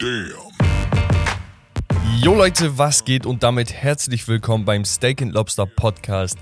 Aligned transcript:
Damn. 0.00 0.32
Jo 2.22 2.34
Leute, 2.34 2.78
was 2.78 3.04
geht 3.04 3.26
und 3.26 3.42
damit 3.42 3.74
herzlich 3.74 4.26
willkommen 4.28 4.64
beim 4.64 4.86
Steak 4.86 5.20
and 5.20 5.34
Lobster 5.34 5.66
Podcast 5.66 6.38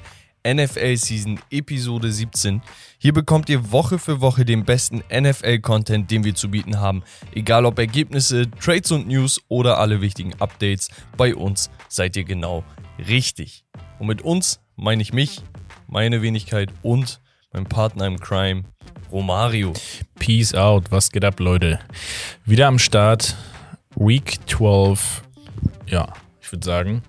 NFL 0.46 0.96
Season 0.96 1.40
Episode 1.50 2.12
17. 2.12 2.62
Hier 2.98 3.12
bekommt 3.12 3.48
ihr 3.48 3.72
Woche 3.72 3.98
für 3.98 4.21
Woche 4.21 4.44
den 4.44 4.64
besten 4.64 5.02
NFL-Content, 5.12 6.08
den 6.08 6.22
wir 6.22 6.36
zu 6.36 6.52
bieten 6.52 6.79
haben. 6.79 7.02
Egal 7.32 7.67
ob 7.67 7.81
Ergebnisse, 7.81 8.49
Trades 8.49 8.92
und 8.92 9.08
News 9.08 9.40
oder 9.49 9.79
alle 9.79 10.01
wichtigen 10.01 10.35
Updates, 10.35 10.88
bei 11.17 11.35
uns 11.35 11.69
seid 11.88 12.17
ihr 12.17 12.25
genau 12.25 12.63
richtig. 13.09 13.65
Und 13.99 14.06
mit 14.06 14.22
uns 14.22 14.61
meine 14.77 15.03
ich 15.03 15.13
mich, 15.13 15.43
meine 15.88 16.23
Wenigkeit 16.23 16.73
und 16.83 17.20
mein 17.52 17.65
Partner 17.65 18.06
im 18.06 18.20
Crime, 18.20 18.62
Romario. 19.11 19.73
Peace 20.19 20.55
out, 20.55 20.91
was 20.91 21.11
geht 21.11 21.25
ab, 21.25 21.41
Leute? 21.41 21.79
Wieder 22.45 22.66
am 22.69 22.79
Start, 22.79 23.37
Week 23.97 24.39
12. 24.47 25.23
Ja, 25.87 26.12
ich 26.41 26.53
würde 26.53 26.65
sagen, 26.65 27.03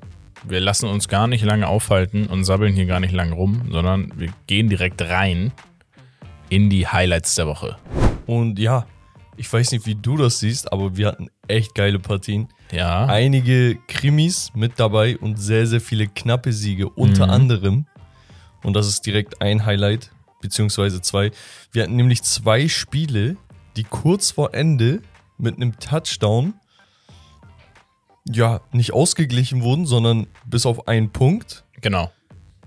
wir 0.48 0.60
lassen 0.60 0.88
uns 0.88 1.08
gar 1.08 1.28
nicht 1.28 1.44
lange 1.44 1.68
aufhalten 1.68 2.28
und 2.28 2.46
sabbeln 2.46 2.74
hier 2.74 2.86
gar 2.86 3.00
nicht 3.00 3.12
lange 3.14 3.34
rum, 3.34 3.68
sondern 3.72 4.12
wir 4.16 4.30
gehen 4.48 4.70
direkt 4.70 5.02
rein 5.02 5.52
in 6.50 6.70
die 6.70 6.88
Highlights 6.88 7.36
der 7.36 7.48
Woche. 7.48 7.78
Und 8.26 8.58
ja, 8.60 8.86
ich 9.36 9.52
weiß 9.52 9.72
nicht, 9.72 9.86
wie 9.86 9.96
du 9.96 10.18
das 10.18 10.40
siehst, 10.40 10.72
aber 10.72 10.96
wir 10.98 11.08
hatten 11.08 11.28
echt 11.48 11.76
geile 11.76 12.00
Partien. 12.00 12.48
Ja, 12.72 13.06
Einige 13.06 13.78
Krimis 13.88 14.52
mit 14.56 14.74
dabei 14.80 15.18
und 15.18 15.38
sehr, 15.40 15.66
sehr 15.68 15.82
viele 15.82 16.08
knappe 16.08 16.54
Siege, 16.54 16.88
unter 16.90 17.26
Mhm. 17.28 17.32
anderem. 17.34 17.86
Und 18.64 18.74
das 18.76 18.88
ist 18.88 19.06
direkt 19.06 19.42
ein 19.42 19.66
Highlight, 19.66 20.12
beziehungsweise 20.42 21.02
zwei. 21.02 21.32
Wir 21.72 21.84
hatten 21.84 21.96
nämlich 21.96 22.24
zwei 22.24 22.68
Spiele, 22.68 23.38
die 23.76 23.84
kurz 23.84 24.32
vor 24.32 24.54
Ende 24.54 25.02
mit 25.38 25.56
einem 25.56 25.80
Touchdown 25.80 26.54
ja 28.30 28.62
nicht 28.72 28.94
ausgeglichen 28.94 29.62
wurden, 29.62 29.86
sondern 29.86 30.28
bis 30.46 30.66
auf 30.66 30.88
einen 30.88 31.12
Punkt 31.12 31.64
genau. 31.82 32.12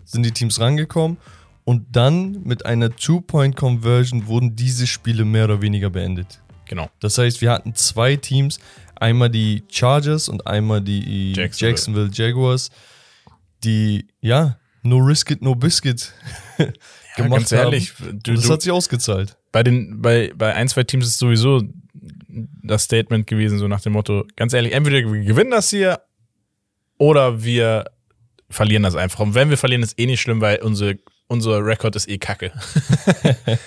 sind 0.04 0.24
die 0.24 0.32
Teams 0.32 0.60
rangekommen. 0.60 1.18
Und 1.64 1.94
dann 1.94 2.42
mit 2.42 2.66
einer 2.66 2.94
Two-Point-Conversion 2.94 4.26
wurden 4.26 4.56
diese 4.56 4.88
Spiele 4.88 5.24
mehr 5.24 5.44
oder 5.44 5.62
weniger 5.62 5.90
beendet. 5.90 6.40
Genau. 6.64 6.90
Das 6.98 7.18
heißt, 7.18 7.40
wir 7.40 7.52
hatten 7.52 7.74
zwei 7.76 8.16
Teams, 8.16 8.58
einmal 8.96 9.30
die 9.30 9.62
Chargers 9.68 10.28
und 10.28 10.46
einmal 10.46 10.80
die 10.80 11.34
Jacksonville. 11.34 11.70
Jacksonville, 11.70 12.10
Jaguars, 12.12 12.70
die, 13.62 14.08
ja, 14.20 14.58
no 14.82 14.96
risk 14.98 15.30
it, 15.30 15.42
no 15.42 15.54
biscuit 15.54 16.12
Ja, 17.16 17.28
ganz 17.28 17.52
ehrlich, 17.52 17.92
haben. 18.00 18.20
du, 18.22 18.34
das 18.34 18.44
du, 18.44 18.52
hat 18.52 18.62
sich 18.62 18.72
ausgezahlt. 18.72 19.36
bei, 19.52 19.62
den, 19.62 20.00
bei, 20.00 20.32
bei 20.34 20.54
ein, 20.54 20.68
zwei 20.68 20.84
Teams 20.84 21.06
ist 21.06 21.18
sowieso 21.18 21.62
das 22.62 22.84
Statement 22.84 23.26
gewesen, 23.26 23.58
so 23.58 23.68
nach 23.68 23.80
dem 23.82 23.92
Motto, 23.92 24.24
ganz 24.36 24.52
ehrlich, 24.54 24.72
entweder 24.72 24.96
wir 25.12 25.20
gewinnen 25.24 25.50
das 25.50 25.68
hier 25.70 26.00
oder 26.98 27.42
wir 27.44 27.84
verlieren 28.48 28.82
das 28.84 28.94
einfach. 28.96 29.20
Und 29.20 29.34
wenn 29.34 29.50
wir 29.50 29.58
verlieren, 29.58 29.82
ist 29.82 29.98
eh 29.98 30.06
nicht 30.06 30.20
schlimm, 30.22 30.40
weil 30.40 30.60
unsere, 30.62 30.98
unser 31.26 31.64
Rekord 31.64 31.96
ist 31.96 32.08
eh 32.08 32.18
kacke. 32.18 32.52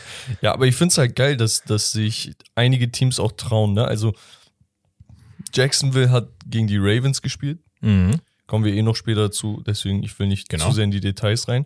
Ja, 0.42 0.54
aber 0.54 0.66
ich 0.66 0.76
finde 0.76 0.92
es 0.92 0.98
halt 0.98 1.16
geil, 1.16 1.38
dass, 1.38 1.62
dass 1.64 1.92
sich 1.92 2.32
einige 2.56 2.90
Teams 2.92 3.20
auch 3.20 3.34
trauen. 3.34 3.74
Ne? 3.74 3.86
Also 3.86 4.14
Jacksonville 5.54 6.10
hat 6.10 6.30
gegen 6.48 6.68
die 6.68 6.78
Ravens 6.78 7.22
gespielt. 7.22 7.60
Mhm. 7.82 8.20
Kommen 8.48 8.66
wir 8.66 8.74
eh 8.74 8.82
noch 8.82 8.96
später 8.96 9.22
dazu, 9.24 9.62
deswegen 9.66 10.04
ich 10.04 10.18
will 10.20 10.28
nicht 10.28 10.50
Genau. 10.50 10.68
zu 10.68 10.72
sehr 10.74 10.84
in 10.84 10.92
die 10.92 11.00
Details 11.00 11.48
rein. 11.48 11.66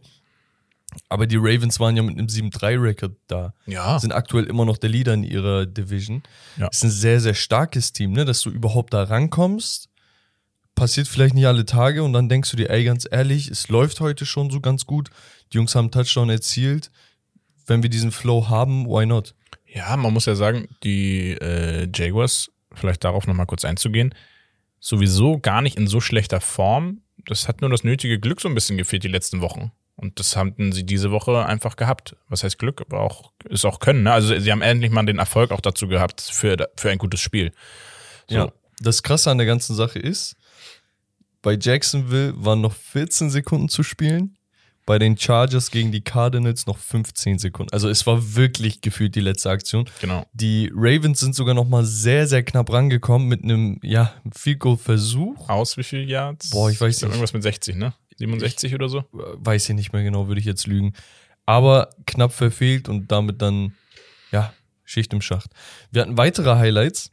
Aber 1.08 1.28
die 1.28 1.38
Ravens 1.38 1.80
waren 1.80 1.96
ja 1.96 2.04
mit 2.04 2.18
einem 2.18 2.28
7-3-Record 2.28 3.16
da. 3.28 3.54
Ja. 3.66 4.00
Sind 4.00 4.12
aktuell 4.12 4.46
immer 4.46 4.66
noch 4.66 4.78
der 4.78 4.90
Leader 4.90 5.14
in 5.14 5.24
ihrer 5.24 5.66
Division. 5.66 6.24
Ja. 6.58 6.68
Ist 6.68 6.84
ein 6.84 6.92
sehr, 6.92 7.20
sehr 7.20 7.34
starkes 7.34 7.94
Team, 7.94 8.12
ne? 8.12 8.26
dass 8.26 8.42
du 8.42 8.50
überhaupt 8.50 8.94
da 8.94 9.04
rankommst. 9.04 9.90
Passiert 10.76 11.08
vielleicht 11.08 11.36
nicht 11.36 11.48
alle 11.48 11.66
Tage 11.66 12.04
und 12.04 12.14
dann 12.14 12.30
denkst 12.30 12.52
du 12.52 12.58
dir, 12.58 12.70
ey, 12.70 12.84
ganz 12.86 13.08
ehrlich, 13.10 13.50
es 13.50 13.68
läuft 13.68 14.00
heute 14.00 14.26
schon 14.26 14.50
so 14.50 14.62
ganz 14.62 14.86
gut. 14.86 15.10
Die 15.52 15.58
Jungs 15.58 15.76
haben 15.76 15.86
einen 15.86 15.92
Touchdown 15.92 16.30
erzielt. 16.30 16.90
Wenn 17.68 17.84
wir 17.84 17.90
diesen 17.90 18.12
Flow 18.12 18.50
haben, 18.50 18.86
why 18.86 19.06
not? 19.06 19.36
Ja, 19.68 19.96
man 19.98 20.14
muss 20.14 20.26
ja 20.26 20.36
sagen, 20.36 20.68
die 20.84 21.32
äh, 21.34 21.88
Jaguars, 21.94 22.50
vielleicht 22.74 23.04
darauf 23.04 23.28
nochmal 23.28 23.46
kurz 23.46 23.66
einzugehen, 23.66 24.16
sowieso 24.80 25.38
gar 25.38 25.62
nicht 25.62 25.78
in 25.78 25.88
so 25.88 26.00
schlechter 26.00 26.42
Form. 26.42 27.02
Das 27.26 27.48
hat 27.48 27.62
nur 27.62 27.70
das 27.70 27.84
nötige 27.84 28.20
Glück 28.20 28.42
so 28.42 28.48
ein 28.48 28.56
bisschen 28.56 28.78
gefehlt 28.78 29.04
die 29.04 29.10
letzten 29.10 29.42
Wochen. 29.42 29.72
Und 30.00 30.18
das 30.20 30.38
hatten 30.38 30.72
sie 30.72 30.86
diese 30.86 31.12
Woche 31.12 31.46
einfach 31.46 31.76
gehabt. 31.76 32.16
Was 32.30 32.44
heißt 32.44 32.58
Glück? 32.58 32.82
Aber 32.82 33.02
auch, 33.02 33.34
ist 33.50 33.66
auch 33.66 33.80
Können. 33.80 34.04
Ne? 34.04 34.14
Also 34.14 34.40
sie 34.40 34.52
haben 34.52 34.62
endlich 34.62 34.92
mal 34.92 35.06
den 35.06 35.20
Erfolg 35.20 35.52
auch 35.52 35.60
dazu 35.60 35.90
gehabt 35.90 36.22
für, 36.22 36.70
für 36.78 36.90
ein 36.90 36.98
gutes 36.98 37.20
Spiel. 37.20 37.52
So. 38.30 38.36
Ja. 38.36 38.52
Das 38.80 39.04
Krasse 39.04 39.30
an 39.30 39.38
der 39.38 39.48
ganzen 39.48 39.76
Sache 39.76 40.00
ist, 40.00 40.38
bei 41.42 41.58
Jacksonville 41.60 42.34
waren 42.38 42.62
noch 42.62 42.74
14 42.74 43.30
Sekunden 43.30 43.68
zu 43.68 43.84
spielen, 43.84 44.38
bei 44.86 45.00
den 45.00 45.18
Chargers 45.18 45.70
gegen 45.70 45.92
die 45.92 46.02
Cardinals 46.02 46.66
noch 46.66 46.78
15 46.78 47.38
Sekunden. 47.38 47.74
Also 47.74 47.90
es 47.90 48.08
war 48.08 48.36
wirklich 48.36 48.80
gefühlt 48.80 49.16
die 49.16 49.20
letzte 49.20 49.50
Aktion. 49.50 49.90
Genau. 50.00 50.26
Die 50.32 50.72
Ravens 50.74 51.20
sind 51.20 51.36
sogar 51.36 51.54
noch 51.54 51.68
mal 51.68 51.84
sehr, 51.84 52.26
sehr 52.26 52.44
knapp 52.44 52.72
rangekommen 52.72 53.28
mit 53.28 53.44
einem, 53.44 53.80
ja, 53.84 54.14
Field 54.34 54.60
Goal 54.60 54.78
Versuch. 54.78 55.50
Aus 55.50 55.76
wie 55.76 55.84
viel 55.84 56.10
Yards? 56.10 56.52
Boah, 56.52 56.70
ich 56.70 56.80
weiß 56.80 57.00
glaub, 57.00 57.10
nicht. 57.10 57.18
Irgendwas 57.18 57.34
mit 57.34 57.44
60, 57.44 57.76
ne? 57.76 57.94
67 58.20 58.76
oder 58.76 58.90
so? 58.90 59.04
Weiß 59.12 59.68
ich 59.70 59.76
nicht 59.76 59.94
mehr 59.94 60.04
genau, 60.04 60.28
würde 60.28 60.40
ich 60.40 60.46
jetzt 60.46 60.68
lügen. 60.68 60.94
Aber 61.46 61.90
knapp 62.06 62.32
verfehlt 62.32 62.90
und 62.90 63.12
damit 63.12 63.42
dann, 63.42 63.74
ja, 64.32 64.54
Schicht 64.84 65.14
im 65.14 65.22
Schacht. 65.22 65.52
Wir 65.92 66.02
hatten 66.02 66.18
weitere 66.18 66.56
Highlights. 66.56 67.12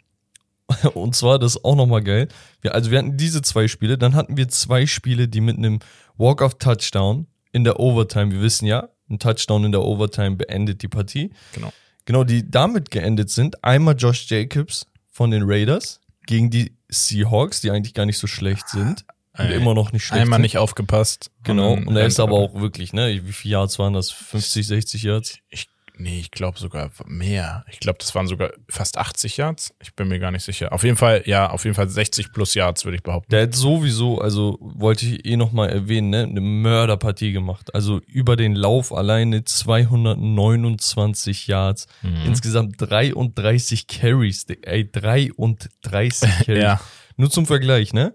Und 0.95 1.15
zwar, 1.15 1.39
das 1.39 1.55
ist 1.55 1.65
auch 1.65 1.77
nochmal 1.77 2.03
geil. 2.03 2.27
Wir, 2.61 2.75
also 2.75 2.91
wir 2.91 2.99
hatten 2.99 3.17
diese 3.17 3.41
zwei 3.41 3.69
Spiele, 3.69 3.99
dann 3.99 4.17
hatten 4.17 4.37
wir 4.37 4.49
zwei 4.49 4.87
Spiele, 4.87 5.29
die 5.29 5.41
mit 5.41 5.57
einem 5.57 5.79
Walk-off-Touchdown 6.17 7.29
in 7.53 7.63
der 7.63 7.79
Overtime, 7.79 8.33
wir 8.33 8.43
wissen 8.43 8.67
ja, 8.67 8.89
ein 9.09 9.21
Touchdown 9.21 9.65
in 9.65 9.73
der 9.73 9.83
Overtime 9.83 10.35
beendet 10.35 10.83
die 10.83 10.89
Partie. 10.89 11.31
Genau. 11.53 11.73
Genau, 12.05 12.25
die 12.25 12.51
damit 12.51 12.91
geendet 12.91 13.31
sind. 13.31 13.63
Einmal 13.63 13.95
Josh 13.97 14.29
Jacobs 14.29 14.87
von 15.11 15.31
den 15.31 15.45
Raiders 15.45 16.01
gegen 16.27 16.51
die 16.51 16.77
Seahawks, 16.89 17.61
die 17.61 17.71
eigentlich 17.71 17.95
gar 17.95 18.07
nicht 18.07 18.19
so 18.19 18.27
schlecht 18.27 18.69
sind. 18.69 19.05
Und 19.39 19.47
Ey, 19.47 19.57
immer 19.57 19.75
noch 19.75 19.93
nicht 19.93 20.05
schlecht 20.05 20.23
Einmal 20.23 20.39
nicht 20.39 20.59
aufgepasst. 20.59 21.31
Genau, 21.43 21.75
dann 21.75 21.89
und 21.89 21.97
er 21.97 22.07
ist 22.07 22.21
aber 22.21 22.37
auch 22.37 22.55
wirklich, 22.55 22.93
ne? 22.93 23.21
Wie 23.25 23.33
viele 23.33 23.53
Yards 23.53 23.79
waren 23.79 23.93
das? 23.93 24.11
50, 24.11 24.67
60 24.67 25.03
Yards? 25.03 25.39
Ich, 25.51 25.69
nee, 25.99 26.19
ich 26.19 26.31
glaube 26.31 26.59
sogar 26.59 26.91
mehr. 27.07 27.65
Ich 27.71 27.79
glaube, 27.79 27.99
das 27.99 28.15
waren 28.15 28.27
sogar 28.27 28.51
fast 28.69 28.97
80 28.97 29.37
Yards. 29.37 29.75
Ich 29.83 29.95
bin 29.95 30.09
mir 30.09 30.19
gar 30.19 30.31
nicht 30.31 30.45
sicher. 30.45 30.73
Auf 30.73 30.85
jeden 30.85 30.97
Fall, 30.97 31.23
ja, 31.27 31.51
auf 31.51 31.65
jeden 31.65 31.75
Fall 31.75 31.89
60 31.89 32.33
plus 32.33 32.55
Yards, 32.55 32.87
würde 32.87 32.97
ich 32.97 33.03
behaupten. 33.03 33.31
Der 33.31 33.43
hat 33.43 33.55
sowieso, 33.55 34.21
also 34.21 34.57
wollte 34.61 35.05
ich 35.05 35.27
eh 35.27 35.37
nochmal 35.37 35.69
erwähnen, 35.69 36.11
ne? 36.11 36.23
Eine 36.23 36.41
Mörderpartie 36.41 37.33
gemacht. 37.33 37.75
Also 37.75 38.01
über 38.07 38.37
den 38.37 38.55
Lauf 38.55 38.93
alleine 38.93 39.45
229 39.45 41.47
Yards. 41.47 41.87
Mhm. 42.03 42.23
Insgesamt 42.25 42.77
33 42.79 43.87
Carries. 43.87 44.47
Ey, 44.63 44.91
33 44.91 46.31
Carries. 46.47 46.63
Ja. 46.63 46.81
Nur 47.19 47.31
zum 47.31 47.47
Vergleich, 47.47 47.93
ne? 47.93 48.15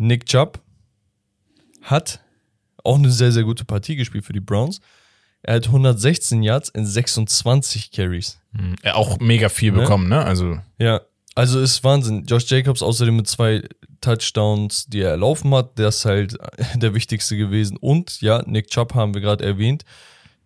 Nick 0.00 0.26
Chubb 0.26 0.60
hat 1.82 2.20
auch 2.82 2.96
eine 2.98 3.10
sehr, 3.10 3.32
sehr 3.32 3.44
gute 3.44 3.64
Partie 3.64 3.96
gespielt 3.96 4.24
für 4.24 4.32
die 4.32 4.40
Browns. 4.40 4.80
Er 5.42 5.56
hat 5.56 5.66
116 5.66 6.42
Yards 6.42 6.68
in 6.70 6.86
26 6.86 7.90
Carries. 7.92 8.40
Mhm. 8.52 8.76
Er 8.82 8.96
auch 8.96 9.18
mega 9.20 9.48
viel 9.48 9.72
Ne? 9.72 9.80
bekommen, 9.80 10.08
ne? 10.08 10.24
Also, 10.24 10.58
Ja, 10.78 11.00
also 11.34 11.60
ist 11.60 11.82
Wahnsinn. 11.84 12.24
Josh 12.26 12.50
Jacobs 12.50 12.82
außerdem 12.82 13.16
mit 13.16 13.26
zwei 13.28 13.62
Touchdowns, 14.00 14.86
die 14.86 15.00
er 15.02 15.10
erlaufen 15.10 15.54
hat, 15.54 15.78
der 15.78 15.88
ist 15.88 16.04
halt 16.04 16.36
der 16.76 16.94
wichtigste 16.94 17.36
gewesen. 17.36 17.76
Und 17.76 18.20
ja, 18.20 18.42
Nick 18.46 18.68
Chubb 18.68 18.94
haben 18.94 19.14
wir 19.14 19.20
gerade 19.20 19.44
erwähnt. 19.44 19.84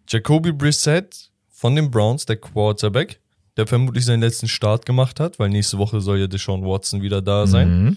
Jacoby 0.09 0.53
Brissett 0.53 1.31
von 1.51 1.75
den 1.77 1.91
Browns, 1.91 2.27
der 2.27 2.37
Quarterback, 2.37 3.21
der 3.57 3.67
vermutlich 3.67 4.05
seinen 4.05 4.21
letzten 4.21 4.49
Start 4.49 4.85
gemacht 4.87 5.19
hat, 5.21 5.39
weil 5.39 5.49
nächste 5.49 5.79
Woche 5.79 6.01
soll 6.01 6.19
ja 6.19 6.27
Deshaun 6.27 6.65
Watson 6.65 7.03
wieder 7.03 7.23
da 7.23 7.47
sein. 7.47 7.85
mhm. 7.85 7.97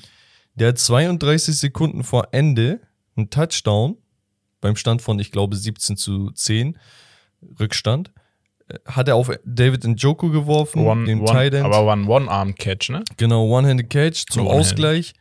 Der 0.57 0.69
hat 0.69 0.79
32 0.79 1.55
Sekunden 1.57 2.03
vor 2.03 2.29
Ende 2.31 2.81
einen 3.15 3.29
Touchdown 3.29 3.97
beim 4.61 4.75
Stand 4.75 5.01
von, 5.01 5.19
ich 5.19 5.31
glaube, 5.31 5.55
17 5.55 5.97
zu 5.97 6.31
10 6.31 6.77
Rückstand. 7.59 8.11
äh, 8.67 8.79
Hat 8.85 9.07
er 9.07 9.15
auf 9.15 9.31
David 9.45 9.83
Njoku 9.85 10.29
geworfen, 10.31 10.85
One, 10.85 11.05
den 11.05 11.19
one, 11.21 11.31
Tight 11.31 11.53
End. 11.53 11.65
aber 11.65 11.85
war 11.85 11.95
ein 11.95 12.07
One-Arm-Catch, 12.07 12.89
ne? 12.89 13.03
Genau, 13.17 13.45
One-Handed 13.47 13.89
Catch 13.89 14.25
zum 14.31 14.43
One-handed. 14.47 14.59
Ausgleich. 14.67 15.13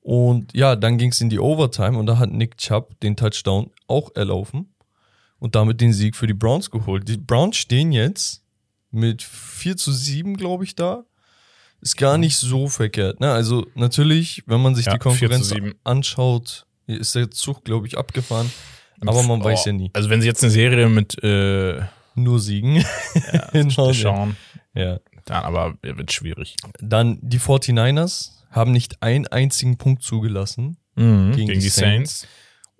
Und 0.00 0.54
ja, 0.54 0.74
dann 0.74 0.96
ging 0.96 1.10
es 1.10 1.20
in 1.20 1.28
die 1.28 1.38
Overtime 1.38 1.98
und 1.98 2.06
da 2.06 2.18
hat 2.18 2.30
Nick 2.32 2.56
Chubb 2.56 2.98
den 3.00 3.14
Touchdown 3.16 3.70
auch 3.88 4.10
erlaufen 4.14 4.72
und 5.38 5.54
damit 5.54 5.82
den 5.82 5.92
Sieg 5.92 6.16
für 6.16 6.26
die 6.26 6.32
Browns 6.34 6.70
geholt. 6.70 7.06
Die 7.08 7.18
Browns 7.18 7.56
stehen 7.58 7.92
jetzt 7.92 8.42
mit 8.90 9.22
4 9.22 9.76
zu 9.76 9.92
7, 9.92 10.36
glaube 10.38 10.64
ich, 10.64 10.74
da. 10.74 11.04
Ist 11.80 11.96
gar 11.96 12.18
nicht 12.18 12.36
so 12.36 12.68
verkehrt. 12.68 13.20
Ne? 13.20 13.30
Also 13.30 13.66
natürlich, 13.74 14.42
wenn 14.46 14.60
man 14.60 14.74
sich 14.74 14.86
Ja, 14.86 14.94
die 14.94 14.98
Konkurrenz 14.98 15.48
4 15.48 15.58
zu 15.58 15.64
7. 15.66 15.74
anschaut, 15.84 16.66
ist 16.86 17.14
der 17.14 17.30
Zug, 17.30 17.64
glaube 17.64 17.86
ich, 17.86 17.96
abgefahren. 17.96 18.50
Aber 19.06 19.22
man 19.22 19.42
weiß 19.44 19.66
ja 19.66 19.72
nie. 19.72 19.90
Also 19.92 20.10
wenn 20.10 20.20
sie 20.20 20.26
jetzt 20.26 20.42
eine 20.42 20.50
Serie 20.50 20.88
mit 20.88 21.22
äh, 21.22 21.80
Nur 22.16 22.40
Siegen. 22.40 22.76
ja, 22.76 22.82
ja. 23.32 23.48
Deshaun, 23.52 24.36
Ja. 24.74 24.98
Dann 25.24 25.44
aber 25.44 25.74
wird 25.82 26.10
schwierig. 26.10 26.56
Dann 26.80 27.18
die 27.22 27.38
49ers 27.38 28.30
haben 28.50 28.72
nicht 28.72 29.02
einen 29.02 29.26
einzigen 29.26 29.76
Punkt 29.76 30.02
zugelassen. 30.02 30.78
Gegen, 30.96 31.32
Gegen 31.32 31.46
die 31.52 31.58
die 31.60 31.68
Saints. 31.68 32.26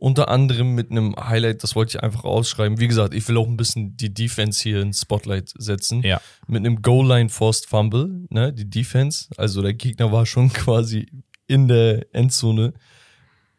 Unter 0.00 0.28
anderem 0.28 0.76
mit 0.76 0.92
einem 0.92 1.16
Highlight, 1.16 1.64
das 1.64 1.74
wollte 1.74 1.98
ich 1.98 2.02
einfach 2.04 2.22
ausschreiben. 2.22 2.78
Wie 2.78 2.86
gesagt, 2.86 3.14
ich 3.14 3.28
will 3.28 3.36
auch 3.36 3.48
ein 3.48 3.56
bisschen 3.56 3.96
die 3.96 4.14
Defense 4.14 4.62
hier 4.62 4.80
ins 4.80 5.00
Spotlight 5.00 5.52
setzen. 5.58 6.02
Ja. 6.02 6.20
Mit 6.46 6.64
einem 6.64 6.82
Goal-Line 6.82 7.28
Forced 7.30 7.66
Fumble, 7.66 8.26
ne, 8.30 8.52
die 8.52 8.70
Defense. 8.70 9.26
Also 9.36 9.60
der 9.60 9.74
Gegner 9.74 10.12
war 10.12 10.24
schon 10.24 10.48
quasi 10.52 11.08
in 11.48 11.66
der 11.66 12.06
Endzone 12.14 12.74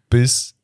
bis, 0.09 0.55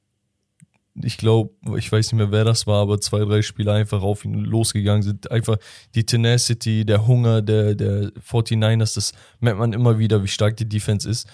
ich 1.04 1.18
glaube, 1.18 1.54
ich 1.78 1.92
weiß 1.92 2.12
nicht 2.12 2.20
mehr, 2.20 2.32
wer 2.32 2.46
das 2.46 2.68
war, 2.68 2.82
aber 2.82 3.02
zwei, 3.02 3.26
drei 3.26 3.42
Spieler 3.42 3.74
einfach 3.74 4.02
auf 4.02 4.24
ihn 4.24 4.46
losgegangen 4.46 5.04
sind. 5.04 5.30
Einfach 5.30 5.58
die 5.94 6.06
Tenacity, 6.06 6.86
der 6.86 7.06
Hunger 7.06 7.42
der, 7.42 7.76
der 7.76 8.14
49ers, 8.14 8.96
das 8.96 9.12
merkt 9.42 9.60
man 9.60 9.74
immer 9.74 10.00
wieder, 10.00 10.24
wie 10.24 10.30
stark 10.30 10.56
die 10.56 10.70
Defense 10.70 11.10
ist. 11.10 11.28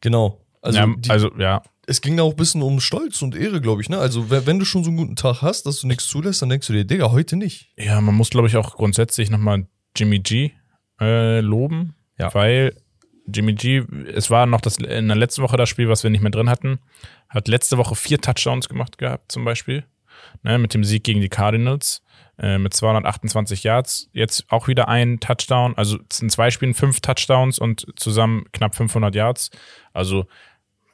Genau. 0.00 0.40
Also, 0.60 0.78
ja, 0.80 0.94
die, 0.98 1.10
also 1.10 1.30
ja, 1.38 1.62
es 1.86 2.00
ging 2.00 2.16
da 2.16 2.24
auch 2.24 2.30
ein 2.32 2.36
bisschen 2.36 2.62
um 2.62 2.80
Stolz 2.80 3.22
und 3.22 3.34
Ehre, 3.36 3.60
glaube 3.60 3.80
ich. 3.80 3.88
Ne? 3.88 3.98
Also, 3.98 4.28
wenn 4.30 4.58
du 4.58 4.64
schon 4.64 4.82
so 4.84 4.90
einen 4.90 4.96
guten 4.96 5.16
Tag 5.16 5.40
hast, 5.42 5.66
dass 5.66 5.80
du 5.80 5.86
nichts 5.86 6.06
zulässt, 6.06 6.42
dann 6.42 6.48
denkst 6.48 6.66
du 6.66 6.72
dir, 6.72 6.84
Digga, 6.84 7.12
heute 7.12 7.36
nicht. 7.36 7.72
Ja, 7.76 8.00
man 8.00 8.14
muss, 8.14 8.30
glaube 8.30 8.48
ich, 8.48 8.56
auch 8.56 8.74
grundsätzlich 8.76 9.30
nochmal 9.30 9.66
Jimmy 9.96 10.18
G 10.18 10.50
äh, 11.00 11.40
loben, 11.40 11.94
Ja. 12.18 12.34
weil 12.34 12.74
Jimmy 13.28 13.54
G, 13.54 13.82
es 14.12 14.30
war 14.30 14.46
noch 14.46 14.60
das 14.60 14.78
in 14.78 15.08
der 15.08 15.16
letzten 15.16 15.42
Woche 15.42 15.56
das 15.56 15.68
Spiel, 15.68 15.88
was 15.88 16.02
wir 16.02 16.10
nicht 16.10 16.22
mehr 16.22 16.30
drin 16.30 16.48
hatten, 16.50 16.78
hat 17.28 17.48
letzte 17.48 17.76
Woche 17.78 17.94
vier 17.94 18.20
Touchdowns 18.20 18.68
gemacht 18.68 18.98
gehabt, 18.98 19.32
zum 19.32 19.44
Beispiel, 19.44 19.84
ne, 20.42 20.58
mit 20.58 20.74
dem 20.74 20.84
Sieg 20.84 21.02
gegen 21.04 21.20
die 21.20 21.28
Cardinals 21.28 22.02
äh, 22.38 22.58
mit 22.58 22.72
228 22.74 23.64
Yards. 23.64 24.08
Jetzt 24.12 24.44
auch 24.48 24.68
wieder 24.68 24.88
ein 24.88 25.18
Touchdown, 25.20 25.74
also 25.76 25.98
sind 26.12 26.30
zwei 26.30 26.50
Spielen 26.50 26.74
fünf 26.74 27.00
Touchdowns 27.00 27.58
und 27.58 27.86
zusammen 27.96 28.44
knapp 28.52 28.74
500 28.76 29.14
Yards. 29.14 29.50
Also 29.92 30.26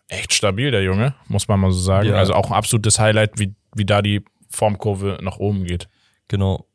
echt 0.09 0.33
stabil, 0.33 0.71
der 0.71 0.83
Junge, 0.83 1.15
muss 1.29 1.49
man 1.49 1.61
mal 1.61 1.73
so 1.73 1.81
sagen. 1.81 2.09
Ja. 2.09 2.17
Also 2.17 2.35
auch 2.35 2.51
ein 2.51 2.57
absolutes 2.57 2.99
Highlight, 2.99 3.39
wie, 3.39 3.55
wie 3.75 3.85
da 3.85 4.03
die 4.03 4.25
Formkurve 4.51 5.19
nach 5.23 5.39
oben 5.39 5.65
geht. 5.65 5.89
Genau. 6.29 6.67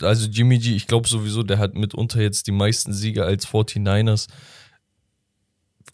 Also 0.00 0.28
Jimmy 0.28 0.58
G, 0.58 0.74
ich 0.74 0.86
glaube 0.86 1.08
sowieso, 1.08 1.42
der 1.42 1.58
hat 1.58 1.74
mitunter 1.74 2.20
jetzt 2.20 2.46
die 2.46 2.52
meisten 2.52 2.92
Siege 2.92 3.24
als 3.24 3.46
49ers. 3.46 4.28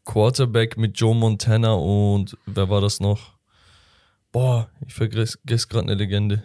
Quarterback 0.04 0.76
mit 0.76 0.98
Joe 0.98 1.14
Montana 1.14 1.72
und 1.72 2.36
wer 2.46 2.68
war 2.68 2.80
das 2.80 3.00
noch? 3.00 3.34
Boah, 4.32 4.70
ich 4.86 4.94
vergesse 4.94 5.38
gerade 5.44 5.82
eine 5.82 5.94
Legende. 5.94 6.42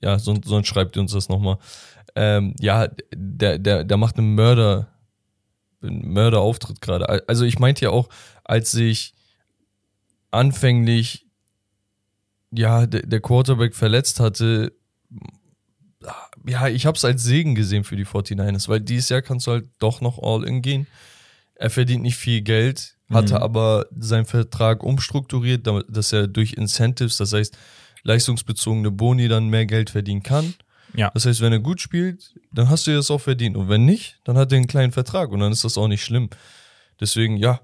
Ja, 0.00 0.18
sonst, 0.18 0.46
sonst 0.46 0.68
schreibt 0.68 0.96
ihr 0.96 1.02
uns 1.02 1.12
das 1.12 1.28
nochmal. 1.28 1.58
Ähm, 2.14 2.54
ja, 2.58 2.88
der, 3.14 3.58
der, 3.58 3.84
der 3.84 3.96
macht 3.96 4.18
einen 4.18 4.34
Mörder, 4.34 4.88
einen 5.82 6.12
Mörderauftritt 6.12 6.80
gerade. 6.80 7.28
Also 7.28 7.44
ich 7.44 7.58
meinte 7.58 7.84
ja 7.84 7.90
auch, 7.90 8.08
als 8.44 8.74
ich 8.74 9.14
anfänglich 10.30 11.26
ja, 12.52 12.86
der, 12.86 13.02
der 13.02 13.20
Quarterback 13.20 13.74
verletzt 13.76 14.18
hatte, 14.18 14.72
ja, 16.46 16.68
ich 16.68 16.86
habe 16.86 16.96
es 16.96 17.04
als 17.04 17.22
Segen 17.22 17.54
gesehen 17.54 17.84
für 17.84 17.96
die 17.96 18.06
49ers, 18.06 18.68
weil 18.68 18.80
dieses 18.80 19.08
Jahr 19.08 19.22
kannst 19.22 19.46
du 19.46 19.52
halt 19.52 19.68
doch 19.78 20.00
noch 20.00 20.18
All-In 20.20 20.62
gehen. 20.62 20.86
Er 21.54 21.70
verdient 21.70 22.02
nicht 22.02 22.16
viel 22.16 22.40
Geld, 22.40 22.96
hatte 23.10 23.34
Mhm. 23.34 23.42
aber 23.42 23.86
seinen 23.96 24.24
Vertrag 24.24 24.82
umstrukturiert, 24.82 25.66
damit- 25.66 25.86
dass 25.90 26.12
er 26.12 26.26
durch 26.26 26.54
Incentives, 26.54 27.18
das 27.18 27.32
heißt 27.32 27.56
leistungsbezogene 28.02 28.90
Boni, 28.90 29.28
dann 29.28 29.48
mehr 29.48 29.66
Geld 29.66 29.90
verdienen 29.90 30.22
kann. 30.22 30.54
Ja. 30.94 31.10
Das 31.12 31.26
heißt, 31.26 31.40
wenn 31.42 31.52
er 31.52 31.60
gut 31.60 31.80
spielt, 31.80 32.34
dann 32.50 32.68
hast 32.70 32.86
du 32.86 32.94
das 32.96 33.10
auch 33.10 33.20
verdient. 33.20 33.56
Und 33.56 33.68
wenn 33.68 33.84
nicht, 33.84 34.18
dann 34.24 34.36
hat 34.38 34.50
er 34.52 34.56
einen 34.56 34.66
kleinen 34.66 34.90
Vertrag 34.92 35.30
und 35.30 35.38
dann 35.40 35.52
ist 35.52 35.62
das 35.64 35.76
auch 35.78 35.86
nicht 35.86 36.02
schlimm. 36.02 36.30
Deswegen, 36.98 37.36
ja. 37.36 37.60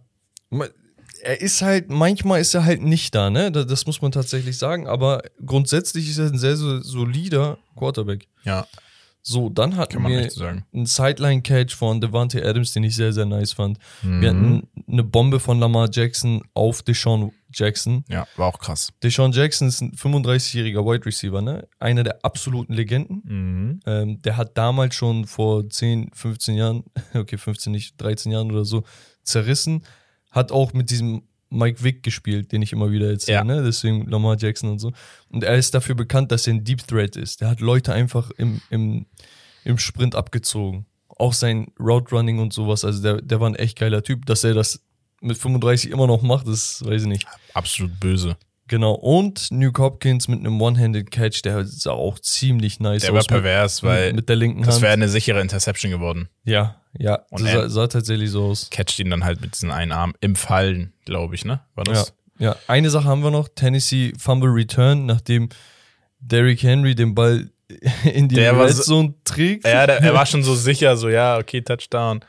Er 1.26 1.40
ist 1.40 1.60
halt, 1.60 1.90
manchmal 1.90 2.40
ist 2.40 2.54
er 2.54 2.64
halt 2.64 2.82
nicht 2.82 3.14
da, 3.14 3.30
ne? 3.30 3.50
Das, 3.50 3.84
muss 3.86 4.00
man 4.00 4.12
tatsächlich 4.12 4.56
sagen. 4.58 4.86
Aber 4.86 5.22
grundsätzlich 5.44 6.08
ist 6.08 6.18
er 6.18 6.26
ein 6.26 6.38
sehr, 6.38 6.56
sehr 6.56 6.82
solider 6.82 7.58
Quarterback. 7.76 8.28
Ja, 8.44 8.66
So, 9.22 9.48
dann 9.48 9.76
hatten 9.76 10.06
wir 10.06 10.30
einen 10.72 10.86
Sideline-Catch 10.86 11.74
von 11.74 12.00
Devante 12.00 12.44
Adams, 12.48 12.72
den 12.74 12.84
ich 12.84 12.94
sehr, 12.94 13.12
sehr 13.12 13.26
nice 13.26 13.52
fand. 13.52 13.78
Mhm. 14.02 14.20
Wir 14.20 14.28
hatten 14.30 14.68
eine 14.86 15.02
Bombe 15.02 15.40
von 15.40 15.58
Lamar 15.58 15.88
Jackson 15.92 16.42
auf 16.54 16.82
Deshaun 16.82 17.32
Jackson. 17.52 18.04
Ja, 18.08 18.28
war 18.36 18.46
auch 18.46 18.60
krass. 18.60 18.92
Deshaun 19.02 19.32
Jackson 19.32 19.66
ist 19.66 19.80
ein 19.80 19.92
35-jähriger 19.96 20.84
Wide 20.84 21.06
Receiver, 21.06 21.42
ne? 21.42 21.66
Einer 21.80 22.04
der 22.04 22.24
absoluten 22.24 22.72
Legenden. 22.72 23.22
Mhm. 23.24 23.80
Ähm, 23.84 24.22
der 24.22 24.36
hat 24.36 24.56
damals 24.56 24.94
schon 24.94 25.26
vor 25.26 25.68
10, 25.68 26.10
15 26.12 26.54
Jahren, 26.54 26.84
okay, 27.14 27.36
15 27.36 27.72
nicht, 27.72 28.00
13 28.00 28.30
Jahren 28.30 28.52
oder 28.52 28.64
so, 28.64 28.84
zerrissen. 29.24 29.82
Hat 30.36 30.52
auch 30.52 30.72
mit 30.72 30.90
diesem 30.90 31.22
Mike 31.48 31.82
Vick 31.82 32.02
gespielt, 32.02 32.52
den 32.52 32.60
ich 32.62 32.72
immer 32.72 32.90
wieder 32.90 33.08
erzähle, 33.08 33.38
Ja. 33.38 33.44
ne? 33.44 33.62
Deswegen 33.62 34.06
Lamar 34.10 34.36
Jackson 34.38 34.70
und 34.70 34.78
so. 34.78 34.92
Und 35.30 35.42
er 35.44 35.56
ist 35.56 35.74
dafür 35.74 35.94
bekannt, 35.94 36.30
dass 36.30 36.46
er 36.46 36.54
ein 36.54 36.64
Deep 36.64 36.86
Threat 36.86 37.16
ist. 37.16 37.40
Der 37.40 37.48
hat 37.48 37.60
Leute 37.60 37.92
einfach 37.92 38.30
im, 38.36 38.60
im, 38.70 39.06
im 39.64 39.78
Sprint 39.78 40.14
abgezogen. 40.14 40.86
Auch 41.08 41.32
sein 41.32 41.68
Route 41.80 42.14
Running 42.14 42.38
und 42.40 42.52
sowas. 42.52 42.84
Also 42.84 43.00
der, 43.02 43.22
der 43.22 43.40
war 43.40 43.48
ein 43.48 43.54
echt 43.54 43.78
geiler 43.78 44.02
Typ. 44.02 44.26
Dass 44.26 44.44
er 44.44 44.54
das 44.54 44.82
mit 45.22 45.38
35 45.38 45.90
immer 45.90 46.06
noch 46.06 46.20
macht, 46.22 46.46
das 46.46 46.84
weiß 46.84 47.02
ich 47.02 47.08
nicht. 47.08 47.26
Absolut 47.54 47.98
böse. 47.98 48.36
Genau. 48.68 48.92
Und 48.92 49.48
Nuke 49.52 49.80
Hopkins 49.82 50.26
mit 50.28 50.40
einem 50.40 50.60
One-Handed 50.60 51.10
Catch, 51.10 51.42
der 51.44 51.64
sah 51.64 51.92
auch 51.92 52.18
ziemlich 52.18 52.80
nice 52.80 53.02
Der 53.02 53.12
war 53.12 53.20
aus. 53.20 53.26
pervers, 53.26 53.82
weil 53.82 54.08
mit, 54.08 54.16
mit 54.16 54.28
der 54.28 54.36
linken 54.36 54.62
das 54.62 54.80
wäre 54.80 54.92
eine 54.92 55.08
sichere 55.08 55.40
Interception 55.40 55.90
geworden. 55.92 56.28
Ja, 56.44 56.80
ja. 56.98 57.20
Und 57.30 57.42
das 57.44 57.52
sah, 57.52 57.68
sah 57.68 57.86
tatsächlich 57.86 58.30
so 58.30 58.46
aus. 58.46 58.68
Catcht 58.70 58.98
ihn 58.98 59.10
dann 59.10 59.24
halt 59.24 59.40
mit 59.40 59.54
diesen 59.54 59.70
einen 59.70 59.92
Arm 59.92 60.14
im 60.20 60.34
Fallen, 60.34 60.92
glaube 61.04 61.34
ich, 61.36 61.44
ne? 61.44 61.60
War 61.76 61.86
Ja, 61.86 61.92
das? 61.92 62.14
ja. 62.38 62.56
Eine 62.66 62.90
Sache 62.90 63.04
haben 63.04 63.22
wir 63.22 63.30
noch: 63.30 63.48
Tennessee 63.54 64.12
Fumble 64.18 64.50
Return, 64.50 65.06
nachdem 65.06 65.48
Derrick 66.18 66.62
Henry 66.62 66.94
den 66.96 67.14
Ball 67.14 67.50
in 68.14 68.28
die 68.28 68.34
Der 68.36 68.56
war 68.56 68.66
Red 68.66 68.74
so- 68.74 68.82
Zone 68.82 69.14
trägt. 69.24 69.64
Ja, 69.66 69.86
der, 69.86 70.00
er 70.00 70.14
war 70.14 70.26
schon 70.26 70.42
so 70.42 70.54
sicher, 70.56 70.96
so, 70.96 71.08
ja, 71.08 71.38
okay, 71.38 71.62
Touchdown. 71.62 72.20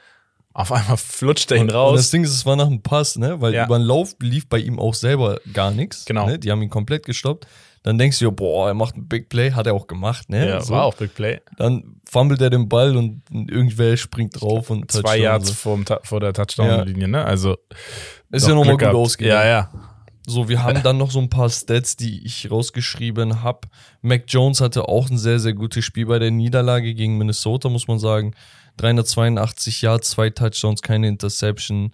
Auf 0.57 0.71
einmal 0.71 0.98
flutscht 0.98 1.51
er 1.51 1.57
ihn 1.57 1.62
Und, 1.62 1.68
und 1.69 1.74
das 1.94 2.06
raus. 2.06 2.09
Ding 2.09 2.24
ist, 2.24 2.31
es 2.31 2.44
war 2.45 2.56
nach 2.56 2.68
dem 2.68 2.81
Pass, 2.81 3.15
ne? 3.15 3.39
Weil 3.39 3.54
Ja. 3.54 3.65
über 3.65 3.77
den 3.77 3.86
Lauf 3.86 4.15
lief 4.19 4.48
bei 4.50 4.57
ihm 4.57 4.80
auch 4.80 4.95
selber 4.95 5.39
gar 5.54 5.69
nichts. 5.69 6.06
Genau. 6.06 6.25
Ne? 6.25 6.39
Die 6.39 6.50
haben 6.51 6.63
ihn 6.63 6.71
komplett 6.71 7.06
gestoppt. 7.06 7.45
Dann 7.83 8.00
denkst 8.00 8.18
du 8.18 8.25
dir, 8.25 8.31
boah, 8.31 8.68
er 8.68 8.74
macht 8.74 8.98
ein 8.98 9.07
Big 9.07 9.30
Play, 9.30 9.51
hat 9.51 9.68
er 9.68 9.75
auch 9.75 9.86
gemacht, 9.86 10.30
ne? 10.30 10.50
Ja, 10.50 10.62
So. 10.62 10.74
war 10.74 10.86
auch 10.86 10.95
Big 10.95 11.13
Play. 11.13 11.42
Dann 11.57 12.01
fummelt 12.09 12.42
er 12.42 12.50
den 12.50 12.68
Ball 12.68 12.98
und 12.98 13.21
irgendwer 13.31 13.95
springt 13.98 14.42
drauf 14.42 14.71
und 14.71 14.92
Zwei 14.92 15.01
Touchdown, 15.01 15.21
Yards 15.21 15.48
so. 15.50 15.54
vorm 15.54 15.86
Ta 15.86 16.00
vor 16.04 16.19
der 16.19 16.33
Touchdown-Linie, 16.33 17.07
ne? 17.07 17.24
Also. 17.24 17.57
Ist 18.31 18.45
doch 18.45 18.49
ja 18.49 18.56
nochmal 18.56 18.73
gut 18.73 18.80
gehabt. 18.80 18.95
ausgegangen. 18.95 19.40
Ja, 19.44 19.47
ja. 19.47 19.69
So, 20.26 20.49
wir 20.49 20.61
haben 20.64 20.81
dann 20.83 20.97
noch 20.97 21.11
so 21.11 21.19
ein 21.19 21.30
paar 21.30 21.49
Stats, 21.49 21.95
die 21.95 22.26
ich 22.26 22.49
rausgeschrieben 22.52 23.44
habe. 23.44 23.61
Mac 24.02 24.23
Jones 24.28 24.59
hatte 24.59 24.90
auch 24.90 25.09
ein 25.09 25.18
sehr, 25.19 25.40
sehr 25.40 25.54
gutes 25.54 25.85
Spiel 25.85 26.07
bei 26.07 26.19
der 26.19 26.31
Niederlage 26.31 26.94
gegen 26.95 27.18
Minnesota, 27.18 27.69
muss 27.69 27.87
man 27.87 27.99
sagen. 27.99 28.33
382 28.77 29.81
Yards, 29.81 30.11
zwei 30.11 30.29
Touchdowns, 30.29 30.81
keine 30.81 31.07
Interception. 31.07 31.93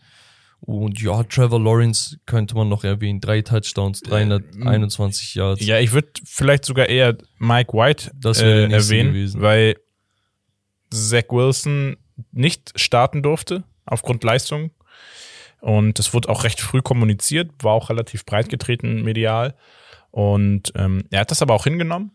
Und 0.60 1.02
ja, 1.02 1.24
Trevor 1.24 1.60
Lawrence 1.60 2.18
könnte 2.26 2.56
man 2.56 2.70
noch 2.70 2.86
erwähnen. 2.86 3.20
Drei 3.20 3.42
Touchdowns, 3.42 4.02
321 4.02 5.36
Yards. 5.36 5.66
Ja, 5.66 5.80
ich 5.80 5.92
würde 5.92 6.10
vielleicht 6.24 6.64
sogar 6.64 6.88
eher 6.88 7.18
Mike 7.38 7.74
White 7.74 8.12
äh, 8.24 8.72
erwähnen, 8.72 9.10
gewesen. 9.10 9.42
weil 9.42 9.76
Zach 10.90 11.26
Wilson 11.30 11.98
nicht 12.32 12.80
starten 12.80 13.24
durfte 13.24 13.64
aufgrund 13.86 14.24
Leistung. 14.24 14.72
Und 15.60 16.00
das 16.00 16.14
wurde 16.14 16.30
auch 16.30 16.44
recht 16.44 16.62
früh 16.62 16.82
kommuniziert, 16.82 17.52
war 17.62 17.74
auch 17.74 17.90
relativ 17.90 18.26
breit 18.26 18.50
getreten 18.50 19.02
medial. 19.02 19.56
Und 20.12 20.72
ähm, 20.76 21.06
er 21.10 21.22
hat 21.22 21.32
das 21.32 21.42
aber 21.42 21.54
auch 21.56 21.64
hingenommen. 21.64 22.12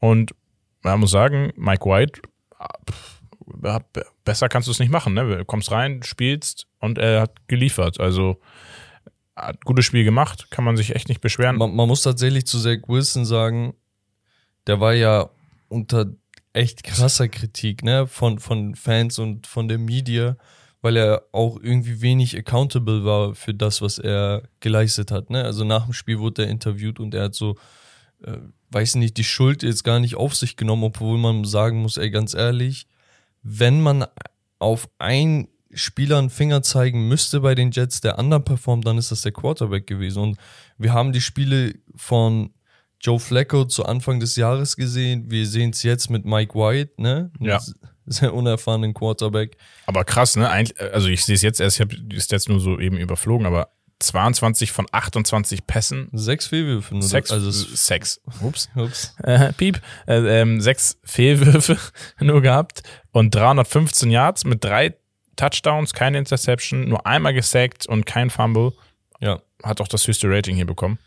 Und 0.00 0.34
man 0.82 1.00
muss 1.00 1.10
sagen, 1.10 1.52
Mike 1.56 1.86
White, 1.86 2.20
besser 4.24 4.48
kannst 4.48 4.68
du 4.68 4.72
es 4.72 4.78
nicht 4.78 4.90
machen. 4.90 5.14
Ne? 5.14 5.38
Du 5.38 5.44
kommst 5.44 5.70
rein, 5.70 6.02
spielst 6.02 6.66
und 6.80 6.98
er 6.98 7.22
hat 7.22 7.48
geliefert. 7.48 8.00
Also 8.00 8.40
hat 9.36 9.64
gutes 9.64 9.84
Spiel 9.84 10.04
gemacht, 10.04 10.50
kann 10.50 10.64
man 10.64 10.76
sich 10.76 10.94
echt 10.94 11.08
nicht 11.08 11.20
beschweren. 11.20 11.56
Man, 11.56 11.74
man 11.74 11.88
muss 11.88 12.02
tatsächlich 12.02 12.46
zu 12.46 12.58
Zach 12.58 12.78
Wilson 12.86 13.24
sagen, 13.24 13.74
der 14.66 14.80
war 14.80 14.94
ja 14.94 15.30
unter 15.68 16.06
echt 16.52 16.84
krasser 16.84 17.28
Kritik, 17.28 17.82
ne, 17.82 18.06
von, 18.06 18.38
von 18.38 18.74
Fans 18.76 19.18
und 19.18 19.46
von 19.46 19.68
der 19.68 19.78
Media, 19.78 20.36
weil 20.80 20.96
er 20.96 21.24
auch 21.32 21.58
irgendwie 21.60 22.00
wenig 22.00 22.36
accountable 22.36 23.04
war 23.04 23.34
für 23.34 23.54
das, 23.54 23.82
was 23.82 23.98
er 23.98 24.44
geleistet 24.60 25.10
hat, 25.10 25.30
ne. 25.30 25.42
Also 25.42 25.64
nach 25.64 25.84
dem 25.84 25.92
Spiel 25.92 26.20
wurde 26.20 26.44
er 26.44 26.50
interviewt 26.50 27.00
und 27.00 27.12
er 27.12 27.24
hat 27.24 27.34
so, 27.34 27.56
äh, 28.22 28.36
weiß 28.70 28.94
nicht, 28.96 29.16
die 29.16 29.24
Schuld 29.24 29.64
jetzt 29.64 29.82
gar 29.82 29.98
nicht 29.98 30.14
auf 30.14 30.34
sich 30.36 30.56
genommen, 30.56 30.84
obwohl 30.84 31.18
man 31.18 31.44
sagen 31.44 31.82
muss, 31.82 31.96
ey, 31.96 32.10
ganz 32.10 32.34
ehrlich, 32.34 32.86
wenn 33.44 33.80
man 33.80 34.06
auf 34.58 34.88
einen 34.98 35.48
Spieler 35.72 36.18
einen 36.18 36.30
Finger 36.30 36.62
zeigen 36.62 37.08
müsste 37.08 37.40
bei 37.40 37.54
den 37.54 37.70
Jets, 37.70 38.00
der 38.00 38.18
underperformt, 38.18 38.86
dann 38.86 38.98
ist 38.98 39.10
das 39.10 39.22
der 39.22 39.32
Quarterback 39.32 39.86
gewesen. 39.86 40.22
Und 40.22 40.38
wir 40.78 40.92
haben 40.92 41.12
die 41.12 41.20
Spiele 41.20 41.74
von 41.94 42.50
Joe 43.00 43.20
Flacco 43.20 43.66
zu 43.66 43.84
Anfang 43.84 44.18
des 44.18 44.36
Jahres 44.36 44.76
gesehen. 44.76 45.30
Wir 45.30 45.46
sehen 45.46 45.70
es 45.70 45.82
jetzt 45.82 46.10
mit 46.10 46.24
Mike 46.24 46.54
White, 46.54 46.94
ne? 46.96 47.30
Ja. 47.38 47.60
sehr 48.06 48.34
unerfahrenen 48.34 48.94
Quarterback. 48.94 49.56
Aber 49.86 50.04
krass, 50.04 50.36
ne? 50.36 50.48
Eigentlich, 50.48 50.80
also 50.92 51.08
ich 51.08 51.24
sehe 51.24 51.34
es 51.34 51.42
jetzt 51.42 51.60
erst, 51.60 51.76
ich 51.76 51.80
habe 51.80 51.96
die 51.96 52.20
Stats 52.20 52.48
nur 52.48 52.60
so 52.60 52.78
eben 52.78 52.96
überflogen, 52.96 53.46
aber 53.46 53.70
22 54.04 54.72
von 54.72 54.86
28 54.90 55.66
Pässen. 55.66 56.08
Sechs 56.12 56.46
Fehlwürfe. 56.46 56.94
Nur 56.94 57.02
Sechs, 57.02 57.30
also 57.30 57.50
Sex. 57.50 58.20
Ups. 58.40 58.68
ups. 58.76 59.14
Äh, 59.22 59.52
piep. 59.52 59.80
Äh, 60.06 60.40
ähm, 60.40 60.60
sechs 60.60 60.98
Fehlwürfe 61.04 61.78
nur 62.20 62.42
gehabt 62.42 62.82
und 63.12 63.34
315 63.34 64.10
Yards 64.10 64.44
mit 64.44 64.62
drei 64.64 64.94
Touchdowns, 65.36 65.92
keine 65.92 66.18
Interception, 66.18 66.88
nur 66.88 67.06
einmal 67.06 67.34
gesackt 67.34 67.86
und 67.86 68.06
kein 68.06 68.30
Fumble. 68.30 68.72
Ja. 69.20 69.40
Hat 69.62 69.80
auch 69.80 69.88
das 69.88 70.06
höchste 70.06 70.28
Rating 70.30 70.56
hier 70.56 70.66
bekommen. 70.66 70.98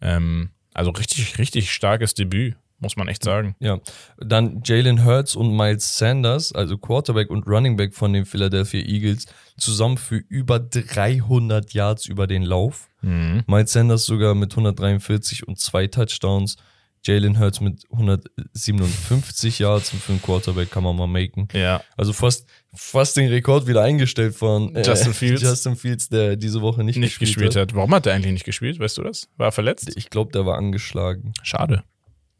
Ähm, 0.00 0.50
also 0.74 0.90
richtig, 0.90 1.38
richtig 1.38 1.70
starkes 1.72 2.14
Debüt, 2.14 2.56
muss 2.78 2.96
man 2.96 3.08
echt 3.08 3.24
sagen. 3.24 3.56
Ja, 3.58 3.78
dann 4.18 4.60
Jalen 4.64 5.04
Hurts 5.04 5.34
und 5.36 5.56
Miles 5.56 5.98
Sanders, 5.98 6.52
also 6.52 6.76
Quarterback 6.78 7.30
und 7.30 7.46
Running 7.46 7.76
Back 7.76 7.94
von 7.94 8.12
den 8.12 8.26
Philadelphia 8.26 8.82
Eagles, 8.82 9.26
zusammen 9.56 9.96
für 9.98 10.16
über 10.16 10.58
300 10.58 11.72
Yards 11.72 12.06
über 12.06 12.26
den 12.26 12.42
Lauf. 12.42 12.88
Mhm. 13.02 13.44
Miles 13.46 13.72
Sanders 13.72 14.04
sogar 14.04 14.34
mit 14.34 14.52
143 14.52 15.48
und 15.48 15.58
zwei 15.58 15.86
Touchdowns. 15.86 16.56
Jalen 17.04 17.38
Hurts 17.38 17.60
mit 17.60 17.84
157 17.92 19.58
Yards 19.60 19.92
und 19.92 20.02
für 20.02 20.12
einen 20.12 20.22
Quarterback 20.22 20.70
kann 20.70 20.82
man 20.82 20.96
mal 20.96 21.06
machen. 21.06 21.46
Ja. 21.52 21.80
Also 21.96 22.12
fast, 22.12 22.46
fast 22.74 23.16
den 23.16 23.28
Rekord 23.28 23.66
wieder 23.66 23.82
eingestellt 23.82 24.34
von 24.34 24.74
äh, 24.74 24.82
Justin 24.86 25.14
Fields. 25.14 25.42
Justin 25.42 25.76
Fields, 25.76 26.08
der 26.08 26.36
diese 26.36 26.60
Woche 26.62 26.82
nicht, 26.84 26.96
Nicht 26.96 27.18
gespielt, 27.18 27.36
gespielt 27.36 27.54
hat. 27.56 27.70
hat. 27.70 27.74
Warum 27.76 27.94
hat 27.94 28.06
er 28.06 28.14
eigentlich 28.14 28.32
nicht 28.32 28.44
gespielt? 28.44 28.80
Weißt 28.80 28.98
du 28.98 29.02
das? 29.02 29.28
War 29.36 29.48
er 29.48 29.52
verletzt? 29.52 29.92
Ich 29.96 30.10
glaube, 30.10 30.32
der 30.32 30.46
war 30.46 30.56
angeschlagen. 30.58 31.32
Schade. 31.42 31.84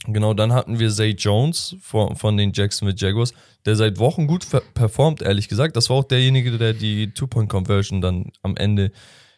Genau, 0.05 0.35
dann 0.35 0.53
hatten 0.53 0.79
wir 0.79 0.91
Zay 0.91 1.11
Jones 1.13 1.77
von, 1.81 2.15
von 2.17 2.37
den 2.37 2.53
Jacksonville 2.53 2.97
Jaguars, 2.99 3.33
der 3.65 3.75
seit 3.77 3.99
Wochen 3.99 4.27
gut 4.27 4.47
performt, 4.75 5.23
ehrlich 5.23 5.49
gesagt. 5.49 5.75
Das 5.77 5.91
war 5.91 5.97
auch 5.97 6.05
derjenige, 6.05 6.57
der 6.59 6.75
die 6.75 7.11
Two-Point-Conversion 7.13 8.01
dann 8.01 8.31
am 8.43 8.57
Ende 8.57 8.93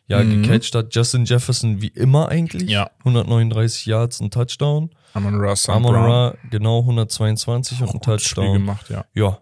ja 0.09 0.23
Mhm. 0.23 0.43
gecatcht 0.43 0.75
hat. 0.75 0.95
Justin 0.95 1.25
Jefferson 1.25 1.81
wie 1.81 1.89
immer 1.89 2.29
eigentlich. 2.29 2.69
Ja. 2.69 2.91
139 3.05 3.87
Yards, 3.87 4.21
ein 4.21 4.31
Touchdown. 4.31 4.91
Amon 5.15 5.35
Ra. 5.37 5.55
Amon. 5.69 5.95
Ra, 5.95 6.35
genau 6.51 6.81
122 6.81 7.81
und 7.83 7.89
ein 7.89 7.93
Gutes 7.93 8.23
Spiel 8.25 8.35
Touchdown. 8.45 8.53
gemacht, 8.59 8.91
ja. 8.91 9.05
Ja. 9.15 9.39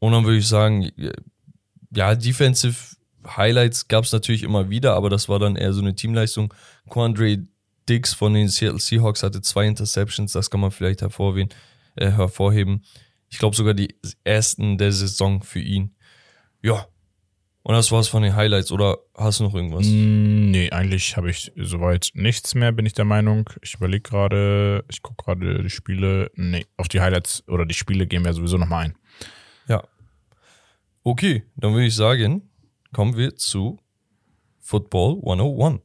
Und 0.00 0.12
dann 0.12 0.24
würde 0.24 0.38
ich 0.38 0.46
sagen, 0.48 0.90
ja, 1.94 2.14
Defensive 2.14 2.96
Highlights 3.36 3.88
gab 3.88 4.04
es 4.04 4.12
natürlich 4.12 4.42
immer 4.42 4.70
wieder, 4.70 4.94
aber 4.94 5.10
das 5.10 5.28
war 5.28 5.38
dann 5.38 5.56
eher 5.56 5.72
so 5.72 5.80
eine 5.82 5.94
Teamleistung. 5.94 6.54
Quandre 6.88 7.38
Diggs 7.88 8.14
von 8.14 8.34
den 8.34 8.48
Seattle 8.48 8.80
Seahawks 8.80 9.22
hatte 9.22 9.40
zwei 9.42 9.66
Interceptions, 9.66 10.32
das 10.32 10.50
kann 10.50 10.60
man 10.60 10.70
vielleicht 10.70 11.00
hervorheben. 11.02 11.48
Äh, 11.96 12.10
hervorheben. 12.10 12.84
Ich 13.28 13.38
glaube 13.38 13.56
sogar 13.56 13.74
die 13.74 13.94
ersten 14.24 14.78
der 14.78 14.92
Saison 14.92 15.42
für 15.42 15.60
ihn. 15.60 15.94
Ja. 16.62 16.86
Und 17.62 17.74
das 17.74 17.92
war's 17.92 18.08
von 18.08 18.22
den 18.22 18.34
Highlights, 18.34 18.72
oder 18.72 18.98
hast 19.14 19.40
du 19.40 19.44
noch 19.44 19.54
irgendwas? 19.54 19.86
Mm, 19.86 20.50
Nee, 20.50 20.70
eigentlich 20.70 21.16
habe 21.18 21.28
ich 21.28 21.52
soweit 21.56 22.10
nichts 22.14 22.54
mehr, 22.54 22.72
bin 22.72 22.86
ich 22.86 22.94
der 22.94 23.04
Meinung. 23.04 23.50
Ich 23.60 23.74
überlege 23.74 24.00
gerade, 24.00 24.84
ich 24.88 25.02
gucke 25.02 25.24
gerade 25.24 25.62
die 25.62 25.68
Spiele. 25.68 26.30
Nee, 26.34 26.64
auf 26.78 26.88
die 26.88 27.00
Highlights 27.00 27.46
oder 27.48 27.66
die 27.66 27.74
Spiele 27.74 28.06
gehen 28.06 28.24
wir 28.24 28.32
sowieso 28.32 28.56
nochmal 28.56 28.86
ein. 28.86 28.94
Ja. 29.68 29.84
Okay, 31.02 31.42
dann 31.56 31.74
würde 31.74 31.86
ich 31.86 31.94
sagen, 31.94 32.48
kommen 32.94 33.16
wir 33.16 33.36
zu 33.36 33.78
Football 34.60 35.16
101. 35.16 35.80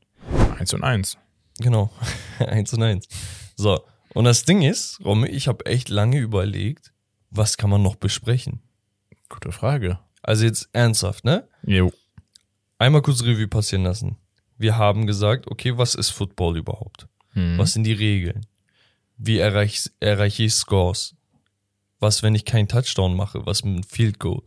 Eins 0.60 0.74
und 0.74 0.84
eins. 0.84 1.18
Genau, 1.60 1.92
eins 2.40 2.74
und 2.74 2.84
eins. 2.84 3.08
So, 3.56 3.84
und 4.14 4.26
das 4.26 4.46
Ding 4.46 4.62
ist, 4.62 5.00
Romy, 5.04 5.28
ich 5.28 5.48
habe 5.48 5.66
echt 5.66 5.90
lange 5.90 6.20
überlegt, 6.20 6.94
was 7.30 7.58
kann 7.58 7.70
man 7.70 7.82
noch 7.82 7.96
besprechen? 7.96 8.62
Gute 9.30 9.52
Frage. 9.52 10.00
Also 10.22 10.46
jetzt 10.46 10.70
ernsthaft, 10.74 11.26
ne? 11.26 11.48
Jo. 11.64 11.92
Einmal 12.78 13.02
kurz 13.02 13.24
Revue 13.24 13.48
passieren 13.48 13.84
lassen. 13.84 14.18
Wir 14.58 14.78
haben 14.78 15.08
gesagt, 15.08 15.48
okay, 15.50 15.78
was 15.78 15.96
ist 15.96 16.12
Football 16.12 16.58
überhaupt? 16.58 17.08
Hm. 17.30 17.58
Was 17.58 17.74
sind 17.74 17.84
die 17.84 17.94
Regeln? 17.94 18.46
Wie 19.18 19.40
erreiche 19.40 19.90
erreich 20.00 20.40
ich 20.40 20.54
Scores? 20.54 21.16
Was, 22.00 22.24
wenn 22.24 22.36
ich 22.36 22.46
keinen 22.46 22.68
Touchdown 22.68 23.16
mache? 23.16 23.46
Was 23.46 23.64
mit 23.64 23.74
einem 23.74 23.84
Field 23.84 24.20
Goal? 24.20 24.42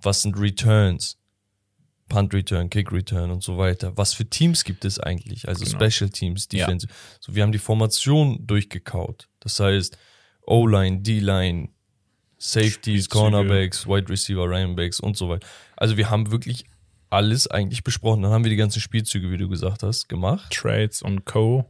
Was 0.00 0.22
sind 0.22 0.38
Returns? 0.38 1.17
Punt 2.08 2.32
Return, 2.34 2.70
Kick 2.70 2.90
Return 2.92 3.30
und 3.30 3.42
so 3.42 3.58
weiter. 3.58 3.96
Was 3.96 4.14
für 4.14 4.24
Teams 4.28 4.64
gibt 4.64 4.84
es 4.84 4.98
eigentlich? 4.98 5.46
Also 5.48 5.64
Genau. 5.64 5.78
Special 5.90 6.10
Teams, 6.10 6.48
Ja. 6.52 6.66
Defense. 6.66 6.86
So, 7.20 7.34
wir 7.34 7.42
haben 7.42 7.52
die 7.52 7.58
Formation 7.58 8.46
durchgekaut. 8.46 9.28
Das 9.40 9.58
heißt, 9.60 9.96
O-Line, 10.46 11.00
D-Line, 11.02 11.68
Safeties, 12.38 12.72
Spielzüge. 13.04 13.08
Cornerbacks, 13.10 13.86
Wide 13.86 14.08
Receiver, 14.08 14.44
Runningbacks 14.44 15.00
und 15.00 15.16
so 15.16 15.28
weiter. 15.28 15.46
Also 15.76 15.96
wir 15.96 16.08
haben 16.10 16.30
wirklich 16.30 16.64
alles 17.10 17.46
eigentlich 17.48 17.84
besprochen. 17.84 18.22
Dann 18.22 18.32
haben 18.32 18.44
wir 18.44 18.50
die 18.50 18.56
ganzen 18.56 18.80
Spielzüge, 18.80 19.30
wie 19.30 19.36
du 19.38 19.48
gesagt 19.48 19.82
hast, 19.82 20.08
gemacht. 20.08 20.52
Trades 20.52 21.02
und 21.02 21.24
Co. 21.24 21.64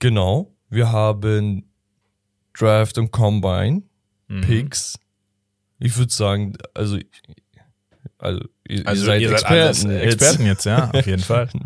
Genau. 0.00 0.54
Wir 0.68 0.90
haben 0.92 1.70
Draft 2.52 2.98
und 2.98 3.10
Combine, 3.10 3.82
Mhm. 4.28 4.40
Picks. 4.42 4.98
Ich 5.78 5.96
würde 5.96 6.12
sagen, 6.12 6.56
also, 6.74 6.98
also, 8.18 8.40
ihr, 8.68 8.86
Also 8.86 9.12
ihr 9.12 9.28
seid 9.28 9.42
Experten. 9.42 9.90
Experten 9.90 10.46
jetzt, 10.46 10.64
ja, 10.64 10.90
auf 10.90 11.06
jeden 11.06 11.22
Fall. 11.22 11.48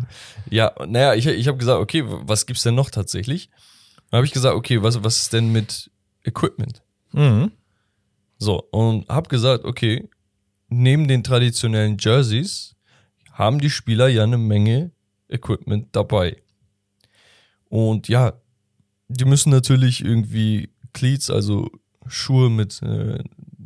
Ja, 0.51 0.73
naja, 0.87 1.13
ich, 1.13 1.27
ich 1.27 1.47
habe 1.47 1.59
gesagt, 1.59 1.79
okay, 1.79 2.03
was 2.05 2.47
gibt's 2.47 2.63
denn 2.63 2.73
noch 2.73 2.89
tatsächlich? 2.89 3.51
Dann 4.09 4.17
habe 4.17 4.25
ich 4.25 4.31
gesagt, 4.31 4.55
okay, 4.55 4.81
was, 4.81 5.03
was 5.03 5.17
ist 5.17 5.33
denn 5.33 5.51
mit 5.51 5.91
Equipment? 6.23 6.81
Mhm. 7.11 7.51
So, 8.39 8.63
und 8.71 9.07
habe 9.09 9.29
gesagt, 9.29 9.63
okay, 9.65 10.09
neben 10.69 11.07
den 11.07 11.23
traditionellen 11.23 11.97
Jerseys 11.99 12.75
haben 13.31 13.59
die 13.59 13.69
Spieler 13.69 14.07
ja 14.07 14.23
eine 14.23 14.39
Menge 14.39 14.91
Equipment 15.27 15.89
dabei. 15.91 16.41
Und 17.69 18.07
ja, 18.07 18.33
die 19.07 19.25
müssen 19.25 19.51
natürlich 19.51 20.03
irgendwie 20.03 20.69
Cleats, 20.93 21.29
also 21.29 21.69
Schuhe 22.07 22.49
mit, 22.49 22.81
äh, 22.81 23.19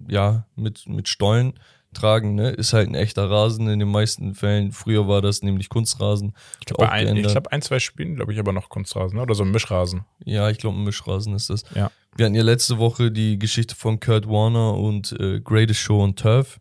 ja, 0.10 0.48
mit, 0.56 0.88
mit 0.88 1.08
Stollen 1.08 1.54
tragen, 1.94 2.36
ne? 2.36 2.50
Ist 2.50 2.74
halt 2.74 2.90
ein 2.90 2.96
echter 2.96 3.30
Rasen 3.30 3.68
in 3.70 3.80
den 3.80 3.90
meisten 3.90 4.36
Fällen. 4.36 4.72
Früher 4.72 5.08
war 5.08 5.22
das 5.22 5.42
nämlich 5.42 5.70
Kunstrasen. 5.70 6.34
Ich 6.60 6.66
glaube, 6.66 6.92
ein, 6.92 7.16
ich 7.16 7.28
glaub, 7.28 7.48
ein, 7.48 7.62
zwei 7.62 7.80
Spielen, 7.80 8.16
glaube 8.16 8.34
ich, 8.34 8.40
aber 8.40 8.52
noch 8.52 8.70
Kunstrasen, 8.70 9.20
oder 9.20 9.36
so 9.36 9.44
ein 9.44 9.52
Mischrasen. 9.52 10.06
Ja, 10.26 10.50
ich 10.50 10.58
glaube, 10.58 10.78
ein 10.78 10.84
Mischrasen 10.84 11.34
ist 11.36 11.50
das. 11.50 11.64
Ja. 11.76 11.92
Wir 12.16 12.26
hatten 12.26 12.36
ja 12.36 12.44
letzte 12.44 12.78
Woche 12.78 13.12
die 13.12 13.40
Geschichte 13.40 13.76
von 13.76 14.00
Kurt 14.00 14.28
Warner 14.28 14.76
und 14.76 15.14
äh, 15.20 15.40
Greatest 15.40 15.80
Show 15.80 16.04
und 16.04 16.20
Turf. 16.20 16.60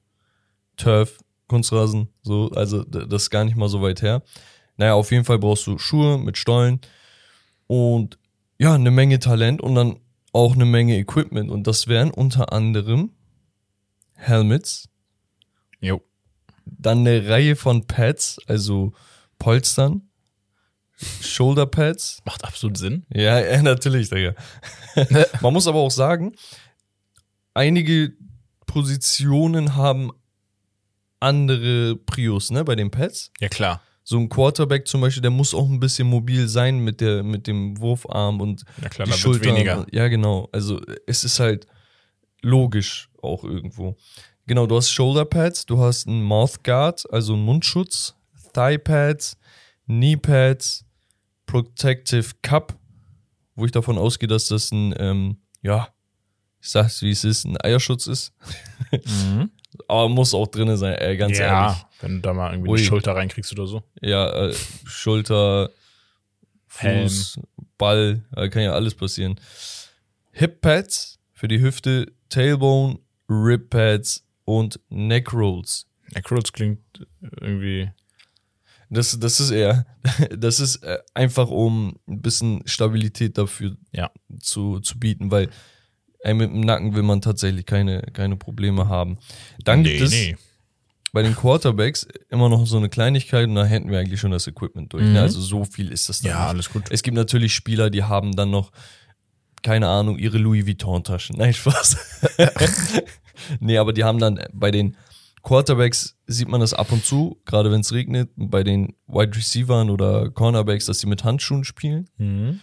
Turf, 0.76 1.18
Kunstrasen, 1.48 2.08
so, 2.22 2.50
also 2.54 2.82
das 2.84 3.24
ist 3.24 3.30
gar 3.30 3.44
nicht 3.44 3.56
mal 3.56 3.68
so 3.68 3.82
weit 3.82 4.00
her. 4.00 4.22
Naja, 4.76 4.94
auf 4.94 5.10
jeden 5.10 5.24
Fall 5.24 5.38
brauchst 5.38 5.66
du 5.66 5.76
Schuhe 5.78 6.18
mit 6.18 6.38
Stollen 6.38 6.80
und 7.66 8.18
ja, 8.58 8.74
eine 8.74 8.90
Menge 8.90 9.18
Talent 9.18 9.60
und 9.60 9.74
dann 9.74 9.96
auch 10.32 10.54
eine 10.54 10.64
Menge 10.64 10.96
Equipment. 10.96 11.50
Und 11.50 11.66
das 11.66 11.88
wären 11.88 12.10
unter 12.10 12.52
anderem 12.52 13.10
Helmets, 14.14 14.88
Jo. 15.82 16.00
dann 16.64 16.98
eine 17.06 17.28
Reihe 17.28 17.54
von 17.56 17.86
Pads, 17.86 18.38
also 18.46 18.92
Polstern, 19.38 20.08
Shoulder 21.20 21.66
Pads, 21.66 22.22
Macht 22.24 22.44
absolut 22.44 22.78
Sinn. 22.78 23.04
ja, 23.12 23.38
ja 23.44 23.60
natürlich, 23.62 24.08
Digga. 24.08 24.34
Man 25.40 25.52
muss 25.52 25.66
aber 25.66 25.80
auch 25.80 25.90
sagen, 25.90 26.32
einige 27.54 28.12
Positionen 28.66 29.74
haben 29.76 30.10
andere 31.20 31.96
Prios, 31.96 32.50
ne, 32.50 32.64
bei 32.64 32.74
den 32.76 32.90
Pads. 32.90 33.32
Ja, 33.40 33.48
klar. 33.48 33.82
So 34.04 34.18
ein 34.18 34.28
Quarterback 34.28 34.88
zum 34.88 35.00
Beispiel, 35.00 35.22
der 35.22 35.30
muss 35.30 35.54
auch 35.54 35.68
ein 35.68 35.78
bisschen 35.78 36.08
mobil 36.08 36.48
sein 36.48 36.80
mit 36.80 37.00
der, 37.00 37.22
mit 37.22 37.46
dem 37.46 37.78
Wurfarm 37.80 38.40
und 38.40 38.64
Ja, 38.82 38.88
klar, 38.88 39.06
die 39.06 39.12
Schulter. 39.12 39.44
weniger. 39.44 39.86
Ja, 39.92 40.08
genau. 40.08 40.48
Also 40.52 40.80
es 41.06 41.22
ist 41.22 41.38
halt 41.38 41.66
logisch 42.42 43.08
auch 43.22 43.44
irgendwo. 43.44 43.96
Genau, 44.46 44.66
du 44.66 44.76
hast 44.76 44.90
Shoulder 44.90 45.24
Pads, 45.24 45.66
du 45.66 45.80
hast 45.80 46.08
einen 46.08 46.22
Mouth 46.22 46.64
Guard, 46.64 47.04
also 47.12 47.34
einen 47.34 47.44
Mundschutz, 47.44 48.14
Thigh 48.52 48.82
Pads, 48.82 49.36
Knee 49.86 50.16
Pads, 50.16 50.84
Protective 51.46 52.30
Cup, 52.42 52.76
wo 53.54 53.64
ich 53.64 53.72
davon 53.72 53.98
ausgehe, 53.98 54.28
dass 54.28 54.48
das 54.48 54.72
ein, 54.72 54.94
ähm, 54.98 55.36
ja, 55.62 55.88
ich 56.60 56.70
sag's 56.70 57.02
wie 57.02 57.10
es 57.10 57.24
ist, 57.24 57.44
ein 57.44 57.56
Eierschutz 57.62 58.06
ist. 58.06 58.32
Mhm. 58.90 59.50
Aber 59.88 60.08
muss 60.08 60.34
auch 60.34 60.46
drinne 60.48 60.76
sein, 60.76 60.94
ey, 60.94 61.16
ganz 61.16 61.38
ja, 61.38 61.66
ehrlich. 61.66 61.86
wenn 62.00 62.16
du 62.16 62.20
da 62.20 62.34
mal 62.34 62.52
irgendwie 62.52 62.70
Ui. 62.70 62.78
die 62.78 62.84
Schulter 62.84 63.14
reinkriegst 63.14 63.52
oder 63.52 63.66
so. 63.66 63.82
Ja, 64.00 64.48
äh, 64.48 64.54
Schulter, 64.84 65.70
Helm. 66.76 67.08
Fuß, 67.08 67.40
Ball, 67.78 68.24
äh, 68.36 68.48
kann 68.48 68.62
ja 68.62 68.72
alles 68.72 68.94
passieren. 68.94 69.40
Hip 70.32 70.60
Pads 70.60 71.18
für 71.32 71.48
die 71.48 71.60
Hüfte, 71.60 72.12
Tailbone, 72.28 72.98
Rib 73.28 73.70
Pads 73.70 74.24
und 74.44 74.80
Neck 74.88 75.32
Rolls. 75.32 75.86
Necrolls 76.14 76.52
klingt 76.52 76.80
irgendwie. 77.40 77.90
Das, 78.90 79.18
das 79.18 79.40
ist 79.40 79.50
eher, 79.50 79.86
das 80.36 80.60
ist 80.60 80.82
äh, 80.82 80.98
einfach 81.14 81.48
um 81.48 81.98
ein 82.06 82.20
bisschen 82.20 82.62
Stabilität 82.66 83.38
dafür 83.38 83.76
Ja. 83.92 84.10
zu, 84.40 84.80
zu 84.80 84.98
bieten, 84.98 85.30
weil 85.30 85.48
mit 86.24 86.50
dem 86.50 86.60
Nacken 86.60 86.94
will 86.94 87.02
man 87.02 87.20
tatsächlich 87.20 87.66
keine, 87.66 88.02
keine 88.12 88.36
Probleme 88.36 88.88
haben. 88.88 89.18
Dann 89.64 89.82
gibt 89.82 90.00
es 90.02 90.14
bei 91.12 91.22
den 91.22 91.34
Quarterbacks 91.34 92.06
immer 92.30 92.48
noch 92.48 92.64
so 92.66 92.76
eine 92.76 92.88
Kleinigkeit 92.88 93.48
und 93.48 93.54
da 93.56 93.64
hätten 93.64 93.90
wir 93.90 93.98
eigentlich 93.98 94.20
schon 94.20 94.30
das 94.30 94.46
Equipment 94.46 94.92
durch. 94.92 95.02
Ne? 95.04 95.10
Mhm. 95.10 95.16
Also 95.16 95.40
so 95.40 95.64
viel 95.64 95.90
ist 95.90 96.08
das 96.08 96.20
dann 96.20 96.30
Ja, 96.30 96.38
nicht. 96.40 96.48
alles 96.48 96.70
gut. 96.70 96.84
Es 96.90 97.02
gibt 97.02 97.16
natürlich 97.16 97.54
Spieler, 97.54 97.90
die 97.90 98.04
haben 98.04 98.36
dann 98.36 98.50
noch, 98.50 98.70
keine 99.62 99.88
Ahnung, 99.88 100.16
ihre 100.18 100.38
Louis 100.38 100.64
Vuitton-Taschen. 100.66 101.36
Nein, 101.38 101.54
Spaß. 101.54 101.96
nee, 103.60 103.78
aber 103.78 103.92
die 103.92 104.04
haben 104.04 104.18
dann 104.18 104.40
bei 104.52 104.70
den 104.70 104.96
Quarterbacks 105.42 106.16
sieht 106.26 106.48
man 106.48 106.60
das 106.60 106.72
ab 106.72 106.92
und 106.92 107.04
zu, 107.04 107.40
gerade 107.44 107.70
wenn 107.72 107.80
es 107.80 107.92
regnet, 107.92 108.30
bei 108.36 108.62
den 108.62 108.94
Wide 109.06 109.36
Receivern 109.36 109.90
oder 109.90 110.30
Cornerbacks, 110.30 110.86
dass 110.86 111.00
sie 111.00 111.08
mit 111.08 111.24
Handschuhen 111.24 111.64
spielen. 111.64 112.08
Mhm. 112.16 112.60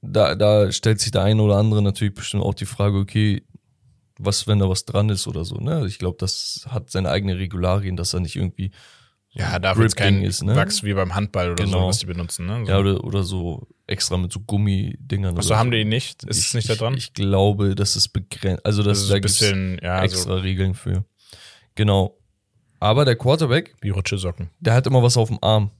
Da, 0.00 0.36
da 0.36 0.70
stellt 0.70 1.00
sich 1.00 1.10
der 1.10 1.22
eine 1.22 1.42
oder 1.42 1.56
andere 1.56 1.82
natürlich 1.82 2.14
bestimmt 2.14 2.44
auch 2.44 2.54
die 2.54 2.66
Frage, 2.66 2.98
okay, 2.98 3.42
was, 4.18 4.46
wenn 4.46 4.60
da 4.60 4.68
was 4.68 4.84
dran 4.84 5.08
ist 5.08 5.26
oder 5.26 5.44
so, 5.44 5.56
ne? 5.56 5.84
Ich 5.86 5.98
glaube, 5.98 6.16
das 6.18 6.66
hat 6.68 6.90
seine 6.90 7.10
eigene 7.10 7.38
Regularien, 7.38 7.96
dass 7.96 8.14
er 8.14 8.20
nicht 8.20 8.36
irgendwie 8.36 8.70
Ja, 9.38 9.58
da 9.58 9.76
wird 9.76 9.94
kein 9.96 10.22
ist, 10.22 10.42
ne? 10.42 10.56
Wachs 10.56 10.82
wie 10.82 10.94
beim 10.94 11.14
Handball 11.14 11.52
oder 11.52 11.64
Genau. 11.64 11.80
so, 11.82 11.86
was 11.88 11.98
die 11.98 12.06
benutzen. 12.06 12.46
Ne? 12.46 12.64
So. 12.64 12.70
Ja, 12.72 12.78
oder, 12.78 13.04
oder 13.04 13.22
so 13.22 13.66
extra 13.86 14.16
mit 14.16 14.32
so 14.32 14.40
Gummidingern. 14.40 15.36
Achso, 15.36 15.56
haben 15.56 15.70
die 15.70 15.84
nicht? 15.84 16.24
Ist 16.24 16.38
es 16.38 16.46
ich, 16.48 16.54
nicht 16.54 16.68
da 16.70 16.72
ich, 16.72 16.78
dran? 16.78 16.94
Ich 16.94 17.12
glaube, 17.12 17.74
das 17.74 17.96
ist 17.96 18.08
begrenzt. 18.08 18.64
Also, 18.64 18.82
das, 18.82 18.98
das 18.98 19.02
ist 19.04 19.12
da 19.12 19.18
bisschen, 19.18 19.78
ja, 19.82 20.02
extra 20.02 20.22
so 20.22 20.34
Regeln 20.36 20.74
für. 20.74 21.04
Genau. 21.74 22.16
Aber 22.80 23.04
der 23.04 23.16
Quarterback, 23.16 23.74
wie 23.82 23.90
Rutschesocken. 23.90 24.50
der 24.60 24.72
hat 24.74 24.86
immer 24.86 25.02
was 25.02 25.16
auf 25.16 25.28
dem 25.28 25.38
Arm. 25.42 25.70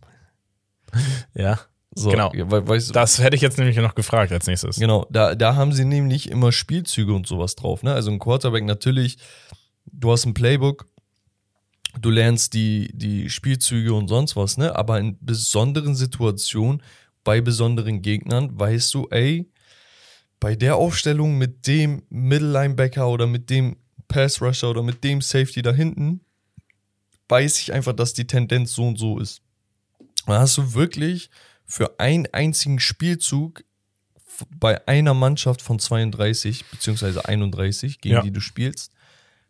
Ja. 1.35 1.59
So, 1.95 2.11
Genau. 2.11 2.31
Ja, 2.35 2.51
we 2.51 2.67
weißt, 2.69 2.91
du- 2.91 2.93
Das 2.93 3.19
hätte 3.23 3.37
ich 3.37 3.43
jetzt 3.43 3.57
nämlich 3.59 3.77
noch 3.79 3.95
gefragt 3.95 4.31
als 4.33 4.47
nächstes. 4.47 4.77
Genau, 4.77 5.07
da, 5.11 5.35
da 5.35 5.55
haben 5.57 5.73
sie 5.73 5.85
nämlich 5.87 6.31
immer 6.31 6.53
Spielzüge 6.53 7.15
und 7.15 7.27
sowas 7.27 7.55
drauf. 7.55 7.83
Ne? 7.83 7.93
Also 7.95 8.11
ein 8.11 8.19
Quarterback 8.19 8.65
natürlich, 8.65 9.17
du 9.87 10.13
hast 10.13 10.27
ein 10.27 10.35
Playbook, 10.35 10.87
du 12.01 12.11
lernst 12.11 12.55
die, 12.55 12.91
die 12.93 13.31
Spielzüge 13.31 13.95
und 13.95 14.09
sonst 14.09 14.37
was, 14.37 14.57
ne? 14.59 14.75
Aber 14.77 14.99
in 14.99 15.17
besonderen 15.21 15.95
Situationen, 15.95 16.83
bei 17.25 17.41
besonderen 17.41 18.03
Gegnern, 18.03 18.59
weißt 18.59 18.95
du, 18.95 19.09
ey, 19.11 19.51
bei 20.39 20.55
der 20.55 20.77
Aufstellung 20.77 21.39
mit 21.39 21.67
dem 21.67 22.03
Middle 22.11 22.51
Linebacker 22.53 23.09
oder 23.09 23.27
mit 23.27 23.51
dem 23.51 23.77
Pass 24.09 24.41
Rusher 24.41 24.71
oder 24.71 24.83
mit 24.83 25.03
dem 25.03 25.21
Safety 25.21 25.63
da 25.63 25.73
hinten, 25.73 26.21
weiß 27.29 27.59
ich 27.61 27.73
einfach, 27.73 27.93
dass 27.95 28.13
die 28.13 28.27
Tendenz 28.27 28.75
so 28.75 28.87
und 28.87 28.99
so 28.99 29.19
ist. 29.19 29.43
Dann 30.27 30.39
hast 30.39 30.57
du 30.59 30.75
wirklich 30.75 31.31
für 31.65 31.99
einen 31.99 32.27
einzigen 32.33 32.79
Spielzug 32.79 33.65
bei 34.61 34.87
einer 34.87 35.15
Mannschaft 35.15 35.63
von 35.63 35.79
32 35.79 36.67
beziehungsweise 36.67 37.25
31, 37.25 38.01
gegen 38.01 38.17
Ja. 38.17 38.23
die 38.23 38.31
du 38.31 38.41
spielst, 38.41 38.93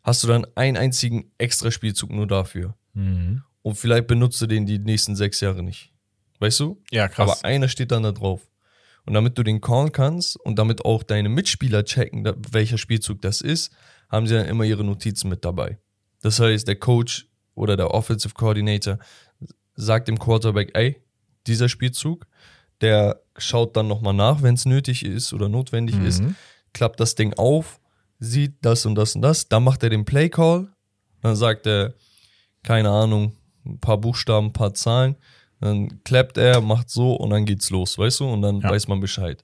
hast 0.06 0.22
du 0.22 0.28
dann 0.28 0.46
einen 0.54 0.76
einzigen 0.76 1.32
extra 1.36 1.70
Spielzug 1.70 2.10
nur 2.12 2.26
dafür. 2.26 2.74
Mhm. 2.94 3.42
Und 3.62 3.74
vielleicht 3.74 4.06
benutzt 4.06 4.40
du 4.40 4.46
den 4.46 4.64
die 4.64 4.78
nächsten 4.78 5.16
sechs 5.16 5.40
Jahre 5.40 5.62
nicht. 5.62 5.92
Weißt 6.38 6.60
du? 6.60 6.80
Ja, 6.92 7.08
krass. 7.08 7.30
Aber 7.40 7.44
einer 7.44 7.68
steht 7.68 7.90
dann 7.90 8.04
da 8.04 8.12
drauf. 8.12 8.48
Und 9.04 9.14
damit 9.14 9.36
du 9.38 9.42
den 9.42 9.60
callen 9.60 9.90
kannst 9.92 10.36
und 10.40 10.58
damit 10.58 10.84
auch 10.84 11.02
deine 11.02 11.28
Mitspieler 11.28 11.84
checken, 11.84 12.24
da, 12.24 12.34
welcher 12.52 12.78
Spielzug 12.78 13.20
das 13.22 13.40
ist, 13.40 13.72
haben 14.08 14.26
sie 14.26 14.34
dann 14.34 14.46
immer 14.46 14.64
ihre 14.64 14.84
Notizen 14.84 15.28
mit 15.28 15.44
dabei. 15.44 15.78
Das 16.22 16.38
heißt, 16.40 16.66
der 16.68 16.76
Coach 16.76 17.26
oder 17.54 17.76
der 17.76 17.90
Offensive 17.92 18.34
Coordinator 18.34 18.98
sagt 19.74 20.08
dem 20.08 20.18
Quarterback, 20.18 20.70
ey, 20.74 20.96
dieser 21.46 21.68
Spielzug, 21.68 22.26
der 22.80 23.20
schaut 23.38 23.76
dann 23.76 23.88
nochmal 23.88 24.14
nach, 24.14 24.42
wenn 24.42 24.54
es 24.54 24.66
nötig 24.66 25.04
ist 25.04 25.32
oder 25.32 25.48
notwendig 25.48 25.98
ist, 25.98 26.22
Mhm. 26.22 26.34
klappt 26.72 27.00
das 27.00 27.14
Ding 27.14 27.32
auf, 27.34 27.80
sieht 28.18 28.54
das 28.62 28.86
und 28.86 28.94
das 28.94 29.14
und 29.14 29.22
das, 29.22 29.48
dann 29.48 29.64
macht 29.64 29.82
er 29.82 29.90
den 29.90 30.04
Play 30.04 30.28
Call, 30.28 30.68
dann 31.22 31.36
sagt 31.36 31.66
er, 31.66 31.94
keine 32.62 32.90
Ahnung, 32.90 33.36
ein 33.64 33.78
paar 33.80 33.98
Buchstaben, 33.98 34.48
ein 34.48 34.52
paar 34.52 34.74
Zahlen, 34.74 35.16
dann 35.60 36.02
klappt 36.04 36.36
er, 36.38 36.60
macht 36.60 36.90
so 36.90 37.14
und 37.14 37.30
dann 37.30 37.44
geht's 37.46 37.70
los, 37.70 37.96
weißt 37.98 38.20
du? 38.20 38.26
Und 38.26 38.42
dann 38.42 38.60
Ja. 38.60 38.70
weiß 38.70 38.88
man 38.88 39.00
Bescheid. 39.00 39.42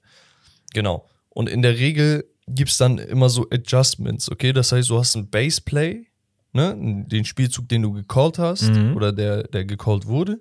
Genau. 0.73 1.07
Und 1.29 1.49
in 1.49 1.61
der 1.61 1.77
Regel 1.77 2.25
gibt's 2.47 2.77
dann 2.77 2.97
immer 2.97 3.29
so 3.29 3.47
Adjustments, 3.49 4.29
okay? 4.31 4.53
Das 4.53 4.71
heißt, 4.71 4.89
du 4.89 4.99
hast 4.99 5.15
ein 5.15 5.29
Base 5.29 5.61
Play, 5.61 6.05
ne? 6.51 6.75
Den 7.07 7.25
Spielzug, 7.25 7.67
den 7.69 7.81
du 7.81 7.91
gecallt 7.93 8.37
hast 8.37 8.71
Mhm. 8.71 8.95
oder 8.95 9.11
der, 9.11 9.43
der 9.43 9.65
gecallt 9.65 10.05
wurde, 10.05 10.39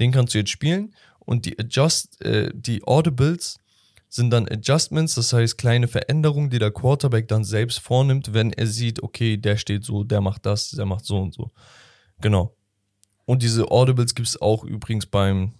den 0.00 0.12
kannst 0.12 0.34
du 0.34 0.38
jetzt 0.38 0.50
spielen. 0.50 0.94
Und 1.20 1.44
die 1.46 1.58
Adjust, 1.58 2.20
äh, 2.24 2.50
die 2.54 2.82
Audibles 2.84 3.58
sind 4.08 4.30
dann 4.30 4.48
Adjustments, 4.48 5.14
das 5.14 5.32
heißt 5.32 5.58
kleine 5.58 5.86
Veränderungen, 5.88 6.50
die 6.50 6.58
der 6.58 6.70
Quarterback 6.70 7.28
dann 7.28 7.44
selbst 7.44 7.78
vornimmt, 7.80 8.32
wenn 8.32 8.52
er 8.52 8.66
sieht, 8.66 9.02
okay, 9.02 9.36
der 9.36 9.56
steht 9.56 9.84
so, 9.84 10.02
der 10.04 10.20
macht 10.20 10.46
das, 10.46 10.70
der 10.70 10.86
macht 10.86 11.04
so 11.04 11.18
und 11.20 11.34
so. 11.34 11.50
Genau. 12.20 12.56
Und 13.26 13.42
diese 13.42 13.70
Audibles 13.70 14.14
gibt 14.14 14.28
es 14.28 14.40
auch 14.40 14.64
übrigens 14.64 15.04
beim 15.06 15.52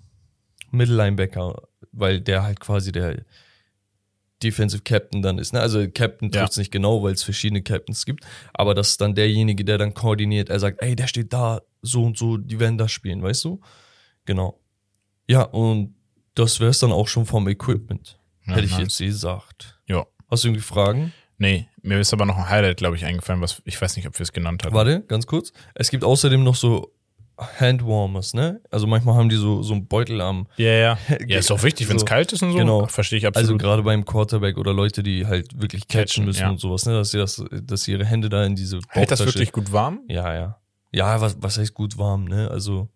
Middle 0.71 0.97
Linebacker, 0.97 1.63
weil 1.93 2.21
der 2.21 2.43
halt 2.43 2.61
quasi 2.61 2.93
der 2.93 3.23
Defensive 4.43 4.83
Captain 4.83 5.21
dann 5.21 5.39
ist. 5.39 5.53
Ne? 5.53 5.61
Also 5.61 5.87
Captain 5.91 6.31
Ja. 6.31 6.41
trifft 6.41 6.53
es 6.53 6.59
nicht 6.59 6.71
genau, 6.71 7.03
weil 7.03 7.13
es 7.13 7.23
verschiedene 7.23 7.63
Captains 7.63 8.07
gibt, 8.07 8.25
aber 8.55 8.75
das 8.75 8.91
ist 8.91 9.01
dann 9.01 9.15
derjenige, 9.15 9.65
der 9.65 9.79
dann 9.79 9.95
koordiniert. 9.95 10.49
Er 10.49 10.61
sagt, 10.61 10.81
ey, 10.83 10.95
der 10.95 11.07
steht 11.09 11.33
da, 11.33 11.61
so 11.83 12.05
und 12.05 12.17
so, 12.17 12.37
die 12.37 12.59
werden 12.59 12.79
das 12.79 12.91
spielen, 12.93 13.23
weißt 13.23 13.45
du? 13.45 13.61
Genau. 14.25 14.61
Ja, 15.29 15.43
und 15.43 15.95
das 16.35 16.61
wäre 16.61 16.71
es 16.71 16.79
dann 16.79 16.93
auch 16.93 17.09
schon 17.09 17.27
vom 17.27 17.49
Equipment, 17.49 18.15
Ja, 18.15 18.19
hätte 18.55 18.67
ich 18.67 18.79
jetzt 18.79 18.99
gesagt. 18.99 19.79
Ja. 19.87 20.07
Hast 20.31 20.45
du 20.45 20.49
irgendwie 20.49 20.63
Fragen? 20.63 21.13
Nee, 21.39 21.69
mir 21.83 22.01
ist 22.01 22.13
aber 22.13 22.27
noch 22.27 22.37
ein 22.37 22.49
Highlight, 22.49 22.79
glaube 22.79 22.97
ich, 22.97 23.05
eingefallen, 23.05 23.41
was 23.41 23.63
ich 23.65 23.81
weiß 23.81 23.97
nicht, 23.97 24.09
ob 24.09 24.19
wir 24.19 24.25
es 24.25 24.33
genannt 24.33 24.65
hatten. 24.65 24.75
Warte, 24.75 25.03
ganz 25.03 25.27
kurz. 25.27 25.53
Es 25.75 25.91
gibt 25.91 26.03
außerdem 26.05 26.43
noch 26.43 26.57
so 26.57 26.93
Handwarmers, 27.39 28.35
ne? 28.35 28.61
Also 28.71 28.87
manchmal 28.89 29.15
haben 29.15 29.29
die 29.29 29.37
so, 29.37 29.63
so 29.63 29.75
einen 29.75 29.87
Beutel 29.87 30.21
am, 30.21 30.49
Ja, 30.57 30.73
ja. 30.73 30.99
Ja, 31.27 31.39
ist 31.39 31.53
auch 31.53 31.63
wichtig, 31.63 31.89
wenn 31.89 31.97
es 31.97 32.01
So, 32.03 32.07
kalt 32.07 32.33
ist 32.33 32.43
und 32.43 32.51
so. 32.53 32.59
genau. 32.59 32.87
Verstehe 32.87 33.19
ich 33.19 33.27
also 33.27 33.39
absolut. 33.39 33.63
gerade 33.63 33.83
beim 33.85 34.05
Quarterback 34.05 34.59
oder 34.59 34.75
Leute, 34.75 35.05
die 35.05 35.27
halt 35.27 35.61
wirklich 35.61 35.87
catchen 35.87 36.01
Catchen, 36.01 36.25
müssen 36.25 36.43
ja. 36.43 36.51
und 36.51 36.61
sowas, 36.61 36.85
ne? 36.87 36.95
Dass 36.95 37.13
sie, 37.13 37.19
das, 37.19 37.45
dass 37.63 37.85
sie 37.85 37.93
ihre 37.93 38.05
Hände 38.05 38.29
da 38.29 38.45
in 38.45 38.57
diese 38.57 38.81
Hält 38.89 39.11
das 39.11 39.25
wirklich 39.25 39.53
gut 39.53 39.71
warm? 39.71 40.01
Ja, 40.09 40.35
ja. 40.35 40.59
Ja, 40.91 41.21
was, 41.21 41.37
was 41.41 41.59
heißt 41.59 41.75
gut 41.75 41.97
warm, 41.99 42.25
ne? 42.25 42.51
Also, 42.51 42.89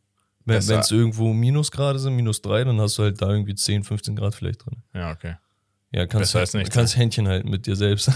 wenn 0.45 0.57
es 0.81 0.91
irgendwo 0.91 1.33
Minusgrade 1.33 1.99
sind, 1.99 2.15
minus 2.17 2.43
drei, 2.43 2.65
dann 2.65 2.81
hast 2.81 2.99
du 2.99 3.03
halt 3.05 3.21
da 3.23 3.31
irgendwie 3.31 3.55
10, 3.55 3.85
15 3.85 4.17
Grad 4.17 4.35
vielleicht 4.35 4.65
drin. 4.65 4.83
Ja, 4.95 5.13
okay. 5.13 5.37
Ja, 5.93 6.07
kannst, 6.07 6.33
Besser 6.33 6.41
als 6.41 6.55
nichts, 6.55 6.75
kannst 6.75 6.97
Händchen 6.97 7.29
halten 7.29 7.51
mit 7.51 7.67
dir 7.67 7.77
selbst. 7.77 8.11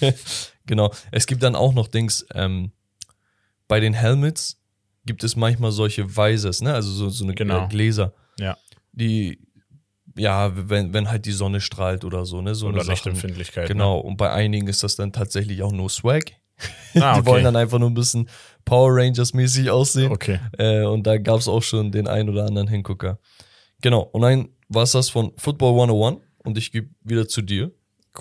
genau. 0.66 0.92
Es 1.10 1.26
gibt 1.26 1.42
dann 1.42 1.54
auch 1.54 1.72
noch 1.72 1.88
Dings, 1.88 2.26
ähm, 2.34 2.72
bei 3.66 3.80
den 3.80 3.94
Helmets 3.94 4.60
gibt 5.06 5.24
es 5.24 5.34
manchmal 5.36 5.72
solche 5.72 6.16
Visors, 6.16 6.60
ne? 6.60 6.74
Also 6.74 6.90
so, 6.90 7.08
so 7.08 7.24
eine 7.24 7.34
Genau. 7.34 7.64
äh, 7.64 7.68
Gläser, 7.68 8.12
Ja. 8.38 8.56
die, 8.92 9.38
ja, 10.16 10.52
wenn, 10.68 10.92
wenn 10.92 11.08
halt 11.10 11.24
die 11.26 11.32
Sonne 11.32 11.60
strahlt 11.60 12.04
oder 12.04 12.24
so, 12.26 12.40
ne? 12.42 12.54
So 12.54 12.68
Oder 12.68 12.82
eine. 12.82 12.90
Lichtempfindlichkeit. 12.90 13.68
Genau. 13.68 13.98
Und 13.98 14.16
bei 14.16 14.30
einigen 14.30 14.68
ist 14.68 14.82
das 14.82 14.96
dann 14.96 15.12
tatsächlich 15.12 15.62
auch 15.62 15.72
nur 15.72 15.88
Swag. 15.90 16.32
Ah, 16.96 17.14
Die 17.14 17.20
okay. 17.20 17.26
wollen 17.26 17.44
dann 17.44 17.56
einfach 17.56 17.78
nur 17.80 17.90
ein 17.90 17.94
bisschen 17.94 18.28
Power 18.64 18.90
Rangers 18.94 19.34
mäßig 19.34 19.68
aussehen. 19.70 20.12
okay. 20.12 20.38
Äh, 20.58 20.84
und 20.84 21.04
da 21.06 21.18
gab 21.18 21.40
es 21.40 21.48
auch 21.48 21.62
schon 21.62 21.90
den 21.90 22.06
ein 22.06 22.28
oder 22.28 22.46
anderen 22.46 22.68
Hingucker. 22.68 23.18
Genau. 23.82 24.00
Und 24.02 24.22
dann 24.22 24.48
war 24.68 24.84
es 24.84 24.92
das 24.92 25.10
von 25.10 25.32
Football 25.36 25.72
101 25.72 26.18
und 26.44 26.56
ich 26.56 26.70
gebe 26.72 26.88
wieder 27.02 27.26
zu 27.28 27.42
dir. 27.42 27.72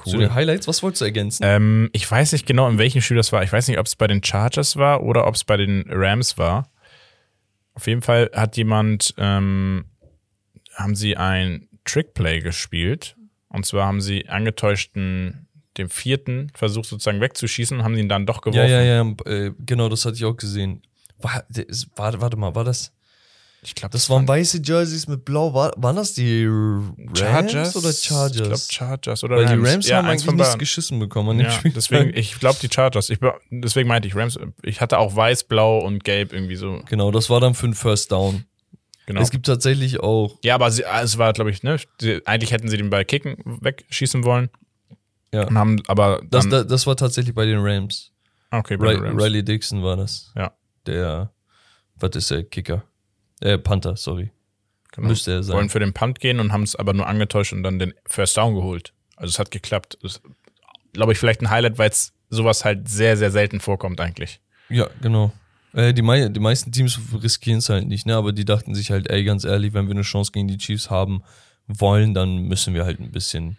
Zu 0.05 0.17
den 0.17 0.33
Highlights, 0.33 0.67
was 0.67 0.81
wolltest 0.81 1.01
du 1.01 1.05
ergänzen? 1.05 1.43
Ähm, 1.45 1.89
ich 1.93 2.09
weiß 2.09 2.31
nicht 2.31 2.47
genau, 2.47 2.67
in 2.67 2.79
welchem 2.79 3.01
Spiel 3.01 3.15
das 3.17 3.31
war. 3.31 3.43
Ich 3.43 3.53
weiß 3.53 3.67
nicht, 3.67 3.77
ob 3.77 3.85
es 3.85 3.95
bei 3.95 4.07
den 4.07 4.23
Chargers 4.23 4.75
war 4.75 5.03
oder 5.03 5.27
ob 5.27 5.35
es 5.35 5.43
bei 5.43 5.55
den 5.55 5.85
Rams 5.87 6.39
war. 6.39 6.71
Auf 7.75 7.85
jeden 7.85 8.01
Fall 8.01 8.31
hat 8.33 8.57
jemand, 8.57 9.13
ähm, 9.19 9.85
haben 10.73 10.95
sie 10.95 11.15
ein 11.15 11.69
Trickplay 11.85 12.39
gespielt. 12.39 13.15
Und 13.49 13.67
zwar 13.67 13.85
haben 13.85 14.01
sie 14.01 14.27
angetäuschten, 14.29 15.42
den 15.77 15.89
vierten 15.89 16.51
versucht 16.53 16.85
sozusagen 16.87 17.19
wegzuschießen 17.21 17.77
und 17.79 17.83
haben 17.83 17.95
ihn 17.97 18.09
dann 18.09 18.25
doch 18.25 18.41
geworfen. 18.41 18.69
ja, 18.69 18.81
ja, 18.81 19.03
ja, 19.03 19.13
äh, 19.25 19.51
genau, 19.65 19.89
das 19.89 20.05
hatte 20.05 20.15
ich 20.17 20.25
auch 20.25 20.35
gesehen. 20.37 20.81
War, 21.19 21.43
das, 21.49 21.87
war, 21.95 22.19
warte 22.21 22.37
mal, 22.37 22.53
war 22.55 22.63
das? 22.63 22.91
Ich 23.65 23.75
glaube, 23.75 23.93
Das 23.93 24.09
waren 24.09 24.27
weiße 24.27 24.59
Jerseys 24.61 25.07
mit 25.07 25.23
blau. 25.23 25.53
War, 25.53 25.71
waren 25.77 25.95
das 25.95 26.13
die 26.13 26.45
Rams 26.45 27.17
Chargers 27.17 27.75
oder 27.77 27.93
Chargers? 27.93 28.35
Ich 28.35 28.43
glaube 28.43 28.59
Chargers 28.99 29.23
oder 29.23 29.35
Weil 29.37 29.45
Rams. 29.45 29.61
die 29.63 29.69
Rams 29.69 29.87
ja, 29.87 29.97
haben 29.99 30.07
eigentlich 30.09 30.29
nichts 30.33 30.57
geschissen 30.57 30.99
bekommen 30.99 31.29
an 31.29 31.37
dem 31.37 31.45
Ja, 31.45 31.51
Spiel. 31.51 31.71
deswegen, 31.71 32.11
ich 32.13 32.39
glaube 32.41 32.57
die 32.61 32.67
Chargers. 32.69 33.09
Ich, 33.09 33.19
deswegen 33.51 33.87
meinte 33.87 34.07
ich 34.09 34.15
Rams. 34.17 34.37
Ich 34.63 34.81
hatte 34.81 34.97
auch 34.97 35.15
weiß, 35.15 35.45
blau 35.45 35.79
und 35.79 36.03
gelb 36.03 36.33
irgendwie 36.33 36.57
so. 36.57 36.81
Genau, 36.89 37.09
das 37.11 37.29
war 37.29 37.39
dann 37.39 37.53
für 37.55 37.67
einen 37.67 37.73
First 37.73 38.11
Down. 38.11 38.43
Genau. 39.05 39.21
Es 39.21 39.31
gibt 39.31 39.45
tatsächlich 39.45 40.01
auch, 40.01 40.37
Ja, 40.43 40.55
aber 40.55 40.69
sie, 40.69 40.83
es 41.01 41.17
war, 41.17 41.31
glaube 41.31 41.49
ich, 41.51 41.63
ne, 41.63 41.77
die, 42.01 42.19
eigentlich 42.25 42.51
hätten 42.51 42.67
sie 42.67 42.75
den 42.77 42.89
Ball 42.89 43.05
kicken, 43.05 43.37
wegschießen 43.61 44.25
wollen. 44.25 44.49
Ja. 45.33 45.47
Und 45.47 45.57
haben, 45.57 45.81
aber 45.87 46.21
das, 46.29 46.47
das, 46.47 46.67
das 46.67 46.87
war 46.87 46.95
tatsächlich 46.95 47.33
bei 47.33 47.45
den 47.45 47.59
Rams. 47.59 48.11
Okay, 48.51 48.77
bei 48.77 48.93
den 48.93 49.03
Rams. 49.03 49.21
Riley 49.21 49.43
Dixon 49.43 49.83
war 49.83 49.97
das. 49.97 50.31
Ja. 50.35 50.53
Der, 50.85 51.33
was 51.95 52.11
ist 52.15 52.31
der 52.31 52.43
Kicker? 52.43 52.83
Äh, 53.41 53.57
Panther, 53.57 53.97
sorry. 53.97 54.31
Genau. 54.91 55.07
Müsste 55.07 55.31
er 55.31 55.43
sein. 55.43 55.57
Wollen 55.57 55.69
für 55.69 55.79
den 55.79 55.93
Punt 55.93 56.19
gehen 56.19 56.39
und 56.39 56.53
haben 56.53 56.63
es 56.63 56.75
aber 56.75 56.93
nur 56.93 57.07
angetäuscht 57.07 57.51
und 57.51 57.63
dann 57.63 57.79
den 57.79 57.93
First 58.05 58.37
Down 58.37 58.53
geholt. 58.53 58.93
Also 59.15 59.31
es 59.31 59.39
hat 59.39 59.49
geklappt. 59.49 59.97
Glaube 60.93 61.13
ich, 61.13 61.17
vielleicht 61.17 61.41
ein 61.41 61.49
Highlight, 61.49 61.79
weil 61.79 61.89
es 61.89 62.13
sowas 62.29 62.63
halt 62.63 62.87
sehr, 62.87 63.17
sehr 63.17 63.31
selten 63.31 63.59
vorkommt 63.59 63.99
eigentlich. 63.99 64.39
Ja, 64.69 64.87
genau. 65.01 65.33
Äh, 65.73 65.93
die, 65.93 66.03
mei 66.03 66.29
die 66.29 66.39
meisten 66.39 66.71
Teams 66.71 66.99
riskieren 67.21 67.57
es 67.57 67.69
halt 67.69 67.87
nicht, 67.87 68.05
ne? 68.05 68.15
Aber 68.15 68.31
die 68.33 68.45
dachten 68.45 68.75
sich 68.75 68.91
halt, 68.91 69.09
ey, 69.09 69.23
ganz 69.23 69.43
ehrlich, 69.43 69.73
wenn 69.73 69.87
wir 69.87 69.95
eine 69.95 70.03
Chance 70.03 70.31
gegen 70.31 70.47
die 70.47 70.59
Chiefs 70.59 70.91
haben 70.91 71.23
wollen, 71.67 72.13
dann 72.13 72.43
müssen 72.43 72.75
wir 72.75 72.85
halt 72.85 72.99
ein 72.99 73.11
bisschen 73.11 73.57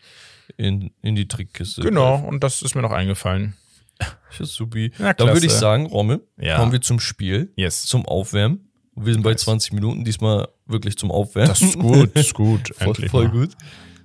in, 0.57 0.91
in 1.03 1.15
die 1.15 1.29
Trickkiste. 1.29 1.83
Genau, 1.83 2.17
und 2.17 2.43
das 2.45 2.63
ist 2.63 2.75
mir 2.75 2.83
noch 2.83 2.93
eingefallen. 2.93 3.55
Supi. 4.31 4.91
Ja, 4.99 5.13
Dann 5.15 5.29
würde 5.29 5.39
ich 5.39 5.45
klasse. 5.47 5.59
sagen, 5.61 5.87
Rommel, 5.87 6.27
Ja. 6.39 6.57
kommen 6.59 6.73
wir 6.73 6.81
zum 6.81 6.99
Spiel, 7.01 7.53
Yes. 7.57 7.85
zum 7.87 8.05
Aufwärmen. 8.07 8.69
Wir 8.97 9.13
sind 9.13 9.23
bei 9.23 9.31
Nice. 9.33 9.43
20 9.43 9.73
Minuten, 9.73 10.05
diesmal 10.05 10.49
wirklich 10.67 10.97
zum 10.97 11.11
Aufwärmen. 11.11 11.49
Das 11.49 11.63
ist 11.63 11.79
gut, 11.79 12.11
das 12.15 12.27
ist 12.27 12.35
gut. 12.35 12.75
voll, 12.79 12.95
voll 13.09 13.29
gut. 13.29 13.51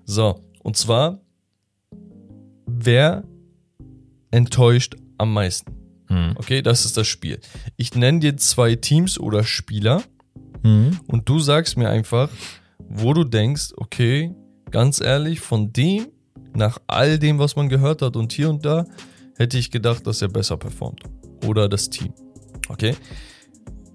So, 0.06 0.44
und 0.64 0.78
zwar, 0.78 1.22
wer 2.66 3.24
enttäuscht 4.32 4.96
am 5.18 5.34
meisten? 5.34 5.76
Hm. 6.08 6.34
Okay, 6.38 6.62
das 6.62 6.86
ist 6.86 6.98
das 6.98 7.08
Spiel. 7.08 7.40
Ich 7.78 7.94
nenne 7.96 8.20
dir 8.20 8.38
zwei 8.38 8.76
Teams 8.76 9.20
oder 9.20 9.44
Spieler 9.44 10.04
Hm. 10.64 11.00
und 11.08 11.30
du 11.30 11.40
sagst 11.40 11.78
mir 11.78 11.90
einfach, 11.90 12.30
wo 12.80 13.14
du 13.14 13.24
denkst, 13.24 13.74
okay, 13.78 14.34
ganz 14.72 15.00
ehrlich, 15.02 15.40
von 15.40 15.72
dem, 15.72 16.08
nach 16.56 16.80
all 16.88 17.20
dem, 17.20 17.40
was 17.40 17.56
man 17.56 17.70
gehört 17.70 18.02
hat 18.02 18.16
und 18.16 18.32
hier 18.32 18.50
und 18.50 18.66
da, 18.66 18.86
hätte 19.38 19.58
ich 19.58 19.72
gedacht, 19.72 20.06
dass 20.06 20.22
er 20.22 20.28
besser 20.28 20.58
performt. 20.58 21.04
Oder 21.46 21.70
das 21.70 21.90
Team. 21.90 22.14
Okay? 22.68 22.96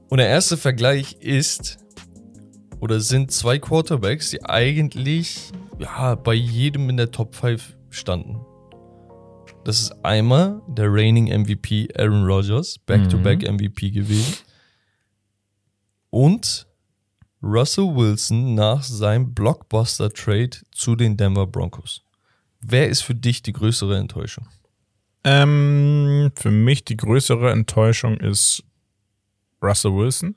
Und 0.09 0.19
der 0.19 0.29
erste 0.29 0.57
Vergleich 0.57 1.17
ist, 1.21 1.79
oder 2.81 3.01
sind 3.01 3.31
zwei 3.31 3.59
Quarterbacks, 3.59 4.31
die 4.31 4.45
eigentlich 4.45 5.53
ja, 5.79 6.15
bei 6.15 6.35
jedem 6.35 6.89
in 6.91 6.97
der 6.97 7.11
Top 7.11 7.35
5 7.35 7.77
standen. 7.91 8.41
Das 9.65 9.81
ist 9.81 10.05
einmal 10.05 10.61
der 10.69 10.93
reigning 10.93 11.27
MVP 11.27 11.89
Aaron 11.97 12.25
Rodgers, 12.27 12.79
Back-to-Back 12.79 13.51
MVP 13.51 13.91
gewesen. 13.91 14.35
Und 16.11 16.67
Russell 17.43 17.95
Wilson 17.97 18.55
nach 18.55 18.83
seinem 18.83 19.35
Blockbuster-Trade 19.35 20.51
zu 20.71 20.97
den 20.97 21.17
Denver 21.17 21.47
Broncos. 21.47 22.04
Wer 22.67 22.89
ist 22.89 23.03
für 23.03 23.15
dich 23.15 23.43
die 23.43 23.53
größere 23.53 23.97
Enttäuschung? 23.99 24.49
Ähm, 25.25 26.33
für 26.37 26.51
mich 26.51 26.85
die 26.85 26.97
größere 26.97 27.51
Enttäuschung 27.51 28.17
ist 28.19 28.63
Russell 29.63 29.93
Wilson. 29.95 30.35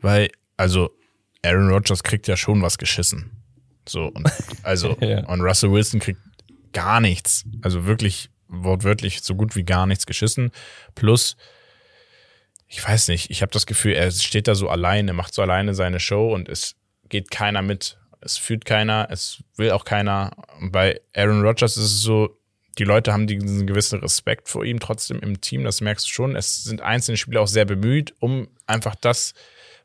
Weil, 0.00 0.30
also, 0.56 0.90
Aaron 1.42 1.70
Rodgers 1.70 2.02
kriegt 2.02 2.28
ja 2.28 2.36
schon 2.36 2.62
was 2.62 2.78
geschissen. 2.78 3.30
So, 3.88 4.06
und, 4.06 4.30
also, 4.62 4.96
Ja. 5.00 5.24
und 5.26 5.40
Russell 5.40 5.72
Wilson 5.72 6.00
kriegt 6.00 6.20
gar 6.72 7.00
nichts. 7.00 7.44
Also 7.62 7.86
wirklich 7.86 8.30
wortwörtlich 8.48 9.22
so 9.22 9.34
gut 9.34 9.56
wie 9.56 9.64
gar 9.64 9.86
nichts 9.86 10.06
geschissen. 10.06 10.50
Plus, 10.94 11.36
ich 12.66 12.86
weiß 12.86 13.08
nicht, 13.08 13.30
ich 13.30 13.42
habe 13.42 13.52
das 13.52 13.66
Gefühl, 13.66 13.92
er 13.92 14.10
steht 14.10 14.46
da 14.48 14.54
so 14.54 14.68
alleine, 14.68 15.12
macht 15.12 15.34
so 15.34 15.42
alleine 15.42 15.74
seine 15.74 16.00
Show 16.00 16.34
und 16.34 16.48
es 16.48 16.74
geht 17.08 17.30
keiner 17.30 17.62
mit. 17.62 17.97
Es 18.20 18.36
fühlt 18.36 18.64
keiner, 18.64 19.08
es 19.10 19.42
will 19.56 19.70
auch 19.70 19.84
keiner. 19.84 20.32
Bei 20.60 21.00
Aaron 21.14 21.42
Rodgers 21.42 21.76
ist 21.76 21.84
es 21.84 22.00
so, 22.00 22.38
die 22.78 22.84
Leute 22.84 23.12
haben 23.12 23.26
diesen 23.26 23.66
gewissen 23.66 24.00
Respekt 24.00 24.48
vor 24.48 24.64
ihm 24.64 24.80
trotzdem 24.80 25.18
im 25.20 25.40
Team, 25.40 25.64
das 25.64 25.80
merkst 25.80 26.06
du 26.06 26.10
schon. 26.10 26.36
Es 26.36 26.64
sind 26.64 26.80
einzelne 26.80 27.16
Spieler 27.16 27.40
auch 27.40 27.48
sehr 27.48 27.64
bemüht, 27.64 28.14
um 28.20 28.48
einfach 28.66 28.94
das, 28.94 29.34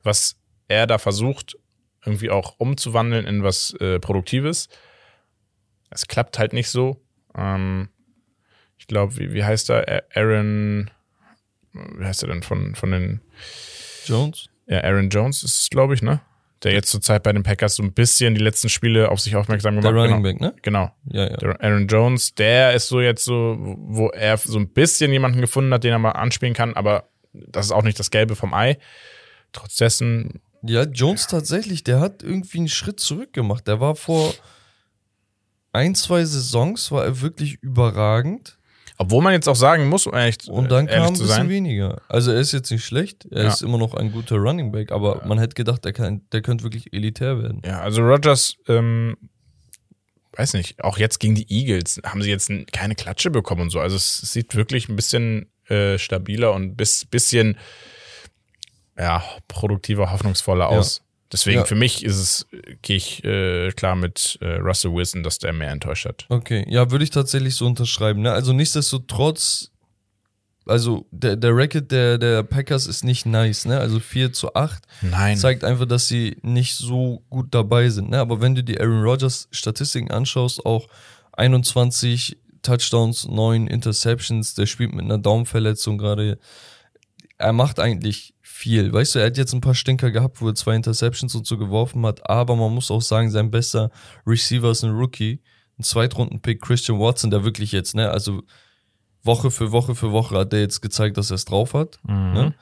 was 0.04 0.36
er 0.68 0.88
da 0.88 0.98
versucht, 0.98 1.58
irgendwie 2.06 2.30
auch 2.30 2.56
umzuwandeln 2.58 3.26
in 3.26 3.44
was 3.44 3.74
äh, 3.80 4.00
Produktives. 4.00 4.70
Es 5.90 6.08
klappt 6.08 6.38
halt 6.38 6.54
nicht 6.54 6.70
so. 6.70 7.02
Ähm, 7.36 7.90
ich 8.78 8.88
glaube, 8.88 9.18
wie, 9.18 9.34
wie 9.34 9.44
heißt 9.44 9.70
er? 9.70 10.04
Aaron, 10.14 10.92
wie 11.72 12.06
heißt 12.06 12.24
er 12.24 12.30
denn 12.30 12.44
von, 12.44 12.76
von 12.76 12.92
den, 12.92 13.22
Jones? 14.06 14.50
ja, 14.68 14.84
Aaron 14.84 15.10
Jones 15.10 15.44
ist 15.44 15.62
es, 15.62 15.70
glaube 15.70 15.94
ich, 15.94 16.02
ne? 16.02 16.22
Der 16.64 16.72
jetzt 16.74 16.90
zurzeit 16.90 17.24
bei 17.24 17.34
den 17.34 17.44
Packers 17.44 17.76
so 17.76 17.84
ein 17.84 17.94
bisschen 17.94 18.36
die 18.36 18.42
letzten 18.42 18.70
Spiele 18.70 19.10
auf 19.10 19.20
sich 19.20 19.36
aufmerksam 19.36 19.76
Der 19.76 19.92
gemacht 19.92 19.96
Running 19.96 20.24
genau. 20.24 20.30
Back, 20.32 20.42
ne? 20.42 20.56
Genau. 20.62 20.92
Ja, 21.12 21.30
ja. 21.30 21.38
Der 21.38 21.62
Aaron 21.62 21.88
Jones, 21.88 22.34
der 22.36 22.74
ist 22.74 22.88
so 22.88 23.02
jetzt 23.02 23.26
so, 23.26 23.58
wo 23.60 24.10
er 24.10 24.38
so 24.38 24.58
ein 24.58 24.70
bisschen 24.70 25.12
jemanden 25.12 25.42
gefunden 25.42 25.74
hat, 25.74 25.84
den 25.84 25.92
er 25.92 26.00
mal 26.00 26.12
anspielen 26.12 26.54
kann, 26.54 26.74
aber 26.76 27.10
das 27.34 27.66
ist 27.66 27.72
auch 27.72 27.84
nicht 27.84 28.00
das 28.00 28.12
Gelbe 28.12 28.36
vom 28.36 28.54
Ei. 28.54 28.78
Trotz 29.52 29.76
dessen, 29.76 30.42
Ja, 30.62 30.84
Jones 30.84 31.28
tatsächlich, 31.28 31.84
der 31.84 32.00
hat 32.00 32.24
irgendwie 32.24 32.60
einen 32.60 32.70
Schritt 32.70 33.00
zurück 33.00 33.34
gemacht. 33.34 33.68
Der 33.68 33.80
war 33.80 33.96
vor 33.96 34.34
ein, 35.74 35.96
zwei 35.96 36.24
Saisons, 36.24 36.92
war 36.92 37.04
er 37.04 37.22
wirklich 37.22 37.56
überragend. 37.62 38.58
Obwohl 38.98 39.24
man 39.24 39.34
jetzt 39.34 39.48
auch 39.48 39.56
sagen 39.56 39.88
muss, 39.90 40.06
um 40.08 40.14
ehrlich, 40.14 40.38
Und 40.48 40.72
dann 40.72 40.88
kam 40.88 41.04
ein 41.08 41.12
bisschen 41.14 41.28
sein, 41.28 41.50
weniger. 41.50 42.02
Also 42.10 42.32
er 42.32 42.40
ist 42.40 42.52
jetzt 42.52 42.72
nicht 42.72 42.86
schlecht, 42.86 43.26
er 43.32 43.44
Ja. 43.44 43.50
ist 43.50 43.62
immer 43.62 43.78
noch 43.78 43.94
ein 43.94 44.12
guter 44.12 44.36
Running 44.38 44.72
Back, 44.72 44.92
aber 44.92 45.26
man 45.26 45.40
hätte 45.40 45.56
gedacht, 45.56 45.84
der, 45.86 45.94
kann, 45.94 46.22
der 46.32 46.42
könnte 46.42 46.64
wirklich 46.64 46.94
elitär 46.94 47.42
werden. 47.42 47.62
Ja, 47.66 47.82
also 47.82 48.02
Rogers, 48.02 48.56
ähm, 48.68 49.18
weiß 50.36 50.54
nicht, 50.54 50.84
auch 50.84 50.98
jetzt 50.98 51.20
gegen 51.20 51.36
die 51.36 51.52
Eagles 51.52 52.02
haben 52.06 52.22
sie 52.22 52.30
jetzt 52.30 52.52
keine 52.72 52.96
Klatsche 52.96 53.30
bekommen 53.30 53.62
und 53.62 53.70
so. 53.70 53.80
Also 53.80 53.96
es 53.96 54.18
sieht 54.18 54.56
wirklich 54.56 54.90
ein 54.90 54.96
bisschen 54.96 55.52
äh, 55.70 55.98
stabiler 55.98 56.54
und 56.54 56.76
bis, 56.76 57.06
bisschen 57.06 57.58
ja, 58.98 59.24
produktiver, 59.48 60.12
hoffnungsvoller 60.12 60.70
aus. 60.70 61.03
Deswegen 61.34 61.60
Ja. 61.60 61.66
für 61.66 61.76
mich 61.76 62.04
ist 62.06 62.18
es, 62.18 62.48
gehe 62.82 62.96
ich 62.96 63.24
äh, 63.26 63.72
klar 63.72 63.96
mit 63.96 64.38
äh, 64.42 64.56
Russell 64.58 64.94
Wilson, 64.94 65.24
dass 65.24 65.40
der 65.40 65.52
mehr 65.52 65.72
enttäuscht 65.72 66.06
hat. 66.06 66.26
Okay, 66.30 66.66
ja, 66.70 66.90
würde 66.92 67.04
ich 67.04 67.10
tatsächlich 67.10 67.56
so 67.56 67.66
unterschreiben. 67.66 68.22
Ne? 68.22 68.32
Also 68.32 68.54
nichtsdestotrotz, 68.54 69.72
also 70.66 71.08
der, 71.12 71.36
der 71.36 71.54
Record 71.56 71.92
der, 71.92 72.18
der 72.18 72.44
Packers 72.44 72.88
ist 72.88 73.04
nicht 73.04 73.26
nice, 73.26 73.66
ne? 73.66 73.80
Also 73.80 74.00
4 74.00 74.32
zu 74.32 74.54
8 74.56 74.82
Nein. 75.02 75.36
zeigt 75.38 75.64
einfach, 75.66 75.86
dass 75.86 76.08
sie 76.08 76.38
nicht 76.42 76.76
so 76.78 77.22
gut 77.30 77.48
dabei 77.54 77.90
sind. 77.90 78.12
Ne? 78.12 78.20
Aber 78.20 78.40
wenn 78.40 78.56
du 78.56 78.64
die 78.64 78.80
Aaron 78.80 79.04
Rodgers 79.04 79.50
Statistiken 79.52 80.10
anschaust, 80.12 80.66
auch 80.66 80.88
21 81.34 82.38
Touchdowns, 82.62 83.28
9 83.28 83.68
Interceptions, 83.68 84.54
der 84.56 84.66
spielt 84.68 84.94
mit 84.94 85.04
einer 85.04 85.18
Daumenverletzung 85.18 85.98
gerade. 85.98 86.40
Er 87.38 87.52
macht 87.52 87.80
eigentlich 87.80 88.33
viel. 88.64 88.94
Weißt 88.94 89.16
du, 89.16 89.20
er 89.20 89.26
hat 89.26 89.38
jetzt 89.38 89.54
ein 89.54 89.60
paar 89.60 89.76
Stinker 89.76 90.10
gehabt, 90.10 90.42
wo 90.42 90.48
er 90.48 90.56
zwei 90.56 90.76
Interceptions 90.76 91.36
und 91.36 91.46
so 91.46 91.58
geworfen 91.58 92.06
hat, 92.06 92.30
aber 92.30 92.56
man 92.56 92.74
muss 92.74 92.92
auch 92.92 93.02
sagen, 93.02 93.30
sein 93.30 93.52
bester 93.52 93.92
Receiver 94.26 94.72
ist 94.72 94.86
ein 94.86 94.92
Rookie, 94.92 95.42
ein 95.78 95.84
Zweitrunden-Pick, 95.84 96.62
Christian 96.62 96.98
Watson, 96.98 97.30
der 97.30 97.44
wirklich 97.44 97.74
jetzt, 97.74 97.94
ne, 97.94 98.10
also 98.10 98.42
Woche 99.22 99.52
für 99.52 99.74
Woche 99.74 99.96
für 99.96 100.14
Woche 100.14 100.38
hat 100.38 100.54
er 100.54 100.62
jetzt 100.62 100.82
gezeigt, 100.82 101.18
dass 101.18 101.30
er 101.30 101.36
es 101.36 101.46
drauf 101.46 101.74
hat. 101.74 102.00
Mhm. 102.04 102.34
Ne? 102.34 102.54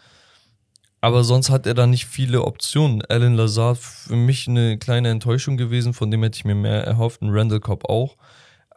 Aber 1.02 1.24
sonst 1.24 1.50
hat 1.50 1.66
er 1.66 1.74
da 1.74 1.88
nicht 1.88 2.06
viele 2.06 2.44
Optionen. 2.44 3.04
Alan 3.10 3.36
Lazard 3.36 3.78
für 3.80 4.16
mich 4.16 4.48
eine 4.48 4.78
kleine 4.78 5.10
Enttäuschung 5.10 5.58
gewesen, 5.58 5.94
von 5.94 6.12
dem 6.12 6.22
hätte 6.22 6.38
ich 6.38 6.46
mir 6.46 6.56
mehr 6.56 6.84
erhofft. 6.84 7.22
Und 7.24 7.32
Randall 7.32 7.60
Cobb 7.60 7.90
auch. 7.90 8.18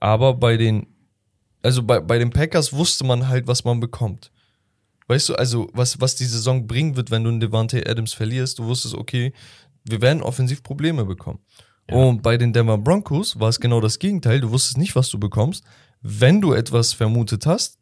Aber 0.01 0.33
bei 0.33 0.57
den, 0.57 0.87
also 1.63 1.83
bei, 1.83 2.01
bei 2.01 2.19
den 2.19 2.31
Packers 2.31 2.73
wusste 2.73 3.05
man 3.05 3.29
halt, 3.29 3.47
was 3.47 3.65
man 3.65 3.81
bekommt. 3.81 4.31
Weißt 5.07 5.29
du, 5.29 5.35
also 5.35 5.69
was, 5.73 6.01
was 6.01 6.17
die 6.17 6.25
Saison 6.25 6.67
bringen 6.67 6.97
wird, 6.97 7.11
wenn 7.11 7.25
du 7.25 7.31
einen 7.31 7.41
Devante 7.41 7.85
Adams 7.87 8.15
verlierst, 8.15 8.59
du 8.59 8.65
wusstest, 8.65 8.95
okay, 8.95 9.33
wir 9.85 10.01
werden 10.01 10.23
offensiv 10.23 10.63
Probleme 10.63 11.05
bekommen. 11.05 11.41
Und 11.91 12.23
bei 12.23 12.39
den 12.39 12.53
Denver 12.53 12.79
Broncos 12.79 13.39
war 13.39 13.51
es 13.51 13.61
genau 13.61 13.81
das 13.81 13.99
Gegenteil. 13.99 14.41
Du 14.41 14.51
wusstest 14.51 14.79
nicht, 14.79 14.97
was 14.97 15.11
du 15.11 15.19
bekommst. 15.19 15.65
Wenn 16.01 16.41
du 16.41 16.55
etwas 16.55 16.95
vermutet 16.95 17.45
hast, 17.45 17.79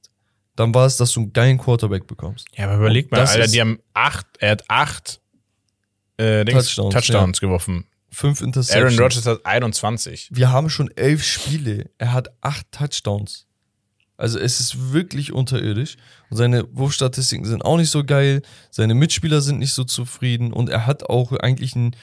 dann 0.56 0.74
war 0.74 0.86
es, 0.86 0.96
dass 0.96 1.12
du 1.12 1.20
einen 1.20 1.32
geilen 1.32 1.58
Quarterback 1.58 2.06
bekommst. 2.06 2.46
Ja, 2.56 2.66
aber 2.66 2.78
überleg 2.78 3.10
mal, 3.10 3.20
Alter, 3.20 3.46
die 3.46 3.60
haben 3.60 3.78
acht, 3.94 4.26
er 4.38 4.50
hat 4.50 4.64
acht 4.68 5.20
äh, 6.18 6.44
Touchdowns, 6.44 6.94
Touchdowns, 6.94 7.40
geworfen. 7.40 7.86
Fünf 8.10 8.42
Interceptions. 8.42 8.92
Aaron 8.92 8.98
Rodgers 8.98 9.26
hat 9.26 9.46
21. 9.46 10.28
Wir 10.32 10.50
haben 10.50 10.68
schon 10.68 10.90
elf 10.96 11.24
Spiele. 11.24 11.90
Er 11.96 12.12
hat 12.12 12.28
acht 12.42 12.70
Touchdowns. 12.70 13.46
Also 14.16 14.38
es 14.38 14.60
ist 14.60 14.92
wirklich 14.92 15.32
unterirdisch. 15.32 15.96
Und 16.30 16.36
seine 16.36 16.66
Wurfstatistiken 16.76 17.44
sind 17.46 17.64
auch 17.64 17.76
nicht 17.76 17.90
so 17.90 18.04
geil. 18.04 18.42
Seine 18.70 18.94
Mitspieler 18.94 19.40
sind 19.40 19.58
nicht 19.58 19.72
so 19.72 19.84
zufrieden. 19.84 20.52
Und 20.52 20.68
er 20.68 20.86
hat 20.86 21.08
auch 21.08 21.32
eigentlich 21.32 21.74
einen, 21.74 21.96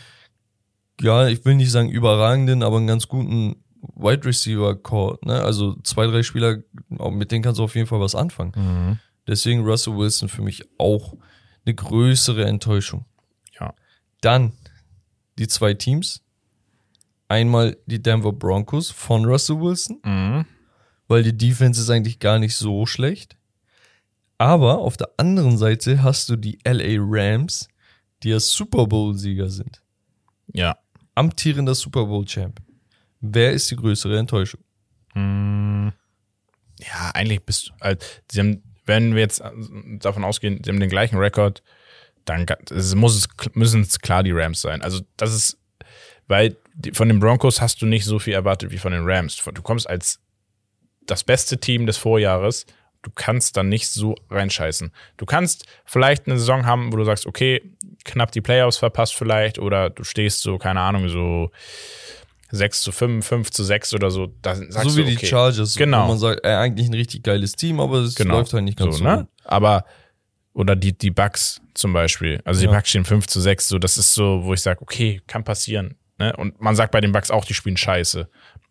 ja, 1.00 1.28
ich 1.28 1.46
will 1.46 1.56
nicht 1.56 1.72
sagen 1.72 1.90
überragenden, 1.90 2.64
aber 2.64 2.78
einen 2.78 2.88
ganz 2.88 3.08
guten 3.08 3.64
Wide 3.96 4.26
Receiver 4.26 4.76
Core. 4.76 5.20
Ne? 5.24 5.42
Also 5.42 5.76
zwei, 5.84 6.08
drei 6.08 6.24
Spieler, 6.24 6.58
mit 6.90 7.32
denen 7.32 7.44
kannst 7.44 7.60
du 7.60 7.64
auf 7.64 7.76
jeden 7.76 7.88
Fall 7.88 8.02
was 8.02 8.16
anfangen. 8.16 9.00
Deswegen 9.28 9.64
Russell 9.64 9.96
Wilson 9.96 10.28
für 10.28 10.42
mich 10.42 10.64
auch 10.78 11.16
eine 11.66 11.76
größere 11.76 12.46
Enttäuschung. 12.46 13.06
Ja. 13.60 13.74
Dann 14.22 14.54
die 15.38 15.48
zwei 15.48 15.74
Teams. 15.74 16.22
Einmal 17.28 17.78
die 17.86 18.02
Denver 18.02 18.34
Broncos 18.34 18.90
von 18.90 19.24
Russell 19.26 19.62
Wilson, 19.62 20.00
Mhm. 20.04 20.46
Weil 21.10 21.24
die 21.24 21.36
Defense 21.36 21.82
ist 21.82 21.90
eigentlich 21.90 22.20
gar 22.20 22.40
nicht 22.40 22.56
so 22.56 22.86
schlecht. 22.86 23.36
Aber 24.38 24.78
auf 24.78 24.96
der 24.96 25.10
anderen 25.18 25.58
Seite 25.58 26.02
hast 26.02 26.30
du 26.30 26.38
die 26.38 26.60
LA 26.64 26.98
Rams, 27.00 27.68
die 28.24 28.30
ja 28.30 28.40
Super 28.40 28.88
Bowl-Sieger 28.88 29.50
sind. 29.50 29.84
Ja. 30.54 30.78
Amtierender 31.16 31.76
Super 31.76 32.06
Bowl-Champ. 32.06 32.62
Wer 33.20 33.52
ist 33.52 33.70
die 33.70 33.76
größere 33.76 34.18
Enttäuschung? 34.18 34.62
Mhm. 35.16 35.92
ja, 36.80 37.12
eigentlich 37.16 37.44
bist 37.44 37.68
du 37.68 37.74
halt, 37.82 38.24
sie 38.32 38.40
haben, 38.40 38.64
wenn 38.86 39.16
wir 39.16 39.22
jetzt 39.22 39.42
davon 40.00 40.24
ausgehen, 40.24 40.62
sie 40.64 40.70
haben 40.70 40.80
den 40.80 40.90
gleichen 40.90 41.18
Rekord, 41.18 41.64
dann 42.26 42.46
es 42.70 42.94
muss 42.94 43.28
müssen 43.56 43.82
es 43.82 44.00
klar 44.00 44.22
die 44.22 44.32
Rams 44.32 44.62
sein. 44.62 44.84
Also 44.84 45.02
das 45.18 45.34
ist, 45.34 45.58
weil 46.28 46.56
von 46.94 47.10
den 47.10 47.20
Broncos 47.20 47.60
hast 47.60 47.82
du 47.82 47.88
nicht 47.88 48.06
so 48.06 48.20
viel 48.20 48.34
erwartet 48.34 48.70
wie 48.70 48.78
von 48.78 48.92
den 48.92 49.04
Rams. 49.04 49.36
Du 49.36 49.62
kommst 49.64 49.90
als 49.90 50.22
das 51.10 51.24
beste 51.24 51.58
Team 51.60 51.86
des 51.86 51.98
Vorjahres, 51.98 52.66
du 53.02 53.12
kannst 53.16 53.56
dann 53.58 53.70
nicht 53.70 53.88
so 53.90 54.16
reinscheißen. 54.30 54.92
Du 55.18 55.26
kannst 55.26 55.66
vielleicht 55.86 56.28
eine 56.28 56.38
Saison 56.38 56.66
haben, 56.66 56.92
wo 56.92 56.98
du 56.98 57.04
sagst, 57.06 57.26
okay, 57.26 57.62
knapp 58.06 58.32
die 58.32 58.42
Playoffs 58.42 58.78
verpasst 58.78 59.16
vielleicht 59.16 59.60
oder 59.60 59.90
du 59.90 60.04
stehst 60.04 60.42
so, 60.42 60.58
keine 60.58 60.82
Ahnung, 60.82 61.08
so 61.10 61.52
6 62.52 62.82
zu 62.82 62.92
5, 62.92 63.26
5 63.26 63.52
zu 63.52 63.64
6 63.64 63.94
oder 63.94 64.10
so. 64.12 64.34
Da 64.42 64.56
sagst 64.56 64.90
so 64.92 64.98
wie 64.98 65.04
du, 65.04 65.08
okay. 65.12 65.18
die 65.22 65.26
Chargers, 65.28 65.76
Genau. 65.76 66.06
wo 66.06 66.08
man 66.10 66.18
sagt, 66.18 66.44
äh, 66.44 66.50
eigentlich 66.50 66.88
ein 66.88 66.94
richtig 66.96 67.24
geiles 67.24 67.54
Team, 67.54 67.80
aber 67.80 68.00
es 68.00 68.16
Genau. 68.16 68.36
läuft 68.38 68.54
halt 68.54 68.64
nicht 68.64 68.78
ganz 68.78 68.98
so. 68.98 69.04
ne? 69.04 69.28
Aber, 69.44 69.86
oder 70.54 70.76
die, 70.76 70.98
die 70.98 71.12
Bucks 71.12 71.62
zum 71.76 71.94
Beispiel. 71.94 72.42
Also 72.46 72.62
die 72.62 72.66
Ja. 72.68 72.72
Bucks 72.74 72.90
stehen 72.90 73.06
5 73.06 73.28
zu 73.28 73.40
6, 73.40 73.68
so, 73.68 73.78
das 73.80 73.98
ist 73.98 74.14
so, 74.14 74.42
wo 74.44 74.54
ich 74.54 74.62
sage, 74.62 74.82
okay, 74.82 75.22
kann 75.28 75.44
passieren. 75.44 75.96
Ne? 76.18 76.36
Und 76.36 76.60
man 76.60 76.76
sagt 76.76 76.92
bei 76.92 77.02
den 77.02 77.12
Bucks 77.12 77.30
auch, 77.32 77.46
die 77.46 77.54
spielen 77.54 77.78
scheiße. 77.78 78.28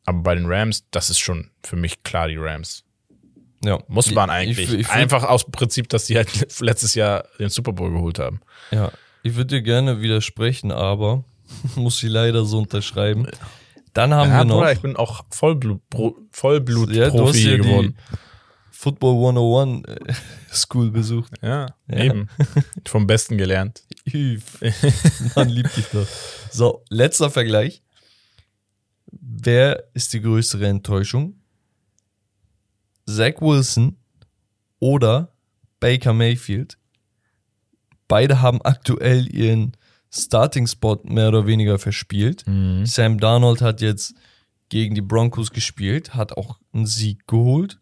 Aber 0.09 0.23
bei 0.23 0.35
den 0.35 0.47
Rams, 0.47 0.85
das 0.90 1.11
ist 1.11 1.18
schon 1.18 1.51
für 1.62 1.77
mich 1.77 2.03
klar 2.03 2.29
die 2.29 2.37
Rams. 2.38 2.83
Ja. 3.62 3.79
Muss 3.88 4.11
man 4.12 4.31
Ich- 4.31 4.35
eigentlich. 4.35 4.73
Ich, 4.73 4.79
ich, 4.81 4.88
Einfach 4.88 5.25
aus 5.25 5.44
Prinzip, 5.51 5.88
dass 5.90 6.07
die 6.07 6.16
halt 6.16 6.31
letztes 6.61 6.94
Jahr 6.94 7.25
den 7.38 7.51
Super 7.51 7.73
Bowl 7.73 7.90
geholt 7.92 8.18
haben. 8.18 8.40
Ja, 8.71 8.90
ich 9.23 9.35
würde 9.35 9.57
dir 9.57 9.62
gerne 9.62 10.01
widersprechen, 10.01 10.73
aber 10.73 11.25
muss 11.77 11.99
sie 11.99 12.09
leider 12.09 12.44
so 12.44 12.59
unterschreiben. 12.59 13.29
Dann 13.92 14.14
haben 14.14 14.31
Ja, 14.31 14.38
wir 14.38 14.44
noch 14.44 14.59
Bruder, 14.61 14.73
ich 14.73 14.81
bin 14.81 14.97
auch 14.97 15.25
Vollblut, 15.31 15.83
Vollblut 16.31 16.90
Ja, 16.92 17.11
du 17.11 17.18
Profi 17.18 17.38
hast 17.38 17.44
ja 17.44 17.57
geworden. 17.59 17.97
Football 18.71 19.14
101 19.16 19.85
äh, 19.88 20.14
School 20.55 20.90
besucht. 20.90 21.33
Ja, 21.42 21.66
Ja. 21.88 21.97
eben. 22.05 22.29
Vom 22.87 23.07
Besten 23.09 23.37
gelernt. 23.37 23.83
Man 25.35 25.49
liebt 25.49 25.77
dich 25.77 25.87
doch. 25.92 26.07
So, 26.51 26.85
letzter 26.88 27.29
Vergleich. 27.31 27.83
Wer 29.11 29.85
ist 29.94 30.12
die 30.12 30.21
größere 30.21 30.66
Enttäuschung? 30.66 31.40
Zach 33.07 33.40
Wilson 33.40 33.97
oder 34.81 35.33
Baker 35.81 36.12
Mayfield? 36.12 36.79
Beide 38.07 38.40
haben 38.40 38.61
aktuell 38.62 39.33
ihren 39.35 39.77
Starting-Spot 40.11 41.01
mehr 41.05 41.29
oder 41.29 41.47
weniger 41.47 41.79
verspielt. 41.79 42.44
Sam 42.87 43.18
Darnold 43.18 43.61
hat 43.61 43.81
jetzt 43.81 44.14
gegen 44.68 44.94
die 44.94 45.03
Broncos 45.03 45.51
gespielt, 45.51 46.14
hat 46.14 46.37
auch 46.37 46.59
einen 46.73 46.87
Sieg 46.87 47.27
geholt. 47.27 47.79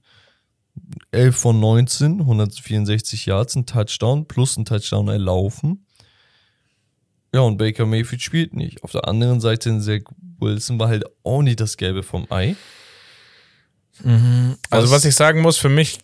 11 1.10 1.36
von 1.36 1.58
19, 1.60 2.20
164 2.20 3.26
Yards, 3.26 3.56
ein 3.56 3.66
Touchdown 3.66 4.26
plus 4.28 4.56
ein 4.56 4.64
Touchdown 4.64 5.08
erlaufen. 5.08 5.85
Ja, 7.34 7.40
und 7.40 7.58
Baker 7.58 7.86
Mayfield 7.86 8.22
spielt 8.22 8.54
nicht. 8.54 8.82
Auf 8.82 8.92
der 8.92 9.06
anderen 9.08 9.40
Seite, 9.40 9.78
Zach 9.80 10.00
Wilson 10.38 10.78
war 10.78 10.88
halt 10.88 11.04
auch 11.22 11.42
nicht 11.42 11.60
das 11.60 11.76
Gelbe 11.76 12.02
vom 12.02 12.26
Ei. 12.30 12.56
Also 14.70 14.90
was 14.90 15.04
ich 15.04 15.14
sagen 15.14 15.40
muss, 15.40 15.56
für 15.56 15.68
mich 15.68 15.98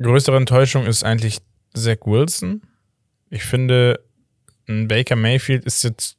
größere 0.00 0.36
Enttäuschung 0.36 0.86
ist 0.86 1.04
eigentlich 1.04 1.40
Zach 1.74 1.98
Wilson. 2.04 2.62
Ich 3.30 3.44
finde, 3.44 4.00
ein 4.68 4.88
Baker 4.88 5.16
Mayfield 5.16 5.64
ist 5.64 5.82
jetzt 5.82 6.18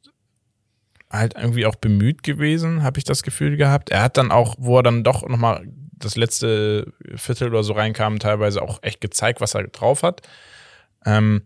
halt 1.10 1.34
irgendwie 1.36 1.66
auch 1.66 1.76
bemüht 1.76 2.22
gewesen, 2.22 2.82
habe 2.82 2.98
ich 2.98 3.04
das 3.04 3.22
Gefühl 3.22 3.56
gehabt. 3.56 3.90
Er 3.90 4.02
hat 4.02 4.16
dann 4.16 4.30
auch, 4.30 4.56
wo 4.58 4.78
er 4.78 4.82
dann 4.82 5.04
doch 5.04 5.26
nochmal 5.28 5.66
das 5.92 6.16
letzte 6.16 6.92
Viertel 7.14 7.48
oder 7.48 7.62
so 7.62 7.72
reinkam, 7.72 8.18
teilweise 8.18 8.60
auch 8.60 8.82
echt 8.82 9.00
gezeigt, 9.00 9.40
was 9.40 9.54
er 9.54 9.66
drauf 9.68 10.02
hat. 10.02 10.22
Ähm, 11.04 11.42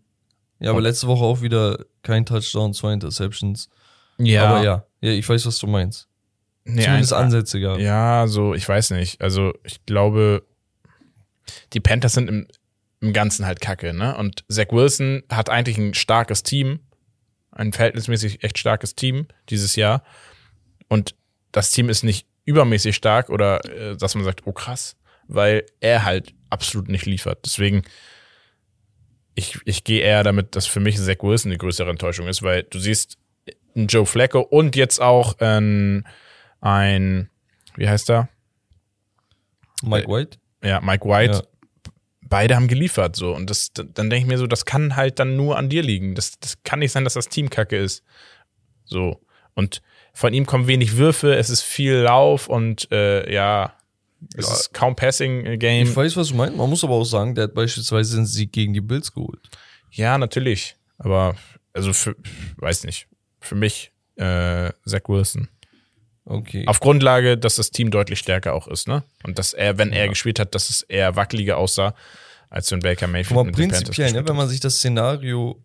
Ja, 0.60 0.70
aber 0.70 0.80
letzte 0.80 1.06
Woche 1.06 1.24
auch 1.24 1.40
wieder 1.40 1.84
kein 2.02 2.24
Touchdown, 2.26 2.72
zwei 2.74 2.92
Interceptions. 2.92 3.68
ja, 4.18 4.44
Aber 4.46 4.62
ja, 4.64 4.84
ja, 5.00 5.10
ich 5.12 5.28
weiß, 5.28 5.46
was 5.46 5.58
du 5.58 5.66
meinst. 5.66 6.06
nee, 6.64 6.82
Zumindest 6.84 7.12
ein- 7.14 7.24
Ansätze 7.24 7.58
gehabt. 7.60 7.80
Ja, 7.80 8.26
so, 8.26 8.54
ich 8.54 8.68
weiß 8.68 8.90
nicht. 8.90 9.20
Also, 9.20 9.52
ich 9.64 9.84
glaube, 9.86 10.42
die 11.72 11.80
Panthers 11.80 12.12
sind 12.12 12.28
im, 12.28 12.46
im 13.00 13.12
Ganzen 13.12 13.46
halt 13.46 13.60
kacke, 13.60 13.94
ne? 13.94 14.16
Und 14.16 14.44
Zach 14.48 14.66
Wilson 14.70 15.22
hat 15.30 15.48
eigentlich 15.48 15.78
ein 15.78 15.94
starkes 15.94 16.42
Team, 16.42 16.80
ein 17.52 17.72
verhältnismäßig 17.72 18.44
echt 18.44 18.58
starkes 18.58 18.94
Team 18.94 19.26
dieses 19.48 19.74
Jahr. 19.76 20.02
Und 20.88 21.14
das 21.52 21.70
Team 21.70 21.88
ist 21.88 22.04
nicht 22.04 22.26
übermäßig 22.44 22.94
stark 22.96 23.30
oder 23.30 23.64
äh, 23.64 23.96
dass 23.96 24.14
man 24.14 24.24
sagt, 24.24 24.42
oh 24.46 24.52
krass, 24.52 24.96
weil 25.28 25.64
er 25.80 26.04
halt 26.04 26.34
absolut 26.50 26.88
nicht 26.88 27.06
liefert. 27.06 27.40
Deswegen, 27.44 27.82
ich, 29.40 29.58
ich 29.64 29.84
gehe 29.84 30.02
eher 30.02 30.22
damit, 30.22 30.54
dass 30.54 30.66
für 30.66 30.80
mich 30.80 30.98
Zach 30.98 31.22
Wilson 31.22 31.50
die 31.50 31.58
größere 31.58 31.90
Enttäuschung 31.90 32.28
ist, 32.28 32.42
weil 32.42 32.64
du 32.64 32.78
siehst 32.78 33.16
einen 33.74 33.86
Joe 33.86 34.06
Flacco 34.06 34.40
und 34.40 34.76
jetzt 34.76 35.00
auch 35.00 35.38
ein, 35.40 36.06
ein 36.60 37.30
wie 37.76 37.88
heißt 37.88 38.10
er? 38.10 38.28
Mike 39.82 40.08
White? 40.08 40.38
Ja, 40.62 40.80
Mike 40.80 41.08
White. 41.08 41.32
Ja. 41.32 41.42
Beide 42.22 42.54
haben 42.54 42.68
geliefert, 42.68 43.16
so. 43.16 43.34
Und 43.34 43.50
das, 43.50 43.72
dann 43.72 44.10
denke 44.10 44.18
ich 44.18 44.26
mir 44.26 44.38
so, 44.38 44.46
das 44.46 44.64
kann 44.64 44.94
halt 44.94 45.18
dann 45.18 45.36
nur 45.36 45.56
an 45.56 45.68
dir 45.68 45.82
liegen. 45.82 46.14
Das, 46.14 46.38
das 46.38 46.62
kann 46.62 46.78
nicht 46.78 46.92
sein, 46.92 47.04
dass 47.04 47.14
das 47.14 47.28
Team 47.28 47.50
kacke 47.50 47.76
ist. 47.76 48.04
So. 48.84 49.20
Und 49.54 49.82
von 50.12 50.34
ihm 50.34 50.46
kommen 50.46 50.66
wenig 50.66 50.96
Würfe, 50.96 51.34
es 51.34 51.50
ist 51.50 51.62
viel 51.62 51.94
Lauf 51.94 52.48
und 52.48 52.90
äh, 52.92 53.32
ja, 53.32 53.74
es 54.36 54.46
Ja. 54.48 54.54
ist 54.54 54.74
kaum 54.74 54.94
Passing-Game. 54.96 55.88
Ich 55.88 55.96
weiß, 55.96 56.16
was 56.16 56.28
du 56.28 56.34
meinst. 56.34 56.56
Man 56.56 56.68
muss 56.68 56.84
aber 56.84 56.94
auch 56.94 57.04
sagen, 57.04 57.34
der 57.34 57.44
hat 57.44 57.54
beispielsweise 57.54 58.16
einen 58.18 58.26
Sieg 58.26 58.52
gegen 58.52 58.72
die 58.74 58.80
Bills 58.80 59.12
geholt. 59.12 59.48
Ja, 59.90 60.18
natürlich. 60.18 60.76
Aber, 60.98 61.34
also, 61.72 61.92
für, 61.92 62.14
weiß 62.56 62.84
nicht. 62.84 63.06
Für 63.40 63.54
mich, 63.54 63.92
äh, 64.16 64.70
Zach 64.84 65.02
Wilson. 65.08 65.48
Okay. 66.26 66.64
Auf 66.66 66.80
Grundlage, 66.80 67.36
dass 67.38 67.56
das 67.56 67.70
Team 67.70 67.90
deutlich 67.90 68.18
stärker 68.18 68.52
auch 68.52 68.68
ist, 68.68 68.86
ne? 68.86 69.02
Und 69.24 69.38
dass 69.38 69.52
er, 69.52 69.78
wenn 69.78 69.92
er 69.92 70.08
gespielt 70.08 70.38
hat, 70.38 70.54
dass 70.54 70.70
es 70.70 70.82
eher 70.82 71.16
wackeliger 71.16 71.56
aussah, 71.56 71.94
als 72.50 72.70
wenn 72.70 72.80
Baker 72.80 73.06
Mayfield 73.08 73.34
mal, 73.34 73.44
mit 73.44 73.54
prinzipiell, 73.54 74.12
ne, 74.12 74.28
wenn 74.28 74.36
man 74.36 74.48
sich 74.48 74.60
das 74.60 74.76
Szenario 74.76 75.60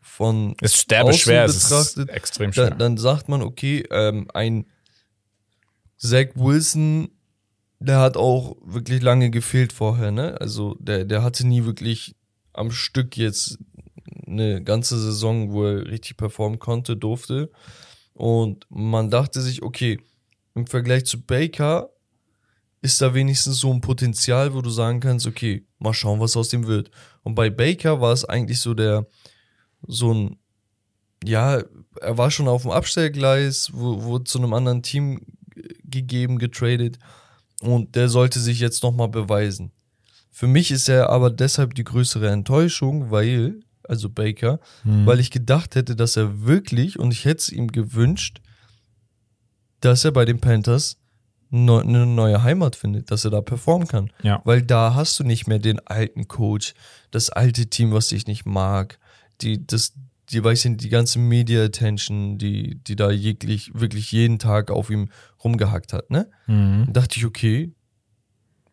von 0.00 0.56
Es 0.62 0.74
ist 0.74 1.20
schwer, 1.20 1.44
es 1.44 1.70
ist 1.70 1.98
extrem 2.08 2.52
schwer. 2.52 2.70
dann, 2.70 2.78
dann 2.78 2.96
sagt 2.96 3.28
man, 3.28 3.42
okay, 3.42 3.84
ähm, 3.90 4.28
ein 4.32 4.66
Zach 5.98 6.28
Wilson, 6.34 7.10
der 7.80 7.98
hat 7.98 8.16
auch 8.16 8.56
wirklich 8.62 9.02
lange 9.02 9.30
gefehlt 9.30 9.72
vorher, 9.72 10.10
ne? 10.12 10.40
Also 10.40 10.76
der, 10.78 11.04
der 11.04 11.22
hatte 11.22 11.46
nie 11.46 11.64
wirklich 11.64 12.14
am 12.52 12.70
Stück 12.70 13.16
jetzt 13.16 13.58
eine 14.26 14.62
ganze 14.62 15.00
Saison, 15.00 15.50
wo 15.52 15.64
er 15.64 15.86
richtig 15.86 16.16
performen 16.16 16.58
konnte, 16.58 16.96
durfte. 16.96 17.50
Und 18.12 18.66
man 18.68 19.10
dachte 19.10 19.40
sich, 19.40 19.62
okay, 19.62 19.98
im 20.54 20.66
Vergleich 20.66 21.06
zu 21.06 21.22
Baker 21.22 21.90
ist 22.82 23.00
da 23.00 23.14
wenigstens 23.14 23.58
so 23.58 23.72
ein 23.72 23.80
Potenzial, 23.80 24.54
wo 24.54 24.60
du 24.60 24.70
sagen 24.70 25.00
kannst, 25.00 25.26
okay, 25.26 25.66
mal 25.78 25.94
schauen, 25.94 26.20
was 26.20 26.36
aus 26.36 26.48
dem 26.50 26.66
wird. 26.66 26.90
Und 27.22 27.34
bei 27.34 27.50
Baker 27.50 28.00
war 28.00 28.12
es 28.12 28.24
eigentlich 28.24 28.60
so 28.60 28.74
der, 28.74 29.06
so 29.86 30.12
ein, 30.12 30.38
ja, 31.24 31.62
er 32.00 32.18
war 32.18 32.30
schon 32.30 32.48
auf 32.48 32.62
dem 32.62 32.70
Abstellgleis, 32.70 33.72
wurde 33.72 34.24
zu 34.24 34.38
einem 34.38 34.52
anderen 34.54 34.82
Team 34.82 35.20
g- 35.54 35.62
gegeben, 35.84 36.38
getradet 36.38 36.98
und 37.60 37.94
der 37.94 38.08
sollte 38.08 38.40
sich 38.40 38.58
jetzt 38.58 38.82
nochmal 38.82 39.08
beweisen. 39.08 39.70
Für 40.30 40.46
mich 40.46 40.70
ist 40.70 40.88
er 40.88 41.10
aber 41.10 41.30
deshalb 41.30 41.74
die 41.74 41.84
größere 41.84 42.30
Enttäuschung, 42.30 43.10
weil, 43.10 43.60
also 43.82 44.08
Baker, 44.08 44.58
weil 44.84 45.20
ich 45.20 45.30
gedacht 45.30 45.74
hätte, 45.74 45.96
dass 45.96 46.16
er 46.16 46.46
wirklich, 46.46 46.98
und 46.98 47.12
ich 47.12 47.24
hätte 47.24 47.40
es 47.40 47.50
ihm 47.50 47.68
gewünscht, 47.68 48.40
dass 49.80 50.04
er 50.04 50.12
bei 50.12 50.24
den 50.24 50.40
Panthers 50.40 50.96
eine 51.52 52.06
neue 52.06 52.42
Heimat 52.42 52.76
findet, 52.76 53.10
dass 53.10 53.24
er 53.24 53.30
da 53.32 53.40
performen 53.40 53.88
kann. 53.88 54.10
Ja. 54.22 54.40
Weil 54.44 54.62
da 54.62 54.94
hast 54.94 55.18
du 55.18 55.24
nicht 55.24 55.46
mehr 55.46 55.58
den 55.58 55.84
alten 55.86 56.28
Coach, 56.28 56.74
das 57.10 57.28
alte 57.30 57.66
Team, 57.66 57.92
was 57.92 58.08
dich 58.08 58.26
nicht 58.26 58.46
mag, 58.46 58.98
die, 59.40 59.66
das, 59.66 59.94
die, 60.32 60.42
weiß 60.42 60.64
ich 60.64 60.76
die 60.76 60.88
ganze 60.88 61.18
Media 61.18 61.64
Attention, 61.64 62.38
die, 62.38 62.76
die 62.82 62.96
da 62.96 63.10
jeglich, 63.10 63.72
wirklich 63.74 64.12
jeden 64.12 64.38
Tag 64.38 64.70
auf 64.70 64.90
ihm 64.90 65.10
rumgehackt 65.42 65.92
hat, 65.92 66.10
ne? 66.10 66.30
Mhm. 66.46 66.92
Dachte 66.92 67.18
ich, 67.18 67.24
okay, 67.24 67.72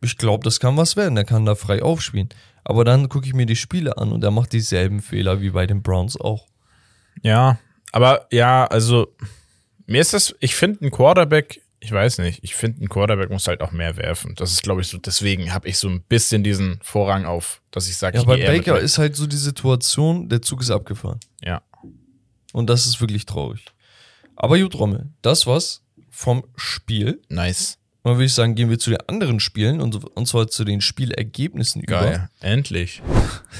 ich 0.01 0.17
glaube, 0.17 0.43
das 0.43 0.59
kann 0.59 0.77
was 0.77 0.95
werden, 0.95 1.15
der 1.15 1.25
kann 1.25 1.45
da 1.45 1.55
frei 1.55 1.81
aufspielen. 1.81 2.29
Aber 2.63 2.83
dann 2.83 3.09
gucke 3.09 3.25
ich 3.25 3.33
mir 3.33 3.45
die 3.45 3.55
Spiele 3.55 3.97
an 3.97 4.11
und 4.11 4.23
er 4.23 4.31
macht 4.31 4.53
dieselben 4.53 5.01
Fehler 5.01 5.41
wie 5.41 5.51
bei 5.51 5.65
den 5.65 5.81
Browns 5.81 6.19
auch. 6.19 6.47
Ja, 7.23 7.57
aber 7.91 8.27
ja, 8.31 8.65
also 8.65 9.15
mir 9.85 10.01
ist 10.01 10.13
das, 10.13 10.35
ich 10.39 10.55
finde 10.55 10.85
ein 10.85 10.91
Quarterback, 10.91 11.61
ich 11.79 11.91
weiß 11.91 12.17
nicht, 12.19 12.39
ich 12.43 12.55
finde 12.55 12.83
ein 12.83 12.89
Quarterback 12.89 13.29
muss 13.29 13.47
halt 13.47 13.61
auch 13.61 13.71
mehr 13.71 13.97
werfen. 13.97 14.33
Das 14.35 14.51
ist, 14.51 14.63
glaube 14.63 14.81
ich, 14.81 14.87
so, 14.87 14.97
deswegen 14.97 15.53
habe 15.53 15.67
ich 15.67 15.77
so 15.77 15.87
ein 15.87 16.01
bisschen 16.01 16.43
diesen 16.43 16.79
Vorrang 16.83 17.25
auf, 17.25 17.61
dass 17.71 17.87
ich 17.87 17.97
sage, 17.97 18.17
Ja, 18.17 18.21
ich 18.21 18.27
bei 18.27 18.37
mit 18.37 18.45
Baker 18.47 18.73
Mike- 18.73 18.85
ist 18.85 18.97
halt 18.97 19.15
so 19.15 19.27
die 19.27 19.37
Situation, 19.37 20.27
der 20.29 20.41
Zug 20.41 20.61
ist 20.61 20.71
abgefahren. 20.71 21.19
Ja. 21.43 21.61
Und 22.53 22.69
das 22.69 22.87
ist 22.87 22.99
wirklich 23.01 23.25
traurig. 23.25 23.63
Aber 24.35 24.57
gut, 24.59 24.75
Rommel, 24.75 25.09
das 25.21 25.45
war's 25.47 25.83
vom 26.09 26.43
Spiel. 26.55 27.21
Nice. 27.29 27.77
dann 28.03 28.13
würde 28.15 28.25
ich 28.25 28.33
sagen, 28.33 28.55
gehen 28.55 28.69
wir 28.69 28.79
zu 28.79 28.89
den 28.89 28.99
anderen 29.07 29.39
Spielen 29.39 29.81
und, 29.81 29.95
und 30.17 30.27
zwar 30.27 30.47
zu 30.47 30.63
den 30.63 30.79
Spielergebnissen 30.81 31.81
über. 31.81 31.99
Geil. 31.99 32.29
Endlich. 32.39 33.01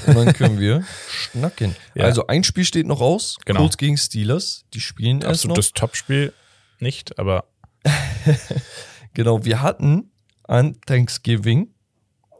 Und 0.06 0.16
dann 0.16 0.32
können 0.32 0.58
wir 0.58 0.84
schnacken. 1.10 1.76
Ja. 1.94 2.04
Also 2.04 2.26
ein 2.26 2.42
Spiel 2.44 2.64
steht 2.64 2.86
noch 2.86 3.00
aus. 3.00 3.36
Genau. 3.44 3.60
Colts 3.60 3.76
gegen 3.76 3.96
Steelers. 3.96 4.64
Die 4.74 4.80
spielen 4.80 5.20
erst 5.20 5.44
noch. 5.44 5.50
Absolutes 5.52 5.72
Topspiel 5.72 6.32
nicht, 6.80 7.18
aber 7.18 7.44
Genau, 9.14 9.44
wir 9.44 9.62
hatten 9.62 10.10
an 10.44 10.76
Thanksgiving 10.86 11.68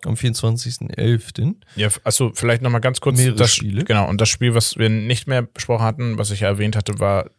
am 0.04 0.14
24.11. 0.14 1.56
ja, 1.76 1.88
achso, 2.04 2.30
vielleicht 2.34 2.62
nochmal 2.62 2.80
ganz 2.80 3.00
kurz. 3.00 3.18
Mehrere 3.18 3.36
das, 3.36 3.52
Spiele. 3.54 3.84
Genau, 3.84 4.08
und 4.08 4.20
das 4.20 4.28
Spiel, 4.28 4.54
was 4.54 4.76
wir 4.76 4.88
nicht 4.88 5.26
mehr 5.26 5.42
besprochen 5.42 5.84
hatten, 5.84 6.18
was 6.18 6.30
ich 6.30 6.40
ja 6.40 6.48
erwähnt 6.48 6.76
hatte, 6.76 7.00
war 7.00 7.30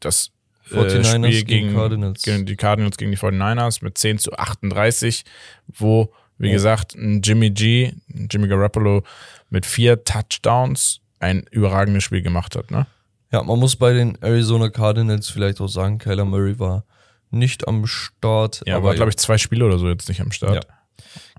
das 0.00 0.30
äh, 0.70 0.74
49ers 0.74 1.04
Spiel 1.06 1.30
gegen 1.30 1.46
gegen, 1.46 1.74
Cardinals. 1.74 2.22
gegen 2.22 2.44
die 2.46 2.56
Cardinals 2.56 2.96
gegen 2.98 3.10
die 3.12 3.16
49ers 3.18 3.82
mit 3.82 3.96
10 3.96 4.18
zu 4.18 4.32
38, 4.32 5.24
wo, 5.68 6.12
wie 6.36 6.48
Oh. 6.50 6.52
gesagt, 6.52 6.94
ein 6.94 7.22
Jimmy 7.22 7.50
G, 7.50 7.92
Jimmy 8.30 8.48
Garoppolo 8.48 9.04
mit 9.48 9.64
vier 9.64 10.04
Touchdowns 10.04 11.00
ein 11.18 11.44
überragendes 11.50 12.04
Spiel 12.04 12.20
gemacht 12.22 12.56
hat, 12.56 12.70
ne? 12.70 12.86
Ja, 13.32 13.42
man 13.42 13.58
muss 13.58 13.76
bei 13.76 13.94
den 13.94 14.18
Arizona 14.20 14.68
Cardinals 14.68 15.30
vielleicht 15.30 15.60
auch 15.62 15.68
sagen, 15.68 15.96
Kyler 15.96 16.26
Murray 16.26 16.58
war 16.58 16.84
nicht 17.32 17.66
am 17.68 17.86
Start. 17.86 18.62
Ja, 18.66 18.76
aber 18.76 18.94
glaube 18.94 19.10
ich 19.10 19.16
zwei 19.16 19.38
Spiele 19.38 19.64
oder 19.66 19.78
so 19.78 19.88
jetzt 19.88 20.08
nicht 20.08 20.20
am 20.20 20.32
Start. 20.32 20.66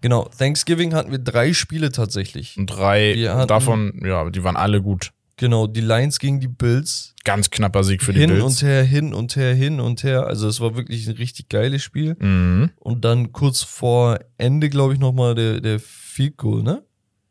Genau, 0.02 0.30
Thanksgiving 0.38 0.94
hatten 0.94 1.12
wir 1.12 1.20
drei 1.20 1.54
Spiele 1.54 1.92
tatsächlich. 1.92 2.58
Und 2.58 2.68
drei 2.68 3.14
hatten- 3.16 3.48
davon, 3.48 4.02
ja, 4.06 4.30
die 4.30 4.44
waren 4.44 4.58
alle 4.58 4.82
gut. 4.82 5.12
Genau, 5.38 5.66
die 5.66 5.82
Lions 5.82 6.20
gegen 6.20 6.40
die 6.40 6.48
Bills. 6.48 7.16
Ganz 7.24 7.50
knapper 7.50 7.84
Sieg 7.84 8.04
für 8.04 8.14
die 8.14 8.20
hin 8.20 8.30
Bills. 8.30 8.44
und 8.44 8.62
her, 8.62 8.84
hin 8.84 9.14
und 9.14 9.36
her, 9.36 9.56
hin 9.56 9.80
und 9.80 10.04
her. 10.04 10.28
Also 10.28 10.48
es 10.48 10.60
war 10.60 10.76
wirklich 10.76 11.08
ein 11.08 11.16
richtig 11.16 11.50
geiles 11.50 11.82
Spiel. 11.82 12.16
Mhm. 12.20 12.70
Und 12.80 13.04
dann 13.04 13.32
kurz 13.32 13.64
vor 13.64 14.20
Ende, 14.38 14.70
glaube 14.70 14.94
ich, 14.94 15.00
nochmal 15.00 15.34
der, 15.36 15.60
der 15.60 15.80
Field 15.80 16.38
Goal, 16.38 16.62
ne? 16.62 16.84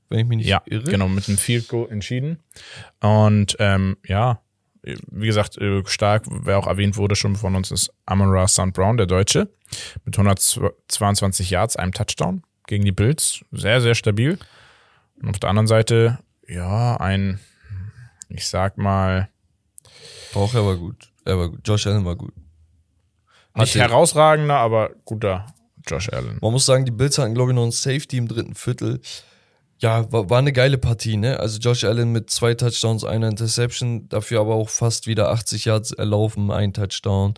Wenn 0.08 0.18
ich 0.18 0.26
mich 0.26 0.38
nicht 0.38 0.48
Ja, 0.48 0.62
irre. 0.66 0.90
genau, 0.90 1.08
mit 1.08 1.28
einem 1.28 1.38
Field 1.38 1.68
Goal 1.68 1.88
entschieden. 1.90 2.38
Und 3.00 3.56
ähm, 3.60 3.96
ja, 4.06 4.40
wie 4.82 5.26
gesagt, 5.26 5.58
äh, 5.58 5.82
stark, 5.86 6.24
wer 6.28 6.58
auch 6.58 6.66
erwähnt 6.66 6.96
wurde 6.96 7.14
schon 7.16 7.36
von 7.36 7.54
uns, 7.54 7.70
ist 7.70 7.92
Amon-Ra 8.06 8.48
St. 8.48 8.72
Brown, 8.72 8.96
der 8.96 9.06
Deutsche, 9.06 9.48
mit 10.04 10.16
122 10.18 11.50
Yards, 11.50 11.76
einem 11.76 11.92
Touchdown 11.92 12.42
gegen 12.66 12.84
die 12.84 12.92
Bills. 12.92 13.44
Sehr, 13.52 13.80
sehr 13.80 13.94
stabil. 13.94 14.38
Und 15.20 15.28
auf 15.30 15.38
der 15.38 15.50
anderen 15.50 15.66
Seite, 15.68 16.18
ja, 16.48 16.96
ein, 16.96 17.38
ich 18.28 18.48
sag 18.48 18.76
mal, 18.78 19.28
Auch 20.34 20.54
er 20.54 20.64
war 20.66 20.76
gut. 20.76 21.12
Er 21.24 21.38
war 21.38 21.48
gut. 21.50 21.60
Josh 21.64 21.86
Allen 21.86 22.04
war 22.04 22.16
gut. 22.16 22.34
nicht 23.54 23.74
Hatte- 23.74 23.78
herausragender, 23.80 24.56
aber 24.56 24.90
guter 25.04 25.46
Josh 25.86 26.08
Allen. 26.12 26.38
Man 26.40 26.52
muss 26.52 26.66
sagen, 26.66 26.84
die 26.84 26.90
Bills 26.90 27.18
hatten, 27.18 27.34
glaube 27.34 27.52
ich, 27.52 27.54
noch 27.54 27.64
ein 27.64 27.70
Safety 27.70 28.16
im 28.16 28.26
dritten 28.28 28.54
Viertel. 28.54 29.00
Ja, 29.82 30.10
war, 30.12 30.30
war 30.30 30.38
eine 30.38 30.52
geile 30.52 30.78
Partie, 30.78 31.16
ne? 31.16 31.40
Also 31.40 31.58
Josh 31.58 31.82
Allen 31.82 32.12
mit 32.12 32.30
zwei 32.30 32.54
Touchdowns, 32.54 33.04
einer 33.04 33.28
Interception, 33.28 34.08
dafür 34.08 34.40
aber 34.40 34.54
auch 34.54 34.68
fast 34.68 35.08
wieder 35.08 35.30
80 35.30 35.64
Yards 35.64 35.90
erlaufen, 35.90 36.52
ein 36.52 36.72
Touchdown. 36.72 37.34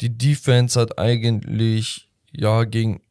Die 0.00 0.16
Defense 0.16 0.78
hat 0.78 1.00
eigentlich, 1.00 2.08
ja, 2.30 2.62
gegen 2.62 3.02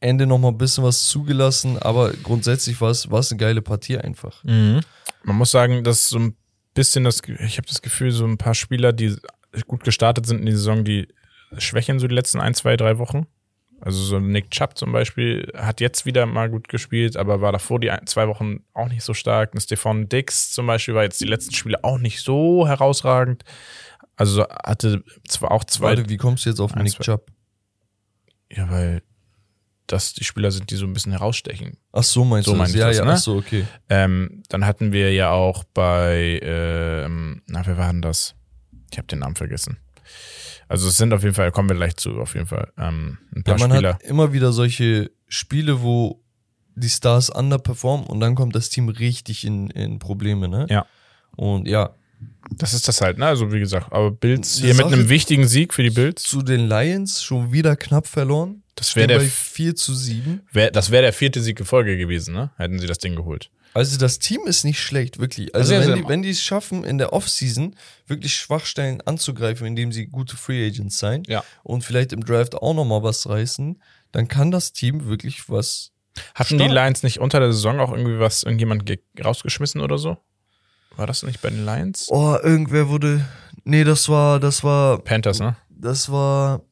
Ende 0.00 0.26
noch 0.26 0.38
mal 0.38 0.48
ein 0.48 0.58
bisschen 0.58 0.82
was 0.82 1.04
zugelassen, 1.04 1.78
aber 1.78 2.12
grundsätzlich 2.12 2.80
war 2.80 2.90
es 2.90 3.08
war 3.08 3.20
es 3.20 3.30
eine 3.30 3.38
geile 3.38 3.62
Partie 3.62 3.98
einfach. 3.98 4.42
Mhm. 4.42 4.80
Man 5.22 5.36
muss 5.36 5.52
sagen, 5.52 5.84
dass 5.84 6.08
so 6.08 6.18
ein 6.18 6.36
bisschen 6.74 7.04
das, 7.04 7.22
ich 7.24 7.56
habe 7.56 7.68
das 7.68 7.82
Gefühl, 7.82 8.10
so 8.10 8.26
ein 8.26 8.36
paar 8.36 8.54
Spieler, 8.54 8.92
die 8.92 9.16
gut 9.68 9.84
gestartet 9.84 10.26
sind 10.26 10.40
in 10.40 10.46
die 10.46 10.52
Saison, 10.52 10.84
die 10.84 11.06
schwächen 11.56 12.00
so 12.00 12.08
die 12.08 12.14
letzten 12.16 12.40
ein, 12.40 12.54
zwei, 12.54 12.76
drei 12.76 12.98
Wochen. 12.98 13.28
Also 13.80 14.02
so 14.02 14.18
Nick 14.18 14.50
Chubb 14.50 14.78
zum 14.78 14.92
Beispiel 14.92 15.52
hat 15.56 15.80
jetzt 15.80 16.06
wieder 16.06 16.24
mal 16.26 16.48
gut 16.48 16.68
gespielt, 16.68 17.16
aber 17.16 17.40
war 17.42 17.52
davor 17.52 17.78
die 17.80 17.90
ein, 17.90 18.06
zwei 18.06 18.28
Wochen 18.28 18.64
auch 18.72 18.88
nicht 18.88 19.02
so 19.04 19.12
stark. 19.12 19.52
Und 19.52 19.60
Stefan 19.60 20.08
Dix 20.08 20.52
zum 20.52 20.66
Beispiel 20.66 20.94
war 20.94 21.02
jetzt 21.02 21.20
die 21.20 21.26
letzten 21.26 21.54
Spiele 21.54 21.82
auch 21.84 21.98
nicht 21.98 22.22
so 22.22 22.66
herausragend. 22.66 23.44
Also 24.16 24.46
hatte 24.48 25.02
zwar 25.28 25.50
auch 25.50 25.64
zwei, 25.64 25.96
Warte, 25.96 26.08
wie 26.08 26.16
kommst 26.16 26.46
du 26.46 26.50
jetzt 26.50 26.60
auf 26.60 26.72
Ein, 26.74 26.84
Nick 26.84 26.92
zwei- 26.94 27.04
Chubb? 27.04 27.26
ja, 28.50 28.70
weil 28.70 29.02
das 29.86 30.14
die 30.14 30.24
Spieler 30.24 30.50
sind, 30.50 30.70
die 30.70 30.76
so 30.76 30.86
ein 30.86 30.92
bisschen 30.94 31.12
herausstechen. 31.12 31.76
Ach 31.92 32.02
so, 32.04 32.24
meinst 32.24 32.46
So 32.48 32.56
du 32.56 32.62
ich 32.64 32.74
Ja, 32.74 32.86
das, 32.86 32.96
ja, 32.96 33.04
ne? 33.04 33.12
ach 33.12 33.18
so, 33.18 33.36
okay. 33.36 33.66
Ähm, 33.90 34.42
dann 34.48 34.64
hatten 34.64 34.92
wir 34.92 35.12
ja 35.12 35.30
auch 35.32 35.62
bei, 35.64 36.40
ähm, 36.42 37.42
na, 37.46 37.66
wer 37.66 37.76
war 37.76 37.92
denn 37.92 38.00
das? 38.00 38.34
Ich 38.90 38.96
habe 38.96 39.08
den 39.08 39.18
Namen 39.18 39.36
vergessen. 39.36 39.76
Also 40.68 40.88
es 40.88 40.96
sind 40.96 41.12
auf 41.12 41.22
jeden 41.22 41.34
Fall, 41.34 41.50
kommen 41.52 41.68
wir 41.68 41.76
gleich 41.76 41.96
zu, 41.96 42.18
auf 42.20 42.34
jeden 42.34 42.46
Fall. 42.46 42.72
Ähm, 42.78 43.18
ein 43.32 43.42
Ja, 43.46 43.54
paar 43.54 43.58
man 43.58 43.70
Spieler. 43.72 43.94
hat 43.94 44.02
immer 44.02 44.32
wieder 44.32 44.52
solche 44.52 45.10
Spiele, 45.28 45.82
wo 45.82 46.22
die 46.74 46.88
Stars 46.90 47.30
underperformen 47.30 48.06
und 48.06 48.20
dann 48.20 48.34
kommt 48.34 48.54
das 48.56 48.68
Team 48.70 48.88
richtig 48.88 49.44
in, 49.44 49.70
in 49.70 49.98
Probleme, 49.98 50.48
ne? 50.48 50.66
Ja. 50.68 50.86
Und 51.36 51.68
ja, 51.68 51.94
Das 52.56 52.74
ist 52.74 52.88
das 52.88 53.00
halt, 53.00 53.18
ne? 53.18 53.26
Also 53.26 53.52
wie 53.52 53.60
gesagt, 53.60 53.92
aber 53.92 54.10
Bills 54.10 54.58
hier 54.58 54.74
mit 54.74 54.86
einem 54.86 55.08
wichtigen 55.08 55.46
Sieg 55.46 55.72
für 55.74 55.82
die 55.82 55.90
Bills. 55.90 56.22
zu 56.22 56.42
den 56.42 56.68
Lions 56.68 57.22
schon 57.22 57.52
wieder 57.52 57.76
knapp 57.76 58.06
verloren. 58.06 58.62
Das 58.76 58.96
wäre 58.96 59.06
der, 59.06 59.18
bei 59.18 59.26
4 59.28 59.76
zu 59.76 59.94
7. 59.94 60.40
wär, 60.50 60.70
das 60.72 60.90
wäre 60.90 61.02
der 61.02 61.12
vierte 61.12 61.40
Sieg 61.40 61.60
in 61.60 61.66
Folge 61.66 61.96
gewesen, 61.96 62.34
ne? 62.34 62.50
Hätten 62.56 62.78
sie 62.80 62.86
das 62.88 62.98
Ding 62.98 63.14
geholt. 63.14 63.50
Also 63.74 63.98
das 63.98 64.18
Team 64.20 64.42
ist 64.46 64.64
nicht 64.64 64.80
schlecht, 64.80 65.18
wirklich. 65.18 65.54
Also 65.54 65.74
Also, 65.74 65.90
wenn, 65.90 65.98
die, 66.02 66.08
wenn 66.08 66.22
die 66.22 66.30
es 66.30 66.40
schaffen, 66.42 66.84
in 66.84 66.96
der 66.98 67.12
Offseason 67.12 67.74
wirklich 68.06 68.34
Schwachstellen 68.36 69.00
anzugreifen, 69.00 69.66
indem 69.66 69.90
sie 69.92 70.06
gute 70.06 70.36
Free 70.36 70.66
Agents 70.66 70.98
sein 70.98 71.24
Ja. 71.26 71.42
und 71.64 71.82
vielleicht 71.84 72.12
im 72.12 72.24
Draft 72.24 72.54
auch 72.54 72.72
nochmal 72.74 73.02
was 73.02 73.28
reißen, 73.28 73.82
dann 74.12 74.28
kann 74.28 74.50
das 74.52 74.72
Team 74.72 75.06
wirklich 75.06 75.50
was 75.50 75.90
Hatten 76.36 76.54
Stark. 76.54 76.68
die 76.70 76.74
Lions 76.74 77.02
nicht 77.02 77.18
unter 77.18 77.40
der 77.40 77.52
Saison 77.52 77.80
auch 77.80 77.90
irgendwie 77.92 78.20
was, 78.20 78.44
irgendjemand 78.44 78.86
ge- 78.86 79.00
rausgeschmissen 79.22 79.80
oder 79.80 79.98
so? 79.98 80.16
War 80.96 81.08
das 81.08 81.24
nicht 81.24 81.42
bei 81.42 81.50
den 81.50 81.64
Lions? 81.64 82.06
Oh, 82.10 82.36
irgendwer 82.40 82.88
wurde. 82.88 83.24
Nee, 83.64 83.82
das 83.82 84.08
war, 84.08 84.38
das 84.38 84.62
war, 84.62 84.98
Panthers, 85.02 85.40
ne? 85.40 85.56
das 85.68 86.08
war. 86.12 86.62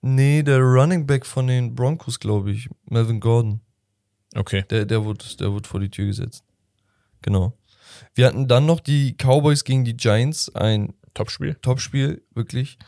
Nee, 0.00 0.42
der 0.42 0.60
Running 0.60 1.06
Back 1.06 1.26
von 1.26 1.46
den 1.48 1.74
Broncos, 1.74 2.18
glaube 2.20 2.52
ich. 2.52 2.70
Melvin 2.88 3.20
Gordon. 3.20 3.60
Okay. 4.38 4.64
Der, 4.70 4.84
der 4.84 5.04
wurde, 5.04 5.24
der 5.38 5.52
wurde 5.52 5.68
vor 5.68 5.80
die 5.80 5.90
Tür 5.90 6.06
gesetzt. 6.06 6.44
Genau. 7.22 7.58
Wir 8.14 8.26
hatten 8.26 8.46
dann 8.46 8.66
noch 8.66 8.80
die 8.80 9.14
Cowboys 9.14 9.64
gegen 9.64 9.84
die 9.84 9.96
Giants, 9.96 10.54
ein 10.54 10.94
Topspiel. 11.14 11.56
Topspiel, 11.56 12.22
wirklich. 12.34 12.78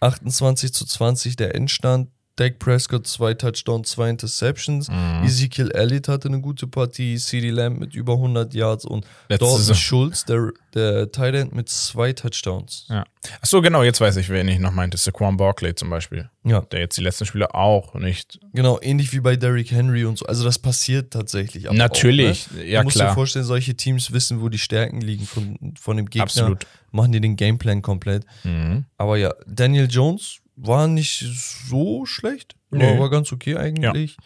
28 0.00 0.72
zu 0.72 0.86
20 0.86 1.34
der 1.34 1.54
Endstand. 1.56 2.10
Dak 2.38 2.60
Prescott, 2.60 3.06
zwei 3.06 3.34
Touchdowns, 3.34 3.90
zwei 3.90 4.10
Interceptions. 4.10 4.88
Mhm. 4.88 5.24
Ezekiel 5.24 5.70
Elliott 5.72 6.06
hatte 6.06 6.28
eine 6.28 6.40
gute 6.40 6.68
Partie. 6.68 7.16
CeeDee 7.18 7.50
Lamb 7.50 7.80
mit 7.80 7.94
über 7.94 8.12
100 8.14 8.54
Yards 8.54 8.84
und 8.84 9.04
Letzte 9.28 9.44
Dalton 9.44 9.58
Saison. 9.58 9.74
Schulz, 9.74 10.24
der, 10.24 10.52
der 10.72 11.10
Tight 11.10 11.34
End 11.34 11.52
mit 11.54 11.68
zwei 11.68 12.12
Touchdowns. 12.12 12.86
Ja. 12.88 13.04
Ach 13.40 13.46
so, 13.46 13.60
genau, 13.60 13.82
jetzt 13.82 14.00
weiß 14.00 14.16
ich, 14.18 14.28
wen 14.28 14.46
ich 14.46 14.60
noch 14.60 14.72
meinte. 14.72 14.96
Saquon 14.96 15.36
Barkley 15.36 15.74
zum 15.74 15.90
Beispiel. 15.90 16.30
Ja, 16.44 16.60
Der 16.60 16.78
jetzt 16.80 16.96
die 16.96 17.02
letzten 17.02 17.26
Spiele 17.26 17.52
auch 17.54 17.94
nicht. 17.94 18.38
genau, 18.52 18.78
ähnlich 18.80 19.12
wie 19.12 19.20
bei 19.20 19.34
Derrick 19.34 19.72
Henry 19.72 20.04
und 20.04 20.16
so. 20.18 20.24
Also 20.26 20.44
das 20.44 20.58
passiert 20.60 21.12
tatsächlich. 21.12 21.68
Natürlich, 21.70 22.46
Auch, 22.50 22.56
ne? 22.56 22.64
ja 22.64 22.80
du 22.80 22.84
musst 22.84 22.96
dir 22.96 23.00
klar. 23.00 23.14
vorstellen, 23.14 23.44
solche 23.44 23.74
Teams 23.74 24.12
wissen, 24.12 24.40
wo 24.40 24.48
die 24.48 24.58
Stärken 24.58 25.00
liegen 25.00 25.26
von, 25.26 25.74
von 25.78 25.96
dem 25.96 26.06
Gegner. 26.06 26.22
Absolut. 26.22 26.66
Machen 26.92 27.10
die 27.12 27.20
den 27.20 27.34
Gameplan 27.36 27.82
komplett. 27.82 28.24
Mhm. 28.44 28.84
Aber 28.96 29.16
ja, 29.18 29.34
Daniel 29.46 29.88
Jones 29.90 30.38
war 30.60 30.88
nicht 30.88 31.24
so 31.68 32.06
schlecht. 32.06 32.56
War, 32.70 32.78
Nö. 32.80 32.98
war 32.98 33.10
ganz 33.10 33.32
okay 33.32 33.56
eigentlich. 33.56 34.16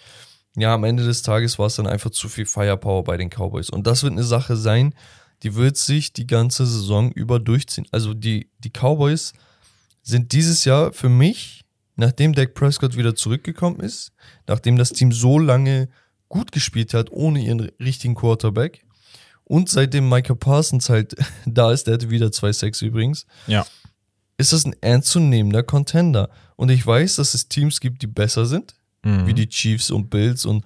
Ja. 0.57 0.75
am 0.75 0.85
Ende 0.85 1.05
des 1.05 1.23
Tages 1.23 1.59
war 1.59 1.67
es 1.67 1.77
dann 1.77 1.87
einfach 1.87 2.11
zu 2.11 2.29
viel 2.29 2.47
Firepower 2.47 3.05
bei 3.05 3.17
den 3.17 3.31
Cowboys. 3.31 3.71
Und 3.71 3.87
das 3.87 4.03
wird 4.03 4.13
eine 4.13 4.25
Sache 4.25 4.57
sein, 4.57 4.95
die 5.43 5.55
wird 5.55 5.77
sich 5.77 6.13
die 6.13 6.27
ganze 6.27 6.67
Saison 6.67 7.11
über 7.13 7.39
durchziehen. 7.39 7.87
Also 7.91 8.15
die, 8.15 8.51
die 8.59 8.71
Cowboys 8.71 9.33
sind 10.03 10.33
dieses 10.33 10.65
Jahr 10.65 10.93
für 10.93 11.09
mich, 11.09 11.65
nachdem 11.97 12.35
Dak 12.35 12.55
Prescott 12.55 12.97
wieder 12.97 13.15
zurückgekommen 13.15 13.81
ist, 13.81 14.13
nachdem 14.47 14.77
das 14.77 14.91
Team 14.91 15.13
so 15.13 15.39
lange 15.39 15.89
gut 16.29 16.53
gespielt 16.53 16.95
hat, 16.95 17.11
ohne 17.11 17.41
ihren 17.41 17.61
richtigen 17.79 18.15
Quarterback, 18.15 18.85
und 19.45 19.69
seitdem 19.69 20.09
Micah 20.09 20.35
Parsons 20.35 20.89
halt 20.89 21.15
da 21.47 21.73
ist, 21.73 21.87
der 21.87 21.95
hatte 21.95 22.11
wieder 22.11 22.29
2-6 22.29 22.85
übrigens, 22.85 23.27
Ja. 23.47 23.67
Ist 24.43 24.53
das 24.53 24.65
ein 24.67 24.75
ernstzunehmender 24.81 25.63
Contender. 25.63 26.29
Und 26.57 26.71
ich 26.71 26.87
weiß, 26.87 27.17
dass 27.17 27.35
es 27.35 27.49
Teams 27.49 27.81
gibt, 27.81 28.03
die 28.03 28.07
besser 28.07 28.45
sind, 28.47 28.75
Mhm. 29.05 29.27
wie 29.27 29.35
die 29.35 29.49
Chiefs 29.49 29.91
und 29.91 30.11
Bills 30.11 30.45
und 30.45 30.65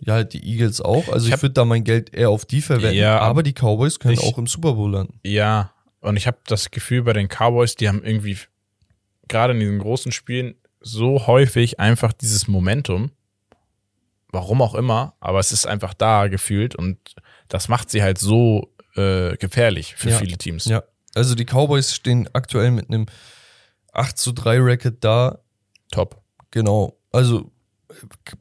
ja, 0.00 0.14
halt 0.14 0.32
die 0.34 0.46
Eagles 0.46 0.80
auch. 0.80 1.08
Also 1.08 1.28
Ich 1.28 1.34
ich, 1.34 1.42
würde 1.42 1.54
da 1.54 1.64
mein 1.64 1.84
Geld 1.84 2.14
eher 2.14 2.30
auf 2.30 2.44
die 2.44 2.60
verwenden. 2.62 2.96
Ja, 2.96 3.18
aber 3.20 3.42
die 3.42 3.52
Cowboys 3.52 3.98
können 3.98 4.14
ich- 4.14 4.20
auch 4.20 4.38
im 4.38 4.46
Super 4.46 4.74
Bowl 4.74 4.90
landen. 4.92 5.18
Ja, 5.24 5.72
und 6.00 6.16
ich 6.16 6.26
habe 6.26 6.38
das 6.46 6.70
Gefühl 6.70 7.02
bei 7.02 7.12
den 7.14 7.28
Cowboys, 7.28 7.74
die 7.76 7.88
haben 7.88 8.02
irgendwie 8.04 8.38
gerade 9.28 9.52
in 9.54 9.60
diesen 9.60 9.78
großen 9.78 10.12
Spielen 10.12 10.54
so 10.80 11.26
häufig 11.26 11.80
einfach 11.80 12.12
dieses 12.12 12.46
Momentum. 12.48 13.10
Warum 14.30 14.60
auch 14.60 14.74
immer, 14.74 15.14
aber 15.20 15.38
es 15.38 15.52
ist 15.52 15.66
einfach 15.66 15.94
da 15.94 16.28
gefühlt 16.28 16.74
und 16.76 16.98
das 17.48 17.68
macht 17.68 17.90
sie 17.90 18.02
halt 18.02 18.18
so 18.18 18.72
äh, 18.96 19.36
gefährlich 19.36 19.94
für 19.96 20.10
Ja. 20.10 20.18
viele 20.18 20.36
Teams. 20.38 20.64
Ja. 20.66 20.82
Also 21.16 21.34
die 21.34 21.44
Cowboys 21.44 21.94
stehen 21.94 22.28
aktuell 22.32 22.70
mit 22.70 22.88
einem 22.88 23.06
8 23.92 24.18
zu 24.18 24.32
3 24.32 24.60
Record 24.60 24.96
da. 25.00 25.38
Top. 25.90 26.22
Genau. 26.50 26.98
also 27.12 27.50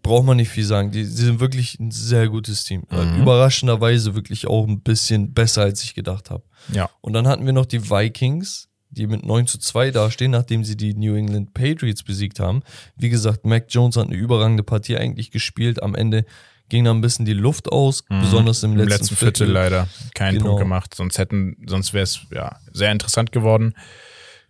braucht 0.04 0.26
man 0.26 0.38
nicht 0.38 0.50
viel 0.50 0.66
sagen. 0.66 0.92
Die, 0.92 1.04
die 1.04 1.10
sind 1.10 1.40
wirklich 1.40 1.80
ein 1.80 1.92
sehr 1.92 2.28
gutes 2.28 2.66
Team. 2.66 2.84
Mhm. 2.90 3.22
Überraschenderweise 3.22 4.16
wirklich 4.16 4.48
auch 4.48 4.68
ein 4.68 4.82
bisschen 4.82 5.34
besser, 5.34 5.62
als 5.62 5.84
ich 5.84 5.96
gedacht 5.96 6.30
habe. 6.30 6.44
Ja. 6.74 6.90
Und 7.02 7.14
dann 7.14 7.28
hatten 7.28 7.46
wir 7.46 7.54
noch 7.54 7.66
die 7.66 7.90
Vikings, 7.90 8.70
die 8.90 9.08
mit 9.08 9.26
9 9.26 9.48
zu 9.48 9.58
2 9.58 9.92
dastehen, 9.92 10.32
nachdem 10.32 10.64
sie 10.64 10.76
die 10.76 10.94
New 10.94 11.16
England 11.16 11.54
Patriots 11.54 12.04
besiegt 12.04 12.40
haben. 12.40 12.64
Wie 12.96 13.10
gesagt, 13.10 13.46
Mac 13.46 13.66
Jones 13.70 13.98
hat 13.98 14.08
eine 14.08 14.16
überragende 14.16 14.64
Partie 14.64 14.98
eigentlich 14.98 15.32
gespielt. 15.32 15.82
Am 15.82 15.96
Ende 15.96 16.26
ging 16.70 16.84
da 16.84 16.92
ein 16.92 17.02
bisschen 17.02 17.26
die 17.26 17.34
Luft 17.34 17.72
aus, 17.72 18.04
besonders 18.10 18.64
im, 18.64 18.72
Mhm. 18.74 18.80
Im 18.80 18.88
letzten, 18.88 19.02
letzten 19.04 19.16
Viertel 19.18 19.52
leider 19.52 19.88
keinen 20.14 20.36
Genau. 20.38 20.46
Punkt 20.52 20.62
gemacht. 20.62 20.96
Sonst 20.96 21.18
hätten, 21.18 21.58
sonst 21.68 21.94
wäre 21.94 22.04
es 22.04 22.22
ja 22.32 22.58
sehr 22.72 22.92
interessant 22.92 23.32
geworden. 23.32 23.76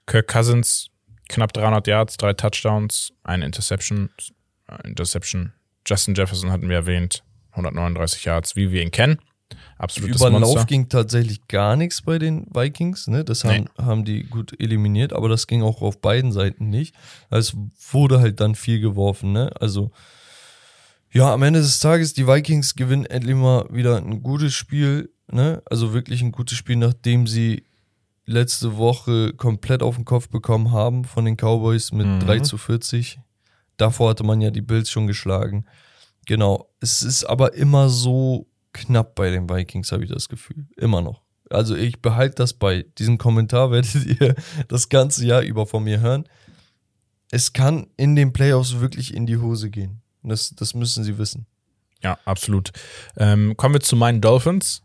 Kirk 0.06 0.28
Cousins 0.28 0.90
knapp 1.30 1.52
300 1.54 1.88
Yards, 1.88 2.18
drei 2.18 2.34
Touchdowns, 2.34 3.12
eine 3.24 3.46
Interception. 3.46 4.10
äh, 4.68 4.88
Interception. 4.88 5.54
Justin 5.86 6.16
Jefferson 6.16 6.52
hatten 6.52 6.70
wir 6.70 6.76
erwähnt, 6.78 7.24
139 7.52 8.26
Yards, 8.26 8.56
wie 8.56 8.72
wir 8.72 8.82
ihn 8.82 8.92
kennen. 8.92 9.20
Absolutes 9.78 10.16
Über 10.20 10.30
den 10.32 10.40
Monster. 10.40 10.56
Lauf 10.60 10.66
ging 10.68 10.90
tatsächlich 10.90 11.48
gar 11.48 11.76
nichts 11.76 12.02
bei 12.02 12.18
den 12.18 12.48
Vikings. 12.52 13.08
Ne? 13.08 13.24
Das 13.24 13.44
haben, 13.44 13.70
haben 13.78 14.04
die 14.06 14.24
gut 14.24 14.60
eliminiert, 14.60 15.14
aber 15.14 15.30
das 15.30 15.46
ging 15.46 15.62
auch 15.62 15.82
auf 15.84 16.02
beiden 16.02 16.32
Seiten 16.32 16.70
nicht. 16.70 16.96
Es 17.30 17.56
wurde 17.92 18.20
halt 18.20 18.40
dann 18.40 18.56
viel 18.56 18.80
geworfen. 18.80 19.34
Ne? 19.34 19.52
Also, 19.60 19.92
ja, 21.16 21.34
am 21.34 21.44
Ende 21.44 21.62
des 21.62 21.80
Tages, 21.80 22.14
die 22.14 22.28
Vikings 22.28 22.76
gewinnen 22.76 23.06
endlich 23.06 23.36
mal 23.36 23.66
wieder 23.72 23.98
ein 23.98 24.22
gutes 24.22 24.54
Spiel. 24.54 25.10
Ne? 25.32 25.64
Also 25.66 25.94
wirklich 25.94 26.22
ein 26.22 26.32
gutes 26.32 26.58
Spiel, 26.58 26.76
nachdem 26.76 27.26
sie 27.26 27.64
letzte 28.26 28.76
Woche 28.78 29.34
komplett 29.34 29.82
auf 29.82 29.96
den 29.96 30.06
Kopf 30.06 30.30
bekommen 30.30 30.72
haben 30.72 31.06
von 31.06 31.26
den 31.26 31.38
Cowboys 31.38 31.92
mit 31.92 32.06
Mhm. 32.08 32.20
3 32.20 32.40
zu 32.40 32.58
40. 32.58 33.20
Davor 33.78 34.10
hatte 34.10 34.24
man 34.24 34.42
ja 34.42 34.52
die 34.52 34.62
Bills 34.62 34.90
schon 34.90 35.08
geschlagen. 35.08 35.66
Genau. 36.26 36.70
Es 36.80 37.02
ist 37.02 37.24
aber 37.24 37.54
immer 37.54 37.88
so 37.90 38.48
knapp 38.74 39.16
bei 39.16 39.30
den 39.30 39.50
Vikings, 39.50 39.92
habe 39.92 40.04
ich 40.04 40.10
das 40.10 40.28
Gefühl. 40.28 40.68
Immer 40.76 41.02
noch. 41.02 41.22
Also 41.50 41.76
ich 41.76 42.02
behalte 42.02 42.36
das 42.36 42.54
bei. 42.54 42.86
Diesen 42.98 43.18
Kommentar 43.18 43.72
werdet 43.72 43.96
ihr 44.20 44.36
das 44.68 44.90
ganze 44.90 45.26
Jahr 45.26 45.42
über 45.42 45.66
von 45.66 45.84
mir 45.84 46.02
hören. 46.02 46.26
Es 47.32 47.54
kann 47.54 47.88
in 47.96 48.16
den 48.16 48.34
Playoffs 48.34 48.80
wirklich 48.80 49.14
in 49.14 49.26
die 49.26 49.38
Hose 49.38 49.70
gehen. 49.70 50.02
Das, 50.30 50.52
das 50.56 50.74
müssen 50.74 51.04
sie 51.04 51.18
wissen. 51.18 51.46
Ja, 52.02 52.18
absolut. 52.26 52.72
Ähm, 53.18 53.56
kommen 53.58 53.76
wir 53.76 53.82
zu 53.82 53.96
meinen 53.96 54.22
Dolphins. 54.22 54.84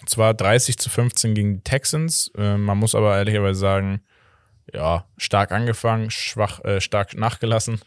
Und 0.00 0.10
zwar 0.10 0.34
30 0.34 0.78
zu 0.78 0.90
15 0.90 1.34
gegen 1.34 1.54
die 1.54 1.62
Texans. 1.62 2.30
Ähm, 2.36 2.64
man 2.64 2.78
muss 2.78 2.94
aber 2.94 3.16
ehrlicherweise 3.16 3.58
sagen, 3.58 4.02
ja, 4.72 5.06
stark 5.16 5.52
angefangen, 5.52 6.10
schwach, 6.10 6.62
äh, 6.64 6.80
stark 6.80 7.14
nachgelassen. 7.14 7.80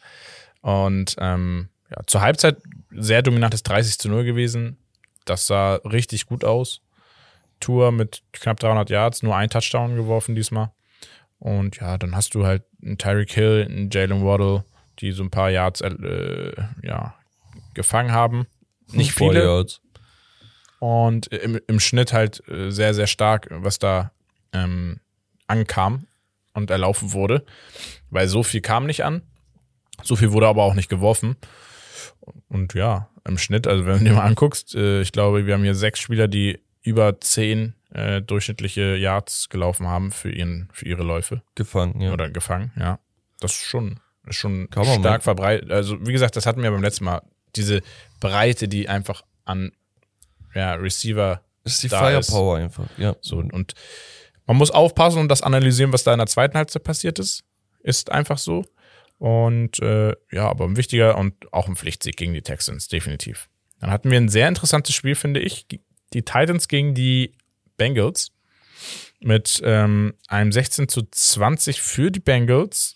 Und 0.61 1.15
ähm, 1.19 1.69
ja, 1.89 1.97
zur 2.05 2.21
Halbzeit 2.21 2.57
sehr 2.91 3.21
dominantes 3.21 3.63
30 3.63 3.99
zu 3.99 4.09
0 4.09 4.23
gewesen. 4.23 4.77
Das 5.25 5.47
sah 5.47 5.75
richtig 5.75 6.25
gut 6.25 6.43
aus. 6.43 6.81
Tour 7.59 7.91
mit 7.91 8.23
knapp 8.33 8.59
300 8.59 8.89
Yards, 8.89 9.23
nur 9.23 9.35
ein 9.35 9.49
Touchdown 9.49 9.95
geworfen 9.95 10.35
diesmal. 10.35 10.71
Und 11.39 11.77
ja, 11.77 11.97
dann 11.97 12.15
hast 12.15 12.35
du 12.35 12.45
halt 12.45 12.63
einen 12.83 12.97
Tyreek 12.97 13.31
Hill, 13.31 13.67
einen 13.69 13.89
Jalen 13.89 14.23
Waddle, 14.23 14.63
die 14.99 15.11
so 15.11 15.23
ein 15.23 15.31
paar 15.31 15.49
Yards 15.49 15.81
äh, 15.81 16.53
ja, 16.83 17.15
gefangen 17.73 18.11
haben. 18.11 18.47
Nicht 18.91 19.11
Voll 19.13 19.33
viele. 19.33 19.45
Yards. 19.45 19.81
Und 20.79 21.27
im, 21.27 21.59
im 21.67 21.79
Schnitt 21.79 22.13
halt 22.13 22.47
äh, 22.47 22.69
sehr, 22.69 22.93
sehr 22.93 23.07
stark, 23.07 23.47
was 23.49 23.79
da 23.79 24.11
ähm, 24.53 24.99
ankam 25.47 26.07
und 26.53 26.69
erlaufen 26.69 27.13
wurde. 27.13 27.45
Weil 28.09 28.27
so 28.27 28.43
viel 28.43 28.61
kam 28.61 28.85
nicht 28.85 29.03
an. 29.03 29.21
So 30.03 30.15
viel 30.15 30.31
wurde 30.31 30.47
aber 30.47 30.63
auch 30.63 30.75
nicht 30.75 30.89
geworfen. 30.89 31.35
Und 32.49 32.73
ja, 32.73 33.09
im 33.25 33.37
Schnitt, 33.37 33.67
also 33.67 33.85
wenn 33.85 33.99
du 33.99 34.05
dir 34.05 34.13
mal 34.13 34.25
anguckst, 34.25 34.75
äh, 34.75 35.01
ich 35.01 35.11
glaube, 35.11 35.45
wir 35.45 35.53
haben 35.53 35.63
hier 35.63 35.75
sechs 35.75 35.99
Spieler, 35.99 36.27
die 36.27 36.59
über 36.81 37.19
zehn 37.19 37.73
äh, 37.91 38.21
durchschnittliche 38.21 38.95
Yards 38.95 39.49
gelaufen 39.49 39.87
haben 39.87 40.11
für, 40.11 40.31
ihren, 40.31 40.69
für 40.71 40.85
ihre 40.85 41.03
Läufe 41.03 41.41
Gefangen, 41.55 42.01
ja. 42.01 42.13
oder 42.13 42.29
gefangen, 42.29 42.71
ja. 42.77 42.99
Das 43.39 43.51
ist 43.51 43.65
schon, 43.65 43.99
ist 44.27 44.35
schon 44.37 44.69
Kann 44.69 44.85
man 44.85 44.99
stark 44.99 45.23
verbreitet. 45.23 45.71
Also, 45.71 46.05
wie 46.05 46.11
gesagt, 46.11 46.35
das 46.35 46.45
hatten 46.45 46.61
wir 46.61 46.71
beim 46.71 46.83
letzten 46.83 47.05
Mal. 47.05 47.21
Diese 47.55 47.81
Breite, 48.19 48.67
die 48.67 48.89
einfach 48.89 49.23
an 49.45 49.71
ja, 50.53 50.73
Receiver 50.73 51.41
Das 51.63 51.73
ist 51.73 51.83
die 51.83 51.87
da 51.87 52.17
ist. 52.17 52.29
Firepower 52.29 52.57
einfach, 52.57 52.85
ja. 52.97 53.15
so 53.21 53.37
und 53.37 53.73
man 54.45 54.57
muss 54.57 54.71
aufpassen 54.71 55.19
und 55.19 55.29
das 55.29 55.41
analysieren, 55.41 55.91
was 55.91 56.03
da 56.03 56.13
in 56.13 56.19
der 56.19 56.27
zweiten 56.27 56.57
Halbzeit 56.57 56.83
passiert 56.83 57.19
ist. 57.19 57.43
Ist 57.83 58.11
einfach 58.11 58.37
so. 58.37 58.65
Und 59.19 59.79
äh, 59.79 60.13
ja, 60.31 60.47
aber 60.47 60.65
ein 60.65 60.77
wichtiger 60.77 61.17
und 61.17 61.51
auch 61.51 61.67
ein 61.67 61.75
Pflichtsieg 61.75 62.15
gegen 62.15 62.33
die 62.33 62.41
Texans, 62.41 62.87
definitiv. 62.87 63.49
Dann 63.79 63.91
hatten 63.91 64.09
wir 64.09 64.17
ein 64.17 64.29
sehr 64.29 64.47
interessantes 64.47 64.95
Spiel, 64.95 65.15
finde 65.15 65.39
ich. 65.41 65.67
Die 66.13 66.21
Titans 66.21 66.67
gegen 66.67 66.93
die 66.93 67.35
Bengals 67.75 68.31
mit 69.19 69.61
ähm, 69.63 70.13
einem 70.27 70.51
16 70.51 70.87
zu 70.87 71.03
20 71.09 71.81
für 71.81 72.11
die 72.11 72.19
Bengals. 72.19 72.95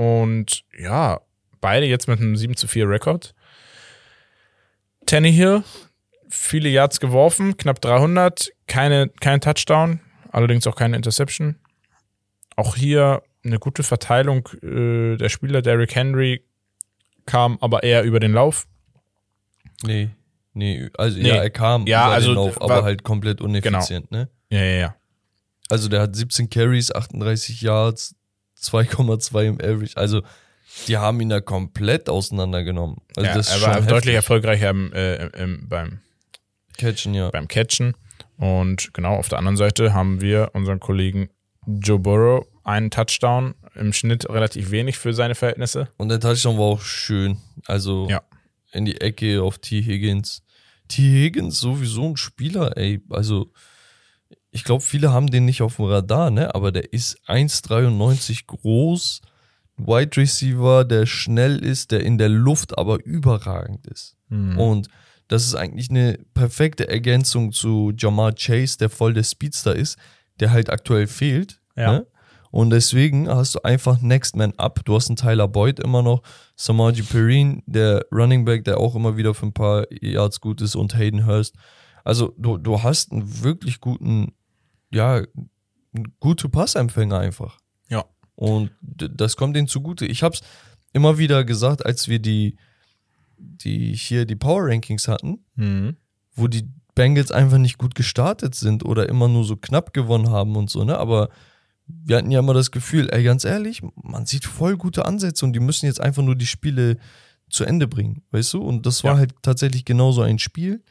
Und 0.00 0.64
ja, 0.78 1.20
beide 1.60 1.84
jetzt 1.84 2.08
mit 2.08 2.20
einem 2.20 2.34
7 2.34 2.56
zu 2.56 2.66
4 2.66 2.88
Rekord. 2.88 3.34
Tannehill, 5.04 5.62
viele 6.30 6.70
Yards 6.70 7.00
geworfen, 7.00 7.56
knapp 7.58 7.80
300, 7.82 8.50
keine, 8.66 9.08
kein 9.20 9.42
Touchdown, 9.42 10.00
allerdings 10.30 10.66
auch 10.66 10.74
keine 10.76 10.96
Interception. 10.96 11.56
Auch 12.56 12.76
hier 12.76 13.22
eine 13.44 13.58
gute 13.58 13.82
Verteilung 13.82 14.48
äh, 14.62 15.16
der 15.18 15.28
Spieler. 15.28 15.60
Derrick 15.60 15.94
Henry 15.94 16.44
kam 17.26 17.58
aber 17.60 17.82
eher 17.82 18.02
über 18.04 18.20
den 18.20 18.32
Lauf. 18.32 18.66
Nee, 19.82 20.10
nee, 20.54 20.88
also 20.96 21.18
Nee. 21.18 21.28
ja, 21.28 21.34
er 21.36 21.50
kam 21.50 21.86
Ja, 21.86 22.06
über 22.06 22.14
also, 22.14 22.28
den 22.28 22.34
Lauf, 22.36 22.56
war- 22.56 22.62
aber 22.70 22.84
halt 22.84 23.02
komplett 23.02 23.40
uneffizient, 23.42 24.10
ne? 24.10 24.30
Ja, 24.50 24.60
ja, 24.62 24.76
ja. 24.78 24.96
Also 25.68 25.88
der 25.88 26.00
hat 26.02 26.16
17 26.16 26.48
Carries, 26.48 26.90
38 26.90 27.60
Yards, 27.62 28.14
2,2 28.62 29.44
im 29.44 29.60
Average. 29.60 29.96
Also 29.96 30.22
die 30.86 30.96
haben 30.96 31.20
ihn 31.20 31.28
da 31.28 31.40
komplett 31.40 32.08
auseinandergenommen. 32.08 32.98
Also 33.16 33.28
ja 33.28 33.34
das 33.34 33.48
ist 33.48 33.62
er 33.62 33.68
war 33.68 33.80
deutlich 33.80 34.14
erfolgreicher 34.14 34.70
im, 34.70 34.92
äh, 34.92 35.26
im, 35.42 35.68
beim, 35.68 36.00
Catchen, 36.78 37.14
ja. 37.14 37.30
beim 37.30 37.48
Catchen. 37.48 37.94
Und 38.36 38.94
genau 38.94 39.16
auf 39.16 39.28
der 39.28 39.38
anderen 39.38 39.56
Seite 39.56 39.92
haben 39.92 40.20
wir 40.20 40.50
unseren 40.54 40.80
Kollegen 40.80 41.28
Joe 41.66 41.98
Burrow 41.98 42.46
einen 42.64 42.90
Touchdown. 42.90 43.54
Im 43.74 43.92
Schnitt 43.92 44.28
relativ 44.28 44.70
wenig 44.70 44.98
für 44.98 45.12
seine 45.12 45.34
Verhältnisse. 45.34 45.88
Und 45.96 46.08
der 46.08 46.20
Touchdown 46.20 46.58
war 46.58 46.64
auch 46.64 46.82
schön. 46.82 47.38
Also 47.66 48.08
Ja. 48.08 48.22
in 48.72 48.84
die 48.84 49.00
Ecke 49.00 49.42
auf 49.42 49.58
T. 49.58 49.82
Higgins. 49.82 50.42
T. 50.88 51.02
Higgins 51.02 51.60
sowieso 51.60 52.08
ein 52.08 52.16
Spieler, 52.16 52.76
ey. 52.76 53.00
Also 53.10 53.52
ich 54.52 54.64
glaube, 54.64 54.82
viele 54.82 55.12
haben 55.12 55.28
den 55.28 55.44
nicht 55.44 55.62
auf 55.62 55.76
dem 55.76 55.86
Radar, 55.86 56.30
ne? 56.30 56.54
Aber 56.54 56.72
der 56.72 56.92
ist 56.92 57.18
1,93 57.26 58.46
groß, 58.46 59.20
Wide 59.76 60.16
Receiver, 60.16 60.84
der 60.84 61.06
schnell 61.06 61.58
ist, 61.64 61.90
der 61.90 62.00
in 62.00 62.18
der 62.18 62.28
Luft 62.28 62.76
aber 62.76 63.04
überragend 63.04 63.86
ist. 63.86 64.16
Mhm. 64.28 64.58
Und 64.58 64.88
das 65.28 65.46
ist 65.46 65.54
eigentlich 65.54 65.90
eine 65.90 66.18
perfekte 66.34 66.88
Ergänzung 66.88 67.52
zu 67.52 67.92
Jamar 67.96 68.32
Chase, 68.32 68.78
der 68.78 68.90
voll 68.90 69.14
der 69.14 69.22
Speedster 69.22 69.74
ist, 69.74 69.96
der 70.40 70.50
halt 70.50 70.70
aktuell 70.70 71.06
fehlt. 71.06 71.60
Ja. 71.76 71.92
Ne? 71.92 72.06
Und 72.50 72.70
deswegen 72.70 73.28
hast 73.28 73.54
du 73.54 73.60
einfach 73.62 74.00
Next 74.00 74.34
Man 74.34 74.52
Up. 74.56 74.84
Du 74.84 74.96
hast 74.96 75.08
einen 75.08 75.16
Tyler 75.16 75.46
Boyd 75.46 75.78
immer 75.78 76.02
noch, 76.02 76.22
Samaji 76.56 77.02
Perrine, 77.02 77.62
der 77.66 78.04
Running 78.10 78.44
Back, 78.44 78.64
der 78.64 78.78
auch 78.78 78.96
immer 78.96 79.16
wieder 79.16 79.34
für 79.34 79.46
ein 79.46 79.52
paar 79.52 79.86
Yards 79.92 80.40
gut 80.40 80.60
ist 80.60 80.74
und 80.74 80.96
Hayden 80.96 81.26
Hurst. 81.26 81.54
Also 82.04 82.34
du, 82.36 82.58
du 82.58 82.82
hast 82.82 83.12
einen 83.12 83.42
wirklich 83.42 83.80
guten, 83.80 84.32
ja, 84.92 85.22
gute 86.20 86.48
Passempfänger 86.48 87.18
einfach. 87.18 87.58
Ja. 87.88 88.04
Und 88.34 88.70
das 88.82 89.36
kommt 89.36 89.56
ihnen 89.56 89.68
zugute. 89.68 90.06
Ich 90.06 90.22
habe 90.22 90.34
es 90.34 90.40
immer 90.92 91.18
wieder 91.18 91.44
gesagt, 91.44 91.84
als 91.86 92.08
wir 92.08 92.18
die, 92.18 92.56
die 93.38 93.94
hier 93.94 94.24
die 94.26 94.36
Power 94.36 94.66
Rankings 94.68 95.08
hatten, 95.08 95.44
Mhm. 95.56 95.96
wo 96.34 96.48
die 96.48 96.68
Bengals 96.94 97.30
einfach 97.32 97.58
nicht 97.58 97.78
gut 97.78 97.94
gestartet 97.94 98.54
sind 98.54 98.84
oder 98.84 99.08
immer 99.08 99.28
nur 99.28 99.44
so 99.44 99.56
knapp 99.56 99.92
gewonnen 99.94 100.30
haben 100.30 100.56
und 100.56 100.68
so, 100.70 100.84
ne? 100.84 100.98
Aber 100.98 101.28
wir 101.86 102.16
hatten 102.18 102.30
ja 102.30 102.40
immer 102.40 102.54
das 102.54 102.70
Gefühl, 102.70 103.08
ey, 103.10 103.22
ganz 103.24 103.44
ehrlich, 103.44 103.82
man 104.02 104.26
sieht 104.26 104.44
voll 104.44 104.76
gute 104.76 105.06
Ansätze 105.06 105.44
und 105.44 105.52
die 105.54 105.60
müssen 105.60 105.86
jetzt 105.86 106.00
einfach 106.00 106.22
nur 106.22 106.36
die 106.36 106.46
Spiele 106.46 106.98
zu 107.48 107.64
Ende 107.64 107.88
bringen, 107.88 108.22
weißt 108.30 108.52
du? 108.54 108.62
Und 108.62 108.86
das 108.86 109.02
war 109.04 109.12
Ja. 109.14 109.18
halt 109.18 109.34
tatsächlich 109.42 109.84
genauso 109.84 110.22
ein 110.22 110.38
Spiel. 110.38 110.82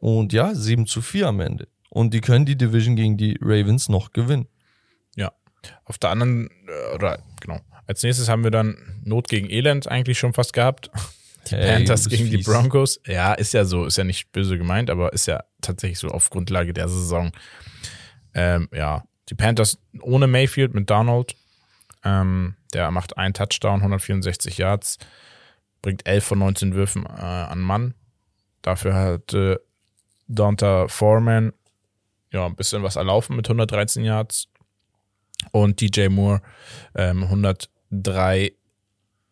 Und 0.00 0.32
ja, 0.34 0.54
7 0.54 0.86
zu 0.86 1.00
4 1.00 1.28
am 1.28 1.40
Ende. 1.40 1.68
Und 1.94 2.12
die 2.12 2.20
können 2.20 2.44
die 2.44 2.56
Division 2.58 2.96
gegen 2.96 3.16
die 3.16 3.38
Ravens 3.40 3.88
noch 3.88 4.12
gewinnen. 4.12 4.48
Ja. 5.14 5.32
Auf 5.84 5.96
der 5.96 6.10
anderen, 6.10 6.50
äh, 6.66 6.94
oder 6.96 7.22
genau. 7.40 7.60
Als 7.86 8.02
nächstes 8.02 8.28
haben 8.28 8.42
wir 8.42 8.50
dann 8.50 9.00
Not 9.04 9.28
gegen 9.28 9.48
Elend 9.48 9.86
eigentlich 9.86 10.18
schon 10.18 10.32
fast 10.32 10.52
gehabt. 10.52 10.90
Die 11.46 11.54
Ey, 11.54 11.72
Panthers 11.72 12.08
gegen 12.08 12.30
die 12.30 12.38
fies. 12.38 12.46
Broncos. 12.46 13.00
Ja, 13.06 13.34
ist 13.34 13.54
ja 13.54 13.64
so, 13.64 13.84
ist 13.84 13.96
ja 13.96 14.02
nicht 14.02 14.32
böse 14.32 14.58
gemeint, 14.58 14.90
aber 14.90 15.12
ist 15.12 15.26
ja 15.26 15.44
tatsächlich 15.60 16.00
so 16.00 16.08
auf 16.08 16.30
Grundlage 16.30 16.72
der 16.72 16.88
Saison. 16.88 17.30
Ähm, 18.34 18.68
ja, 18.72 19.04
die 19.28 19.36
Panthers 19.36 19.78
ohne 20.00 20.26
Mayfield 20.26 20.74
mit 20.74 20.90
Donald. 20.90 21.36
Ähm, 22.02 22.56
Der 22.72 22.90
macht 22.90 23.16
einen 23.16 23.34
Touchdown, 23.34 23.80
164 23.80 24.58
Yards, 24.58 24.98
bringt 25.80 26.08
11 26.08 26.24
von 26.24 26.38
19 26.40 26.74
Würfen 26.74 27.06
äh, 27.06 27.20
an 27.20 27.60
Mann. 27.60 27.94
Dafür 28.62 28.94
hatte 28.94 29.60
Donta 30.26 30.88
Foreman 30.88 31.52
ja 32.34 32.44
ein 32.46 32.56
bisschen 32.56 32.82
was 32.82 32.96
erlaufen 32.96 33.36
mit 33.36 33.46
113 33.46 34.04
Yards. 34.04 34.48
Und 35.52 35.80
DJ 35.80 36.08
Moore 36.08 36.42
ähm, 36.94 37.22
103 37.24 38.52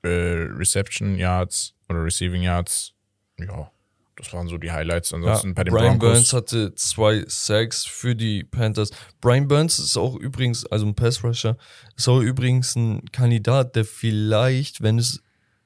äh, 0.03 0.09
Reception 0.09 1.17
Yards 1.17 1.75
oder 1.89 2.05
Receiving 2.05 2.43
Yards. 2.43 2.95
Ja, 3.39 3.71
das 4.17 4.33
waren 4.33 4.47
so 4.49 4.59
die 4.59 4.71
Highlights. 4.71 5.13
Ansonsten 5.13 5.49
Ja, 5.49 5.55
bei 5.55 5.65
den 5.65 5.75
Brian 5.75 5.99
Broncos. 5.99 6.13
Burns 6.13 6.33
hatte 6.33 6.75
zwei 6.75 7.25
Sacks 7.27 7.85
für 7.87 8.15
die 8.15 8.45
Panthers. 8.45 8.91
Brian 9.21 9.49
Burns 9.49 9.79
ist 9.79 9.97
auch 9.97 10.17
übrigens, 10.17 10.67
also 10.67 10.87
ein 10.87 10.95
Pass-Rusher, 10.95 11.57
ist 11.97 12.09
auch 12.09 12.21
übrigens 12.21 12.77
ein 12.77 13.11
Kandidat, 13.13 13.75
der 13.75 13.85
vielleicht, 13.85 14.83
wenn 14.83 14.99
es 14.99 15.23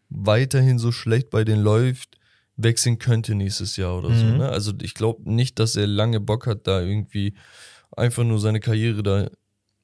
weiterhin 0.09 0.79
so 0.79 0.93
schlecht 0.93 1.31
bei 1.31 1.45
denen 1.45 1.63
läuft, 1.63 2.19
wechseln 2.57 2.99
könnte 2.99 3.35
nächstes 3.35 3.77
Jahr 3.77 3.99
oder 3.99 4.15
so. 4.15 4.25
Mhm. 4.25 4.39
Ne? 4.39 4.49
Also 4.49 4.73
ich 4.81 4.95
glaube 4.95 5.31
nicht, 5.31 5.59
dass 5.59 5.77
er 5.77 5.87
lange 5.87 6.21
Bock 6.21 6.47
hat, 6.47 6.67
da 6.67 6.81
irgendwie 6.81 7.35
einfach 7.97 8.25
nur 8.25 8.41
seine 8.41 8.61
Karriere 8.61 9.03
da, 9.03 9.29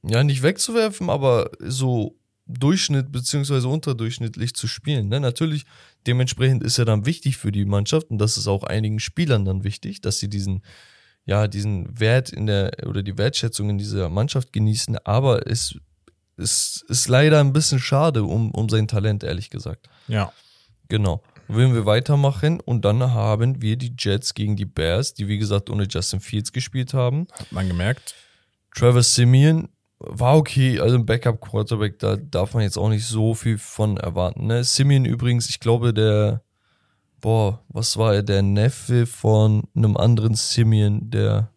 ja, 0.03 0.25
nicht 0.25 0.43
wegzuwerfen, 0.43 1.11
aber 1.11 1.51
so 1.61 2.19
Durchschnitt 2.47 3.13
beziehungsweise 3.13 3.69
unterdurchschnittlich 3.69 4.55
zu 4.55 4.67
spielen. 4.67 5.09
Ne? 5.09 5.21
Natürlich, 5.21 5.65
dementsprechend 6.07 6.63
ist 6.63 6.79
er 6.79 6.85
dann 6.85 7.07
wichtig 7.07 7.37
für 7.37 7.53
die 7.53 7.65
Mannschaft 7.65 8.11
und 8.11 8.19
das 8.19 8.37
ist 8.37 8.49
auch 8.49 8.65
einigen 8.65 8.99
Spielern 9.01 9.45
dann 9.45 9.65
wichtig, 9.65 10.01
dass 10.01 10.19
sie 10.19 10.29
diesen, 10.29 10.63
ja, 11.25 11.47
diesen 11.47 12.01
Wert 12.01 12.31
in 12.31 12.47
der 12.47 12.73
oder 12.87 13.03
die 13.03 13.17
Wertschätzung 13.17 13.71
in 13.71 13.79
dieser 13.79 14.09
Mannschaft 14.09 14.53
genießen, 14.53 14.99
aber 15.05 15.47
es, 15.47 15.77
es 16.37 16.85
ist 16.89 17.09
leider 17.09 17.39
ein 17.41 17.53
bisschen 17.53 17.79
schade 17.79 18.25
um, 18.25 18.51
um 18.51 18.69
sein 18.69 18.89
Talent, 18.89 19.23
ehrlich 19.23 19.51
gesagt. 19.51 19.89
Ja. 20.09 20.33
Genau. 20.89 21.23
Wollen 21.53 21.75
wir 21.75 21.85
weitermachen 21.87 22.61
und 22.61 22.85
dann 22.85 23.13
haben 23.13 23.61
wir 23.61 23.77
die 23.77 23.95
Jets 23.99 24.35
gegen 24.35 24.57
die 24.57 24.65
Bears, 24.65 25.15
die 25.15 25.29
wie 25.29 25.39
gesagt 25.39 25.69
ohne 25.69 25.85
Justin 25.85 26.21
Fields 26.21 26.53
gespielt 26.53 26.95
haben. 26.95 27.27
Hat 27.33 27.53
man 27.53 27.69
gemerkt. 27.69 28.15
Trevor 28.75 29.03
Simeon 29.03 29.69
war 29.99 30.37
okay, 30.37 30.81
also 30.81 30.97
ein 30.97 31.07
Backup-Quarterback, 31.07 31.99
da 31.99 32.17
darf 32.17 32.55
man 32.55 32.63
jetzt 32.63 32.77
auch 32.77 32.89
nicht 32.89 33.07
so 33.07 33.35
viel 33.35 33.59
von 33.59 33.97
erwarten. 33.97 34.47
Ne? 34.47 34.65
Simeon 34.65 35.05
übrigens, 35.05 35.49
ich 35.49 35.61
glaube, 35.61 35.93
der, 35.93 36.43
boah, 37.21 37.63
was 37.69 37.97
war 37.97 38.15
er, 38.15 38.23
der 38.23 38.43
Neffe 38.43 39.07
von 39.07 39.65
einem 39.75 39.97
anderen 39.97 40.35
Simeon, 40.35 41.11
der 41.11 41.53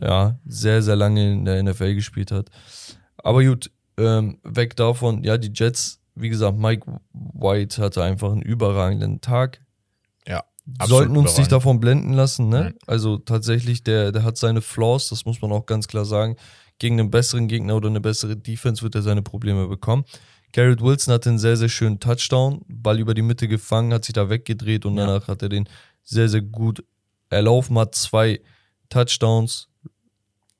ja 0.00 0.38
sehr, 0.44 0.82
sehr 0.82 0.96
lange 0.96 1.32
in 1.32 1.44
der 1.44 1.62
NFL 1.62 1.94
gespielt 1.94 2.30
hat. 2.30 2.50
Aber 3.16 3.42
gut, 3.42 3.70
ähm, 3.98 4.38
weg 4.44 4.76
davon, 4.76 5.24
ja, 5.24 5.38
die 5.38 5.52
Jets, 5.52 6.00
wie 6.16 6.28
gesagt, 6.28 6.58
Mike 6.58 7.00
White 7.12 7.80
hatte 7.82 8.02
einfach 8.02 8.32
einen 8.32 8.42
überragenden 8.42 9.20
Tag. 9.20 9.60
Ja. 10.26 10.42
Sollten 10.84 11.16
uns 11.16 11.38
nicht 11.38 11.52
davon 11.52 11.78
blenden 11.78 12.12
lassen, 12.12 12.48
ne? 12.48 12.60
Nein. 12.64 12.74
Also 12.86 13.18
tatsächlich, 13.18 13.84
der, 13.84 14.10
der 14.12 14.24
hat 14.24 14.36
seine 14.36 14.60
Flaws, 14.62 15.08
das 15.10 15.24
muss 15.24 15.40
man 15.40 15.52
auch 15.52 15.66
ganz 15.66 15.86
klar 15.86 16.04
sagen. 16.04 16.36
Gegen 16.78 16.98
einen 16.98 17.10
besseren 17.10 17.46
Gegner 17.48 17.76
oder 17.76 17.88
eine 17.88 18.00
bessere 18.00 18.36
Defense 18.36 18.82
wird 18.82 18.94
er 18.96 19.02
seine 19.02 19.22
Probleme 19.22 19.68
bekommen. 19.68 20.04
Garrett 20.52 20.80
Wilson 20.82 21.14
hatte 21.14 21.28
einen 21.30 21.38
sehr, 21.38 21.56
sehr 21.56 21.68
schönen 21.68 22.00
Touchdown, 22.00 22.62
Ball 22.68 22.98
über 22.98 23.14
die 23.14 23.22
Mitte 23.22 23.46
gefangen, 23.48 23.92
hat 23.92 24.04
sich 24.04 24.14
da 24.14 24.28
weggedreht 24.28 24.84
und 24.86 24.96
Ja. 24.96 25.06
danach 25.06 25.28
hat 25.28 25.42
er 25.42 25.48
den 25.48 25.68
sehr, 26.02 26.28
sehr 26.28 26.42
gut 26.42 26.84
erlaufen, 27.30 27.78
hat 27.78 27.94
zwei 27.94 28.40
Touchdowns. 28.88 29.68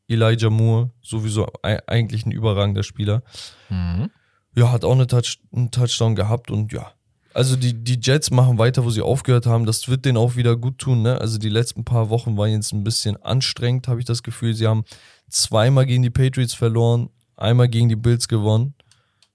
Elijah 0.09 0.51
Moore, 0.51 0.91
sowieso 1.03 1.49
ei- 1.63 1.81
eigentlich 1.89 2.25
ein 2.27 2.31
überragender 2.31 2.83
Spieler. 2.85 3.23
Mhm. 3.71 4.11
Ja, 4.57 4.73
hat 4.73 4.85
auch 4.85 4.93
eine 4.93 5.07
Touch, 5.07 5.39
einen 5.53 5.71
Touchdown 5.71 6.15
gehabt 6.17 6.51
und 6.51 6.73
ja. 6.73 6.93
Also 7.35 7.55
die, 7.57 7.75
die 7.75 7.99
Jets 8.01 8.31
machen 8.31 8.57
weiter, 8.57 8.83
wo 8.83 8.89
sie 8.89 9.03
aufgehört 9.03 9.45
haben. 9.45 9.67
Das 9.67 9.89
wird 9.89 10.07
denen 10.07 10.17
auch 10.17 10.37
wieder 10.37 10.57
gut 10.57 10.79
tun. 10.79 11.03
Ne? 11.03 11.21
Also 11.21 11.37
die 11.37 11.51
letzten 11.51 11.85
paar 11.85 12.09
Wochen 12.09 12.39
waren 12.39 12.51
jetzt 12.51 12.73
ein 12.73 12.83
bisschen 12.83 13.23
anstrengend, 13.23 13.89
habe 13.89 14.01
ich 14.01 14.07
das 14.07 14.23
Gefühl. 14.23 14.55
Sie 14.55 14.67
haben 14.67 14.85
zweimal 15.29 15.85
gegen 15.85 16.03
die 16.03 16.09
Patriots 16.09 16.55
verloren, 16.55 17.11
einmal 17.37 17.69
gegen 17.69 17.91
die 17.91 17.97
Bills 17.97 18.27
gewonnen. 18.29 18.73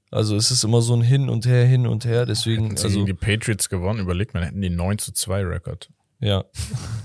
Also 0.09 0.36
es 0.36 0.49
ist 0.49 0.63
immer 0.63 0.82
so 0.82 0.95
ein 0.95 1.03
Hin 1.03 1.30
und 1.30 1.45
Her, 1.45 1.65
Hin 1.65 1.86
und 1.86 2.03
Her. 2.03 2.26
Deswegen, 2.26 2.63
Hätten 2.63 2.78
sie 2.78 2.84
also 2.86 2.95
gegen 2.95 3.05
die 3.05 3.13
Patriots 3.13 3.69
gewonnen, 3.69 3.99
überlegt 3.99 4.34
man, 4.34 4.41
hätten 4.41 4.61
die 4.61 4.72
9 4.72 4.97
zu 4.97 5.13
2 5.13 5.45
Rekord. 5.45 5.89
ja. 6.19 6.43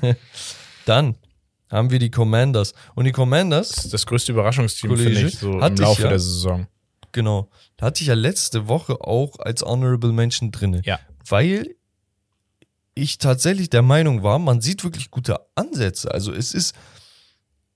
Dann 0.87 1.17
haben 1.69 1.91
wir 1.91 1.99
die 1.99 2.11
Commanders. 2.11 2.73
Und 2.95 3.05
die 3.05 3.12
Commanders, 3.12 3.71
Das 3.71 3.85
ist 3.87 3.95
das 3.95 4.07
größte 4.07 4.33
Überraschungsteam, 4.33 4.97
finde 4.97 5.21
ich, 5.23 5.39
so 5.39 5.61
im 5.61 5.75
ich 5.75 5.79
Laufe 5.81 6.03
ja. 6.03 6.09
der 6.09 6.21
Saison. 6.21 6.69
Genau. 7.12 7.49
Da 7.77 7.87
hatte 7.87 8.03
ich 8.03 8.09
ja 8.09 8.14
letzte 8.14 8.68
Woche 8.68 9.01
auch 9.03 9.39
als 9.39 9.62
Honorable 9.62 10.12
Mention 10.12 10.51
drinne. 10.51 10.83
Ja. 10.85 10.99
Weil 11.29 11.77
ich 12.95 13.18
tatsächlich 13.18 13.68
der 13.68 13.83
Meinung 13.83 14.22
war, 14.22 14.39
man 14.39 14.61
sieht 14.61 14.83
wirklich 14.83 15.11
gute 15.11 15.39
Ansätze. 15.55 16.11
Also 16.11 16.33
es 16.33 16.55
ist, 16.55 16.74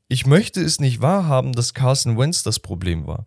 ich 0.08 0.26
möchte 0.26 0.62
es 0.62 0.80
nicht 0.80 1.02
wahrhaben, 1.02 1.52
dass 1.52 1.74
Carson 1.74 2.18
Wentz 2.18 2.42
das 2.42 2.58
Problem 2.58 3.06
war. 3.06 3.26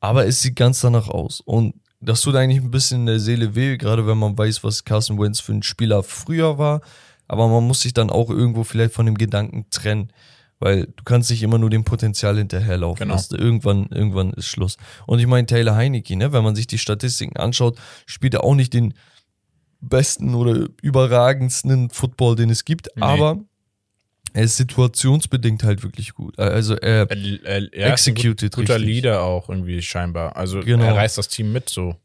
Aber 0.00 0.26
es 0.26 0.42
sieht 0.42 0.56
ganz 0.56 0.80
danach 0.80 1.08
aus. 1.08 1.40
Und 1.40 1.74
das 2.00 2.20
tut 2.20 2.34
eigentlich 2.34 2.60
ein 2.60 2.70
bisschen 2.70 3.00
in 3.00 3.06
der 3.06 3.20
Seele 3.20 3.54
weh, 3.54 3.78
gerade 3.78 4.06
wenn 4.06 4.18
man 4.18 4.36
weiß, 4.36 4.64
was 4.64 4.84
Carson 4.84 5.18
Wentz 5.18 5.40
für 5.40 5.52
ein 5.52 5.62
Spieler 5.62 6.02
früher 6.02 6.58
war. 6.58 6.82
Aber 7.26 7.48
man 7.48 7.66
muss 7.66 7.80
sich 7.80 7.94
dann 7.94 8.10
auch 8.10 8.28
irgendwo 8.28 8.64
vielleicht 8.64 8.92
von 8.92 9.06
dem 9.06 9.16
Gedanken 9.16 9.70
trennen. 9.70 10.12
Weil 10.62 10.86
du 10.86 11.02
kannst 11.04 11.28
nicht 11.28 11.42
immer 11.42 11.58
nur 11.58 11.70
dem 11.70 11.82
Potenzial 11.82 12.38
hinterherlaufen. 12.38 13.00
Genau. 13.08 13.14
Das, 13.16 13.32
irgendwann, 13.32 13.88
irgendwann 13.90 14.32
ist 14.34 14.46
Schluss. 14.46 14.76
Und 15.08 15.18
ich 15.18 15.26
meine, 15.26 15.44
Taylor 15.44 15.74
Heineke, 15.74 16.14
ne, 16.16 16.32
wenn 16.32 16.44
man 16.44 16.54
sich 16.54 16.68
die 16.68 16.78
Statistiken 16.78 17.36
anschaut, 17.36 17.76
spielt 18.06 18.34
er 18.34 18.44
auch 18.44 18.54
nicht 18.54 18.72
den 18.72 18.94
besten 19.80 20.36
oder 20.36 20.68
überragendsten 20.80 21.90
Football, 21.90 22.36
den 22.36 22.48
es 22.48 22.64
gibt, 22.64 22.86
Nee. 22.94 23.02
aber 23.02 23.40
er 24.34 24.44
ist 24.44 24.56
situationsbedingt 24.56 25.64
halt 25.64 25.82
wirklich 25.82 26.14
gut. 26.14 26.38
Also 26.38 26.76
er 26.76 27.10
Er, 27.10 27.44
er, 27.44 27.72
er 27.72 27.94
ist 27.94 28.06
ein 28.06 28.14
gut, 28.14 28.24
executed 28.24 28.54
guter 28.54 28.76
richtig. 28.76 28.88
Leader 28.94 29.22
auch 29.22 29.48
irgendwie 29.48 29.82
scheinbar. 29.82 30.36
Also 30.36 30.60
Genau. 30.60 30.84
er 30.84 30.94
reißt 30.94 31.18
das 31.18 31.26
Team 31.26 31.52
mit 31.52 31.68
so. 31.68 31.96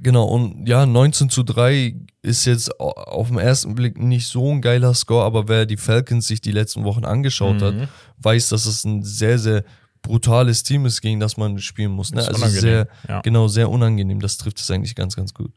Genau, 0.00 0.24
und 0.24 0.66
ja, 0.68 0.84
19 0.84 1.30
zu 1.30 1.42
3 1.44 1.94
ist 2.20 2.44
jetzt 2.44 2.78
au- 2.80 2.90
auf 2.92 3.28
den 3.28 3.38
ersten 3.38 3.74
Blick 3.74 3.98
nicht 3.98 4.26
so 4.26 4.50
ein 4.52 4.60
geiler 4.60 4.92
Score, 4.94 5.24
aber 5.24 5.48
wer 5.48 5.64
die 5.66 5.76
Falcons 5.78 6.26
sich 6.28 6.40
die 6.40 6.50
letzten 6.52 6.84
Wochen 6.84 7.04
angeschaut 7.04 7.62
hat, 7.62 7.74
Mhm. 7.74 7.88
weiß, 8.18 8.50
dass 8.50 8.66
es 8.66 8.84
ein 8.84 9.02
sehr, 9.02 9.38
sehr 9.38 9.64
brutales 10.02 10.62
Team 10.62 10.84
ist, 10.84 11.00
gegen 11.00 11.20
das 11.20 11.36
man 11.36 11.58
spielen 11.58 11.92
muss. 11.92 12.12
Ne? 12.12 12.20
Ist 12.20 12.28
Also 12.28 12.46
sehr, 12.48 12.88
ja. 13.08 13.20
genau, 13.22 13.48
sehr 13.48 13.70
unangenehm. 13.70 14.20
Das 14.20 14.36
trifft 14.36 14.60
es 14.60 14.70
eigentlich 14.70 14.94
ganz, 14.94 15.16
ganz 15.16 15.32
gut. 15.32 15.52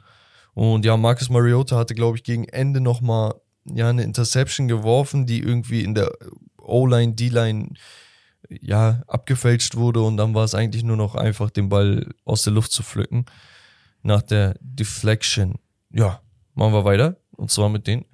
Und 0.53 0.85
ja, 0.85 0.95
Marcus 0.95 1.29
Mariota 1.29 1.75
hatte, 1.77 1.95
glaube 1.95 2.17
ich, 2.17 2.23
gegen 2.23 2.45
Ende 2.45 2.79
nochmal 2.79 3.33
ja, 3.65 3.89
eine 3.89 4.03
Interception 4.03 4.67
geworfen, 4.67 5.25
die 5.25 5.39
irgendwie 5.39 5.83
in 5.83 5.95
der 5.95 6.11
O-Line, 6.59 7.13
D-Line 7.15 7.69
ja, 8.61 9.01
abgefälscht 9.07 9.75
wurde 9.75 10.01
und 10.01 10.17
dann 10.17 10.35
war 10.35 10.43
es 10.43 10.53
eigentlich 10.53 10.83
nur 10.83 10.97
noch 10.97 11.15
einfach, 11.15 11.49
den 11.49 11.67
Ball 11.69 12.07
aus 12.25 12.43
der 12.43 12.53
Luft 12.53 12.71
zu 12.71 12.83
pflücken. 12.83 13.25
Nach 14.05 14.21
der 14.21 14.55
Deflection. 14.61 15.55
Ja, 15.91 16.21
machen 16.53 16.73
wir 16.73 16.85
weiter. 16.85 17.17
Und 17.31 17.49
zwar 17.49 17.69
mit 17.69 17.87
den 17.87 18.05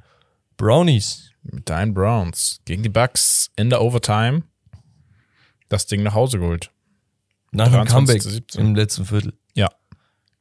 Brownies. 0.55 1.31
Mit 1.43 1.69
deinen 1.69 1.93
Browns 1.93 2.61
gegen 2.63 2.81
die 2.81 2.89
Bucks 2.89 3.51
in 3.57 3.69
der 3.69 3.81
Overtime 3.81 4.43
das 5.67 5.87
Ding 5.87 6.01
nach 6.01 6.13
Hause 6.13 6.39
geholt. 6.39 6.71
Nach 7.51 7.65
dem 7.65 7.85
23 7.85 7.93
Comeback 7.93 8.21
zu 8.21 8.29
17. 8.29 8.61
im 8.61 8.75
letzten 8.75 9.05
Viertel. 9.05 9.33
Ja. 9.53 9.69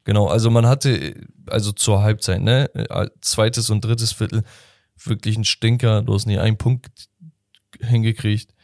Genau, 0.04 0.28
also 0.28 0.50
man 0.50 0.66
hatte, 0.66 1.16
also 1.46 1.72
zur 1.72 2.00
Halbzeit, 2.02 2.42
ne, 2.42 2.72
äh, 2.74 3.08
zweites 3.20 3.70
und 3.70 3.84
drittes 3.84 4.12
Viertel, 4.12 4.44
wirklich 5.02 5.36
ein 5.36 5.44
Stinker, 5.44 6.02
du 6.02 6.14
hast 6.14 6.26
nie 6.26 6.38
einen 6.38 6.58
Punkt 6.58 7.08
hingekriegt. 7.80 8.54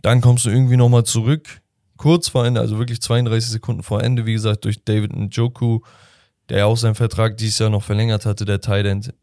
Dann 0.00 0.20
kommst 0.20 0.44
du 0.44 0.50
irgendwie 0.50 0.76
nochmal 0.76 1.04
zurück, 1.04 1.60
kurz 1.96 2.28
vor 2.28 2.44
Ende, 2.46 2.60
also 2.60 2.78
wirklich 2.78 3.00
32 3.00 3.50
Sekunden 3.50 3.82
vor 3.82 4.02
Ende, 4.02 4.26
wie 4.26 4.32
gesagt, 4.32 4.64
durch 4.64 4.84
David 4.84 5.14
Njoku, 5.14 5.80
der 6.48 6.58
ja 6.58 6.64
auch 6.66 6.76
seinen 6.76 6.94
Vertrag 6.94 7.36
dieses 7.36 7.58
Jahr 7.58 7.70
noch 7.70 7.82
verlängert 7.82 8.26
hatte, 8.26 8.44
der 8.44 8.60
Tight 8.60 8.86
End. 8.86 9.14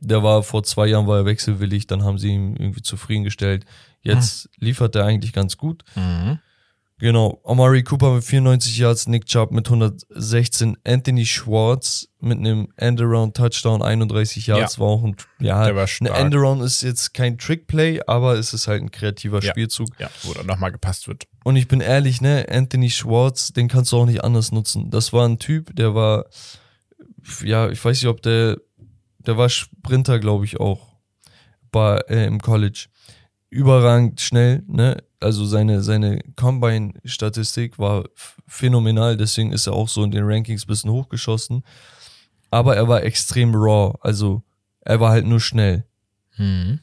Der 0.00 0.22
war 0.22 0.42
vor 0.42 0.64
zwei 0.64 0.86
Jahren 0.86 1.06
war 1.06 1.18
er 1.18 1.24
wechselwillig, 1.24 1.86
dann 1.86 2.02
haben 2.02 2.18
sie 2.18 2.30
ihn 2.30 2.56
irgendwie 2.56 2.82
zufriedengestellt. 2.82 3.64
Jetzt 4.00 4.48
liefert 4.58 4.96
er 4.96 5.04
eigentlich 5.04 5.32
ganz 5.32 5.56
gut. 5.56 5.84
Mhm. 5.94 6.38
Genau, 7.02 7.40
Amari 7.44 7.82
Cooper 7.82 8.14
mit 8.14 8.22
94 8.22 8.78
Yards, 8.78 9.08
Nick 9.08 9.26
Chubb 9.26 9.50
mit 9.50 9.66
116, 9.66 10.76
Anthony 10.86 11.26
Schwartz 11.26 12.06
mit 12.20 12.38
einem 12.38 12.68
Endaround 12.76 13.36
Touchdown 13.36 13.82
31 13.82 14.46
Yards 14.46 14.76
Ja. 14.76 14.80
war 14.80 14.86
auch 14.90 15.02
ein 15.02 15.16
ja, 15.40 15.64
Der 15.64 15.74
war 15.74 15.82
ein 15.82 15.88
stark. 15.88 16.16
Endaround 16.16 16.62
ist 16.62 16.82
jetzt 16.82 17.12
kein 17.12 17.38
Trickplay, 17.38 18.00
aber 18.06 18.34
es 18.38 18.54
ist 18.54 18.68
halt 18.68 18.82
ein 18.82 18.92
kreativer 18.92 19.42
Ja. 19.42 19.50
Spielzug. 19.50 19.88
Ja, 19.98 20.10
wo 20.22 20.32
dann 20.32 20.46
nochmal 20.46 20.70
gepasst 20.70 21.08
wird. 21.08 21.24
Und 21.42 21.56
ich 21.56 21.66
bin 21.66 21.80
ehrlich, 21.80 22.20
ne, 22.20 22.46
Anthony 22.48 22.88
Schwartz, 22.88 23.52
den 23.52 23.66
kannst 23.66 23.90
du 23.90 23.96
auch 23.98 24.06
nicht 24.06 24.22
anders 24.22 24.52
nutzen. 24.52 24.88
Das 24.90 25.12
war 25.12 25.26
ein 25.28 25.40
Typ, 25.40 25.74
der 25.74 25.96
war 25.96 26.26
ja, 27.42 27.68
ich 27.68 27.84
weiß 27.84 28.00
nicht, 28.00 28.08
ob 28.10 28.22
der 28.22 28.58
der 29.18 29.36
war 29.36 29.48
Sprinter, 29.48 30.20
glaube 30.20 30.44
ich 30.44 30.60
auch 30.60 30.94
bei 31.72 31.96
äh, 32.08 32.26
im 32.26 32.40
College. 32.40 32.86
Überragend 33.50 34.20
schnell, 34.20 34.62
ne? 34.68 35.02
Also 35.22 35.44
seine, 35.44 35.82
seine 35.82 36.20
Combine-Statistik 36.36 37.78
war 37.78 38.04
phänomenal, 38.46 39.16
deswegen 39.16 39.52
ist 39.52 39.66
er 39.66 39.72
auch 39.72 39.88
so 39.88 40.04
in 40.04 40.10
den 40.10 40.24
Rankings 40.24 40.64
ein 40.64 40.68
bisschen 40.68 40.90
hochgeschossen. 40.90 41.62
Aber 42.50 42.76
er 42.76 42.88
war 42.88 43.02
extrem 43.02 43.54
raw, 43.54 43.96
also 44.00 44.42
er 44.80 45.00
war 45.00 45.10
halt 45.10 45.26
nur 45.26 45.40
schnell. 45.40 45.84
Mhm. 46.36 46.80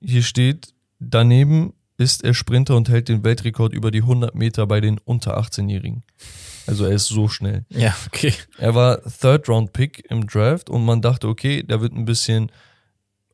Hier 0.00 0.22
steht, 0.22 0.74
daneben 1.00 1.74
ist 1.98 2.24
er 2.24 2.34
Sprinter 2.34 2.76
und 2.76 2.88
hält 2.88 3.08
den 3.08 3.24
Weltrekord 3.24 3.72
über 3.72 3.90
die 3.90 4.02
100 4.02 4.34
Meter 4.34 4.66
bei 4.66 4.80
den 4.80 4.98
unter 4.98 5.38
18-Jährigen. 5.38 6.02
Also 6.66 6.84
er 6.84 6.92
ist 6.92 7.06
so 7.06 7.28
schnell. 7.28 7.64
Ja, 7.70 7.94
okay. 8.06 8.32
Er 8.58 8.74
war 8.74 9.02
Third-Round-Pick 9.02 10.10
im 10.10 10.26
Draft 10.26 10.70
und 10.70 10.84
man 10.84 11.02
dachte, 11.02 11.28
okay, 11.28 11.62
der 11.62 11.80
wird 11.80 11.92
ein 11.92 12.04
bisschen 12.04 12.50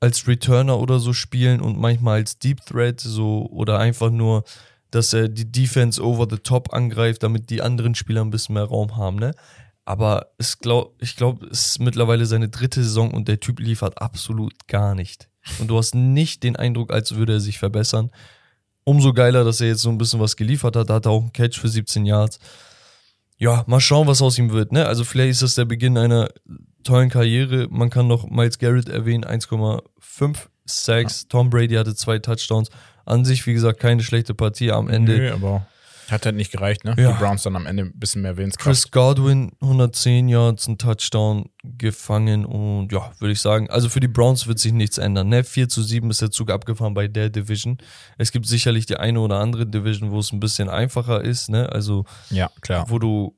als 0.00 0.26
Returner 0.26 0.78
oder 0.78 1.00
so 1.00 1.12
spielen 1.12 1.60
und 1.60 1.78
manchmal 1.78 2.20
als 2.20 2.38
Deep 2.38 2.64
Threat 2.64 3.00
so 3.00 3.48
oder 3.50 3.78
einfach 3.78 4.10
nur, 4.10 4.44
dass 4.90 5.12
er 5.12 5.28
die 5.28 5.50
Defense 5.50 6.02
over 6.02 6.26
the 6.30 6.38
top 6.38 6.72
angreift, 6.72 7.22
damit 7.22 7.50
die 7.50 7.62
anderen 7.62 7.94
Spieler 7.94 8.22
ein 8.22 8.30
bisschen 8.30 8.54
mehr 8.54 8.64
Raum 8.64 8.96
haben, 8.96 9.16
ne? 9.16 9.34
Aber 9.84 10.32
es 10.36 10.58
glaub, 10.58 11.00
ich 11.00 11.16
glaube, 11.16 11.46
es 11.46 11.68
ist 11.68 11.78
mittlerweile 11.78 12.26
seine 12.26 12.50
dritte 12.50 12.82
Saison 12.82 13.10
und 13.10 13.26
der 13.26 13.40
Typ 13.40 13.58
liefert 13.58 14.02
absolut 14.02 14.52
gar 14.66 14.94
nicht. 14.94 15.30
Und 15.60 15.68
du 15.68 15.78
hast 15.78 15.94
nicht 15.94 16.42
den 16.42 16.56
Eindruck, 16.56 16.92
als 16.92 17.14
würde 17.14 17.34
er 17.34 17.40
sich 17.40 17.58
verbessern. 17.58 18.10
Umso 18.84 19.14
geiler, 19.14 19.44
dass 19.44 19.62
er 19.62 19.68
jetzt 19.68 19.80
so 19.80 19.88
ein 19.88 19.96
bisschen 19.96 20.20
was 20.20 20.36
geliefert 20.36 20.76
hat. 20.76 20.90
Da 20.90 20.94
hat 20.96 21.06
er 21.06 21.12
auch 21.12 21.22
einen 21.22 21.32
Catch 21.32 21.58
für 21.58 21.68
17 21.68 22.04
Yards. 22.04 22.38
Ja, 23.38 23.64
mal 23.66 23.80
schauen, 23.80 24.06
was 24.06 24.20
aus 24.20 24.36
ihm 24.36 24.52
wird. 24.52 24.72
Ne? 24.72 24.84
Also 24.84 25.04
vielleicht 25.04 25.30
ist 25.30 25.42
das 25.42 25.54
der 25.54 25.64
Beginn 25.64 25.96
einer 25.96 26.28
tollen 26.84 27.10
Karriere. 27.10 27.66
Man 27.70 27.90
kann 27.90 28.06
noch 28.06 28.28
Miles 28.28 28.58
Garrett 28.58 28.88
erwähnen, 28.88 29.24
1,5 29.24 30.36
Sacks. 30.66 31.26
Tom 31.28 31.50
Brady 31.50 31.74
hatte 31.74 31.94
zwei 31.94 32.18
Touchdowns. 32.18 32.68
An 33.04 33.24
sich, 33.24 33.46
wie 33.46 33.54
gesagt, 33.54 33.80
keine 33.80 34.02
schlechte 34.02 34.34
Partie 34.34 34.70
am 34.70 34.88
Ende. 34.88 35.16
Nö, 35.16 35.32
aber 35.32 35.66
hat 36.10 36.24
halt 36.24 36.36
nicht 36.36 36.50
gereicht, 36.52 36.84
ne? 36.84 36.94
Ja. 36.98 37.12
Die 37.12 37.18
Browns 37.18 37.42
dann 37.42 37.54
am 37.56 37.66
Ende 37.66 37.82
ein 37.84 37.92
bisschen 37.94 38.22
mehr 38.22 38.36
Willenskraft. 38.38 38.64
Chris 38.64 38.90
Godwin 38.90 39.52
110 39.60 40.28
Yards, 40.28 40.66
ein 40.66 40.78
Touchdown 40.78 41.50
gefangen 41.62 42.46
und 42.46 42.90
ja, 42.92 43.12
würde 43.18 43.32
ich 43.32 43.40
sagen, 43.42 43.68
also 43.68 43.90
für 43.90 44.00
die 44.00 44.08
Browns 44.08 44.46
wird 44.46 44.58
sich 44.58 44.72
nichts 44.72 44.96
ändern. 44.96 45.28
Ne? 45.28 45.44
4 45.44 45.68
zu 45.68 45.82
7 45.82 46.08
ist 46.10 46.22
der 46.22 46.30
Zug 46.30 46.50
abgefahren 46.50 46.94
bei 46.94 47.08
der 47.08 47.28
Division. 47.28 47.76
Es 48.16 48.32
gibt 48.32 48.46
sicherlich 48.46 48.86
die 48.86 48.96
eine 48.96 49.20
oder 49.20 49.38
andere 49.38 49.66
Division, 49.66 50.10
wo 50.10 50.18
es 50.20 50.32
ein 50.32 50.40
bisschen 50.40 50.70
einfacher 50.70 51.22
ist, 51.22 51.50
ne? 51.50 51.70
Also 51.72 52.04
Ja, 52.30 52.50
klar. 52.62 52.86
wo 52.88 52.98
du, 52.98 53.36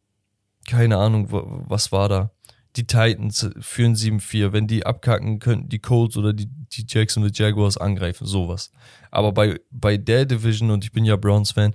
keine 0.69 0.97
Ahnung, 0.97 1.31
wa- 1.33 1.43
was 1.69 1.91
war 1.91 2.09
da? 2.09 2.31
Die 2.77 2.87
Titans 2.87 3.51
führen 3.61 3.95
7-4. 3.97 4.53
Wenn 4.53 4.67
die 4.69 4.87
abkacken, 4.87 5.41
könnten 5.41 5.69
die 5.69 5.81
Colts 5.81 6.17
oder 6.17 6.33
die, 6.33 6.47
die 6.47 6.85
Jacksonville 6.87 7.33
Jaguars 7.35 7.77
angreifen, 7.77 8.27
sowas. 8.27 8.71
Aber 9.11 9.33
bei, 9.33 9.59
bei 9.71 9.97
der 9.97 10.25
Division, 10.25 10.71
und 10.71 10.85
ich 10.85 10.93
bin 10.93 11.05
ja 11.05 11.17
Browns-Fan, 11.17 11.75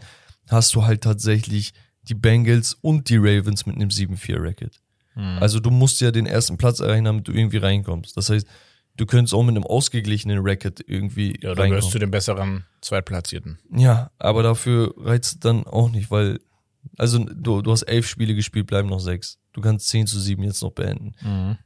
hast 0.50 0.74
du 0.74 0.86
halt 0.86 1.02
tatsächlich 1.02 1.74
die 2.04 2.14
Bengals 2.14 2.78
und 2.82 3.10
die 3.10 3.18
Ravens 3.18 3.66
mit 3.66 3.76
einem 3.76 3.90
7-4-Record. 3.90 4.80
Hm. 5.16 5.38
Also 5.42 5.60
du 5.60 5.70
musst 5.72 6.00
ja 6.02 6.12
den 6.12 6.26
ersten 6.28 6.58
Platz 6.58 6.80
erreichen, 6.80 7.06
damit 7.06 7.28
du 7.28 7.32
irgendwie 7.34 7.58
reinkommst. 7.58 8.16
Das 8.16 8.30
heißt, 8.30 8.48
du 8.96 9.06
könntest 9.06 9.34
auch 9.34 9.44
mit 9.44 9.56
einem 9.56 9.66
ausgeglichenen 9.66 10.40
Record 10.40 10.80
irgendwie 10.88 11.38
Ja, 11.42 11.50
reinkommen. 11.50 11.70
gehörst 11.72 11.94
du 11.94 12.00
den 12.00 12.12
besseren 12.12 12.66
Zweitplatzierten. 12.82 13.58
Ja, 13.76 14.12
aber 14.20 14.44
dafür 14.44 14.94
reizt 14.98 15.44
dann 15.44 15.66
auch 15.66 15.90
nicht, 15.90 16.12
weil, 16.12 16.40
also 16.98 17.20
du, 17.20 17.62
du 17.62 17.72
hast 17.72 17.84
elf 17.84 18.08
Spiele 18.08 18.36
gespielt, 18.36 18.68
bleiben 18.68 18.88
noch 18.90 19.00
sechs. 19.00 19.40
Du 19.56 19.62
kannst 19.62 19.88
10 19.88 20.06
zu 20.06 20.20
7 20.20 20.44
jetzt 20.44 20.62
noch 20.62 20.72
beenden. 20.72 21.16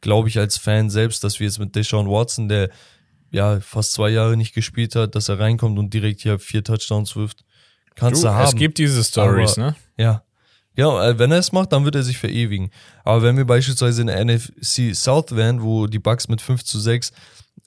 Glaube 0.01 0.29
ich 0.29 0.37
als 0.37 0.57
Fan 0.57 0.91
selbst, 0.91 1.23
dass 1.23 1.39
wir 1.39 1.47
jetzt 1.47 1.57
mit 1.57 1.75
Deshaun 1.75 2.07
Watson, 2.07 2.47
der 2.47 2.69
ja 3.31 3.59
fast 3.61 3.93
zwei 3.93 4.09
Jahre 4.09 4.37
nicht 4.37 4.53
gespielt 4.53 4.95
hat, 4.95 5.15
dass 5.15 5.27
er 5.27 5.39
reinkommt 5.39 5.79
und 5.79 5.91
direkt 5.91 6.21
hier 6.21 6.37
vier 6.37 6.63
Touchdowns 6.63 7.15
wirft, 7.15 7.43
kannst 7.95 8.21
du, 8.21 8.27
Du, 8.27 8.33
haben. 8.33 8.45
es 8.45 8.55
gibt 8.55 8.77
diese 8.77 9.03
Stories, 9.03 9.57
ne? 9.57 9.75
Ja. 9.97 10.23
Genau, 10.75 10.97
wenn 11.17 11.31
er 11.31 11.39
es 11.39 11.51
macht, 11.51 11.73
dann 11.73 11.83
wird 11.83 11.95
er 11.95 12.03
sich 12.03 12.19
verewigen. 12.19 12.69
Aber 13.03 13.23
wenn 13.23 13.37
wir 13.37 13.45
beispielsweise 13.45 14.01
in 14.01 14.07
der 14.07 14.23
NFC 14.23 14.95
South 14.95 15.31
wären, 15.35 15.63
wo 15.63 15.87
die 15.87 15.97
Bucks 15.97 16.27
mit 16.27 16.41
5 16.41 16.63
zu 16.63 16.79
6 16.79 17.11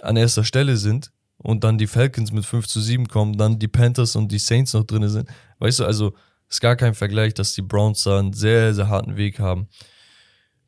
an 0.02 0.16
erster 0.16 0.44
Stelle 0.44 0.76
sind 0.76 1.10
und 1.38 1.64
dann 1.64 1.78
die 1.78 1.88
Falcons 1.88 2.30
mit 2.30 2.46
5 2.46 2.68
zu 2.68 2.80
7 2.80 3.08
kommen, 3.08 3.36
dann 3.36 3.58
die 3.58 3.66
Panthers 3.66 4.14
und 4.14 4.30
die 4.30 4.38
Saints 4.38 4.72
noch 4.72 4.84
drin 4.84 5.08
sind, 5.08 5.28
weißt 5.58 5.80
du, 5.80 5.84
also 5.84 6.14
ist 6.48 6.60
gar 6.60 6.76
kein 6.76 6.94
Vergleich, 6.94 7.34
dass 7.34 7.54
die 7.54 7.62
Browns 7.62 8.04
da 8.04 8.20
einen 8.20 8.32
sehr, 8.34 8.72
sehr 8.72 8.88
harten 8.88 9.16
Weg 9.16 9.40
haben. 9.40 9.68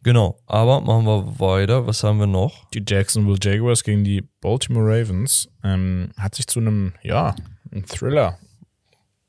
Genau, 0.05 0.39
aber 0.47 0.81
machen 0.83 1.05
wir 1.07 1.41
weiter. 1.41 1.87
Was 1.87 2.05
haben 2.05 2.21
wir 2.21 2.27
noch? 2.27 2.69
Die 2.71 2.85
Jacksonville 2.87 3.39
Jaguars 3.43 3.83
gegen 3.83 4.05
die 4.05 4.23
Baltimore 4.41 4.87
Ravens 4.87 5.49
ähm, 5.65 6.11
hat 6.19 6.35
sich 6.37 6.47
zu 6.47 6.61
einem, 6.61 6.93
ja, 7.03 7.35
einem 7.73 7.87
Thriller 7.87 8.39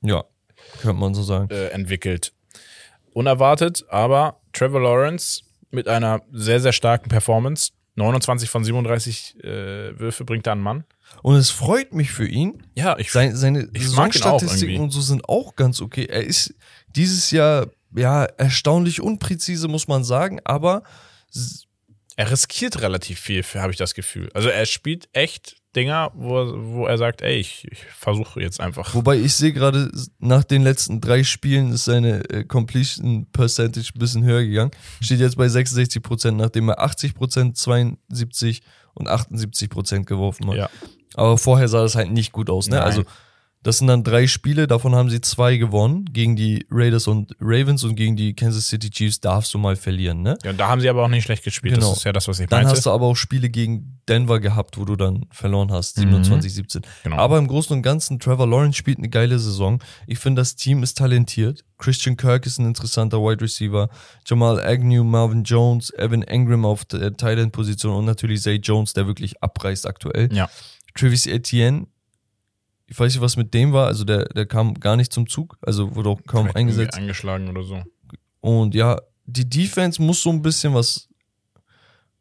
Ja, 0.01 0.23
könnte 0.81 0.99
man 0.99 1.13
so 1.15 1.23
sagen. 1.23 1.49
äh, 1.49 1.67
entwickelt. 1.69 2.33
Unerwartet, 3.13 3.85
aber 3.89 4.41
Trevor 4.53 4.81
Lawrence 4.81 5.41
mit 5.71 5.87
einer 5.87 6.21
sehr, 6.31 6.59
sehr 6.59 6.73
starken 6.73 7.09
Performance. 7.09 7.71
29 7.95 8.49
von 8.49 8.63
37 8.65 9.41
äh, 9.43 9.97
Würfe 9.97 10.25
bringt 10.25 10.45
er 10.47 10.53
an 10.53 10.59
Mann. 10.59 10.83
Und 11.21 11.35
es 11.35 11.49
freut 11.49 11.93
mich 11.93 12.11
für 12.11 12.27
ihn, 12.27 12.61
Ja, 12.75 12.97
ich 12.97 13.11
Seine, 13.11 13.37
seine 13.37 13.69
Ich 13.73 13.89
mag 13.95 14.13
ihn 14.13 14.23
auch 14.23 14.41
irgendwie. 14.41 14.77
und 14.77 14.91
so 14.91 14.99
sind 14.99 15.29
auch 15.29 15.55
ganz 15.55 15.79
okay. 15.81 16.05
Er 16.05 16.25
ist 16.25 16.53
dieses 16.89 17.31
Jahr 17.31 17.67
ja 17.97 18.25
erstaunlich 18.25 19.01
unpräzise, 19.01 19.67
muss 19.67 19.87
man 19.87 20.03
sagen, 20.03 20.39
aber 20.43 20.83
er 22.17 22.31
riskiert 22.31 22.81
relativ 22.81 23.19
viel, 23.19 23.43
habe 23.55 23.71
ich 23.71 23.77
das 23.77 23.93
Gefühl. 23.93 24.29
Also 24.33 24.49
er 24.49 24.65
spielt 24.65 25.09
echt 25.13 25.57
Dinger, 25.75 26.11
wo, 26.15 26.37
er- 26.39 26.65
wo 26.73 26.85
er 26.85 26.97
sagt, 26.97 27.21
ey, 27.21 27.35
ich, 27.37 27.67
ich 27.69 27.79
versuche 27.83 28.39
jetzt 28.41 28.61
einfach. 28.61 28.93
wobei 28.95 29.17
ich 29.17 29.33
sehe 29.33 29.51
gerade, 29.51 29.91
nach 30.19 30.45
den 30.45 30.63
letzten 30.63 31.01
drei 31.01 31.25
Spielen 31.25 31.73
ist 31.73 31.83
seine 31.83 32.23
äh, 32.29 32.45
Completion 32.45 33.25
Percentage 33.33 33.91
ein 33.93 33.99
bisschen 33.99 34.23
höher 34.23 34.43
gegangen. 34.45 34.71
Steht 35.01 35.19
jetzt 35.19 35.35
bei 35.35 35.49
66 35.49 36.01
Prozent, 36.01 36.37
nachdem 36.37 36.69
er 36.69 36.79
80 36.79 37.13
Prozent, 37.15 37.57
72 37.57 38.61
und 38.93 39.09
78 39.09 39.69
Prozent 39.69 40.07
geworfen 40.07 40.47
hat. 40.47 40.55
Ja. 40.55 40.69
Aber 41.15 41.37
vorher 41.37 41.67
sah 41.67 41.81
das 41.81 41.95
halt 41.95 42.11
nicht 42.11 42.31
gut 42.31 42.49
aus. 42.49 42.69
Ne? 42.69 42.75
Nein. 42.77 42.85
Also 42.85 43.03
das 43.65 43.79
sind 43.79 43.87
dann 43.87 44.03
drei 44.03 44.27
Spiele, 44.27 44.67
davon 44.67 44.93
haben 44.93 45.09
sie 45.09 45.21
zwei 45.21 45.57
gewonnen. 45.57 46.05
Gegen 46.13 46.35
die 46.35 46.67
Raiders 46.69 47.07
und 47.07 47.35
Ravens 47.39 47.83
und 47.83 47.95
gegen 47.95 48.15
die 48.15 48.35
Kansas 48.35 48.67
City 48.67 48.91
Chiefs 48.91 49.19
darfst 49.21 49.51
du 49.55 49.57
mal 49.57 49.75
verlieren. 49.75 50.21
Ne? 50.21 50.37
ja, 50.43 50.51
und 50.51 50.59
da 50.59 50.67
haben 50.67 50.81
sie 50.81 50.87
aber 50.87 51.03
auch 51.03 51.07
nicht 51.07 51.23
schlecht 51.23 51.43
gespielt. 51.43 51.73
Genau. 51.73 51.89
Das 51.89 51.97
ist 51.97 52.03
ja 52.03 52.13
das, 52.13 52.27
was 52.27 52.39
ich 52.39 52.47
Dann 52.47 52.59
meinte. 52.59 52.77
hast 52.77 52.85
du 52.85 52.91
aber 52.91 53.07
auch 53.07 53.15
Spiele 53.15 53.49
gegen 53.49 53.99
Denver 54.07 54.39
gehabt, 54.39 54.77
wo 54.77 54.85
du 54.85 54.95
dann 54.95 55.25
verloren 55.31 55.71
hast, 55.71 55.95
27, 55.95 56.53
17. 56.53 56.83
Genau. 57.03 57.15
Aber 57.15 57.39
im 57.39 57.47
Großen 57.47 57.75
und 57.75 57.81
Ganzen, 57.81 58.19
Trevor 58.19 58.45
Lawrence 58.45 58.77
spielt 58.77 58.99
eine 58.99 59.09
geile 59.09 59.39
Saison. 59.39 59.81
Ich 60.05 60.19
finde, 60.19 60.41
das 60.41 60.55
Team 60.55 60.83
ist 60.83 60.99
talentiert. 60.99 61.65
Christian 61.79 62.17
Kirk 62.17 62.45
ist 62.45 62.59
ein 62.59 62.67
interessanter 62.67 63.17
Wide 63.17 63.41
Receiver. 63.43 63.89
Jamal 64.27 64.59
Agnew, 64.63 65.03
Marvin 65.03 65.43
Jones, 65.43 65.91
Evan 65.97 66.21
Engram 66.21 66.65
auf 66.65 66.85
der 66.85 67.17
Tight 67.17 67.39
End 67.39 67.51
Position 67.51 67.95
und 67.95 68.05
natürlich 68.05 68.43
Zay 68.43 68.57
Jones, 68.57 68.93
der 68.93 69.07
wirklich 69.07 69.41
abreißt 69.41 69.87
aktuell. 69.87 70.31
ja. 70.31 70.47
Travis 70.97 71.25
Etienne, 71.25 71.87
ich 72.87 72.99
weiß 72.99 73.13
nicht, 73.13 73.21
was 73.21 73.37
mit 73.37 73.53
dem 73.53 73.73
war. 73.73 73.87
Also 73.87 74.03
der, 74.03 74.25
der 74.25 74.45
kam 74.45 74.75
gar 74.75 74.95
nicht 74.95 75.11
zum 75.11 75.27
Zug. 75.27 75.57
Also 75.61 75.95
wurde 75.95 76.09
auch 76.09 76.21
kaum 76.25 76.43
Vielleicht 76.43 76.57
eingesetzt. 76.57 76.97
Eingeschlagen 76.97 77.49
oder 77.49 77.63
so. 77.63 77.83
Und 78.41 78.75
ja, 78.75 79.01
die 79.25 79.49
Defense 79.49 80.01
muss 80.01 80.21
so 80.21 80.29
ein 80.29 80.41
bisschen 80.41 80.73
was 80.73 81.09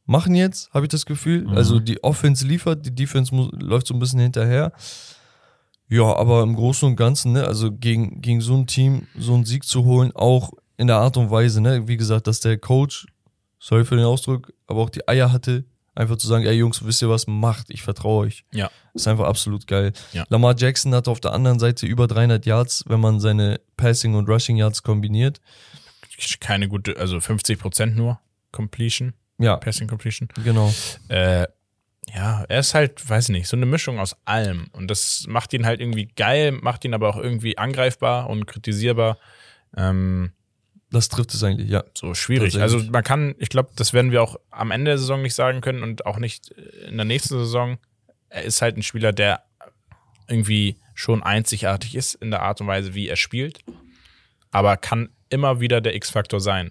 machen 0.07 0.35
jetzt, 0.35 0.73
habe 0.73 0.87
ich 0.87 0.91
das 0.91 1.07
Gefühl. 1.07 1.43
Mhm. 1.43 1.49
Also 1.51 1.81
die 1.81 2.03
Offense 2.03 2.47
liefert, 2.47 2.85
die 2.85 2.95
Defense 2.95 3.35
muss, 3.35 3.51
läuft 3.53 3.87
so 3.87 3.95
ein 3.95 4.01
bisschen 4.01 4.21
hinterher. 4.21 4.73
Ja, 5.89 6.17
aber 6.17 6.43
im 6.43 6.55
Großen 6.55 6.89
und 6.89 6.97
Ganzen, 6.97 7.33
ne, 7.33 7.47
also 7.47 7.71
gegen, 7.71 8.21
gegen 8.21 8.41
so 8.41 8.55
ein 8.55 8.67
Team 8.67 9.07
so 9.19 9.35
einen 9.35 9.45
Sieg 9.45 9.65
zu 9.65 9.85
holen, 9.85 10.13
auch 10.15 10.53
in 10.77 10.87
der 10.87 10.97
Art 10.97 11.17
und 11.17 11.31
Weise, 11.31 11.61
ne, 11.61 11.87
wie 11.87 11.97
gesagt, 11.97 12.27
dass 12.27 12.41
der 12.41 12.59
Coach, 12.59 13.07
sorry 13.59 13.85
für 13.85 13.97
den 13.97 14.05
Ausdruck, 14.05 14.53
aber 14.67 14.81
auch 14.81 14.91
die 14.91 15.07
Eier 15.07 15.31
hatte, 15.31 15.65
einfach 15.95 16.17
zu 16.17 16.27
sagen, 16.27 16.45
ey 16.47 16.55
Jungs, 16.55 16.85
wisst 16.85 17.03
ihr 17.03 17.09
was, 17.09 17.27
macht, 17.27 17.71
ich 17.71 17.83
vertraue 17.83 18.27
euch. 18.27 18.45
Ja. 18.53 18.71
Ist 18.95 19.07
einfach 19.09 19.27
absolut 19.27 19.67
geil. 19.67 19.93
Ja. 20.13 20.25
Lamar 20.29 20.55
Jackson 20.57 20.95
hatte 20.95 21.11
auf 21.11 21.21
der 21.21 21.33
anderen 21.33 21.59
Seite 21.59 21.87
über 21.87 22.07
300 22.07 22.45
Yards, 22.47 22.85
wenn 22.87 23.01
man 23.01 23.21
seine 23.21 23.61
Passing 23.77 24.15
und 24.15 24.29
Rushing 24.29 24.57
Yards 24.57 24.83
kombiniert. 24.83 25.41
Keine 26.41 26.69
gute, 26.69 26.97
also 26.97 27.19
50 27.21 27.59
Prozent 27.59 27.97
nur 27.97 28.21
Completion, 28.53 29.15
Ja, 29.39 29.57
Passing 29.57 29.89
Completion. 29.89 30.29
genau. 30.45 30.73
Äh, 31.09 31.47
ja, 32.15 32.45
er 32.49 32.61
ist 32.61 32.75
halt, 32.75 33.09
weiß 33.09 33.31
nicht, 33.31 33.49
so 33.49 33.57
eine 33.57 33.67
Mischung 33.67 33.99
aus 33.99 34.15
allem. 34.27 34.69
Und 34.73 34.89
das 34.91 35.25
macht 35.27 35.53
ihn 35.55 35.67
halt 35.67 35.81
irgendwie 35.81 36.07
geil, 36.07 36.53
macht 36.53 36.85
ihn 36.85 36.95
aber 36.95 37.09
auch 37.09 37.17
irgendwie 37.17 37.59
angreifbar 37.59 38.29
und 38.31 38.47
kritisierbar. 38.47 39.19
Ähm, 39.77 40.33
Das 40.95 41.09
trifft 41.09 41.35
es 41.35 41.43
eigentlich, 41.43 41.69
ja. 41.69 41.85
so 41.95 42.15
schwierig. 42.15 42.61
Also 42.61 42.79
man 42.79 43.03
kann, 43.03 43.35
ich 43.39 43.49
glaube, 43.49 43.71
das 43.77 43.93
werden 43.93 44.13
wir 44.13 44.23
auch 44.23 44.37
am 44.51 44.71
Ende 44.71 44.93
der 44.93 44.99
Saison 44.99 45.21
nicht 45.23 45.35
sagen 45.35 45.61
können 45.61 45.83
und 45.83 46.07
auch 46.07 46.19
nicht 46.19 46.51
in 46.89 46.97
der 46.97 47.05
nächsten 47.05 47.37
Saison. 47.39 47.79
Er 48.29 48.43
ist 48.45 48.63
halt 48.63 48.77
ein 48.77 48.83
Spieler, 48.83 49.13
der 49.13 49.43
irgendwie 50.29 50.77
schon 50.95 51.23
einzigartig 51.23 51.95
ist 51.95 52.15
in 52.15 52.31
der 52.31 52.43
Art 52.43 52.61
und 52.61 52.67
Weise, 52.69 52.95
wie 52.95 53.09
er 53.09 53.17
spielt, 53.17 53.59
aber 54.51 54.77
kann 54.77 55.11
immer 55.29 55.61
wieder 55.61 55.81
der 55.81 55.95
X-Faktor 55.97 56.41
sein. 56.41 56.71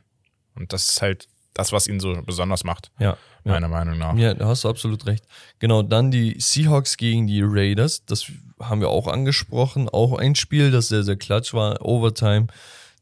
Und 0.56 0.72
das 0.74 0.90
ist 0.90 1.02
halt 1.02 1.28
das, 1.54 1.72
was 1.72 1.88
ihn 1.88 2.00
so 2.00 2.20
besonders 2.26 2.64
macht, 2.64 2.90
Ja. 3.00 3.18
meiner 3.44 3.68
Meinung 3.68 3.98
nach. 3.98 4.16
Ja, 4.16 4.34
da 4.34 4.48
hast 4.48 4.64
du 4.64 4.70
absolut 4.70 5.06
recht. 5.06 5.26
Genau, 5.60 5.84
dann 5.84 6.10
die 6.10 6.36
Seahawks 6.40 6.98
gegen 6.98 7.28
die 7.28 7.42
Raiders. 7.44 8.06
Das 8.06 8.26
haben 8.60 8.82
wir 8.82 8.90
auch 8.90 9.08
angesprochen. 9.08 9.90
Auch 9.90 10.18
ein 10.18 10.36
Spiel, 10.36 10.72
das 10.72 10.88
sehr, 10.88 11.04
sehr 11.04 11.18
klatsch 11.18 11.54
war. 11.54 11.82
Overtime 11.86 12.48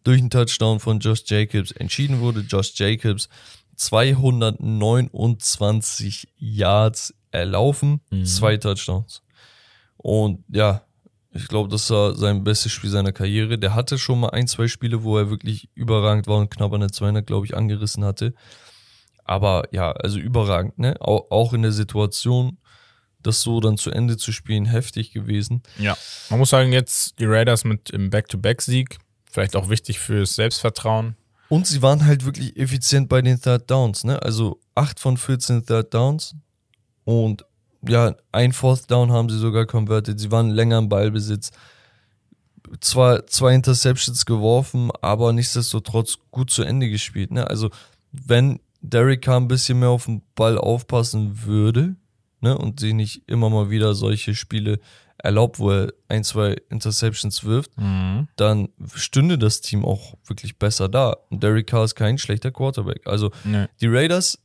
durch 0.04 0.20
einen 0.20 0.30
Touchdown 0.30 0.80
von 0.80 1.00
Josh 1.00 1.24
Jacobs 1.26 1.72
entschieden 1.72 2.20
wurde. 2.20 2.42
Josh 2.42 2.74
Jacobs 2.76 3.30
229 3.76 6.28
Yards 6.38 7.16
erlaufen, 7.32 8.02
zwei 8.26 8.58
Touchdowns. 8.58 9.24
Und 9.98 10.44
ja, 10.50 10.84
ich 11.34 11.48
glaube, 11.48 11.70
das 11.70 11.90
war 11.90 12.14
sein 12.16 12.44
bestes 12.44 12.74
Spiel 12.74 12.90
seiner 12.90 13.14
Karriere. 13.14 13.58
Der 13.58 13.74
hatte 13.74 13.98
schon 13.98 14.20
mal 14.20 14.32
ein, 14.32 14.48
zwei 14.48 14.68
Spiele, 14.68 15.04
wo 15.04 15.18
er 15.18 15.30
wirklich 15.30 15.70
überragend 15.76 16.28
war 16.28 16.38
und 16.38 16.52
knapp 16.52 16.74
an 16.74 16.82
der 16.82 16.92
200, 16.92 17.26
glaube 17.26 17.46
ich, 17.46 17.56
angerissen 17.56 18.04
hatte. 18.04 18.34
Aber 19.24 19.64
ja, 19.72 19.92
also 19.92 20.20
überragend, 20.20 20.78
ne? 20.78 20.98
Auch, 21.00 21.32
auch 21.32 21.54
in 21.54 21.62
der 21.62 21.72
Situation, 21.72 22.58
das 23.20 23.42
so 23.42 23.62
dann 23.62 23.78
zu 23.78 23.92
Ende 23.92 24.18
zu 24.18 24.34
spielen, 24.34 24.66
heftig 24.66 25.14
gewesen. 25.14 25.64
Ja. 25.78 25.96
Man 26.30 26.40
muss 26.40 26.50
sagen, 26.50 26.74
jetzt 26.74 27.18
die 27.20 27.26
Raiders 27.26 27.64
mit 27.64 27.92
im 27.92 28.10
Back-to-Back-Sieg, 28.10 28.98
vielleicht 29.32 29.56
auch 29.56 29.70
wichtig 29.70 30.00
fürs 30.00 30.36
Selbstvertrauen. 30.36 31.16
Und 31.50 31.68
sie 31.68 31.82
waren 31.82 32.06
halt 32.06 32.26
wirklich 32.26 32.56
effizient 32.58 33.10
bei 33.10 33.22
den 33.22 33.42
Third 33.42 33.70
Downs, 33.70 34.04
ne? 34.04 34.22
Also 34.22 34.60
8 34.76 35.00
von 35.00 35.18
14 35.18 35.66
Third 35.66 35.94
Downs 35.94 36.36
und 37.04 37.46
ja, 37.88 38.16
ein 38.32 38.54
Fourth 38.54 38.92
Down 38.92 39.12
haben 39.12 39.30
sie 39.30 39.40
sogar 39.40 39.66
converted. 39.66 40.20
Sie 40.20 40.32
waren 40.32 40.52
länger 40.52 40.78
im 40.78 40.88
Ballbesitz. 40.88 41.52
Zwar 42.80 43.26
zwei 43.26 43.56
Interceptions 43.56 44.26
geworfen, 44.26 44.92
aber 45.02 45.34
nichtsdestotrotz 45.34 46.18
gut 46.30 46.52
zu 46.52 46.62
Ende 46.62 46.90
gespielt, 46.90 47.32
ne? 47.32 47.48
Also, 47.48 47.70
wenn 48.12 48.60
Derek 48.82 49.24
Carr 49.24 49.38
ein 49.38 49.48
bisschen 49.48 49.80
mehr 49.80 49.90
auf 49.90 50.06
den 50.06 50.22
Ball 50.36 50.58
aufpassen 50.58 51.44
würde, 51.44 51.96
ne, 52.42 52.58
und 52.58 52.80
sich 52.80 52.94
nicht 52.94 53.24
immer 53.28 53.50
mal 53.50 53.70
wieder 53.70 53.94
solche 53.94 54.36
Spiele 54.36 54.80
erlaubt, 55.24 55.60
wo 55.60 55.72
er 55.72 55.94
ein, 56.08 56.24
zwei 56.24 56.56
Interceptions 56.70 57.44
wirft, 57.44 57.72
dann 58.36 58.70
stünde 58.96 59.38
das 59.38 59.62
Team 59.62 59.86
auch 59.86 60.16
wirklich 60.26 60.58
besser 60.58 60.90
da. 60.90 61.16
Und 61.30 61.44
Derek 61.44 61.68
Carr 61.68 61.84
ist 61.86 61.96
kein 61.96 62.18
schlechter 62.18 62.52
Quarterback. 62.52 63.06
Also 63.06 63.32
Nee. 63.44 63.68
die 63.82 63.88
Raiders, 63.88 64.40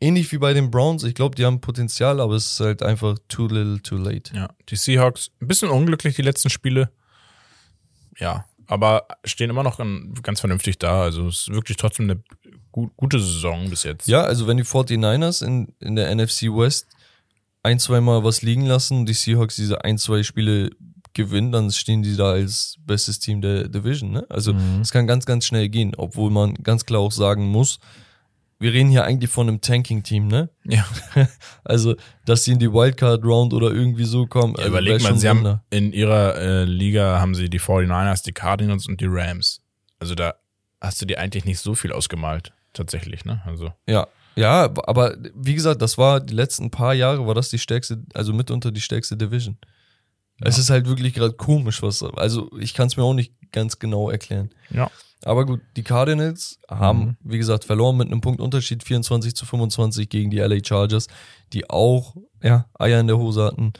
ähnlich 0.00 0.30
wie 0.32 0.38
bei 0.38 0.52
den 0.54 0.70
Browns, 0.70 1.04
ich 1.04 1.14
glaube, 1.14 1.34
die 1.36 1.44
haben 1.44 1.60
Potenzial, 1.60 2.20
aber 2.20 2.34
es 2.34 2.52
ist 2.52 2.60
halt 2.60 2.82
einfach 2.82 3.18
too 3.28 3.46
little, 3.48 3.80
too 3.82 3.96
late. 3.96 4.34
Ja, 4.34 4.48
die 4.68 4.76
Seahawks, 4.76 5.30
ein 5.40 5.48
bisschen 5.48 5.68
unglücklich 5.68 6.16
die 6.16 6.22
letzten 6.22 6.48
Spiele. 6.50 6.90
Ja, 8.18 8.44
aber 8.66 9.06
stehen 9.24 9.50
immer 9.50 9.62
noch 9.62 9.78
an- 9.80 10.14
ganz 10.22 10.40
vernünftig 10.40 10.78
da. 10.78 11.02
Also 11.02 11.26
es 11.28 11.48
ist 11.48 11.52
wirklich 11.52 11.76
trotzdem 11.76 12.08
eine 12.10 12.22
gu 12.72 12.88
gute 12.96 13.18
Saison 13.18 13.68
bis 13.68 13.82
jetzt. 13.82 14.06
Ja, 14.08 14.22
also 14.22 14.46
wenn 14.46 14.56
die 14.56 14.64
49ers 14.64 15.44
in, 15.44 15.74
in 15.80 15.96
der 15.96 16.14
NFC 16.14 16.42
West 16.44 16.86
ein, 17.62 17.78
zwei 17.78 18.00
Mal 18.00 18.24
was 18.24 18.42
liegen 18.42 18.66
lassen 18.66 18.98
und 18.98 19.06
die 19.06 19.14
Seahawks 19.14 19.56
diese 19.56 19.84
ein, 19.84 19.98
zwei 19.98 20.22
Spiele 20.22 20.70
gewinnen, 21.12 21.52
dann 21.52 21.70
stehen 21.70 22.02
die 22.02 22.16
da 22.16 22.32
als 22.32 22.76
bestes 22.86 23.18
Team 23.18 23.40
der 23.40 23.68
Division. 23.68 24.12
Ne? 24.12 24.26
Also 24.28 24.54
es 24.80 24.90
kann 24.90 25.06
ganz, 25.06 25.26
ganz 25.26 25.44
schnell 25.44 25.68
gehen, 25.68 25.94
obwohl 25.96 26.30
man 26.30 26.54
ganz 26.54 26.86
klar 26.86 27.00
auch 27.00 27.12
sagen 27.12 27.46
muss, 27.46 27.80
wir 28.60 28.74
reden 28.74 28.90
hier 28.90 29.04
eigentlich 29.04 29.30
von 29.30 29.48
einem 29.48 29.62
Tanking-Team, 29.62 30.28
ne? 30.28 30.50
Ja. 30.64 30.86
Also, 31.64 31.96
dass 32.26 32.44
sie 32.44 32.52
in 32.52 32.58
die 32.58 32.70
Wildcard-Round 32.70 33.54
oder 33.54 33.70
irgendwie 33.70 34.04
so 34.04 34.26
kommen. 34.26 34.54
Ja, 34.58 34.64
also 34.64 34.70
überleg 34.70 35.02
mal, 35.02 35.16
sie 35.16 35.28
haben 35.28 35.38
Wunder. 35.38 35.64
in 35.70 35.92
ihrer 35.92 36.36
äh, 36.36 36.64
Liga 36.64 37.20
haben 37.20 37.34
sie 37.34 37.48
die 37.48 37.60
49ers, 37.60 38.22
die 38.22 38.32
Cardinals 38.32 38.86
und 38.86 39.00
die 39.00 39.06
Rams. 39.08 39.62
Also 39.98 40.14
da 40.14 40.34
hast 40.80 41.00
du 41.00 41.06
dir 41.06 41.18
eigentlich 41.18 41.46
nicht 41.46 41.58
so 41.58 41.74
viel 41.74 41.92
ausgemalt, 41.92 42.52
tatsächlich, 42.74 43.24
ne? 43.24 43.40
Also. 43.46 43.72
Ja, 43.88 44.08
ja, 44.40 44.70
aber 44.86 45.16
wie 45.34 45.54
gesagt, 45.54 45.82
das 45.82 45.98
war 45.98 46.18
die 46.18 46.32
letzten 46.32 46.70
paar 46.70 46.94
Jahre, 46.94 47.26
war 47.26 47.34
das 47.34 47.50
die 47.50 47.58
stärkste, 47.58 48.02
also 48.14 48.32
mitunter 48.32 48.72
die 48.72 48.80
stärkste 48.80 49.14
Division. 49.14 49.58
Es 50.40 50.56
ist 50.56 50.70
halt 50.70 50.88
wirklich 50.88 51.12
gerade 51.12 51.34
komisch, 51.34 51.82
was, 51.82 52.02
also 52.02 52.50
ich 52.58 52.72
kann 52.72 52.86
es 52.86 52.96
mir 52.96 53.02
auch 53.02 53.12
nicht 53.12 53.34
ganz 53.52 53.78
genau 53.78 54.08
erklären. 54.08 54.48
Ja. 54.70 54.90
Aber 55.22 55.44
gut, 55.44 55.60
die 55.76 55.82
Cardinals 55.82 56.58
haben, 56.70 57.18
wie 57.22 57.36
gesagt, 57.36 57.64
verloren 57.64 57.98
mit 57.98 58.06
einem 58.06 58.22
Punktunterschied 58.22 58.82
24 58.82 59.36
zu 59.36 59.44
25 59.44 60.08
gegen 60.08 60.30
die 60.30 60.38
LA 60.38 60.64
Chargers, 60.64 61.08
die 61.52 61.68
auch, 61.68 62.16
ja, 62.42 62.64
Eier 62.78 63.00
in 63.00 63.08
der 63.08 63.18
Hose 63.18 63.44
hatten. 63.44 63.74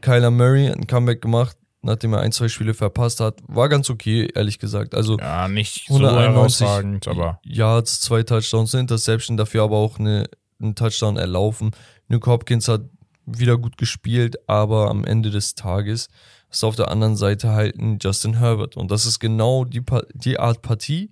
Kyler 0.00 0.32
Murray 0.32 0.66
hat 0.66 0.78
ein 0.78 0.88
Comeback 0.88 1.22
gemacht, 1.22 1.56
nachdem 1.86 2.12
er 2.12 2.20
ein, 2.20 2.32
zwei 2.32 2.48
Spiele 2.48 2.74
verpasst 2.74 3.20
hat. 3.20 3.38
War 3.48 3.68
ganz 3.68 3.88
okay, 3.88 4.28
ehrlich 4.34 4.58
gesagt. 4.58 4.94
Also 4.94 5.16
Ja, 5.18 5.48
nicht 5.48 5.86
so 5.88 5.94
191 5.94 6.60
herausragend, 6.60 7.08
aber 7.08 7.40
Yards, 7.44 8.00
zwei 8.00 8.22
Touchdowns, 8.22 8.74
eine 8.74 8.82
Interception, 8.82 9.36
dafür 9.36 9.62
aber 9.64 9.76
auch 9.76 9.98
eine, 9.98 10.28
einen 10.60 10.74
Touchdown 10.74 11.16
erlaufen. 11.16 11.70
Nuke 12.08 12.30
Hopkins 12.30 12.68
hat 12.68 12.82
wieder 13.24 13.56
gut 13.58 13.76
gespielt, 13.78 14.36
aber 14.48 14.88
am 14.90 15.04
Ende 15.04 15.30
des 15.30 15.54
Tages 15.54 16.08
ist 16.50 16.62
auf 16.62 16.76
der 16.76 16.90
anderen 16.90 17.16
Seite 17.16 17.50
halt 17.50 17.76
ein 17.76 17.98
Justin 18.00 18.38
Herbert. 18.38 18.76
Und 18.76 18.90
das 18.90 19.04
ist 19.06 19.18
genau 19.18 19.64
die, 19.64 19.80
Pa- 19.80 20.04
die 20.14 20.38
Art 20.38 20.62
Partie, 20.62 21.10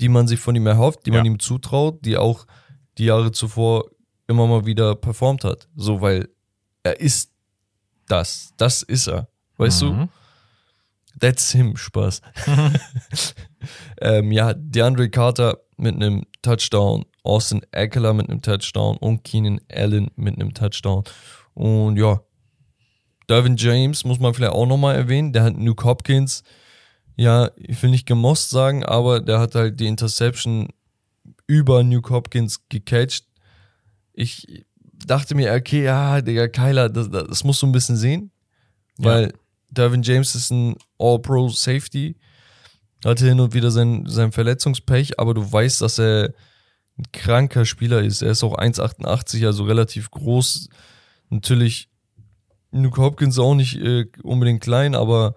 die 0.00 0.08
man 0.08 0.26
sich 0.26 0.40
von 0.40 0.56
ihm 0.56 0.66
erhofft, 0.66 1.06
die 1.06 1.10
man 1.10 1.24
Ja. 1.24 1.30
ihm 1.32 1.38
zutraut, 1.38 2.04
die 2.04 2.16
auch 2.16 2.46
die 2.98 3.04
Jahre 3.04 3.30
zuvor 3.30 3.84
immer 4.26 4.46
mal 4.48 4.66
wieder 4.66 4.96
performt 4.96 5.44
hat. 5.44 5.68
So, 5.76 6.00
weil 6.00 6.28
er 6.82 6.98
ist 7.00 7.30
das. 8.08 8.50
Das 8.56 8.82
ist 8.82 9.06
er. 9.06 9.28
Weißt 9.56 9.82
du? 9.82 9.92
Mhm. 9.92 10.08
That's 11.18 11.52
him, 11.52 11.76
Spaß. 11.76 12.20
ähm, 14.00 14.32
ja, 14.32 14.52
DeAndre 14.54 15.08
Carter 15.08 15.58
mit 15.78 15.94
einem 15.94 16.24
Touchdown, 16.42 17.06
Austin 17.22 17.62
Eckler 17.72 18.12
mit 18.12 18.28
einem 18.28 18.42
Touchdown 18.42 18.96
und 18.98 19.24
Keenan 19.24 19.60
Allen 19.72 20.10
mit 20.16 20.34
einem 20.34 20.52
Touchdown. 20.52 21.04
Und 21.54 21.96
ja, 21.96 22.20
Dervin 23.28 23.56
James 23.56 24.04
muss 24.04 24.20
man 24.20 24.34
vielleicht 24.34 24.52
auch 24.52 24.66
nochmal 24.66 24.94
erwähnen. 24.94 25.32
Der 25.32 25.42
hat 25.42 25.56
Nuke 25.56 25.84
Hopkins, 25.84 26.42
ja, 27.16 27.50
ich 27.56 27.82
will 27.82 27.90
nicht 27.90 28.06
gemost 28.06 28.50
sagen, 28.50 28.84
aber 28.84 29.20
der 29.20 29.40
hat 29.40 29.54
halt 29.54 29.80
die 29.80 29.86
Interception 29.86 30.68
über 31.46 31.82
Nuke 31.82 32.12
Hopkins 32.12 32.68
gecatcht. 32.68 33.26
Ich 34.12 34.64
dachte 35.06 35.34
mir, 35.34 35.52
okay, 35.54 35.84
ja, 35.84 36.20
Digga, 36.20 36.48
Kyler, 36.48 36.88
das, 36.88 37.10
das, 37.10 37.26
das 37.26 37.44
musst 37.44 37.62
du 37.62 37.66
ein 37.66 37.72
bisschen 37.72 37.96
sehen, 37.96 38.30
weil 38.98 39.32
Dervin 39.70 40.02
James 40.02 40.34
ist 40.34 40.50
ein 40.50 40.76
All-Pro 40.98 41.48
Safety, 41.48 42.16
hatte 43.04 43.26
hin 43.28 43.40
und 43.40 43.54
wieder 43.54 43.70
sein, 43.70 44.04
sein 44.06 44.32
Verletzungspech, 44.32 45.18
aber 45.20 45.34
du 45.34 45.50
weißt, 45.52 45.80
dass 45.82 45.98
er 45.98 46.32
ein 46.98 47.04
kranker 47.12 47.64
Spieler 47.66 48.02
ist. 48.02 48.22
Er 48.22 48.30
ist 48.30 48.42
auch 48.42 48.56
1,88, 48.56 49.44
also 49.46 49.64
relativ 49.64 50.10
groß. 50.10 50.68
Natürlich, 51.28 51.88
Nuke 52.70 53.00
Hopkins 53.02 53.38
auch 53.38 53.54
nicht 53.54 53.76
äh, 53.76 54.06
unbedingt 54.22 54.62
klein, 54.62 54.94
aber 54.94 55.34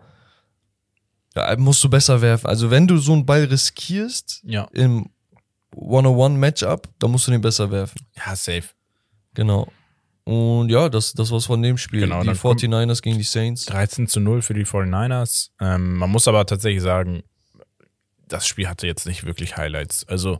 ja, 1.36 1.56
musst 1.58 1.84
du 1.84 1.90
besser 1.90 2.22
werfen. 2.22 2.48
Also 2.48 2.72
wenn 2.72 2.88
du 2.88 2.98
so 2.98 3.14
einen 3.14 3.26
Ball 3.26 3.44
riskierst 3.44 4.42
Ja. 4.44 4.68
im 4.72 5.10
One-on-One-Matchup, 5.76 6.88
dann 7.00 7.12
musst 7.12 7.28
du 7.28 7.32
den 7.32 7.42
besser 7.42 7.70
werfen. 7.72 8.00
Ja, 8.16 8.36
safe. 8.36 8.70
Genau. 9.34 9.68
Und 10.30 10.70
ja, 10.70 10.90
das, 10.90 11.14
das 11.14 11.32
war's 11.32 11.48
von 11.48 11.62
dem 11.64 11.78
Spiel. 11.80 12.02
Genau, 12.02 12.22
die 12.22 12.28
dann 12.28 12.38
kommt- 12.38 12.62
49ers 12.62 13.02
gegen 13.02 13.18
die 13.18 13.24
Saints. 13.24 13.66
13 13.66 14.08
zu 14.08 14.20
0 14.20 14.44
für 14.44 14.54
die 14.54 14.64
49ers. 14.66 15.50
Ähm, 15.60 15.96
man 15.96 16.12
muss 16.12 16.28
aber 16.28 16.46
tatsächlich 16.46 16.84
sagen, 16.84 17.24
das 18.28 18.46
Spiel 18.46 18.68
hatte 18.68 18.86
jetzt 18.86 19.08
nicht 19.08 19.26
wirklich 19.26 19.58
Highlights. 19.58 20.08
Also 20.08 20.40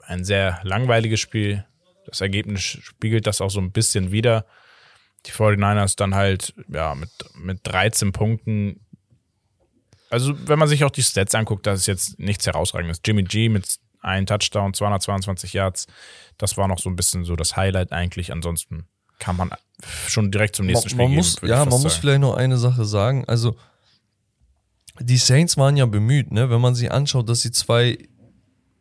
ein 0.00 0.22
sehr 0.24 0.60
langweiliges 0.64 1.18
Spiel. 1.20 1.64
Das 2.04 2.20
Ergebnis 2.20 2.60
spiegelt 2.60 3.26
das 3.26 3.40
auch 3.40 3.48
so 3.48 3.58
ein 3.58 3.72
bisschen 3.72 4.12
wider. 4.12 4.44
Die 5.24 5.30
49ers 5.32 5.96
dann 5.96 6.14
halt, 6.14 6.54
ja, 6.68 6.94
mit, 6.94 7.08
mit 7.36 7.60
13 7.62 8.12
Punkten. 8.12 8.80
Also, 10.10 10.34
wenn 10.46 10.58
man 10.58 10.68
sich 10.68 10.84
auch 10.84 10.90
die 10.90 11.02
Stats 11.02 11.34
anguckt, 11.34 11.66
das 11.66 11.80
ist 11.80 11.86
jetzt 11.86 12.18
nichts 12.18 12.46
herausragendes. 12.46 13.00
Jimmy 13.04 13.22
G 13.22 13.48
mit 13.48 13.66
einem 14.00 14.26
Touchdown, 14.26 14.74
222 14.74 15.54
Yards. 15.54 15.86
Das 16.36 16.58
war 16.58 16.68
noch 16.68 16.78
so 16.78 16.90
ein 16.90 16.96
bisschen 16.96 17.24
so 17.24 17.34
das 17.34 17.56
Highlight 17.56 17.92
eigentlich. 17.92 18.30
Ansonsten 18.30 18.86
kann 19.18 19.36
man 19.36 19.50
schon 20.08 20.30
direkt 20.30 20.56
zum 20.56 20.66
nächsten 20.66 20.88
Spiel 20.88 20.98
man 20.98 21.08
gehen. 21.08 21.16
muss, 21.16 21.36
ja, 21.42 21.58
man 21.64 21.68
muss 21.68 21.82
sagen. 21.82 21.94
vielleicht 22.00 22.20
noch 22.20 22.34
eine 22.34 22.58
Sache 22.58 22.84
sagen. 22.84 23.24
Also, 23.26 23.56
die 25.00 25.18
Saints 25.18 25.56
waren 25.56 25.76
ja 25.76 25.86
bemüht, 25.86 26.32
ne? 26.32 26.48
Wenn 26.50 26.60
man 26.60 26.74
sich 26.74 26.90
anschaut, 26.90 27.28
dass 27.28 27.42
sie 27.42 27.50
zwei 27.50 27.98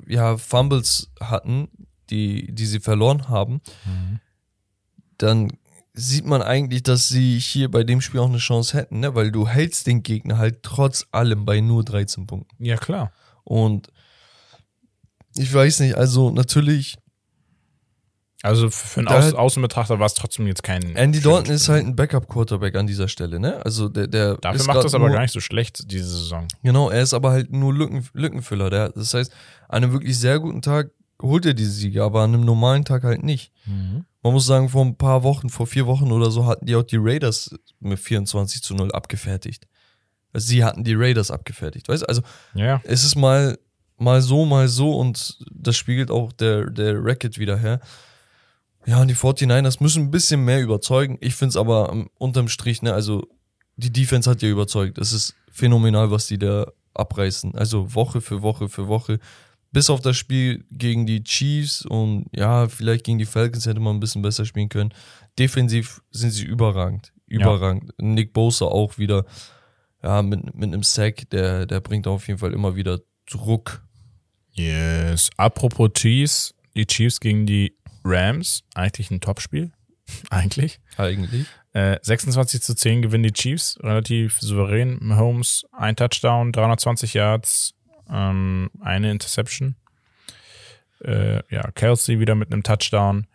ja, 0.08 0.38
Fumbles 0.38 1.10
hatten, 1.20 1.68
die, 2.10 2.54
die 2.54 2.66
sie 2.66 2.80
verloren 2.80 3.28
haben, 3.28 3.62
Mhm. 3.86 4.20
dann 5.18 5.52
sieht 5.94 6.26
man 6.26 6.42
eigentlich, 6.42 6.84
dass 6.84 7.08
sie 7.08 7.40
hier 7.40 7.72
bei 7.72 7.84
dem 7.84 8.02
Spiel 8.02 8.20
auch 8.20 8.28
eine 8.30 8.38
Chance 8.38 8.78
hätten, 8.78 9.00
ne? 9.00 9.16
Weil 9.16 9.32
du 9.32 9.48
hältst 9.48 9.88
den 9.88 10.04
Gegner 10.04 10.38
halt 10.38 10.62
trotz 10.64 11.06
allem 11.12 11.46
bei 11.46 11.60
nur 11.62 11.84
13 11.84 12.28
Punkten. 12.28 12.64
Ja, 12.64 12.78
klar. 12.78 13.12
Und 13.44 13.88
ich 15.38 15.54
weiß 15.54 15.82
nicht, 15.82 15.96
also 15.96 16.32
natürlich, 16.32 16.98
Also 18.46 18.70
für 18.70 19.00
einen 19.00 19.08
Aus 19.08 19.34
Außenbetrachter 19.34 20.00
war 20.00 20.06
es 20.06 20.14
trotzdem 20.14 20.46
jetzt 20.46 20.62
kein. 20.62 20.96
Andy 20.96 21.20
Dalton 21.20 21.52
ist 21.52 21.68
halt 21.68 21.84
ein 21.84 21.96
Backup-Quarterback 21.96 22.76
an 22.76 22.86
dieser 22.86 23.08
Stelle, 23.08 23.40
ne? 23.40 23.66
Also 23.66 23.90
der, 23.90 24.06
der 24.06 24.38
Dafür 24.38 24.66
macht 24.66 24.84
das 24.84 24.94
aber 24.94 25.10
gar 25.10 25.22
nicht 25.22 25.32
so 25.32 25.40
schlecht, 25.40 25.92
diese 25.92 26.08
Saison. 26.08 26.48
Genau, 26.62 26.92
er 26.92 27.02
ist 27.02 27.16
aber 27.16 27.32
halt 27.32 27.52
nur 27.52 27.74
Lücken, 27.74 28.08
Lückenfüller. 28.14 28.70
Der, 28.70 28.90
das 28.90 29.16
heißt, 29.16 29.32
an 29.68 29.84
einem 29.84 29.94
wirklich 29.94 30.20
sehr 30.20 30.40
guten 30.40 30.62
Tag 30.62 30.92
holt 31.20 31.46
er 31.48 31.56
diese 31.56 31.72
Siege, 31.72 32.04
aber 32.04 32.22
an 32.22 32.36
einem 32.36 32.46
normalen 32.46 32.86
Tag 32.86 33.04
halt 33.04 33.24
nicht. 33.24 33.52
Man 33.66 34.34
muss 34.34 34.46
sagen, 34.46 34.70
vor 34.70 34.86
ein 34.86 34.96
paar 34.96 35.24
Wochen, 35.24 35.50
vor 35.50 35.66
vier 35.66 35.88
Wochen 35.88 36.12
oder 36.12 36.30
so, 36.30 36.46
hatten 36.46 36.68
die 36.68 36.76
auch 36.76 36.84
die 36.84 36.98
Raiders 37.00 37.56
mit 37.80 37.98
24 37.98 38.62
zu 38.62 38.76
0 38.76 38.92
abgefertigt. 38.92 39.68
Also 40.34 40.48
sie 40.48 40.64
hatten 40.64 40.84
die 40.84 40.94
Raiders 40.94 41.32
abgefertigt, 41.32 41.90
weißt 41.90 42.04
du? 42.04 42.08
Also 42.08 42.22
Ja, 42.54 42.80
es 42.84 43.04
ist 43.04 43.16
mal, 43.16 43.58
mal 43.98 44.22
so, 44.22 44.46
mal 44.46 44.68
so 44.68 44.98
und 45.00 45.40
das 45.52 45.78
spiegelt 45.78 46.12
auch 46.12 46.32
der, 46.32 46.70
der 46.70 47.04
Racket 47.04 47.40
wieder 47.40 47.58
her. 47.58 47.80
Ja, 48.86 49.02
und 49.02 49.08
die 49.08 49.16
49ers 49.16 49.82
müssen 49.82 50.04
ein 50.04 50.12
bisschen 50.12 50.46
mehr 50.46 50.62
überzeugen. 50.62 51.18
Ich 51.22 51.36
finde 51.36 51.50
es 51.50 51.58
aber 51.58 51.90
ähm, 51.92 52.10
unterm 52.18 52.48
Strich, 52.48 52.82
ne, 52.82 52.94
also 52.94 53.28
die 53.78 53.92
Defense 53.92 54.30
hat 54.30 54.42
ja 54.42 54.50
überzeugt. 54.50 54.98
Es 54.98 55.12
ist 55.12 55.36
phänomenal, 55.52 56.12
was 56.12 56.28
die 56.28 56.38
da 56.38 56.68
abreißen. 56.94 57.56
Also 57.56 57.94
Woche 57.94 58.22
für 58.22 58.42
Woche 58.42 58.70
für 58.70 58.88
Woche. 58.88 59.20
Bis 59.72 59.90
auf 59.90 60.00
das 60.00 60.16
Spiel 60.16 60.64
gegen 60.72 61.06
die 61.06 61.24
Chiefs 61.24 61.86
und 61.86 62.28
ja, 62.34 62.70
vielleicht 62.70 63.04
gegen 63.04 63.18
die 63.18 63.26
Falcons 63.26 63.66
hätte 63.66 63.82
man 63.82 63.98
ein 63.98 64.00
bisschen 64.00 64.22
besser 64.22 64.46
spielen 64.46 64.70
können. 64.70 64.94
Defensiv 65.38 66.02
sind 66.12 66.32
sie 66.32 66.46
überragend. 66.46 67.12
Überragend. 67.28 67.92
Nick 67.98 68.32
Bosa 68.32 68.66
auch 68.66 68.98
wieder 68.98 69.26
ja, 70.02 70.22
mit, 70.22 70.56
mit 70.56 70.72
einem 70.72 70.84
Sack, 70.84 71.30
der, 71.32 71.66
der 71.66 71.82
bringt 71.82 72.08
auf 72.08 72.28
jeden 72.28 72.40
Fall 72.40 72.54
immer 72.54 72.76
wieder 72.76 73.02
Druck. 73.30 73.84
yes. 74.54 75.30
Apropos 75.36 75.90
Chiefs, 75.94 76.54
die 76.76 76.86
Chiefs 76.86 77.20
gegen 77.20 77.46
die 77.46 77.76
Rams, 78.06 78.64
eigentlich 78.76 79.12
ein 79.12 79.20
Topspiel. 79.20 79.72
eigentlich. 80.30 80.80
Eigentlich. 80.98 81.46
Äh, 81.74 81.98
26 82.02 82.62
zu 82.62 82.76
10 82.76 83.02
gewinnen 83.02 83.24
die 83.24 83.34
Chiefs, 83.34 83.78
relativ 83.82 84.40
souverän. 84.40 84.98
Mahomes, 85.02 85.66
ein 85.74 85.96
Touchdown, 85.96 86.52
320 86.54 87.16
Yards, 87.16 87.74
ähm, 88.10 88.70
eine 88.80 89.12
Interception. 89.12 89.76
Äh, 91.04 91.42
ja, 91.54 91.70
Kelsey 91.72 92.20
wieder 92.20 92.36
mit 92.36 92.54
einem 92.54 92.64
Touchdown. 92.64 93.28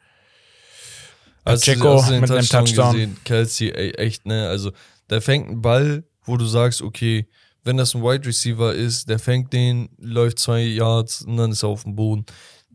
Du 1.45 1.57
den 1.57 2.21
mit 2.21 2.31
einem 2.31 2.47
Touchdown. 2.47 2.93
Gesehen? 2.93 3.17
Kelsey, 3.25 3.71
ey, 3.71 3.91
echt, 3.93 4.27
ne? 4.27 4.49
Also, 4.49 4.73
der 5.11 5.21
fängt 5.21 5.49
einen 5.49 5.63
Ball, 5.63 6.05
wo 6.25 6.37
du 6.37 6.47
sagst, 6.47 6.81
okay, 6.81 7.29
wenn 7.65 7.77
das 7.77 7.95
ein 7.95 8.03
Wide 8.03 8.27
Receiver 8.27 8.73
ist, 8.73 9.09
der 9.09 9.19
fängt 9.19 9.53
den, 9.53 9.91
läuft 9.99 10.39
zwei 10.39 10.63
Yards 10.63 11.23
und 11.23 11.37
dann 11.37 11.53
ist 11.53 11.63
er 11.63 11.71
auf 11.71 11.83
dem 11.83 11.97
Boden. 11.97 12.25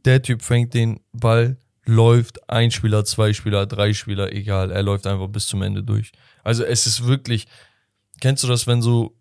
Der 0.03 0.21
Typ 0.21 0.41
fängt 0.43 0.73
den 0.73 0.99
Ball, 1.11 1.57
läuft 1.85 2.49
ein 2.49 2.71
Spieler, 2.71 3.05
zwei 3.05 3.33
Spieler, 3.33 3.65
drei 3.65 3.93
Spieler, 3.93 4.31
egal, 4.33 4.71
er 4.71 4.83
läuft 4.83 5.07
einfach 5.07 5.27
bis 5.27 5.47
zum 5.47 5.61
Ende 5.61 5.83
durch. 5.83 6.11
Also, 6.43 6.63
es 6.63 6.87
ist 6.87 7.05
wirklich, 7.05 7.47
kennst 8.21 8.43
du 8.43 8.47
das, 8.47 8.67
wenn 8.67 8.81
du 8.81 9.15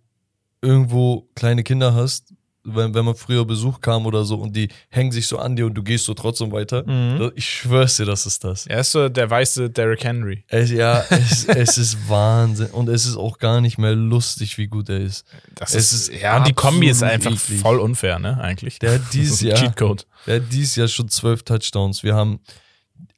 irgendwo 0.62 1.28
kleine 1.34 1.62
Kinder 1.62 1.94
hast, 1.94 2.32
wenn, 2.64 2.94
wenn 2.94 3.04
man 3.04 3.14
früher 3.14 3.44
Besuch 3.44 3.80
kam 3.80 4.06
oder 4.06 4.24
so 4.24 4.36
und 4.36 4.56
die 4.56 4.68
hängen 4.88 5.12
sich 5.12 5.26
so 5.26 5.38
an 5.38 5.54
dir 5.54 5.66
und 5.66 5.74
du 5.74 5.82
gehst 5.82 6.06
so 6.06 6.14
trotzdem 6.14 6.50
weiter? 6.50 6.82
Mhm. 6.86 7.30
Ich 7.34 7.48
schwör's 7.48 7.96
dir, 7.96 8.06
das 8.06 8.24
ist 8.26 8.42
das. 8.42 8.66
Er 8.66 8.80
ist 8.80 8.90
so 8.92 9.08
der 9.08 9.28
weiße 9.28 9.70
Derrick 9.70 10.02
Henry. 10.04 10.44
Es, 10.48 10.70
ja, 10.70 11.04
es, 11.10 11.44
es 11.46 11.78
ist 11.78 12.08
Wahnsinn. 12.08 12.68
Und 12.68 12.88
es 12.88 13.04
ist 13.06 13.16
auch 13.16 13.38
gar 13.38 13.60
nicht 13.60 13.76
mehr 13.78 13.94
lustig, 13.94 14.56
wie 14.58 14.66
gut 14.66 14.88
er 14.88 15.00
ist. 15.00 15.26
Das 15.54 15.74
Es 15.74 15.92
ist, 15.92 16.08
ist 16.08 16.22
ja, 16.22 16.38
und 16.38 16.46
die 16.46 16.52
Kombi 16.54 16.88
ist 16.88 17.02
einfach 17.02 17.32
eklig. 17.32 17.60
voll 17.60 17.78
unfair, 17.78 18.18
ne, 18.18 18.40
eigentlich. 18.40 18.78
Der 18.78 18.94
hat 18.94 19.02
dieses 19.12 19.40
Jahr, 19.40 19.58
Cheatcode. 19.58 20.06
der 20.26 20.36
hat 20.36 20.44
dieses 20.50 20.76
Jahr 20.76 20.88
schon 20.88 21.08
zwölf 21.08 21.42
Touchdowns. 21.42 22.02
Wir 22.02 22.14
haben 22.14 22.40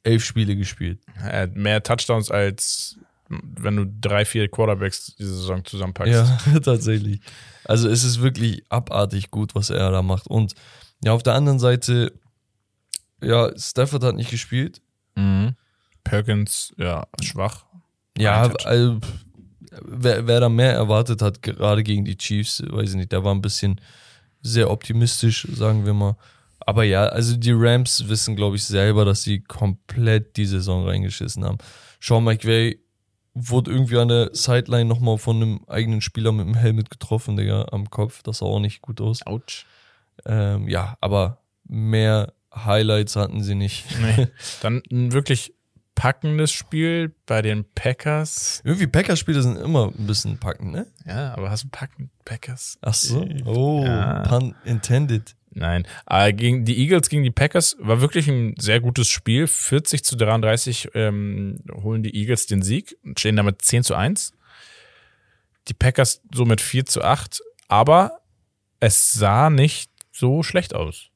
elf 0.03 0.23
Spiele 0.25 0.55
gespielt. 0.55 0.99
Er 1.21 1.41
hat 1.43 1.55
mehr 1.55 1.81
Touchdowns 1.83 2.31
als 2.31 2.97
wenn 3.29 3.75
du 3.75 3.85
drei, 3.85 4.25
vier 4.25 4.47
Quarterbacks 4.47 5.15
diese 5.17 5.35
Saison 5.35 5.63
zusammenpackst. 5.65 6.13
Ja, 6.13 6.59
tatsächlich. 6.63 7.21
Also 7.65 7.89
es 7.89 8.03
ist 8.03 8.21
wirklich 8.21 8.63
abartig 8.69 9.31
gut, 9.31 9.55
was 9.55 9.69
er 9.69 9.91
da 9.91 10.01
macht. 10.01 10.27
Und 10.27 10.53
ja, 11.03 11.11
auf 11.11 11.23
der 11.23 11.33
anderen 11.33 11.59
Seite, 11.59 12.13
ja, 13.21 13.51
Stafford 13.57 14.03
hat 14.03 14.15
nicht 14.15 14.31
gespielt. 14.31 14.81
Mhm. 15.15 15.55
Perkins, 16.03 16.73
ja, 16.77 17.05
schwach. 17.21 17.65
Ja, 18.17 18.51
also, 18.63 18.99
wer, 19.81 20.25
wer 20.25 20.39
da 20.39 20.49
mehr 20.49 20.73
erwartet 20.73 21.21
hat, 21.21 21.41
gerade 21.41 21.83
gegen 21.83 22.05
die 22.05 22.17
Chiefs, 22.17 22.63
weiß 22.65 22.91
ich 22.91 22.95
nicht, 22.95 23.11
der 23.11 23.23
war 23.23 23.35
ein 23.35 23.41
bisschen 23.41 23.81
sehr 24.41 24.71
optimistisch, 24.71 25.47
sagen 25.51 25.85
wir 25.85 25.93
mal. 25.93 26.15
Aber 26.59 26.83
ja, 26.83 27.05
also 27.07 27.35
die 27.35 27.53
Rams 27.53 28.07
wissen, 28.07 28.35
glaube 28.35 28.55
ich, 28.55 28.63
selber, 28.63 29.05
dass 29.05 29.23
sie 29.23 29.41
komplett 29.41 30.37
die 30.37 30.45
Saison 30.45 30.85
reingeschissen 30.87 31.43
haben. 31.43 31.57
Sean 32.01 32.23
McVay 32.23 32.79
wurde 33.39 33.71
irgendwie 33.71 33.97
an 33.97 34.07
der 34.07 34.29
Sideline 34.33 34.85
nochmal 34.85 35.17
von 35.17 35.35
einem 35.37 35.59
eigenen 35.67 36.01
Spieler 36.01 36.31
mit 36.31 36.45
dem 36.47 36.55
Helmet 36.55 36.89
getroffen, 36.89 37.37
Digga, 37.37 37.67
am 37.71 37.89
Kopf. 37.89 38.23
Das 38.23 38.39
sah 38.39 38.45
auch 38.45 38.59
nicht 38.59 38.81
gut 38.81 38.99
aus. 39.01 39.25
Autsch. 39.25 39.65
Ähm, 40.25 40.67
ja, 40.67 40.97
aber 41.01 41.37
mehr 41.65 42.33
Highlights 42.53 43.15
hatten 43.15 43.43
sie 43.43 43.55
nicht. 43.55 43.85
Nee. 44.01 44.27
Dann 44.61 44.81
ein 44.91 45.11
wirklich 45.11 45.53
packendes 45.93 46.51
Spiel 46.51 47.13
bei 47.25 47.41
den 47.41 47.65
Packers. 47.75 48.61
Irgendwie 48.63 48.87
Packers-Spiele 48.87 49.41
sind 49.41 49.57
immer 49.57 49.91
ein 49.97 50.07
bisschen 50.07 50.37
packend, 50.39 50.71
ne? 50.71 50.87
Ja, 51.05 51.33
aber 51.35 51.49
hast 51.49 51.63
du 51.65 51.69
packen 51.69 52.09
Packers? 52.25 52.77
Ach 52.81 52.93
so. 52.93 53.27
Oh, 53.45 53.83
Ja. 53.83 54.23
pun 54.23 54.55
intended. 54.63 55.35
Nein. 55.57 55.87
Aber 56.05 56.31
gegen 56.33 56.65
die 56.65 56.77
Eagles 56.77 57.09
gegen 57.09 57.23
die 57.23 57.31
Packers 57.31 57.77
war 57.79 57.99
wirklich 57.99 58.27
ein 58.27 58.53
sehr 58.59 58.79
gutes 58.79 59.07
Spiel. 59.07 59.47
40 59.47 60.03
zu 60.03 60.15
33 60.15 60.89
ähm, 60.93 61.59
holen 61.71 62.03
die 62.03 62.15
Eagles 62.15 62.45
den 62.45 62.61
Sieg 62.61 62.95
und 63.03 63.19
stehen 63.19 63.35
damit 63.35 63.63
10 63.63 63.83
zu 63.83 63.95
1. 63.95 64.33
Die 65.67 65.73
Packers 65.73 66.21
somit 66.31 66.61
4 66.61 66.85
zu 66.85 67.03
8. 67.03 67.41
Aber 67.67 68.19
es 68.79 69.13
sah 69.13 69.49
nicht 69.49 69.89
so 70.11 70.43
schlecht 70.43 70.75
aus. 70.75 71.09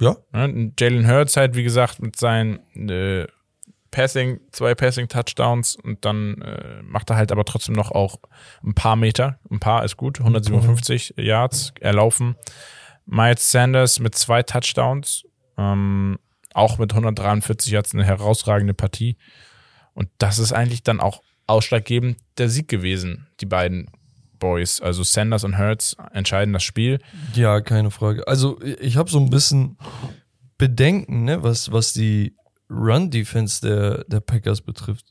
Ja. 0.00 0.16
Jalen 0.32 1.08
Hurts 1.08 1.36
halt, 1.36 1.54
wie 1.54 1.62
gesagt, 1.62 2.02
mit 2.02 2.16
seinen 2.16 2.58
äh, 2.88 3.26
Passing, 3.92 4.40
zwei 4.50 4.74
Passing-Touchdowns 4.74 5.76
und 5.76 6.04
dann 6.04 6.42
äh, 6.42 6.82
macht 6.82 7.08
er 7.10 7.16
halt 7.16 7.32
aber 7.32 7.44
trotzdem 7.44 7.74
noch 7.74 7.92
auch 7.92 8.16
ein 8.62 8.74
paar 8.74 8.96
Meter. 8.96 9.38
Ein 9.50 9.60
paar 9.60 9.84
ist 9.84 9.96
gut, 9.96 10.18
157 10.18 11.14
Yards 11.16 11.72
erlaufen. 11.80 12.36
Miles 13.06 13.50
Sanders 13.50 14.00
mit 14.00 14.14
zwei 14.14 14.42
Touchdowns, 14.42 15.24
ähm, 15.56 16.18
auch 16.52 16.78
mit 16.78 16.92
143 16.92 17.72
Yards 17.72 17.94
eine 17.94 18.04
herausragende 18.04 18.74
Partie. 18.74 19.16
Und 19.94 20.08
das 20.18 20.38
ist 20.38 20.52
eigentlich 20.52 20.82
dann 20.82 21.00
auch 21.00 21.22
ausschlaggebend 21.46 22.18
der 22.38 22.50
Sieg 22.50 22.68
gewesen, 22.68 23.26
die 23.40 23.46
beiden 23.46 23.90
Boys. 24.38 24.80
Also 24.80 25.02
Sanders 25.02 25.44
und 25.44 25.56
Hurts 25.56 25.96
entscheiden 26.12 26.52
das 26.52 26.64
Spiel. 26.64 26.98
Ja, 27.34 27.60
keine 27.60 27.90
Frage. 27.90 28.26
Also 28.26 28.60
ich 28.62 28.96
habe 28.96 29.10
so 29.10 29.18
ein 29.18 29.30
bisschen 29.30 29.78
Bedenken, 30.58 31.24
ne, 31.24 31.42
was, 31.42 31.72
was 31.72 31.92
die 31.92 32.34
Run-Defense 32.68 33.60
der, 33.66 34.04
der 34.04 34.20
Packers 34.20 34.60
betrifft. 34.60 35.06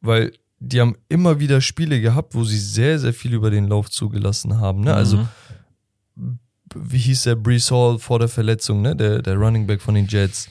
Weil 0.00 0.32
die 0.58 0.80
haben 0.80 0.96
immer 1.08 1.38
wieder 1.38 1.60
Spiele 1.60 2.00
gehabt, 2.00 2.34
wo 2.34 2.44
sie 2.44 2.58
sehr, 2.58 2.98
sehr 2.98 3.12
viel 3.12 3.34
über 3.34 3.50
den 3.50 3.68
Lauf 3.68 3.90
zugelassen 3.90 4.58
haben. 4.58 4.80
Ne? 4.80 4.94
Also, 4.94 5.18
Mhm. 5.18 6.38
Wie 6.78 6.98
hieß 6.98 7.22
der 7.24 7.34
Brees 7.36 7.70
Hall 7.70 7.98
vor 7.98 8.18
der 8.18 8.28
Verletzung, 8.28 8.82
ne? 8.82 8.94
der, 8.96 9.22
der 9.22 9.34
Running 9.36 9.66
Back 9.66 9.80
von 9.82 9.94
den 9.94 10.06
Jets. 10.06 10.48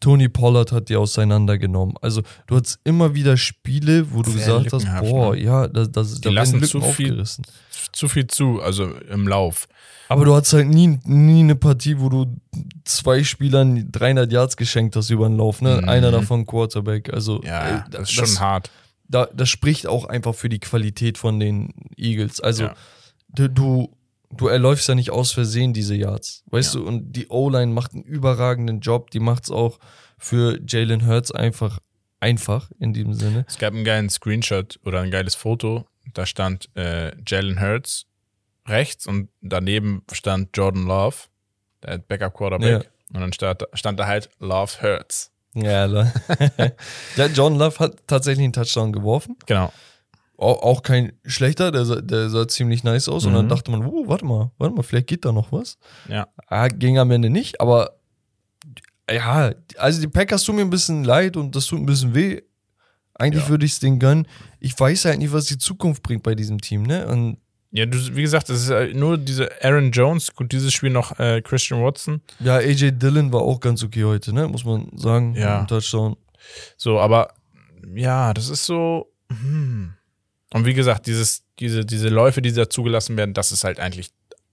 Tony 0.00 0.28
Pollard 0.28 0.70
hat 0.70 0.88
die 0.88 0.96
auseinandergenommen. 0.96 1.96
Also, 2.00 2.22
du 2.46 2.56
hattest 2.56 2.78
immer 2.84 3.14
wieder 3.14 3.36
Spiele, 3.36 4.12
wo 4.12 4.22
du 4.22 4.30
Sehr 4.30 4.60
gesagt 4.60 4.72
hast, 4.72 5.00
boah, 5.00 5.34
ne? 5.34 5.42
ja, 5.42 5.66
das, 5.66 5.90
das, 5.90 6.14
Die 6.16 6.20
da 6.20 6.30
lassen 6.30 6.62
zu 6.62 6.80
viel- 6.80 7.10
aufgerissen. 7.10 7.44
zu 7.92 8.08
viel 8.08 8.26
zu, 8.28 8.60
also 8.62 8.92
im 9.10 9.26
Lauf. 9.26 9.66
Aber 10.08 10.24
du 10.24 10.34
hattest 10.34 10.52
halt 10.54 10.68
nie, 10.68 10.98
nie 11.04 11.40
eine 11.40 11.56
Partie, 11.56 11.98
wo 11.98 12.08
du 12.08 12.26
zwei 12.84 13.24
Spielern 13.24 13.90
300 13.90 14.30
Yards 14.32 14.56
geschenkt 14.56 14.94
hast 14.96 15.10
über 15.10 15.28
den 15.28 15.36
Lauf, 15.36 15.60
ne? 15.62 15.80
Mhm. 15.82 15.88
Einer 15.88 16.10
davon 16.12 16.46
Quarterback. 16.46 17.12
Also, 17.12 17.42
Ja, 17.44 17.78
äh, 17.78 17.82
das 17.90 18.02
ist 18.08 18.12
schon 18.12 18.40
hart. 18.40 18.70
Da, 19.08 19.26
das 19.34 19.48
spricht 19.48 19.86
auch 19.86 20.04
einfach 20.04 20.34
für 20.34 20.48
die 20.48 20.60
Qualität 20.60 21.18
von 21.18 21.40
den 21.40 21.72
Eagles. 21.96 22.40
Also, 22.40 22.64
Ja. 22.64 22.74
du, 23.34 23.48
du, 23.48 23.90
du 24.30 24.48
erläufst 24.48 24.88
ja 24.88 24.94
nicht 24.94 25.10
aus 25.10 25.32
Versehen 25.32 25.72
diese 25.72 25.94
Yards, 25.94 26.42
weißt 26.50 26.74
Ja. 26.74 26.80
du? 26.80 26.86
Und 26.86 27.12
die 27.12 27.28
O-Line 27.28 27.72
macht 27.72 27.94
einen 27.94 28.02
überragenden 28.04 28.80
Job. 28.80 29.10
Die 29.10 29.20
macht 29.20 29.44
es 29.44 29.50
auch 29.50 29.78
für 30.18 30.58
Jalen 30.66 31.06
Hurts 31.06 31.30
einfach 31.32 31.78
einfach 32.20 32.70
in 32.80 32.92
diesem 32.92 33.14
Sinne. 33.14 33.44
Es 33.48 33.58
gab 33.58 33.72
einen 33.74 33.84
geilen 33.84 34.10
Screenshot 34.10 34.78
oder 34.84 35.00
ein 35.00 35.10
geiles 35.10 35.34
Foto. 35.36 35.86
Da 36.14 36.26
stand 36.26 36.68
äh, 36.76 37.12
Jalen 37.26 37.60
Hurts 37.60 38.06
rechts 38.66 39.06
und 39.06 39.28
daneben 39.40 40.02
stand 40.12 40.56
Jordan 40.56 40.84
Love, 40.86 41.16
der 41.82 41.98
Backup 41.98 42.34
Quarterback. 42.34 42.90
Und 43.14 43.20
dann 43.20 43.32
stand, 43.32 43.62
stand 43.74 43.98
da 44.00 44.06
halt 44.06 44.28
Love 44.40 44.82
Hurts. 44.82 45.30
Ja, 45.54 45.86
ja, 47.16 47.26
John 47.32 47.56
Love 47.56 47.78
hat 47.78 48.06
tatsächlich 48.06 48.44
einen 48.44 48.52
Touchdown 48.52 48.92
geworfen. 48.92 49.36
Genau. 49.46 49.72
Auch, 50.40 50.82
kein 50.84 51.12
schlechter, 51.26 51.72
der 51.72 51.84
sah, 51.84 52.00
der 52.00 52.30
sah 52.30 52.46
ziemlich 52.46 52.84
nice 52.84 53.08
aus. 53.08 53.26
Und 53.26 53.32
dann 53.34 53.46
Mhm. 53.46 53.48
dachte 53.50 53.70
man, 53.72 53.84
oh, 53.84 54.04
warte 54.06 54.24
mal, 54.24 54.52
warte 54.58 54.72
mal, 54.74 54.82
vielleicht 54.84 55.08
geht 55.08 55.24
da 55.24 55.32
noch 55.32 55.50
was. 55.50 55.78
Ja. 56.08 56.28
Ah, 56.46 56.68
ging 56.68 56.96
am 56.98 57.10
Ende 57.10 57.28
nicht, 57.28 57.60
aber 57.60 57.96
ja, 59.10 59.52
also 59.78 60.00
die 60.00 60.06
Packers 60.08 60.44
tun 60.44 60.56
mir 60.56 60.62
ein 60.62 60.70
bisschen 60.70 61.02
leid 61.02 61.36
und 61.36 61.56
das 61.56 61.66
tut 61.66 61.80
ein 61.80 61.86
bisschen 61.86 62.14
weh. 62.14 62.40
Eigentlich 63.14 63.44
Ja. 63.44 63.48
würde 63.48 63.66
ich 63.66 63.72
es 63.72 63.80
denen 63.80 63.98
gönnen. 63.98 64.28
Ich 64.60 64.78
weiß 64.78 65.06
halt 65.06 65.18
nicht, 65.18 65.32
was 65.32 65.46
die 65.46 65.58
Zukunft 65.58 66.02
bringt 66.04 66.22
bei 66.22 66.34
diesem 66.36 66.60
Team, 66.60 66.82
ne? 66.84 67.06
Und 67.08 67.38
Ja, 67.72 67.84
du, 67.84 67.98
wie 68.16 68.22
gesagt, 68.22 68.48
es 68.48 68.62
ist 68.62 68.70
äh, 68.70 68.94
nur 68.94 69.18
diese 69.18 69.50
Aaron 69.62 69.90
Jones, 69.90 70.32
gut, 70.34 70.52
dieses 70.52 70.72
Spiel 70.72 70.90
noch 70.90 71.18
äh, 71.18 71.42
Christian 71.42 71.82
Watson. 71.82 72.22
Ja, 72.38 72.56
AJ 72.56 72.92
Dillon 72.92 73.32
war 73.32 73.40
auch 73.42 73.58
ganz 73.60 73.82
okay 73.82 74.04
heute, 74.04 74.32
ne? 74.32 74.46
Muss 74.46 74.64
man 74.64 74.88
sagen. 74.96 75.34
Ja. 75.34 75.60
Im 75.60 75.66
Touchdown. 75.66 76.16
So, 76.76 76.98
aber 77.00 77.34
ja, 77.94 78.32
das 78.32 78.48
ist 78.50 78.64
so. 78.66 79.12
Hm. 79.30 79.94
Und 80.52 80.64
wie 80.64 80.74
gesagt, 80.74 81.06
dieses, 81.06 81.44
diese, 81.58 81.84
diese 81.84 82.08
Läufe, 82.08 82.42
die 82.42 82.52
da 82.52 82.70
zugelassen 82.70 83.16
werden, 83.16 83.34
das 83.34 83.52
ist 83.52 83.64
halt 83.64 83.80
eigentlich 83.80 84.10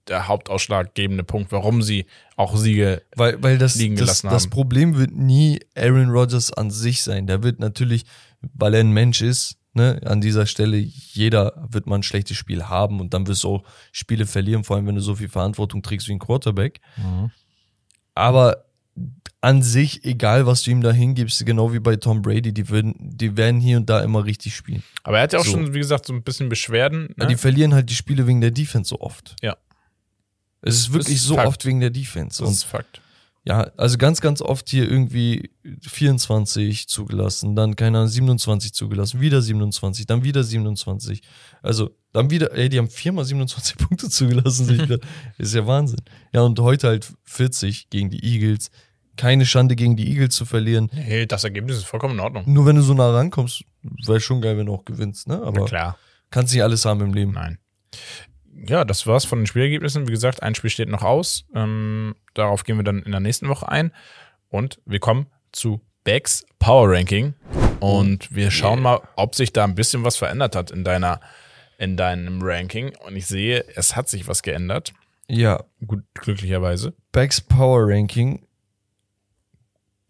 der 0.07 0.27
hauptausschlaggebende 0.27 1.23
Punkt, 1.23 1.51
warum 1.51 1.81
sie 1.81 2.05
auch 2.35 2.55
Siege. 2.57 3.01
Weil, 3.15 3.41
weil 3.41 3.57
das, 3.57 3.75
liegen 3.75 3.95
das, 3.95 4.01
gelassen 4.01 4.29
das 4.29 4.43
haben. 4.43 4.49
Problem 4.51 4.97
wird 4.97 5.11
nie 5.11 5.59
Aaron 5.75 6.09
Rodgers 6.09 6.53
an 6.53 6.69
sich 6.69 7.01
sein. 7.01 7.27
Der 7.27 7.43
wird 7.43 7.59
natürlich, 7.59 8.05
weil 8.53 8.73
er 8.75 8.81
ein 8.81 8.91
Mensch 8.91 9.21
ist, 9.21 9.57
ne, 9.73 9.99
an 10.05 10.21
dieser 10.21 10.45
Stelle, 10.45 10.77
jeder 10.77 11.65
wird 11.69 11.87
mal 11.87 11.95
ein 11.95 12.03
schlechtes 12.03 12.37
Spiel 12.37 12.65
haben 12.65 12.99
und 12.99 13.13
dann 13.13 13.27
wirst 13.27 13.43
du 13.43 13.49
auch 13.49 13.63
Spiele 13.91 14.25
verlieren, 14.25 14.63
vor 14.63 14.75
allem 14.75 14.87
wenn 14.87 14.95
du 14.95 15.01
so 15.01 15.15
viel 15.15 15.29
Verantwortung 15.29 15.81
trägst 15.81 16.07
wie 16.07 16.13
ein 16.13 16.19
Quarterback. 16.19 16.81
Aber 18.13 18.64
an 19.45 19.61
sich, 19.61 20.03
egal 20.05 20.45
was 20.47 20.63
du 20.63 20.71
ihm 20.71 20.81
da 20.81 20.91
hingibst, 20.91 21.45
genau 21.45 21.71
wie 21.71 21.79
bei 21.79 21.95
Tom 21.97 22.21
Brady, 22.23 22.51
die, 22.51 22.67
würden, 22.69 22.95
die 22.99 23.37
werden 23.37 23.59
hier 23.61 23.77
und 23.77 23.89
da 23.89 24.01
immer 24.01 24.25
richtig 24.25 24.55
spielen. 24.55 24.81
Aber 25.03 25.17
er 25.17 25.23
hat 25.23 25.33
ja 25.33 25.39
auch 25.39 25.45
So. 25.45 25.51
schon, 25.51 25.73
wie 25.73 25.79
gesagt, 25.79 26.05
so 26.07 26.13
ein 26.13 26.23
bisschen 26.23 26.49
Beschwerden. 26.49 27.09
Ja, 27.17 27.25
Ne? 27.25 27.29
die 27.29 27.35
verlieren 27.37 27.73
halt 27.73 27.89
die 27.89 27.95
Spiele 27.95 28.25
wegen 28.27 28.41
der 28.41 28.51
Defense 28.51 28.89
so 28.89 28.99
oft. 29.01 29.35
Ja. 29.41 29.55
Es 30.61 30.75
ist 30.77 30.93
wirklich 30.93 31.17
ist 31.17 31.25
so 31.25 31.35
Fakt. 31.35 31.47
oft 31.47 31.65
wegen 31.65 31.79
der 31.79 31.91
Defense. 31.91 32.41
das 32.43 32.51
ist 32.51 32.63
Fakt. 32.63 33.01
Ja, 33.47 33.71
also 33.77 33.99
ganz, 33.99 34.21
ganz 34.21 34.41
oft 34.41 34.67
hier 34.69 34.89
irgendwie 34.89 35.51
24 35.83 36.87
zugelassen, 36.87 37.55
dann 37.55 37.75
keine 37.75 37.99
Ahnung, 37.99 38.09
27 38.09 38.73
zugelassen, 38.73 39.21
wieder 39.21 39.41
27, 39.43 40.07
dann 40.07 40.23
wieder 40.23 40.43
27. 40.43 41.21
Also 41.61 41.91
dann 42.11 42.31
wieder, 42.31 42.51
ey, 42.57 42.69
die 42.69 42.79
haben 42.79 42.89
viermal 42.89 43.25
27 43.25 43.77
Punkte 43.87 44.09
zugelassen. 44.09 44.99
ist 45.37 45.53
ja 45.53 45.67
Wahnsinn. 45.67 45.99
Ja, 46.33 46.41
und 46.41 46.59
heute 46.59 46.87
halt 46.87 47.13
40 47.25 47.91
gegen 47.91 48.09
die 48.09 48.23
Eagles. 48.23 48.71
Keine 49.17 49.45
Schande 49.45 49.75
gegen 49.75 49.95
die 49.95 50.09
Eagles 50.11 50.35
zu 50.35 50.45
verlieren. 50.45 50.89
Nee, 50.93 51.25
das 51.25 51.43
Ergebnis 51.43 51.77
ist 51.77 51.85
vollkommen 51.85 52.15
in 52.15 52.19
Ordnung. 52.19 52.43
Nur 52.47 52.65
wenn 52.65 52.75
du 52.75 52.81
so 52.81 52.93
nah 52.93 53.11
rankommst, 53.11 53.63
wäre 54.05 54.19
schon 54.19 54.41
geil, 54.41 54.57
wenn 54.57 54.65
du 54.65 54.73
auch 54.73 54.85
gewinnst, 54.85 55.27
ne? 55.27 55.39
Na 55.41 55.47
Aber 55.47 55.65
klar. 55.65 55.97
kannst 56.31 56.53
nicht 56.53 56.63
alles 56.63 56.85
haben 56.85 57.01
im 57.01 57.13
Leben. 57.13 57.31
Nein. 57.31 57.57
Ja, 58.67 58.83
das 58.85 59.05
war's 59.07 59.25
von 59.25 59.39
den 59.39 59.47
Spielergebnissen. 59.47 60.07
Wie 60.07 60.11
gesagt, 60.11 60.41
ein 60.43 60.55
Spiel 60.55 60.69
steht 60.69 60.89
noch 60.89 61.03
aus. 61.03 61.45
Ähm, 61.53 62.15
darauf 62.33 62.63
gehen 62.63 62.77
wir 62.77 62.83
dann 62.83 63.03
in 63.03 63.11
der 63.11 63.19
nächsten 63.19 63.47
Woche 63.49 63.69
ein. 63.69 63.91
Und 64.49 64.79
wir 64.85 64.99
kommen 64.99 65.27
zu 65.51 65.81
Becks 66.03 66.45
Power 66.59 66.91
Ranking. 66.91 67.33
Und 67.79 68.33
wir 68.33 68.51
schauen 68.51 68.81
mal, 68.81 69.01
ob 69.17 69.35
sich 69.35 69.51
da 69.53 69.63
ein 69.65 69.75
bisschen 69.75 70.03
was 70.03 70.15
verändert 70.17 70.55
hat 70.55 70.71
in 70.71 70.83
deiner, 70.83 71.19
in 71.77 71.97
deinem 71.97 72.41
Ranking. 72.41 72.93
Und 73.05 73.15
ich 73.15 73.27
sehe, 73.27 73.65
es 73.75 73.95
hat 73.95 74.09
sich 74.09 74.27
was 74.27 74.41
geändert. 74.41 74.93
Ja, 75.27 75.63
Gut, 75.85 76.03
glücklicherweise. 76.13 76.93
Becks 77.11 77.41
Power 77.41 77.87
Ranking 77.87 78.45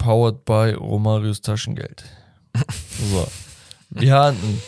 powered 0.06 0.46
by 0.46 0.72
Romarios 0.74 1.42
Taschengeld. 1.42 2.04
So. 3.12 3.28
Wir 3.90 4.14
hatten 4.14 4.62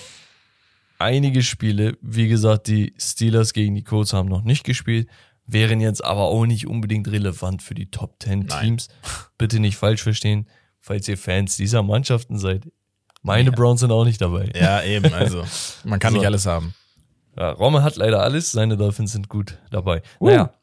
einige 1.00 1.42
Spiele, 1.42 1.98
wie 2.02 2.28
gesagt, 2.28 2.68
die 2.68 2.94
Steelers 2.98 3.54
gegen 3.54 3.74
die 3.76 3.84
Colts 3.84 4.12
haben 4.12 4.28
noch 4.28 4.44
nicht 4.44 4.66
gespielt, 4.66 5.08
wären 5.46 5.80
jetzt 5.80 6.04
aber 6.04 6.24
auch 6.24 6.46
nicht 6.46 6.68
unbedingt 6.68 7.08
relevant 7.08 7.62
für 7.62 7.74
die 7.74 7.90
Top 7.90 8.22
10 8.22 8.40
Nein. 8.40 8.62
Teams. 8.62 8.90
Bitte 9.38 9.62
nicht 9.62 9.78
falsch 9.78 10.04
verstehen, 10.04 10.50
falls 10.82 11.08
ihr 11.08 11.18
Fans 11.18 11.56
dieser 11.56 11.84
Mannschaften 11.84 12.38
seid. 12.38 12.68
Meine 13.22 13.52
Browns 13.54 13.80
sind 13.80 13.92
auch 13.92 14.06
nicht 14.06 14.20
dabei. 14.20 14.52
Ja, 14.54 14.84
eben. 14.84 15.14
Also, 15.14 15.46
man 15.86 16.00
kann 16.00 16.12
So. 16.14 16.18
nicht 16.18 16.26
alles 16.26 16.46
haben. 16.46 16.74
Ja, 17.38 17.52
Romme 17.52 17.84
hat 17.84 17.96
leider 17.96 18.22
alles, 18.22 18.52
seine 18.52 18.76
Dolphins 18.76 19.14
sind 19.14 19.30
gut 19.30 19.58
dabei. 19.72 20.02
Naja, 20.20 20.54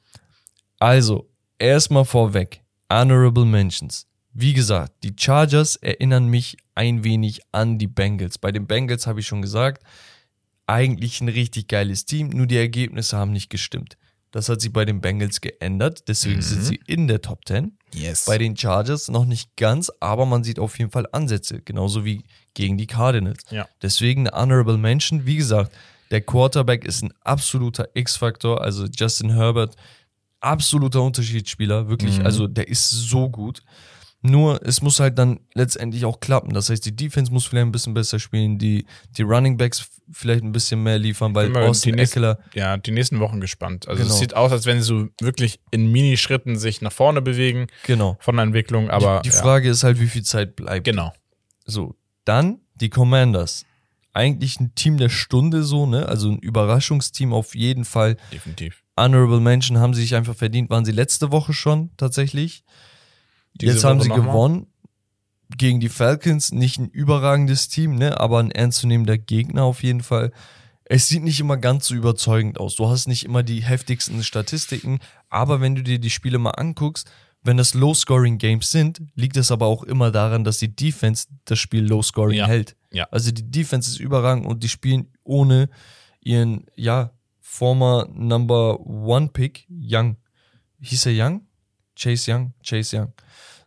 also, 0.78 1.30
erstmal 1.58 2.04
vorweg, 2.04 2.60
Honorable 2.92 3.46
Mentions. 3.46 4.06
Wie 4.34 4.52
gesagt, 4.52 4.92
die 5.04 5.14
Chargers 5.18 5.76
erinnern 5.76 6.26
mich 6.26 6.56
ein 6.74 7.04
wenig 7.04 7.40
an 7.52 7.78
die 7.78 7.86
Bengals. 7.86 8.36
Bei 8.38 8.50
den 8.52 8.66
Bengals 8.66 9.06
habe 9.06 9.20
ich 9.20 9.26
schon 9.26 9.42
gesagt, 9.42 9.82
eigentlich 10.66 11.20
ein 11.20 11.28
richtig 11.28 11.68
geiles 11.68 12.04
Team, 12.04 12.30
nur 12.30 12.46
die 12.46 12.56
Ergebnisse 12.56 13.16
haben 13.16 13.32
nicht 13.32 13.48
gestimmt. 13.50 13.96
Das 14.32 14.48
hat 14.48 14.60
sich 14.60 14.72
bei 14.72 14.84
den 14.84 15.00
Bengals 15.00 15.40
geändert, 15.40 16.08
deswegen 16.08 16.42
sind 16.42 16.64
sie 16.64 16.80
in 16.88 17.06
der 17.06 17.20
Top 17.22 17.46
10. 17.46 17.78
Yes. 17.94 18.24
Bei 18.24 18.36
den 18.36 18.56
Chargers 18.56 19.08
noch 19.08 19.26
nicht 19.26 19.56
ganz, 19.56 19.92
aber 20.00 20.26
man 20.26 20.42
sieht 20.42 20.58
auf 20.58 20.76
jeden 20.80 20.90
Fall 20.90 21.06
Ansätze, 21.12 21.60
genauso 21.62 22.04
wie 22.04 22.24
gegen 22.54 22.76
die 22.76 22.88
Cardinals. 22.88 23.44
Ja. 23.50 23.68
Deswegen 23.82 24.26
eine 24.28 24.36
Honorable 24.36 24.78
Mention. 24.78 25.24
Wie 25.26 25.36
gesagt, 25.36 25.72
der 26.10 26.20
Quarterback 26.22 26.84
ist 26.84 27.02
ein 27.02 27.14
absoluter 27.22 27.88
X-Faktor, 27.94 28.60
also 28.60 28.86
Justin 28.86 29.30
Herbert, 29.30 29.76
absoluter 30.40 31.02
Unterschiedsspieler, 31.02 31.88
wirklich, 31.88 32.18
Mhm. 32.18 32.26
also 32.26 32.48
der 32.48 32.66
ist 32.66 32.90
so 32.90 33.28
gut. 33.30 33.62
Nur 34.26 34.66
es 34.66 34.80
muss 34.80 35.00
halt 35.00 35.18
dann 35.18 35.40
letztendlich 35.52 36.06
auch 36.06 36.18
klappen. 36.18 36.54
Das 36.54 36.70
heißt, 36.70 36.86
die 36.86 36.96
Defense 36.96 37.30
muss 37.30 37.44
vielleicht 37.44 37.66
ein 37.66 37.72
bisschen 37.72 37.92
besser 37.92 38.18
spielen, 38.18 38.56
die, 38.56 38.86
die 39.18 39.22
Running 39.22 39.58
Backs 39.58 39.86
vielleicht 40.10 40.42
ein 40.42 40.50
bisschen 40.50 40.82
mehr 40.82 40.98
liefern, 40.98 41.34
weil 41.34 41.54
Austin 41.54 41.98
Eckler, 41.98 42.38
ja, 42.54 42.78
die 42.78 42.90
nächsten 42.90 43.20
Wochen 43.20 43.38
gespannt. 43.42 43.86
Also 43.86 44.02
Genau. 44.02 44.14
es 44.14 44.20
sieht 44.20 44.34
aus, 44.34 44.50
als 44.50 44.64
wenn 44.64 44.80
sie 44.80 44.86
so 44.86 45.08
wirklich 45.20 45.60
in 45.72 45.92
Minischritten 45.92 46.56
sich 46.56 46.80
nach 46.80 46.90
vorne 46.92 47.20
bewegen 47.20 47.66
genau. 47.82 48.16
von 48.18 48.36
der 48.36 48.44
Entwicklung, 48.44 48.88
aber 48.88 49.20
die, 49.22 49.28
die 49.28 49.34
ja, 49.36 49.42
Frage 49.42 49.68
ist 49.68 49.84
halt, 49.84 50.00
wie 50.00 50.06
viel 50.06 50.22
Zeit 50.22 50.56
bleibt. 50.56 50.84
genau. 50.84 51.12
So, 51.66 51.94
dann 52.24 52.60
die 52.76 52.88
Commanders. 52.88 53.66
Eigentlich 54.14 54.58
ein 54.58 54.74
Team 54.74 54.96
der 54.96 55.10
Stunde 55.10 55.64
so, 55.64 55.84
ne? 55.84 56.08
Also 56.08 56.30
ein 56.30 56.38
Überraschungsteam 56.38 57.34
auf 57.34 57.54
jeden 57.54 57.84
Fall. 57.84 58.16
Definitiv. 58.32 58.84
Honorable 58.98 59.40
Menschen 59.40 59.78
haben 59.80 59.92
sie 59.92 60.00
sich 60.00 60.14
einfach 60.14 60.36
verdient. 60.36 60.70
Waren 60.70 60.86
sie 60.86 60.92
letzte 60.92 61.30
Woche 61.30 61.52
schon 61.52 61.90
tatsächlich. 61.98 62.64
Diese 63.60 63.72
Jetzt 63.72 63.84
haben 63.84 63.98
Woche 63.98 64.04
sie 64.04 64.08
noch 64.10 64.18
mal? 64.18 64.26
gewonnen 64.26 64.66
gegen 65.56 65.80
die 65.80 65.88
Falcons. 65.88 66.52
Nicht 66.52 66.78
ein 66.78 66.88
überragendes 66.88 67.68
Team, 67.68 67.94
ne? 67.96 68.18
Aber 68.20 68.40
ein 68.40 68.50
ernstzunehmender 68.50 69.18
Gegner 69.18 69.64
auf 69.64 69.82
jeden 69.82 70.02
Fall. 70.02 70.32
Es 70.84 71.08
sieht 71.08 71.22
nicht 71.22 71.40
immer 71.40 71.56
ganz 71.56 71.86
so 71.86 71.94
überzeugend 71.94 72.58
aus. 72.60 72.76
Du 72.76 72.88
hast 72.88 73.06
nicht 73.08 73.24
immer 73.24 73.42
die 73.42 73.62
heftigsten 73.62 74.22
Statistiken, 74.22 74.98
aber 75.30 75.60
wenn 75.60 75.74
du 75.74 75.82
dir 75.82 75.98
die 75.98 76.10
Spiele 76.10 76.38
mal 76.38 76.50
anguckst, 76.50 77.10
wenn 77.42 77.56
das 77.56 77.74
Low-Scoring-Games 77.74 78.70
sind, 78.70 79.02
liegt 79.14 79.36
es 79.36 79.50
aber 79.50 79.66
auch 79.66 79.82
immer 79.82 80.10
daran, 80.10 80.44
dass 80.44 80.58
die 80.58 80.74
Defense 80.74 81.26
das 81.44 81.58
Spiel 81.58 81.84
Low-Scoring 81.86 82.38
Ja. 82.38 82.46
hält. 82.46 82.74
Ja. 82.90 83.06
Also 83.10 83.30
die 83.32 83.50
Defense 83.50 83.90
ist 83.90 84.00
überragend 84.00 84.46
und 84.46 84.62
die 84.62 84.68
spielen 84.68 85.08
ohne 85.24 85.68
ihren, 86.20 86.66
ja, 86.74 87.10
former 87.40 88.08
Number 88.12 88.80
One 88.80 89.28
Pick, 89.28 89.66
Young. 89.70 90.16
Hieß 90.80 91.06
er 91.06 91.12
Young? 91.26 91.46
Chase 91.96 92.32
Young? 92.32 92.54
Chase 92.62 92.96
Young. 92.98 93.12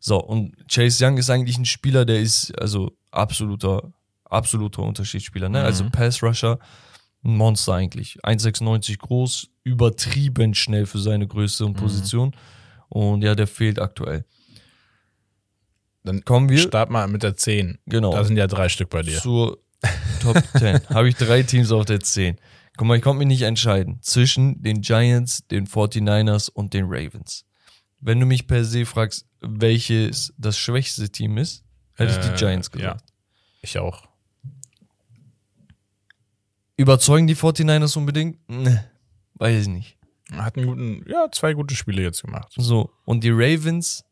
So, 0.08 0.24
und 0.24 0.55
Chase 0.72 1.05
Young 1.05 1.18
ist 1.18 1.30
eigentlich 1.30 1.58
ein 1.58 1.66
Spieler, 1.66 2.05
der 2.05 2.22
ist 2.22 2.58
also 2.62 2.93
absoluter, 3.12 3.91
absoluter 4.24 4.84
Unterschiedsspieler, 4.84 5.49
ne? 5.49 5.60
Mhm. 5.60 5.66
Also 5.66 5.89
Pass 5.89 6.24
Rusher, 6.24 6.60
ein 7.26 7.36
Monster 7.36 7.74
eigentlich. 7.74 8.18
1,96 8.24 8.99
groß, 8.99 9.49
übertrieben 9.66 10.53
schnell 10.55 10.86
für 10.86 10.99
seine 10.99 11.28
Größe 11.28 11.64
Mhm. 11.64 11.70
und 11.72 11.76
Position. 11.76 12.36
Und 12.88 13.22
ja, 13.22 13.36
der 13.36 13.47
fehlt 13.47 13.80
aktuell. 13.80 14.24
Dann 16.05 16.24
Kommen 16.24 16.47
wir 16.47 16.58
Start 16.60 16.89
mal 16.89 17.05
mit 17.10 17.24
der 17.24 17.36
10. 17.36 17.78
Genau. 17.86 18.14
Da 18.14 18.24
sind 18.24 18.38
ja 18.38 18.47
drei 18.47 18.70
Stück 18.70 18.89
bei 18.89 19.01
dir. 19.01 19.20
zur 19.20 19.58
Top 20.22 20.41
10. 20.58 20.80
Habe 20.89 21.10
ich 21.10 21.16
drei 21.18 21.43
Teams 21.43 21.70
auf 21.74 21.84
der 21.84 21.99
10. 21.99 22.38
Guck 22.78 22.88
mal, 22.88 22.95
ich 22.95 23.03
konnte 23.03 23.20
mich 23.20 23.28
nicht 23.28 23.41
entscheiden 23.41 23.99
zwischen 24.01 24.62
den 24.64 24.80
Giants, 24.80 25.45
den 25.51 25.68
49ers 25.68 26.49
und 26.49 26.74
den 26.74 26.86
Ravens. 26.88 27.43
Wenn 27.99 28.22
du 28.22 28.26
mich 28.26 28.47
per 28.47 28.64
se 28.64 28.86
fragst, 28.86 29.27
welches 29.42 30.34
das 30.38 30.58
schwächste 30.58 31.10
Team 31.10 31.38
ist, 31.38 31.64
hätte 31.94 32.12
ich 32.12 32.26
Äh, 32.26 32.32
die 32.32 32.38
Giants 32.38 32.72
gesagt. 32.72 33.02
Ja, 33.02 33.08
ich 33.62 33.78
auch. 33.80 34.08
Überzeugen 36.76 37.28
die 37.28 37.36
49ers 37.36 37.98
unbedingt? 37.98 38.38
Ne, 38.50 38.90
weiß 39.36 39.64
ich 39.64 39.68
nicht. 39.68 39.98
Hat 40.32 40.58
einen 40.58 40.68
guten, 40.68 41.06
ja, 41.10 41.28
zwei 41.32 41.54
gute 41.54 41.76
Spiele 41.76 42.02
jetzt 42.02 42.22
gemacht. 42.22 42.52
So, 42.56 42.92
und 43.06 43.24
die 43.24 43.32
Ravens 43.32 44.04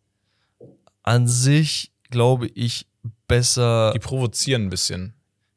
an 1.03 1.27
sich, 1.27 1.91
glaube 2.09 2.47
ich, 2.47 2.87
besser. 3.27 3.91
Die 3.93 3.99
provozieren 3.99 4.63
ein 4.63 4.69
bisschen. 4.69 5.13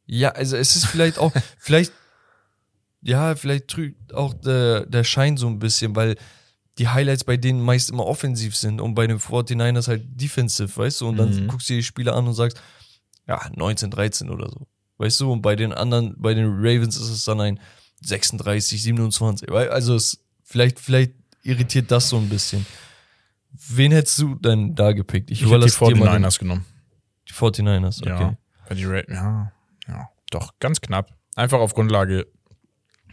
Ja, 0.07 0.31
also 0.31 0.57
es 0.57 0.75
ist 0.75 0.87
vielleicht 0.87 1.19
auch, 1.19 1.33
vielleicht, 1.59 1.93
ja, 3.03 3.37
vielleicht 3.37 3.69
trügt 3.69 4.13
auch 4.13 4.35
der, 4.35 4.85
der 4.87 5.05
Schein 5.05 5.37
so 5.37 5.47
ein 5.47 5.59
bisschen, 5.59 5.95
weil 5.95 6.17
die 6.79 6.89
Highlights 6.89 7.25
bei 7.25 7.37
denen 7.37 7.61
meist 7.61 7.91
immer 7.91 8.07
offensiv 8.07 8.57
sind 8.57 8.81
und 8.81 8.95
bei 8.95 9.07
den 9.07 9.19
49ers 9.19 9.89
halt 9.89 10.05
defensive, 10.21 10.77
weißt 10.77 11.01
du? 11.01 11.09
Und 11.09 11.17
dann 11.17 11.45
Mhm. 11.45 11.49
guckst 11.49 11.69
du 11.69 11.75
dir 11.75 11.79
die 11.81 11.85
Spiele 11.85 12.13
an 12.15 12.27
und 12.27 12.35
sagst, 12.35 12.61
ja, 13.27 13.41
19, 13.55 13.91
13 13.91 14.31
oder 14.31 14.49
so. 14.49 14.67
Weißt 14.99 15.21
du? 15.21 15.33
Und 15.33 15.43
bei 15.43 15.55
den 15.57 15.73
anderen, 15.73 16.15
bei 16.19 16.35
den 16.35 16.47
Ravens 16.47 16.97
ist 16.97 17.09
es 17.11 17.25
dann 17.25 17.41
ein 17.41 17.61
36, 18.03 18.83
27. 18.83 19.51
weil- 19.51 19.69
Also 19.71 19.95
es, 19.95 20.25
vielleicht, 20.43 20.79
vielleicht 20.81 21.13
irritiert 21.43 21.91
das 21.91 22.09
so 22.09 22.17
ein 22.19 22.29
bisschen. 22.29 22.65
Wen 23.71 23.93
hättest 23.93 24.19
du 24.19 24.35
denn 24.35 24.75
da 24.75 24.93
gepickt? 24.93 25.31
Ich 25.31 25.39
hätte 25.41 25.49
die 25.49 25.55
überlasse 25.55 25.79
dir 25.79 25.97
mal 25.97 26.13
den- 26.13 26.25
49ers 26.25 26.39
genommen. 26.39 26.65
Die 27.29 27.33
49ers, 27.33 28.01
okay. 28.03 28.37
Ja. 28.71 28.75
Die 28.75 28.85
Ra 28.85 29.03
ja, 29.09 29.53
ja, 29.89 30.09
doch, 30.31 30.53
ganz 30.61 30.81
knapp. 30.81 31.15
Einfach 31.35 31.59
auf 31.61 31.75
Grundlage 31.75 32.27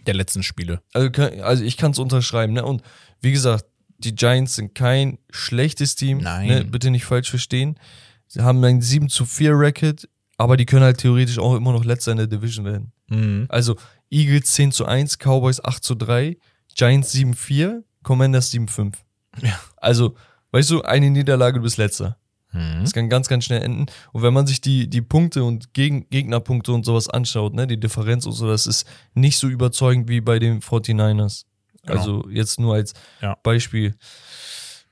Der 0.06 0.14
letzten 0.14 0.44
Spiele. 0.44 0.82
Also, 0.94 1.10
also 1.42 1.64
ich 1.64 1.78
kann 1.78 1.92
es 1.92 2.00
unterschreiben. 2.00 2.54
Ne? 2.54 2.64
Und 2.64 2.82
wie 3.22 3.32
gesagt, 3.32 3.66
die 3.98 4.14
Giants 4.14 4.56
sind 4.56 4.76
kein 4.76 5.18
schlechtes 5.32 5.96
Team. 5.96 6.20
Nein. 6.20 6.48
Ne? 6.48 6.64
Bitte 6.66 6.92
nicht 6.92 7.06
falsch 7.06 7.30
verstehen. 7.30 7.80
Sie 8.28 8.42
haben 8.42 8.64
ein 8.64 8.82
7 8.82 9.10
zu 9.10 9.26
4 9.26 9.58
Record, 9.58 10.08
aber 10.38 10.58
die 10.58 10.66
können 10.66 10.84
halt 10.84 10.98
theoretisch 10.98 11.40
auch 11.40 11.56
immer 11.56 11.72
noch 11.72 11.86
letzter 11.86 12.12
in 12.12 12.18
der 12.18 12.28
Division 12.28 12.66
werden. 12.66 12.92
Mhm. 13.10 13.46
Also 13.50 13.76
Eagles 14.10 14.52
10 14.54 14.72
zu 14.72 14.86
1, 14.86 15.18
Cowboys 15.18 15.64
8 15.64 15.84
zu 15.84 15.96
3, 15.96 16.38
Giants 16.76 17.12
7 17.12 17.34
4, 17.34 17.84
Commanders 18.04 18.52
7 18.52 18.68
5. 18.68 18.98
Ja. 19.42 19.60
Also, 19.78 20.16
weißt 20.52 20.72
du, 20.72 20.82
eine 20.82 21.10
Niederlage, 21.10 21.60
du 21.60 21.64
bist 21.64 21.78
letzter. 21.78 22.18
Mhm. 22.56 22.82
Das 22.82 22.94
kann 22.94 23.10
ganz, 23.10 23.28
ganz 23.28 23.46
schnell 23.46 23.62
enden. 23.62 23.86
Und 24.14 24.22
wenn 24.24 24.34
man 24.34 24.48
sich 24.48 24.62
die, 24.62 24.90
die 24.90 25.02
Punkte 25.02 25.44
und 25.44 25.74
Gegen 25.74 26.10
Gegnerpunkte 26.10 26.72
und 26.72 26.86
sowas 26.86 27.10
anschaut, 27.10 27.54
ne, 27.54 27.68
die 27.68 27.80
Differenz 27.80 28.26
und 28.26 28.32
so, 28.32 28.48
das 28.48 28.66
ist 28.66 28.88
nicht 29.14 29.38
so 29.38 29.48
überzeugend 29.48 30.08
wie 30.10 30.22
bei 30.22 30.40
den 30.40 30.62
49ers. 30.62 31.44
Genau. 31.84 32.00
Also 32.00 32.30
jetzt 32.30 32.60
nur 32.60 32.76
als 32.76 32.94
Ja. 33.22 33.38
Beispiel. 33.44 33.96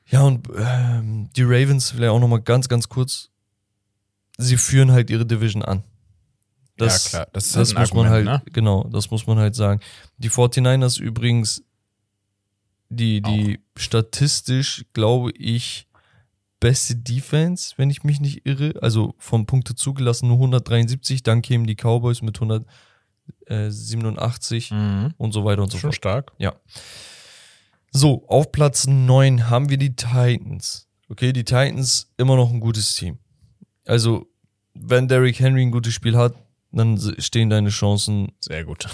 Ja, 0.07 0.21
und 0.23 0.47
ähm, 0.55 1.29
die 1.35 1.43
Ravens, 1.43 1.91
vielleicht 1.91 2.11
auch 2.11 2.19
nochmal 2.19 2.41
ganz, 2.41 2.67
ganz 2.69 2.89
kurz. 2.89 3.29
Sie 4.37 4.57
führen 4.57 4.91
halt 4.91 5.09
ihre 5.09 5.25
Division 5.25 5.63
an. 5.63 5.83
Ja, 6.79 6.87
klar, 6.87 7.27
das 7.33 7.45
ist 7.47 7.55
halt 7.55 7.67
muss 7.67 7.93
man 7.93 8.07
Argument, 8.07 8.29
halt, 8.29 8.45
ne? 8.45 8.51
genau, 8.51 8.83
das 8.91 9.09
muss 9.11 9.27
man 9.27 9.37
halt 9.37 9.55
sagen. 9.55 9.79
Die 10.17 10.29
49ers 10.29 10.99
übrigens, 10.99 11.63
die, 12.89 13.21
die 13.21 13.59
statistisch, 13.75 14.83
glaube 14.93 15.31
ich, 15.31 15.87
beste 16.63 16.95
Defense, 16.95 17.73
wenn 17.75 17.89
ich 17.89 18.03
mich 18.05 18.21
nicht 18.21 18.45
irre. 18.45 18.73
Also 18.81 19.13
vom 19.17 19.45
Punkte 19.45 19.75
zugelassen 19.75 20.29
nur 20.29 20.37
173, 20.37 21.21
dann 21.21 21.41
kämen 21.41 21.67
die 21.67 21.75
Cowboys 21.75 22.21
mit 22.21 22.39
187 23.49 24.71
Mhm. 24.71 25.13
und 25.17 25.33
so 25.33 25.43
weiter 25.43 25.61
und 25.61 25.71
so 25.71 25.77
Schon 25.77 25.89
fort. 25.91 25.95
stark. 25.95 26.31
Ja. 26.37 26.53
So, 27.91 28.25
auf 28.27 28.51
Platz 28.51 28.87
9 28.87 29.49
haben 29.49 29.69
wir 29.69 29.77
die 29.77 29.95
Titans. 29.95 30.87
Okay, 31.09 31.33
die 31.33 31.43
Titans 31.43 32.11
immer 32.17 32.35
noch 32.37 32.49
ein 32.51 32.59
gutes 32.59 32.95
Team. 32.95 33.19
Also, 33.85 34.25
wenn 34.73 35.07
Derrick 35.07 35.39
Henry 35.39 35.61
ein 35.63 35.71
gutes 35.71 35.93
Spiel 35.93 36.15
hat, 36.17 36.33
dann 36.71 36.97
stehen 37.19 37.49
deine 37.51 37.69
Chancen 37.69 38.31
Sehr 38.39 38.63
gut. 38.63 38.87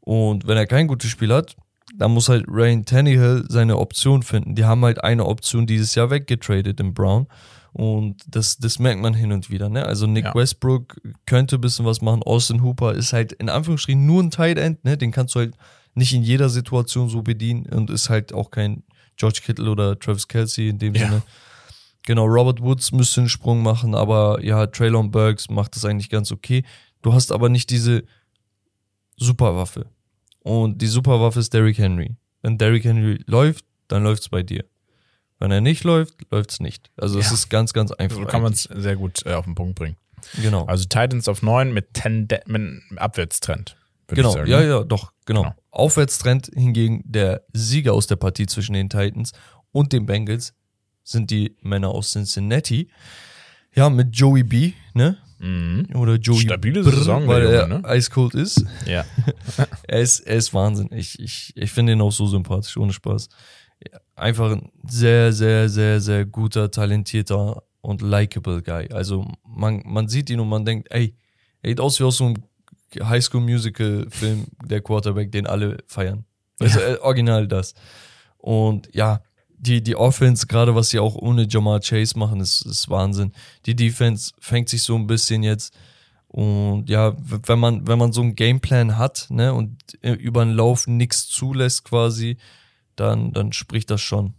und 0.00 0.46
wenn 0.46 0.56
er 0.56 0.66
kein 0.66 0.86
gutes 0.86 1.10
Spiel 1.10 1.32
hat, 1.32 1.56
dann 1.96 2.12
muss 2.12 2.28
halt 2.28 2.46
Ryan 2.48 2.84
Tannehill 2.84 3.44
seine 3.48 3.78
Option 3.78 4.22
finden. 4.22 4.54
Die 4.54 4.64
haben 4.64 4.84
halt 4.84 5.02
eine 5.02 5.26
Option 5.26 5.66
dieses 5.66 5.94
Jahr 5.94 6.10
weggetradet 6.10 6.80
im 6.80 6.94
Brown. 6.94 7.26
Und 7.72 8.22
das, 8.26 8.58
das 8.58 8.78
merkt 8.78 9.00
man 9.00 9.14
hin 9.14 9.30
und 9.32 9.50
wieder. 9.50 9.68
Ne? 9.68 9.84
Also 9.84 10.06
Nick 10.06 10.24
Ja. 10.24 10.34
Westbrook 10.34 11.00
könnte 11.26 11.56
ein 11.56 11.60
bisschen 11.60 11.84
was 11.86 12.00
machen. 12.00 12.22
Austin 12.22 12.62
Hooper 12.62 12.94
ist 12.94 13.12
halt 13.12 13.32
in 13.32 13.48
Anführungsstrichen 13.48 14.04
nur 14.04 14.22
ein 14.22 14.30
Tight 14.30 14.58
End. 14.58 14.84
Ne? 14.84 14.96
Den 14.96 15.12
kannst 15.12 15.34
du 15.34 15.40
halt 15.40 15.54
nicht 15.94 16.12
in 16.14 16.22
jeder 16.22 16.48
Situation 16.48 17.08
so 17.08 17.22
bedienen 17.22 17.66
und 17.66 17.90
ist 17.90 18.08
halt 18.10 18.32
auch 18.32 18.50
kein 18.50 18.82
George 19.16 19.40
Kittle 19.44 19.70
oder 19.70 19.98
Travis 19.98 20.28
Kelsey 20.28 20.68
in 20.68 20.78
dem 20.78 20.94
Ja. 20.94 21.06
Sinne. 21.08 21.22
Genau, 22.04 22.24
Robert 22.24 22.62
Woods 22.62 22.92
müsste 22.92 23.20
einen 23.20 23.28
Sprung 23.28 23.62
machen, 23.62 23.94
aber 23.94 24.42
ja, 24.42 24.66
Traylon 24.66 25.10
Burks 25.10 25.50
macht 25.50 25.76
das 25.76 25.84
eigentlich 25.84 26.08
ganz 26.08 26.32
okay. 26.32 26.64
Du 27.02 27.12
hast 27.12 27.32
aber 27.32 27.48
nicht 27.48 27.68
diese 27.70 28.04
Superwaffe. 29.16 29.86
Und 30.48 30.80
die 30.80 30.86
Superwaffe 30.86 31.40
ist 31.40 31.52
Derrick 31.52 31.78
Henry. 31.78 32.16
Wenn 32.42 32.56
Derrick 32.56 32.84
Henry 32.84 33.22
läuft, 33.26 33.64
dann 33.88 34.02
läuft's 34.02 34.28
bei 34.28 34.42
dir. 34.42 34.64
Wenn 35.38 35.50
er 35.50 35.60
nicht 35.60 35.84
läuft, 35.84 36.14
läuft's 36.30 36.58
nicht. 36.60 36.90
Also 36.96 37.18
es 37.18 37.26
Ja. 37.26 37.34
ist 37.34 37.48
ganz, 37.50 37.72
ganz 37.72 37.92
einfach. 37.92 38.16
So 38.16 38.24
kann 38.24 38.42
man 38.42 38.52
es 38.52 38.62
sehr 38.62 38.96
gut 38.96 39.24
äh, 39.26 39.34
auf 39.34 39.44
den 39.44 39.54
Punkt 39.54 39.74
bringen. 39.74 39.96
Genau. 40.40 40.64
Also 40.64 40.84
Titans 40.84 41.28
auf 41.28 41.42
9 41.42 41.72
mit, 41.72 41.94
Tende 41.94 42.40
mit 42.46 42.56
einem 42.62 42.82
Abwärtstrend. 42.96 43.76
genau. 44.08 44.36
Ja, 44.38 44.60
ne? 44.60 44.66
ja, 44.68 44.84
doch, 44.84 45.12
genau. 45.26 45.42
Genau. 45.42 45.54
Aufwärtstrend 45.70 46.50
hingegen 46.54 47.02
der 47.04 47.44
Sieger 47.52 47.92
aus 47.92 48.06
der 48.06 48.16
Partie 48.16 48.46
zwischen 48.46 48.72
den 48.72 48.88
Titans 48.88 49.32
und 49.70 49.92
den 49.92 50.06
Bengals 50.06 50.54
sind 51.04 51.30
die 51.30 51.56
Männer 51.60 51.90
aus 51.90 52.12
Cincinnati. 52.12 52.88
Ja, 53.74 53.90
mit 53.90 54.16
Joey 54.16 54.42
B, 54.42 54.72
ne? 54.94 55.18
Mhm. 55.38 55.86
Oder 55.94 56.16
Joey 56.16 56.40
Stabile 56.40 56.82
Brr, 56.82 56.92
Saison, 56.92 57.26
weil 57.28 57.46
er 57.46 57.66
ne? 57.66 57.84
eiskalt 57.84 58.34
ist. 58.34 58.64
Ja. 58.86 59.04
Er 59.86 60.00
ist, 60.00 60.20
er 60.20 60.36
ist 60.36 60.52
Wahnsinn. 60.52 60.90
Ich, 60.92 61.18
ich, 61.18 61.52
ich 61.56 61.70
finde 61.70 61.94
ihn 61.94 62.00
auch 62.00 62.12
so 62.12 62.26
sympathisch, 62.26 62.76
ohne 62.76 62.92
Spaß. 62.92 63.28
Einfach 64.14 64.52
ein 64.52 64.70
sehr, 64.86 65.32
sehr, 65.32 65.68
sehr, 65.68 66.00
sehr 66.00 66.26
guter, 66.26 66.70
talentierter 66.70 67.62
und 67.80 68.02
likable 68.02 68.62
Guy. 68.62 68.88
Also 68.92 69.26
man, 69.46 69.82
man 69.86 70.08
sieht 70.08 70.30
ihn 70.30 70.40
und 70.40 70.48
man 70.48 70.64
denkt, 70.64 70.88
ey, 70.90 71.14
er 71.62 71.70
sieht 71.70 71.80
aus 71.80 71.98
wie 71.98 72.04
aus 72.04 72.18
so 72.18 72.26
einem 72.26 72.36
Highschool-Musical-Film, 73.00 74.46
der 74.64 74.80
Quarterback, 74.80 75.32
den 75.32 75.46
alle 75.46 75.78
feiern. 75.86 76.24
Also 76.60 76.80
äh, 76.80 76.98
original 77.00 77.46
das. 77.46 77.74
Und 78.38 78.94
ja, 78.94 79.22
die, 79.58 79.82
die 79.82 79.96
Offense, 79.96 80.46
gerade 80.46 80.74
was 80.74 80.90
sie 80.90 80.98
auch 80.98 81.14
ohne 81.14 81.46
Jamal 81.48 81.80
Chase 81.80 82.18
machen, 82.18 82.40
ist, 82.40 82.62
ist 82.62 82.88
Wahnsinn. 82.88 83.32
Die 83.66 83.74
Defense 83.74 84.32
fängt 84.38 84.68
sich 84.68 84.82
so 84.82 84.94
ein 84.94 85.06
bisschen 85.06 85.42
jetzt. 85.42 85.76
Und 86.28 86.88
ja, 86.88 87.14
wenn 87.18 87.58
man, 87.58 87.86
wenn 87.86 87.98
man 87.98 88.12
so 88.12 88.20
einen 88.20 88.34
Gameplan 88.36 88.98
hat, 88.98 89.26
ne, 89.30 89.54
und 89.54 89.76
äh, 90.02 90.12
über 90.12 90.44
den 90.44 90.54
Lauf 90.54 90.86
nichts 90.86 91.26
zulässt 91.26 91.84
quasi, 91.84 92.36
dann, 92.96 93.32
dann 93.32 93.52
spricht 93.52 93.90
das 93.90 94.02
schon 94.02 94.34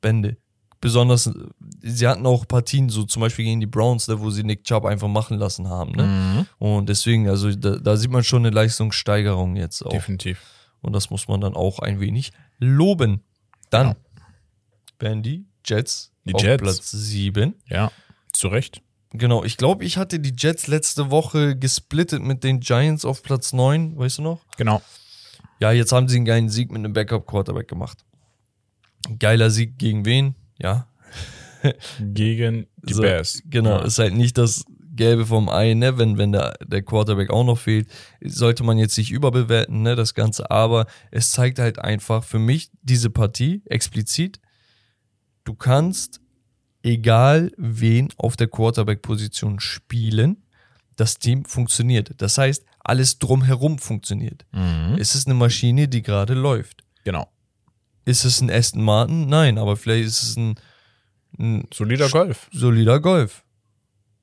Bände. 0.00 0.36
Besonders, 0.80 1.26
äh, 1.26 1.32
sie 1.80 2.06
hatten 2.06 2.26
auch 2.26 2.46
Partien, 2.46 2.88
so 2.88 3.02
zum 3.04 3.20
Beispiel 3.20 3.44
gegen 3.44 3.60
die 3.60 3.66
Browns, 3.66 4.06
ne, 4.06 4.20
wo 4.20 4.30
sie 4.30 4.44
Nick 4.44 4.64
Chubb 4.64 4.84
einfach 4.84 5.08
machen 5.08 5.36
lassen 5.36 5.68
haben, 5.68 5.92
ne. 5.92 6.04
Mhm. 6.04 6.46
Und 6.58 6.88
deswegen, 6.88 7.28
also 7.28 7.50
da, 7.50 7.76
da 7.76 7.96
sieht 7.96 8.10
man 8.10 8.22
schon 8.22 8.46
eine 8.46 8.54
Leistungssteigerung 8.54 9.56
jetzt 9.56 9.84
auch. 9.84 9.90
Definitiv. 9.90 10.40
Und 10.80 10.92
das 10.92 11.10
muss 11.10 11.26
man 11.26 11.40
dann 11.40 11.54
auch 11.54 11.80
ein 11.80 11.98
wenig 12.00 12.32
loben. 12.58 13.22
Dann 13.70 13.88
Ja. 13.88 13.96
Werden 15.02 15.22
die 15.22 15.44
Jets 15.64 16.12
Die 16.24 16.34
auf 16.34 16.42
Jets. 16.42 16.62
Platz 16.62 16.90
7. 16.90 17.54
Ja, 17.68 17.90
zu 18.32 18.48
Recht. 18.48 18.82
Genau, 19.14 19.44
ich 19.44 19.58
glaube, 19.58 19.84
ich 19.84 19.98
hatte 19.98 20.18
die 20.20 20.32
Jets 20.36 20.68
letzte 20.68 21.10
Woche 21.10 21.54
gesplittet 21.56 22.22
mit 22.22 22.42
den 22.44 22.60
Giants 22.60 23.04
auf 23.04 23.22
Platz 23.22 23.52
9, 23.52 23.98
weißt 23.98 24.18
du 24.18 24.22
noch? 24.22 24.40
Genau. 24.56 24.80
Ja, 25.60 25.70
jetzt 25.70 25.92
haben 25.92 26.08
sie 26.08 26.16
einen 26.16 26.24
geilen 26.24 26.48
Sieg 26.48 26.70
mit 26.70 26.78
einem 26.78 26.92
Backup-Quarterback 26.94 27.68
gemacht. 27.68 27.98
Geiler 29.18 29.50
Sieg 29.50 29.78
gegen 29.78 30.04
wen? 30.06 30.34
Ja. 30.58 30.86
Gegen 32.00 32.66
die 32.82 32.92
So, 32.94 33.02
Bears. 33.02 33.40
Genau, 33.44 33.78
Ja. 33.78 33.84
ist 33.84 33.98
halt 34.00 34.14
nicht 34.14 34.36
das 34.36 34.64
Gelbe 34.96 35.26
vom 35.26 35.48
Ei, 35.48 35.74
ne? 35.74 35.96
Wenn, 35.96 36.18
wenn 36.18 36.32
der, 36.32 36.54
der 36.64 36.82
Quarterback 36.82 37.30
auch 37.30 37.44
noch 37.44 37.58
fehlt, 37.58 37.88
sollte 38.20 38.64
man 38.64 38.78
jetzt 38.78 38.98
nicht 38.98 39.10
überbewerten, 39.12 39.82
ne? 39.82 39.94
Das 39.94 40.14
Ganze. 40.14 40.50
Aber 40.50 40.86
es 41.12 41.30
zeigt 41.30 41.58
halt 41.60 41.78
einfach 41.78 42.24
für 42.24 42.38
mich 42.40 42.70
diese 42.82 43.10
Partie 43.10 43.62
explizit. 43.66 44.40
Du 45.44 45.54
kannst, 45.54 46.20
egal 46.82 47.52
wen 47.56 48.08
auf 48.16 48.36
der 48.36 48.48
Quarterback-Position 48.48 49.60
spielen, 49.60 50.42
das 50.96 51.18
Team 51.18 51.44
funktioniert. 51.44 52.12
Das 52.18 52.38
heißt, 52.38 52.64
alles 52.80 53.18
drumherum 53.18 53.78
funktioniert. 53.78 54.44
Mhm. 54.52 54.96
Es 54.98 55.14
ist 55.14 55.26
eine 55.26 55.34
Maschine, 55.34 55.88
die 55.88 56.02
gerade 56.02 56.34
läuft. 56.34 56.84
Genau. 57.04 57.28
Ist 58.04 58.24
es 58.24 58.40
ein 58.40 58.50
Aston 58.50 58.82
Martin? 58.82 59.26
Nein, 59.28 59.58
aber 59.58 59.76
vielleicht 59.76 60.06
ist 60.06 60.22
es 60.22 60.36
ein, 60.36 60.54
ein 61.38 61.66
Solider 61.72 62.08
Golf. 62.08 62.48
solider 62.52 63.00
Golf. 63.00 63.44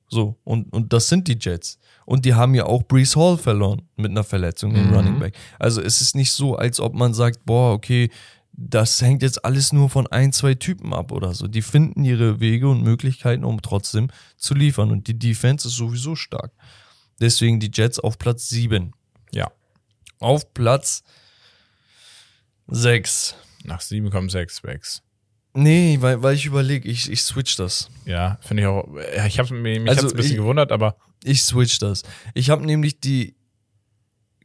So, 0.08 0.36
und, 0.44 0.72
und 0.72 0.92
das 0.92 1.08
sind 1.08 1.28
die 1.28 1.38
Jets. 1.40 1.78
Und 2.04 2.24
die 2.24 2.34
haben 2.34 2.54
ja 2.54 2.66
auch 2.66 2.82
Brees 2.82 3.14
Hall 3.16 3.38
verloren 3.38 3.82
mit 3.96 4.10
einer 4.10 4.24
Verletzung 4.24 4.74
im 4.74 4.88
Mhm. 4.88 4.94
Running 4.94 5.18
Back. 5.20 5.34
Also 5.58 5.80
es 5.80 6.00
ist 6.00 6.14
nicht 6.16 6.32
so, 6.32 6.56
als 6.56 6.80
ob 6.80 6.94
man 6.94 7.14
sagt, 7.14 7.44
boah, 7.46 7.72
okay, 7.72 8.10
das 8.52 9.00
hängt 9.00 9.22
jetzt 9.22 9.44
alles 9.44 9.72
nur 9.72 9.88
von 9.88 10.06
ein, 10.08 10.32
zwei 10.32 10.54
Typen 10.54 10.92
ab 10.92 11.12
oder 11.12 11.34
so. 11.34 11.46
Die 11.48 11.62
finden 11.62 12.04
ihre 12.04 12.40
Wege 12.40 12.68
und 12.68 12.82
Möglichkeiten, 12.82 13.44
um 13.44 13.62
trotzdem 13.62 14.08
zu 14.36 14.54
liefern. 14.54 14.90
Und 14.90 15.06
die 15.06 15.18
Defense 15.18 15.68
ist 15.68 15.74
sowieso 15.76 16.14
stark. 16.16 16.52
Deswegen 17.20 17.60
die 17.60 17.70
Jets 17.72 17.98
auf 17.98 18.18
Platz 18.18 18.48
7. 18.48 18.92
Ja. 19.32 19.50
Auf 20.18 20.52
Platz 20.52 21.02
6. 22.68 23.34
Nach 23.64 23.80
7 23.80 24.10
kommen 24.10 24.28
6 24.28 24.60
Backs. 24.62 25.02
Nee, 25.52 25.98
weil, 26.00 26.22
weil 26.22 26.34
ich 26.36 26.46
überlege, 26.46 26.88
ich, 26.88 27.10
ich 27.10 27.22
switch 27.22 27.56
das. 27.56 27.90
Ja, 28.04 28.38
finde 28.40 28.62
ich 28.62 28.66
auch. 28.68 28.88
Ich 29.26 29.38
habe 29.38 29.52
mich, 29.54 29.80
mich 29.80 29.88
Also 29.90 30.08
ein 30.08 30.14
bisschen 30.16 30.32
ich- 30.32 30.36
gewundert, 30.38 30.70
aber 30.72 30.96
Ich 31.24 31.42
switch 31.42 31.78
das. 31.78 32.02
Ich 32.34 32.50
habe 32.50 32.64
nämlich 32.64 33.00
die 33.00 33.34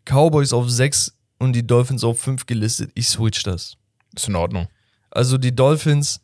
Cowboys 0.05 0.51
auf 0.51 0.69
6 0.69 1.15
und 1.37 1.53
die 1.53 1.65
Dolphins 1.65 2.03
auf 2.03 2.19
5 2.19 2.45
gelistet. 2.45 2.91
Ich 2.95 3.07
switch 3.07 3.43
das. 3.43 3.77
Ist 4.15 4.27
in 4.27 4.35
Ordnung. 4.35 4.67
Also 5.11 5.37
die 5.37 5.55
Dolphins 5.55 6.21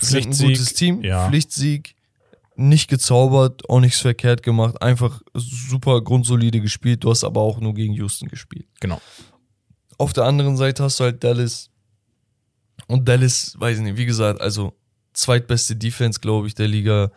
sind 0.00 0.26
ein 0.26 0.48
gutes 0.48 0.74
Team, 0.74 1.02
ja. 1.02 1.28
Pflichtsieg, 1.28 1.96
nicht 2.54 2.88
gezaubert, 2.88 3.68
auch 3.68 3.80
nichts 3.80 4.00
verkehrt 4.00 4.42
gemacht, 4.42 4.80
einfach 4.82 5.22
super 5.34 6.02
grundsolide 6.02 6.60
gespielt. 6.60 7.04
Du 7.04 7.10
hast 7.10 7.24
aber 7.24 7.40
auch 7.40 7.60
nur 7.60 7.74
gegen 7.74 7.94
Houston 7.94 8.28
gespielt. 8.28 8.66
Genau. 8.80 9.00
Auf 9.96 10.12
der 10.12 10.24
anderen 10.24 10.56
Seite 10.56 10.82
hast 10.84 11.00
du 11.00 11.04
halt 11.04 11.22
Dallas. 11.22 11.70
Und 12.86 13.08
Dallas, 13.08 13.54
weiß 13.58 13.78
ich 13.78 13.84
nicht, 13.84 13.96
wie 13.96 14.06
gesagt, 14.06 14.40
also 14.40 14.72
zweitbeste 15.12 15.76
Defense, 15.76 16.20
glaube 16.20 16.46
ich, 16.46 16.54
der 16.54 16.68
Liga. 16.68 17.10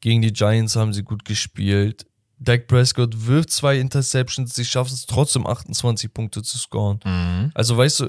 Gegen 0.00 0.22
die 0.22 0.32
Giants 0.32 0.76
haben 0.76 0.92
sie 0.92 1.02
gut 1.02 1.24
gespielt. 1.24 2.06
Dak 2.40 2.66
Prescott 2.68 3.26
wirft 3.26 3.50
zwei 3.50 3.78
Interceptions, 3.78 4.54
sie 4.54 4.64
schaffen 4.64 4.94
es 4.94 5.06
trotzdem 5.06 5.46
28 5.46 6.12
Punkte 6.14 6.42
zu 6.42 6.56
scoren. 6.58 7.00
Mhm. 7.04 7.50
Also 7.54 7.76
weißt 7.76 8.00
du, 8.00 8.04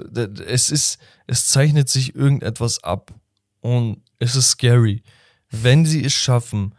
es 0.47 0.69
ist, 0.69 0.99
es 1.27 1.47
zeichnet 1.47 1.89
sich 1.89 2.15
irgendetwas 2.15 2.83
ab 2.83 3.13
und 3.61 4.01
es 4.19 4.35
ist 4.35 4.51
scary. 4.51 5.01
Wenn 5.49 5.85
sie 5.85 6.03
es 6.03 6.13
schaffen, 6.13 6.75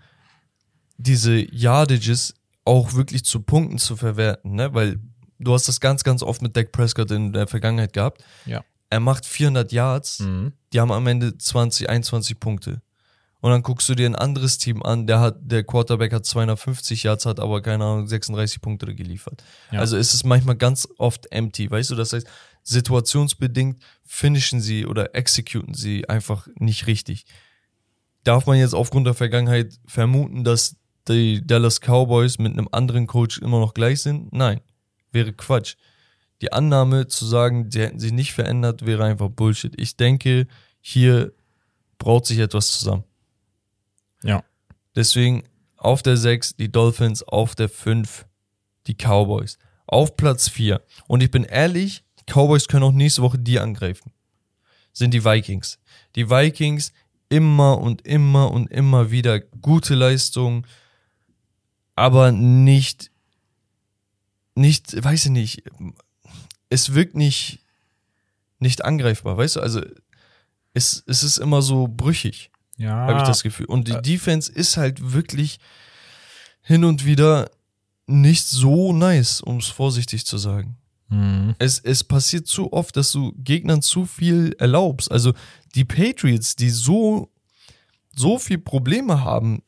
diese 0.97 1.39
Yardages 1.55 2.35
auch 2.65 2.95
wirklich 2.95 3.25
zu 3.25 3.41
Punkten 3.41 3.79
zu 3.79 3.97
verwerten, 3.97 4.55
ne? 4.55 4.73
weil 4.75 5.01
du 5.39 5.53
hast 5.53 5.67
das 5.67 5.81
ganz, 5.81 6.05
ganz 6.05 6.23
oft 6.23 6.43
mit 6.43 6.57
Dak 6.57 6.71
Prescott 6.73 7.11
in 7.11 7.33
der 7.33 7.47
Vergangenheit 7.47 7.93
gehabt. 7.95 8.23
Ja. 8.47 8.63
Er 8.91 9.01
macht 9.01 9.25
400 9.27 9.73
Yards, 9.73 10.21
Mhm. 10.21 10.53
die 10.73 10.81
haben 10.81 10.93
am 10.93 11.07
Ende 11.07 11.37
20, 11.37 11.89
21 11.89 12.39
Punkte. 12.39 12.83
Und 13.41 13.51
dann 13.51 13.63
guckst 13.63 13.89
du 13.89 13.95
dir 13.95 14.07
ein 14.07 14.17
anderes 14.17 14.59
Team 14.59 14.83
an, 14.83 15.07
der 15.07 15.21
hat, 15.21 15.37
der 15.41 15.65
Quarterback 15.65 16.13
hat 16.13 16.27
250 16.27 17.05
Yards, 17.05 17.25
hat 17.25 17.41
aber 17.41 17.63
keine 17.63 17.85
Ahnung, 17.85 18.07
36 18.07 18.61
Punkte 18.61 18.95
geliefert. 18.95 19.43
Ja. 19.73 19.81
Also 19.81 19.97
es 19.97 20.13
ist 20.13 20.25
manchmal 20.25 20.57
ganz 20.57 20.87
oft 20.99 21.33
empty, 21.33 21.71
weißt 21.71 21.91
du? 21.91 21.95
Das 21.95 22.13
heißt, 22.13 22.27
situationsbedingt 22.63 23.83
finishen 24.05 24.61
sie 24.61 24.85
oder 24.85 25.15
executen 25.15 25.73
sie 25.75 26.09
einfach 26.09 26.49
nicht 26.57 26.87
richtig. 26.87 27.25
Darf 28.25 28.47
man 28.47 28.59
jetzt 28.59 28.75
aufgrund 28.75 29.07
der 29.07 29.15
Vergangenheit 29.15 29.79
vermuten, 29.87 30.45
dass 30.45 30.77
die 31.09 31.45
Dallas 31.47 31.81
Cowboys 31.81 32.39
mit 32.39 32.53
einem 32.53 32.69
anderen 32.71 33.07
Coach 33.07 33.39
immer 33.39 33.59
noch 33.59 33.73
gleich 33.73 34.03
sind? 34.03 34.33
Nein, 34.33 34.61
wäre 35.13 35.33
Quatsch. 35.33 35.77
Die 36.43 36.53
Annahme 36.53 37.07
zu 37.07 37.27
sagen, 37.27 37.71
sie 37.71 37.81
hätten 37.81 37.99
sich 37.99 38.13
nicht 38.13 38.33
verändert, 38.33 38.85
wäre 38.85 39.05
einfach 39.05 39.31
Bullshit. 39.31 39.73
Ich 39.81 39.97
denke, 39.97 40.47
hier 40.81 41.33
braut 41.99 42.27
sich 42.27 42.39
etwas 42.39 42.79
zusammen. 42.79 43.05
Ja. 44.23 44.45
Deswegen 44.95 45.45
auf 45.77 46.03
der 46.03 46.17
6 46.17 46.57
die 46.57 46.71
Dolphins, 46.71 47.23
auf 47.23 47.55
der 47.55 47.69
5 47.69 48.27
die 48.87 48.95
Cowboys. 48.95 49.59
Auf 49.87 50.17
Platz 50.17 50.49
4. 50.49 50.83
Und 51.07 51.23
ich 51.23 51.31
bin 51.31 51.45
ehrlich, 51.45 52.05
Cowboys 52.27 52.69
können 52.69 52.85
auch 52.85 52.93
nächste 52.93 53.23
Woche 53.23 53.39
die 53.39 53.59
angreifen. 53.59 54.13
Sind 54.93 55.15
die 55.15 55.25
Vikings. 55.25 55.79
Die 56.17 56.29
Vikings 56.29 56.93
immer 57.29 57.79
und 57.79 58.07
immer 58.07 58.51
und 58.51 58.71
immer 58.71 59.11
wieder 59.11 59.41
gute 59.41 59.95
Leistungen, 59.95 60.67
aber 61.95 62.33
nicht, 62.33 63.11
nicht, 64.55 65.03
weiß 65.03 65.27
ich 65.27 65.31
nicht, 65.31 65.63
es 66.69 66.95
wirkt 66.95 67.15
nicht, 67.15 67.61
nicht 68.59 68.85
angreifbar, 68.85 69.37
weißt 69.37 69.57
du? 69.57 69.61
Also 69.61 69.83
es, 70.75 71.03
es 71.07 71.23
ist 71.23 71.39
immer 71.39 71.63
so 71.63 71.89
brüchig 71.89 72.50
Ja. 72.81 72.93
habe 72.93 73.19
ich 73.19 73.29
das 73.29 73.43
Gefühl. 73.43 73.67
Und 73.67 73.89
die 73.89 74.01
Defense 74.01 74.51
ist 74.51 74.77
halt 74.79 75.13
wirklich 75.13 75.59
hin 76.63 76.85
und 76.85 77.05
wieder 77.05 77.51
nicht 78.07 78.47
so 78.47 78.93
nice, 78.93 79.41
um 79.43 79.59
es 79.59 79.67
vorsichtig 79.67 80.25
zu 80.25 80.39
sagen. 80.39 80.79
Mhm. 81.09 81.55
Es, 81.59 81.79
es 81.79 82.03
passiert 82.03 82.47
zu 82.47 82.73
oft, 82.73 82.97
dass 82.97 83.13
du 83.13 83.33
Gegnern 83.37 83.83
zu 83.83 84.07
viel 84.07 84.57
erlaubst. 84.59 85.11
Also 85.11 85.35
die 85.75 85.85
Patriots, 85.85 86.57
die 86.57 86.71
so, 86.71 87.31
so 88.17 88.39
viel 88.39 88.59
Probleme 88.59 89.25
haben, 89.25 89.63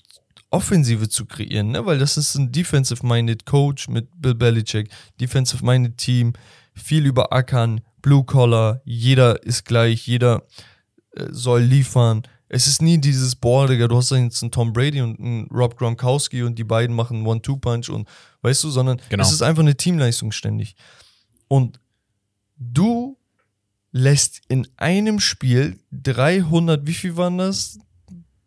Offensive 0.50 1.08
zu 1.08 1.26
kreieren, 1.26 1.70
ne? 1.70 1.84
weil 1.84 1.98
das 1.98 2.16
ist 2.16 2.34
ein 2.34 2.50
defensive-minded 2.50 3.46
Coach 3.46 3.88
mit 3.88 4.08
Bill 4.20 4.34
Belichick, 4.34 4.90
defensive-minded 5.20 5.96
Team, 5.96 6.32
viel 6.74 7.06
überackern, 7.06 7.80
Blue 8.02 8.24
Collar, 8.24 8.80
jeder 8.84 9.42
ist 9.44 9.64
gleich, 9.64 10.06
jeder 10.06 10.42
äh, 11.12 11.26
soll 11.30 11.62
liefern. 11.62 12.22
Es 12.54 12.66
ist 12.66 12.82
nie 12.82 12.98
dieses, 12.98 13.34
boah, 13.34 13.66
Digga, 13.66 13.88
du 13.88 13.96
hast 13.96 14.10
da 14.12 14.16
jetzt 14.16 14.42
einen 14.42 14.52
Tom 14.52 14.74
Brady 14.74 15.00
und 15.00 15.18
einen 15.18 15.46
Rob 15.50 15.78
Gronkowski 15.78 16.42
und 16.42 16.58
die 16.58 16.64
beiden 16.64 16.94
machen 16.94 17.16
einen 17.18 17.26
One-Two-Punch 17.26 17.88
und 17.88 18.06
weißt 18.42 18.62
du, 18.64 18.70
sondern 18.70 19.00
Genau. 19.08 19.22
es 19.22 19.32
ist 19.32 19.40
einfach 19.40 19.62
eine 19.62 19.74
Teamleistung 19.74 20.32
ständig. 20.32 20.76
Und 21.48 21.80
du 22.58 23.16
lässt 23.90 24.42
in 24.48 24.68
einem 24.76 25.18
Spiel 25.18 25.78
300, 25.92 26.86
wie 26.86 26.92
viel 26.92 27.16
waren 27.16 27.38
das? 27.38 27.78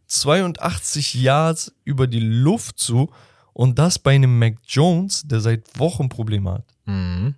82 0.08 1.16
Yards 1.16 1.74
über 1.84 2.06
die 2.06 2.20
Luft 2.20 2.78
zu 2.78 3.10
und 3.54 3.80
das 3.80 3.98
bei 3.98 4.14
einem 4.14 4.38
Mac 4.38 4.58
Jones, 4.68 5.24
der 5.26 5.40
seit 5.42 5.80
Wochen 5.80 6.10
Probleme 6.10 6.52
hat. 6.52 6.66
Mhm. 6.86 7.34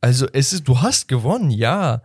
Also 0.00 0.28
es 0.32 0.52
ist, 0.52 0.68
du 0.68 0.80
hast 0.80 1.08
gewonnen, 1.08 1.50
ja, 1.50 2.02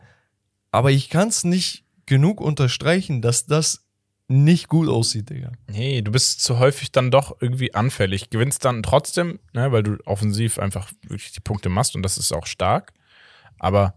aber 0.72 0.92
ich 0.92 1.10
kann 1.10 1.28
es 1.28 1.44
nicht 1.44 1.84
genug 2.08 2.42
unterstreichen, 2.42 3.22
dass 3.22 3.46
das 3.46 3.84
nicht 4.30 4.68
gut 4.68 4.90
aussieht, 4.90 5.30
Digga. 5.30 5.52
Nee, 5.70 6.02
du 6.02 6.12
bist 6.12 6.42
zu 6.44 6.60
häufig 6.60 6.92
dann 6.92 7.12
doch 7.12 7.38
irgendwie 7.40 7.74
anfällig. 7.74 8.30
Gewinnst 8.30 8.66
dann 8.66 8.84
trotzdem, 8.84 9.40
ne, 9.54 9.72
weil 9.72 9.84
du 9.84 9.98
offensiv 10.06 10.60
einfach 10.60 10.92
wirklich 11.08 11.32
die 11.32 11.40
Punkte 11.40 11.70
machst 11.70 11.96
und 11.96 12.02
das 12.04 12.18
ist 12.18 12.34
auch 12.34 12.46
stark. 12.48 12.92
Aber 13.60 13.94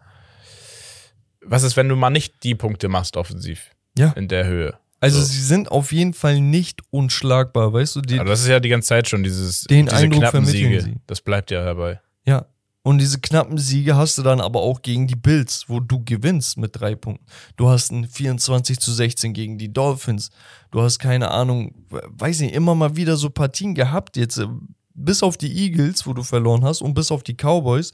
was 1.44 1.62
ist, 1.62 1.76
wenn 1.76 1.88
du 1.88 1.96
mal 1.96 2.10
nicht 2.10 2.42
die 2.44 2.54
Punkte 2.54 2.88
machst 2.88 3.16
offensiv 3.16 3.70
Ja. 3.98 4.10
in 4.12 4.28
der 4.28 4.46
Höhe? 4.46 4.78
Also 5.00 5.18
So. 5.18 5.24
sie 5.26 5.40
sind 5.42 5.70
auf 5.70 5.92
jeden 5.92 6.12
Fall 6.12 6.40
nicht 6.40 6.82
unschlagbar, 6.90 7.72
weißt 7.72 7.96
du? 7.96 8.00
Die, 8.02 8.20
Aber 8.20 8.28
das 8.30 8.42
ist 8.42 8.48
ja 8.48 8.60
die 8.60 8.68
ganze 8.68 8.88
Zeit 8.88 9.08
schon 9.08 9.22
dieses 9.24 9.62
Den 9.62 9.86
diese 9.86 9.96
Eindruck 9.96 10.20
knappen 10.20 10.44
vermitteln 10.44 10.70
Siege. 10.80 10.82
sie. 10.82 10.96
Das 11.06 11.22
bleibt 11.22 11.50
ja 11.50 11.64
dabei. 11.64 12.00
Ja. 12.26 12.46
Und 12.82 12.98
diese 12.98 13.20
knappen 13.20 13.58
Siege 13.58 13.94
hast 13.96 14.16
du 14.16 14.22
dann 14.22 14.40
aber 14.40 14.60
auch 14.60 14.80
gegen 14.80 15.06
die 15.06 15.14
Bills, 15.16 15.64
wo 15.68 15.80
du 15.80 16.02
gewinnst 16.02 16.56
mit 16.56 16.80
drei 16.80 16.94
Punkten. 16.94 17.26
Du 17.56 17.68
hast 17.68 17.92
ein 17.92 18.08
24 18.08 18.78
zu 18.80 18.90
16 18.92 19.34
gegen 19.34 19.58
die 19.58 19.70
Dolphins. 19.72 20.30
Du 20.70 20.80
hast 20.80 20.98
keine 20.98 21.30
Ahnung, 21.30 21.74
weiß 21.90 22.40
nicht, 22.40 22.54
immer 22.54 22.74
mal 22.74 22.96
wieder 22.96 23.16
so 23.16 23.28
Partien 23.28 23.74
gehabt 23.74 24.16
jetzt. 24.16 24.38
äh, 24.38 24.46
Bis 24.94 25.22
auf 25.22 25.36
die 25.36 25.52
Eagles, 25.52 26.06
wo 26.06 26.14
du 26.14 26.22
verloren 26.22 26.64
hast, 26.64 26.80
und 26.80 26.94
bis 26.94 27.10
auf 27.12 27.22
die 27.22 27.34
Cowboys 27.34 27.92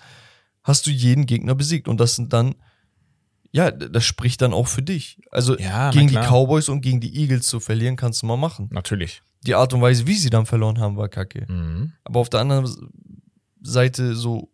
hast 0.62 0.86
du 0.86 0.90
jeden 0.90 1.26
Gegner 1.26 1.54
besiegt. 1.56 1.88
Und 1.88 1.98
das 2.00 2.14
sind 2.14 2.32
dann, 2.32 2.54
ja, 3.52 3.70
das 3.72 4.04
spricht 4.04 4.40
dann 4.40 4.52
auch 4.52 4.68
für 4.68 4.82
dich. 4.82 5.20
Also 5.32 5.56
Ja, 5.58 5.90
gegen 5.90 6.08
die. 6.08 6.14
Cowboys 6.16 6.68
und 6.68 6.80
gegen 6.80 7.00
die 7.00 7.14
Eagles 7.16 7.46
zu 7.48 7.58
verlieren, 7.60 7.96
kannst 7.96 8.22
du 8.22 8.26
mal 8.26 8.36
machen. 8.36 8.68
Natürlich. 8.72 9.20
Die 9.44 9.54
Art 9.56 9.72
und 9.74 9.80
Weise, 9.82 10.06
wie 10.06 10.14
sie 10.16 10.30
dann 10.30 10.46
verloren 10.46 10.78
haben, 10.78 10.96
war 10.96 11.08
kacke. 11.08 11.44
Mhm. 11.50 11.92
Aber 12.04 12.20
auf 12.20 12.28
der 12.28 12.40
anderen 12.40 12.68
Seite 13.62 14.14
so. 14.14 14.48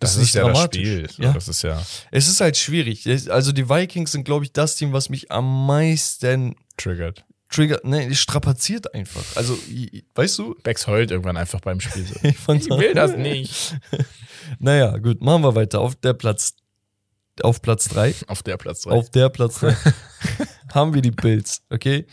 Das, 0.00 0.10
ist 0.12 0.16
ist 0.16 0.22
nicht 0.22 0.34
ja 0.34 0.42
dramatisch. 0.44 0.82
das 0.82 0.90
Spiel. 0.90 1.10
So, 1.10 1.22
Ja. 1.22 1.32
Das 1.32 1.48
ist 1.48 1.62
ja 1.62 1.82
Es 2.10 2.28
ist 2.28 2.40
halt 2.40 2.56
schwierig. 2.56 3.06
Also 3.30 3.52
die 3.52 3.68
Vikings 3.68 4.12
sind, 4.12 4.24
glaube 4.24 4.44
ich, 4.44 4.52
das 4.52 4.76
Team, 4.76 4.92
was 4.92 5.08
mich 5.08 5.30
am 5.30 5.66
meisten 5.66 6.54
triggered. 6.76 7.24
triggert, 7.50 7.84
ne, 7.84 8.14
strapaziert 8.14 8.94
einfach. 8.94 9.24
Also, 9.34 9.58
weißt 10.14 10.38
du? 10.38 10.54
Bex 10.62 10.86
heult 10.86 11.10
irgendwann 11.10 11.36
einfach 11.36 11.60
beim 11.60 11.80
Spiel 11.80 12.04
so. 12.06 12.14
Ich, 12.22 12.36
fand 12.38 12.62
Ich 12.62 12.70
will 12.70 12.94
das 12.94 13.16
nicht. 13.16 13.76
Naja, 14.60 14.96
gut, 14.96 15.20
machen 15.20 15.42
wir 15.42 15.54
weiter. 15.54 15.80
Auf 15.80 15.94
der 15.96 16.14
Platz, 16.14 16.54
auf 17.42 17.60
Platz 17.60 17.88
3, 17.88 18.14
Auf 18.28 18.42
der 18.42 18.56
Platz 18.56 18.82
3. 18.82 18.90
auf 18.92 19.10
der 19.10 19.28
Platz 19.28 19.60
3 19.60 19.76
haben 20.72 20.94
wir 20.94 21.02
die 21.02 21.10
Bills, 21.10 21.62
okay? 21.70 22.06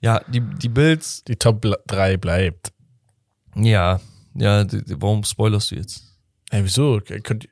Ja, 0.00 0.20
die, 0.28 0.40
die 0.40 0.68
Bills, 0.68 1.22
Die 1.24 1.36
Top 1.36 1.60
3 1.86 2.16
bleibt. 2.16 2.72
ja, 3.56 4.00
ja, 4.34 4.64
die, 4.64 4.82
warum 5.00 5.24
spoilerst 5.24 5.70
du 5.72 5.74
jetzt? 5.74 6.04
Hey, 6.52 6.64
wieso? 6.64 7.00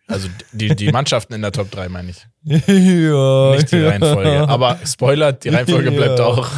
Also 0.09 0.29
die, 0.53 0.75
die 0.75 0.91
Mannschaften 0.93 1.33
in 1.33 1.43
der 1.43 1.53
Top 1.53 1.71
3 1.71 1.89
meine 1.89 2.11
ich. 2.11 2.27
ja, 2.45 3.55
Nicht 3.55 3.71
die 3.71 3.77
ja. 3.77 3.91
Reihenfolge. 3.91 4.41
Aber 4.49 4.79
Spoiler, 4.85 5.33
die 5.33 5.51
Reihenfolge 5.51 5.93
bleibt 5.93 6.21
auch. 6.21 6.49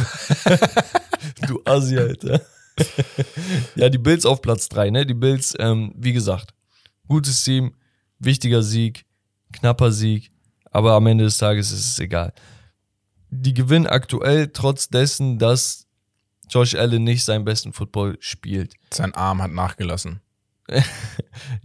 Du 1.47 1.61
Assi, 1.65 1.99
Alter. 1.99 2.41
ja, 3.75 3.89
die 3.89 3.99
Bills 3.99 4.25
auf 4.25 4.41
Platz 4.41 4.69
3, 4.69 4.89
ne? 4.89 5.05
Die 5.05 5.13
Bills, 5.13 5.53
ähm, 5.59 5.93
wie 5.95 6.13
gesagt, 6.13 6.55
gutes 7.07 7.43
Team, 7.43 7.75
wichtiger 8.17 8.63
Sieg, 8.63 9.05
knapper 9.53 9.91
Sieg, 9.91 10.31
aber 10.71 10.93
am 10.93 11.05
Ende 11.05 11.25
des 11.25 11.37
Tages 11.37 11.71
ist 11.71 11.85
es 11.85 11.99
egal. 11.99 12.33
Die 13.29 13.53
gewinnen 13.53 13.85
aktuell 13.85 14.47
trotz 14.47 14.89
dessen, 14.89 15.37
dass 15.37 15.85
Josh 16.49 16.73
Allen 16.73 17.03
nicht 17.03 17.23
seinen 17.23 17.45
besten 17.45 17.71
Football 17.71 18.17
spielt. 18.19 18.73
Sein 18.91 19.13
Arm 19.13 19.41
hat 19.43 19.51
nachgelassen. 19.51 20.21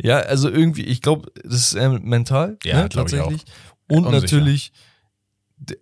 Ja, 0.02 0.18
also 0.18 0.48
irgendwie, 0.50 0.82
ich 0.84 1.00
glaube, 1.02 1.30
das 1.44 1.54
ist 1.72 1.74
ähm, 1.74 2.00
mental, 2.04 2.58
Ja, 2.64 2.82
ne, 2.82 2.88
tatsächlich. 2.88 3.44
Und 3.88 4.04
Unsicher. 4.06 4.20
natürlich, 4.22 4.72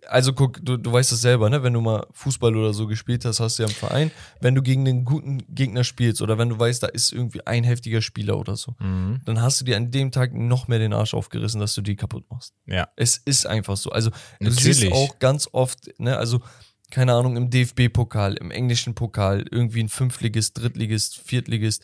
also 0.07 0.31
guck, 0.33 0.63
du, 0.63 0.77
du 0.77 0.91
weißt 0.93 1.11
das 1.11 1.19
selber, 1.21 1.49
ne? 1.49 1.61
Wenn 1.61 1.73
du 1.73 1.81
mal 1.81 2.07
Fußball 2.13 2.55
oder 2.55 2.73
so 2.73 2.87
gespielt 2.87 3.25
hast, 3.25 3.41
hast 3.41 3.59
du 3.59 3.63
ja 3.63 3.69
im 3.69 3.75
Verein, 3.75 4.09
wenn 4.39 4.55
du 4.55 4.61
gegen 4.61 4.87
einen 4.87 5.03
guten 5.03 5.39
Gegner 5.53 5.83
spielst 5.83 6.21
oder 6.21 6.37
wenn 6.37 6.47
du 6.49 6.57
weißt, 6.57 6.81
da 6.81 6.87
ist 6.87 7.11
irgendwie 7.11 7.45
ein 7.45 7.63
heftiger 7.65 8.01
Spieler 8.01 8.37
oder 8.37 8.55
so, 8.55 8.75
Mhm. 8.79 9.19
dann 9.25 9.41
hast 9.41 9.59
du 9.59 9.65
dir 9.65 9.75
an 9.75 9.91
dem 9.91 10.11
Tag 10.11 10.33
noch 10.33 10.67
mehr 10.69 10.79
den 10.79 10.93
Arsch 10.93 11.13
aufgerissen, 11.13 11.59
dass 11.59 11.73
du 11.75 11.81
die 11.81 11.95
kaputt 11.97 12.23
machst. 12.29 12.53
Ja. 12.67 12.87
Es 12.95 13.17
ist 13.17 13.45
einfach 13.47 13.75
so. 13.75 13.89
Also 13.89 14.11
du 14.11 14.15
Natürlich. 14.49 14.77
siehst 14.79 14.91
auch 14.93 15.19
ganz 15.19 15.49
oft, 15.51 15.89
ne, 15.99 16.17
also 16.17 16.41
keine 16.91 17.13
Ahnung, 17.13 17.35
im 17.35 17.49
DFB-Pokal, 17.49 18.35
im 18.35 18.51
englischen 18.51 18.93
Pokal, 18.95 19.43
irgendwie 19.51 19.81
ein 19.83 19.89
Fünftligist, 19.89 20.57
Drittligist, 20.57 21.17
Viertligist, 21.17 21.83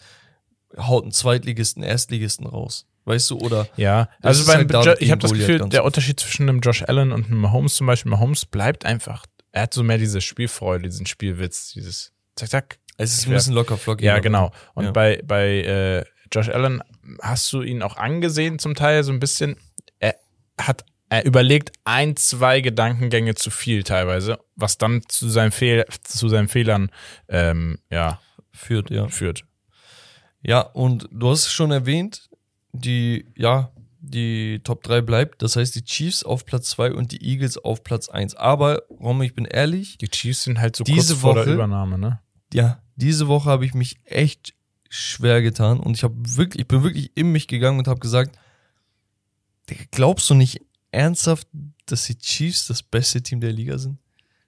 haut 0.78 1.04
einen 1.04 1.12
Zweitligisten, 1.12 1.84
Erstligisten 1.84 2.46
raus. 2.46 2.88
Weißt 3.06 3.32
du, 3.32 3.40
oder 3.40 3.68
Ja, 3.78 4.10
also 4.22 4.46
beim 4.46 4.70
halt 4.72 4.86
jo 4.86 4.94
ich 5.00 5.10
habe 5.10 5.22
das 5.22 5.34
Gefühl, 5.34 5.60
der. 5.70 5.84
Unterschied 5.84 6.20
zwischen 6.20 6.48
einem 6.48 6.60
Josh 6.60 6.84
Allen 6.84 7.12
und 7.12 7.26
einem 7.26 7.40
Mahomes 7.40 7.76
zum 7.76 7.88
Beispiel, 7.88 8.12
Mahomes 8.12 8.46
bleibt 8.46 8.86
einfach, 8.86 9.26
er 9.52 9.64
hat 9.64 9.74
so 9.74 9.82
mehr 9.84 9.98
diese 9.98 10.22
Spielfreude, 10.22 10.88
diesen 10.88 11.08
Spielwitz, 11.08 11.72
dieses 11.74 12.14
zack, 12.36 12.50
zack. 12.50 12.80
Es 12.98 13.14
ist 13.14 13.28
ein 13.28 13.34
bisschen 13.34 13.54
locker 13.56 13.78
flockig. 13.78 14.06
Ja, 14.06 14.20
genau. 14.20 14.52
Und 14.76 14.86
Ja. 14.86 14.92
bei, 14.92 15.22
bei 15.26 15.48
äh, 15.64 16.06
Josh 16.32 16.50
Allen 16.50 16.84
hast 17.22 17.52
du 17.52 17.64
ihn 17.64 17.82
auch 17.82 17.98
angesehen 17.98 18.60
zum 18.60 18.76
Teil 18.76 19.04
so 19.04 19.12
ein 19.12 19.20
bisschen. 19.20 19.56
Er 20.00 20.16
hat 20.60 20.86
er 21.10 21.26
überlegt 21.26 21.74
ein, 21.84 22.16
zwei 22.16 22.62
Gedankengänge 22.62 23.36
zu 23.36 23.50
viel 23.52 23.84
teilweise, 23.84 24.40
was 24.56 24.78
dann 24.78 25.02
zu 25.10 25.28
seinen, 25.28 25.52
Fehl, 25.52 25.84
zu 26.04 26.30
seinen 26.30 26.48
Fehlern 26.48 26.90
ähm, 27.28 27.80
ja, 27.90 28.22
Führt, 28.54 28.90
ja. 28.92 29.08
führt. 29.10 29.44
Ja, 30.44 30.62
und 30.62 31.08
du 31.12 31.30
hast 31.30 31.46
es 31.48 31.52
schon 31.52 31.72
erwähnt, 31.72 32.30
die, 32.74 33.26
ja, 33.36 33.72
die 34.00 34.60
Top 34.64 34.82
3 34.84 35.02
bleibt. 35.02 35.42
Das 35.44 35.56
heißt, 35.56 35.76
die 35.76 35.84
Chiefs 35.84 36.24
auf 36.24 36.46
Platz 36.46 36.70
2 36.72 36.94
und 36.94 37.12
die 37.12 37.24
Eagles 37.24 37.58
auf 37.58 37.84
Platz 37.84 38.10
1. 38.10 38.36
Aber, 38.36 38.82
Romme, 38.90 39.26
ich 39.26 39.36
bin 39.36 39.46
ehrlich, 39.46 39.98
Die 40.00 40.08
Chiefs 40.10 40.44
sind 40.44 40.60
halt 40.60 40.76
so 40.76 40.84
Diese 40.84 41.14
kurz 41.14 41.20
vor 41.22 41.36
Woche- 41.36 41.46
der 41.46 41.54
Übernahme, 41.54 41.98
ne? 42.00 42.20
ja, 42.54 42.82
diese 42.96 43.28
Woche 43.28 43.50
habe 43.50 43.66
ich 43.66 43.74
mich 43.74 43.98
echt 44.06 44.54
schwer 44.90 45.42
getan 45.42 45.80
und 45.80 45.96
ich 45.96 46.04
habe 46.04 46.16
wirklich, 46.36 46.62
ich 46.62 46.68
bin 46.68 46.84
wirklich 46.84 47.12
in 47.16 47.32
mich 47.32 47.48
gegangen 47.48 47.80
und 47.80 47.88
habe 47.88 48.00
gesagt, 48.00 48.38
glaubst 49.92 50.30
du 50.30 50.34
nicht 50.34 50.62
ernsthaft, 50.92 51.48
dass 51.86 52.06
die 52.06 52.18
Chiefs 52.18 52.68
das 52.68 52.84
beste 52.84 53.22
Team 53.22 53.40
der 53.42 53.52
Liga 53.54 53.78
sind? 53.78 53.98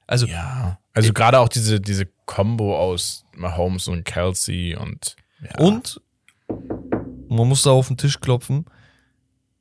Also, 0.08 0.26
Ja. 0.28 0.80
Also 0.96 1.12
gerade 1.12 1.40
auch 1.40 1.50
diese, 1.50 1.80
diese 1.82 2.06
Combo 2.26 2.78
aus 2.78 3.26
Mahomes 3.36 3.88
und 3.88 4.04
Kelsey 4.04 4.76
und 4.76 5.16
ja. 5.44 5.66
Und 5.66 6.02
man 7.30 7.48
muss 7.48 7.64
da 7.64 7.72
auf 7.72 7.88
den 7.88 7.98
Tisch 7.98 8.20
klopfen. 8.20 8.66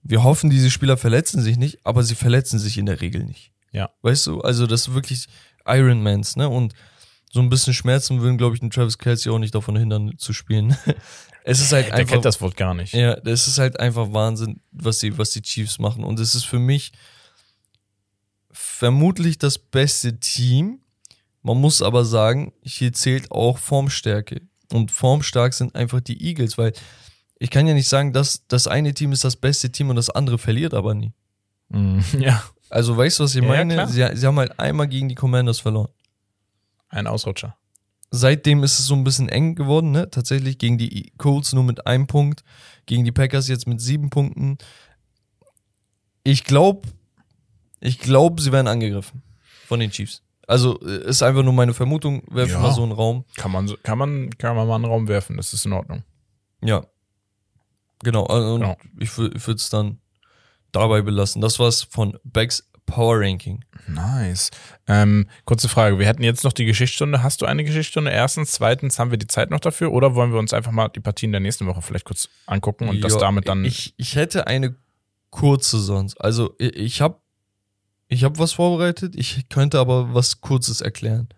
Wir 0.02 0.22
hoffen, 0.24 0.50
diese 0.50 0.70
Spieler 0.70 0.96
verletzen 0.96 1.42
sich 1.42 1.56
nicht, 1.56 1.78
aber 1.84 2.02
sie 2.02 2.14
verletzen 2.14 2.58
sich 2.58 2.76
in 2.78 2.86
der 2.86 3.00
Regel 3.00 3.24
nicht. 3.24 3.52
Ja. 3.72 3.90
Weißt 4.02 4.26
du, 4.26 4.40
also 4.40 4.66
das 4.66 4.88
ist 4.88 4.94
wirklich 4.94 5.26
Ironmans, 5.66 6.36
ne? 6.36 6.48
Und 6.48 6.74
so 7.32 7.40
ein 7.40 7.48
bisschen 7.48 7.72
Schmerzen 7.72 8.20
würden, 8.20 8.36
glaube 8.36 8.54
ich, 8.54 8.60
den 8.60 8.70
Travis 8.70 8.98
Kelsey 8.98 9.32
auch 9.32 9.38
nicht 9.38 9.54
davon 9.54 9.76
hindern 9.76 10.12
zu 10.18 10.32
spielen. 10.34 10.76
es 11.44 11.60
ist 11.60 11.72
halt 11.72 11.86
der 11.86 11.94
einfach. 11.94 12.12
kennt 12.12 12.24
das 12.26 12.40
Wort 12.42 12.56
gar 12.56 12.74
nicht. 12.74 12.92
Ja, 12.92 13.16
das 13.16 13.48
ist 13.48 13.58
halt 13.58 13.80
einfach 13.80 14.12
Wahnsinn, 14.12 14.60
was 14.70 14.98
die, 14.98 15.16
was 15.16 15.30
die 15.30 15.40
Chiefs 15.40 15.78
machen. 15.78 16.04
Und 16.04 16.20
es 16.20 16.34
ist 16.34 16.44
für 16.44 16.58
mich 16.58 16.92
vermutlich 18.50 19.38
das 19.38 19.58
beste 19.58 20.20
Team. 20.20 20.80
Man 21.42 21.58
muss 21.58 21.80
aber 21.80 22.04
sagen, 22.04 22.52
hier 22.62 22.92
zählt 22.92 23.30
auch 23.32 23.56
Formstärke. 23.56 24.42
Und 24.72 24.90
formstark 24.90 25.54
sind 25.54 25.74
einfach 25.74 26.00
die 26.00 26.22
Eagles, 26.26 26.56
weil 26.58 26.72
ich 27.38 27.50
kann 27.50 27.66
ja 27.66 27.74
nicht 27.74 27.88
sagen, 27.88 28.12
dass 28.12 28.46
das 28.48 28.66
eine 28.66 28.94
Team 28.94 29.12
ist 29.12 29.24
das 29.24 29.36
beste 29.36 29.70
Team 29.70 29.90
und 29.90 29.96
das 29.96 30.10
andere 30.10 30.38
verliert 30.38 30.74
aber 30.74 30.94
nie. 30.94 31.12
Mm, 31.68 31.98
ja. 32.18 32.42
Also 32.70 32.96
weißt 32.96 33.18
du, 33.18 33.24
was 33.24 33.34
ich 33.34 33.42
Ja, 33.42 33.48
meine? 33.48 33.74
klar. 33.74 33.88
sie, 33.88 34.08
sie 34.14 34.26
haben 34.26 34.38
halt 34.38 34.58
einmal 34.58 34.88
gegen 34.88 35.08
die 35.08 35.14
Commanders 35.14 35.60
verloren. 35.60 35.90
Ein 36.88 37.06
Ausrutscher. 37.06 37.56
Seitdem 38.10 38.62
ist 38.62 38.78
es 38.78 38.86
so 38.86 38.94
ein 38.94 39.04
bisschen 39.04 39.28
eng 39.28 39.54
geworden, 39.54 39.90
ne? 39.90 40.10
Tatsächlich 40.10 40.58
gegen 40.58 40.76
die 40.78 41.12
Colts 41.16 41.52
nur 41.54 41.64
mit 41.64 41.86
einem 41.86 42.06
Punkt, 42.06 42.44
gegen 42.86 43.04
die 43.04 43.12
Packers 43.12 43.48
jetzt 43.48 43.66
mit 43.66 43.80
sieben 43.80 44.10
Punkten. 44.10 44.58
Ich 46.22 46.44
glaube, 46.44 46.88
ich 47.80 47.98
glaube, 47.98 48.40
sie 48.40 48.52
werden 48.52 48.68
angegriffen 48.68 49.22
von 49.66 49.80
den 49.80 49.90
Chiefs. 49.90 50.22
Also 50.46 50.80
äh, 50.80 51.04
ist 51.08 51.22
einfach 51.22 51.42
nur 51.42 51.52
meine 51.52 51.74
Vermutung, 51.74 52.22
werfe 52.30 52.52
Ja. 52.52 52.58
mal 52.60 52.72
so 52.72 52.82
einen 52.82 52.92
Raum. 52.92 53.24
Kann 53.36 53.50
man, 53.52 53.72
kann 53.82 53.98
man, 53.98 54.30
kann 54.38 54.56
man 54.56 54.66
mal 54.66 54.74
einen 54.76 54.84
Raum 54.84 55.08
werfen, 55.08 55.36
das 55.36 55.52
ist 55.52 55.64
in 55.66 55.72
Ordnung. 55.72 56.02
Ja. 56.62 56.84
Genau, 58.04 58.24
also, 58.26 58.54
und 58.54 58.60
Genau. 58.62 58.76
ich 58.98 59.16
würde 59.16 59.52
es 59.54 59.70
dann 59.70 59.98
dabei 60.72 61.02
belassen. 61.02 61.40
Das 61.40 61.58
war's 61.58 61.82
von 61.82 62.18
Becks 62.24 62.68
Power 62.86 63.20
Ranking. 63.20 63.64
Nice. 63.86 64.50
Ähm, 64.88 65.28
kurze 65.44 65.68
Frage, 65.68 65.98
wir 66.00 66.06
hätten 66.06 66.24
jetzt 66.24 66.42
noch 66.42 66.52
die 66.52 66.64
Geschichtsstunde. 66.64 67.22
Hast 67.22 67.40
du 67.40 67.46
eine 67.46 67.62
Geschichtsstunde? 67.62 68.10
Erstens, 68.10 68.52
zweitens, 68.52 68.98
haben 68.98 69.12
wir 69.12 69.18
die 69.18 69.28
Zeit 69.28 69.50
noch 69.50 69.60
dafür 69.60 69.92
oder 69.92 70.14
wollen 70.16 70.32
wir 70.32 70.40
uns 70.40 70.52
einfach 70.52 70.72
mal 70.72 70.88
die 70.88 71.00
Partien 71.00 71.30
der 71.30 71.40
nächsten 71.40 71.66
Woche 71.66 71.80
vielleicht 71.80 72.04
kurz 72.04 72.28
angucken 72.46 72.88
und 72.88 73.00
das 73.02 73.14
Ja, 73.14 73.20
damit 73.20 73.46
dann. 73.48 73.64
Ich, 73.64 73.94
ich 73.96 74.16
hätte 74.16 74.48
eine 74.48 74.74
kurze 75.30 75.78
sonst. 75.78 76.20
Also 76.20 76.54
ich, 76.58 76.74
ich 76.76 77.00
habe 77.00 77.20
ich 78.12 78.24
hab 78.24 78.38
was 78.38 78.52
vorbereitet, 78.52 79.14
ich 79.16 79.48
könnte 79.48 79.78
aber 79.78 80.12
was 80.12 80.40
Kurzes 80.42 80.82
erklären. 80.82 81.28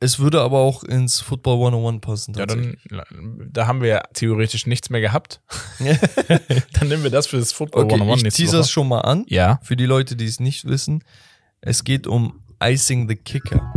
Es 0.00 0.18
würde 0.18 0.40
aber 0.42 0.58
auch 0.58 0.84
ins 0.84 1.20
Football 1.20 1.56
101 1.56 2.00
passen. 2.00 2.34
ja, 2.34 2.46
dann, 2.46 2.76
da 3.50 3.66
haben 3.66 3.80
wir 3.80 3.88
ja 3.88 4.02
theoretisch 4.12 4.66
nichts 4.66 4.90
mehr 4.90 5.00
gehabt. 5.00 5.40
dann 6.72 6.88
nehmen 6.88 7.02
wir 7.02 7.10
das 7.10 7.26
für 7.26 7.38
das 7.38 7.52
Football 7.52 7.84
okay, 7.84 7.94
101 7.94 8.18
ich 8.18 8.24
nächste 8.24 8.42
teaser 8.42 8.58
es 8.60 8.66
Woche. 8.66 8.72
schon 8.72 8.88
mal 8.88 9.00
an. 9.00 9.24
Ja. 9.28 9.58
Für 9.62 9.76
die 9.76 9.86
Leute, 9.86 10.14
die 10.14 10.26
es 10.26 10.40
nicht 10.40 10.66
wissen. 10.66 11.02
Es 11.60 11.84
geht 11.84 12.06
um 12.06 12.40
Icing 12.62 13.08
the 13.08 13.16
Kicker. 13.16 13.72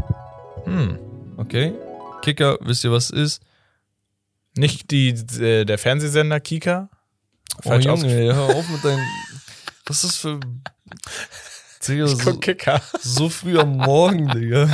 Hm. 0.66 1.00
Okay? 1.38 1.74
Kicker, 2.22 2.58
wisst 2.62 2.84
ihr, 2.84 2.92
was 2.92 3.10
es 3.10 3.38
ist? 3.38 3.42
Nicht 4.56 4.92
die, 4.92 5.10
äh, 5.10 5.66
der 5.66 5.78
Fernsehsender 5.78 6.40
Kika? 6.40 6.90
Falsch 7.62 7.86
oh. 7.86 7.96
Junge, 7.96 8.36
hör 8.36 8.56
auf 8.56 8.70
mit 8.70 8.84
deinem... 8.84 9.04
Was 9.86 10.04
ist 10.04 10.12
das 10.12 10.16
für... 10.18 10.40
Digga, 11.88 12.06
Ich 12.06 12.12
so, 12.12 12.32
guck 12.32 12.42
Kicker. 12.42 12.82
so 13.02 13.30
früh 13.30 13.58
am 13.58 13.78
Morgen, 13.78 14.28
Digga. 14.30 14.70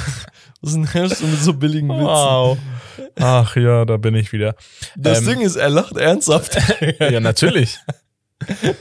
Was 0.61 0.73
denn 0.73 0.85
herrschst 0.87 1.21
du 1.21 1.27
mit 1.27 1.39
so 1.41 1.53
billigen 1.53 1.89
Witzen? 1.89 2.03
Wow. 2.03 2.57
Ach 3.19 3.55
ja, 3.55 3.85
da 3.85 3.97
bin 3.97 4.15
ich 4.15 4.31
wieder. 4.31 4.55
Das 4.95 5.19
Ähm, 5.19 5.25
Ding 5.25 5.41
ist, 5.41 5.55
er 5.55 5.69
lacht 5.69 5.97
ernsthaft. 5.97 6.57
Ja, 6.99 7.19
natürlich. 7.19 7.77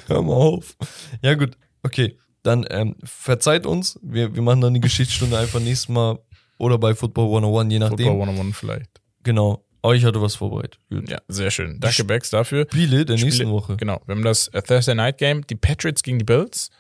Hör 0.09 0.23
mal 0.23 0.35
auf. 0.35 0.77
Ja, 1.23 1.35
gut. 1.35 1.57
Okay. 1.83 2.17
Dann 2.43 2.67
ähm, 2.71 2.97
verzeiht 3.05 3.67
uns. 3.67 3.99
Wir, 4.03 4.35
wir 4.35 4.43
machen 4.43 4.61
dann 4.61 4.75
die 4.75 4.81
Geschichtsstunde 4.81 5.39
einfach 5.39 5.61
nächstes 5.61 5.89
Mal 5.89 6.19
oder 6.59 6.77
bei 6.79 6.95
Football 6.95 7.27
101, 7.27 7.73
je 7.73 7.79
nachdem. 7.79 7.99
Football 8.09 8.29
101 8.29 8.57
vielleicht. 8.57 9.01
Genau. 9.23 9.65
Aber 9.83 9.95
ich 9.97 10.05
hatte 10.05 10.21
was 10.23 10.35
vorbereitet. 10.37 10.79
Gut. 10.91 11.09
Ja, 11.09 11.19
sehr 11.29 11.51
schön. 11.51 11.79
Danke, 11.81 12.05
Bex, 12.05 12.31
dafür. 12.31 12.67
Spiele 12.71 13.05
der 13.05 13.17
nächsten 13.17 13.33
Spiele- 13.33 13.51
Woche. 13.51 13.77
Genau, 13.77 14.01
wir 14.07 14.15
haben 14.15 14.23
das 14.25 14.51
Thursday 14.67 14.95
Night 14.95 15.19
Game, 15.19 15.45
die 15.47 15.57
Patriots 15.57 16.03
gegen 16.03 16.19
die 16.19 16.25
Bills. 16.25 16.71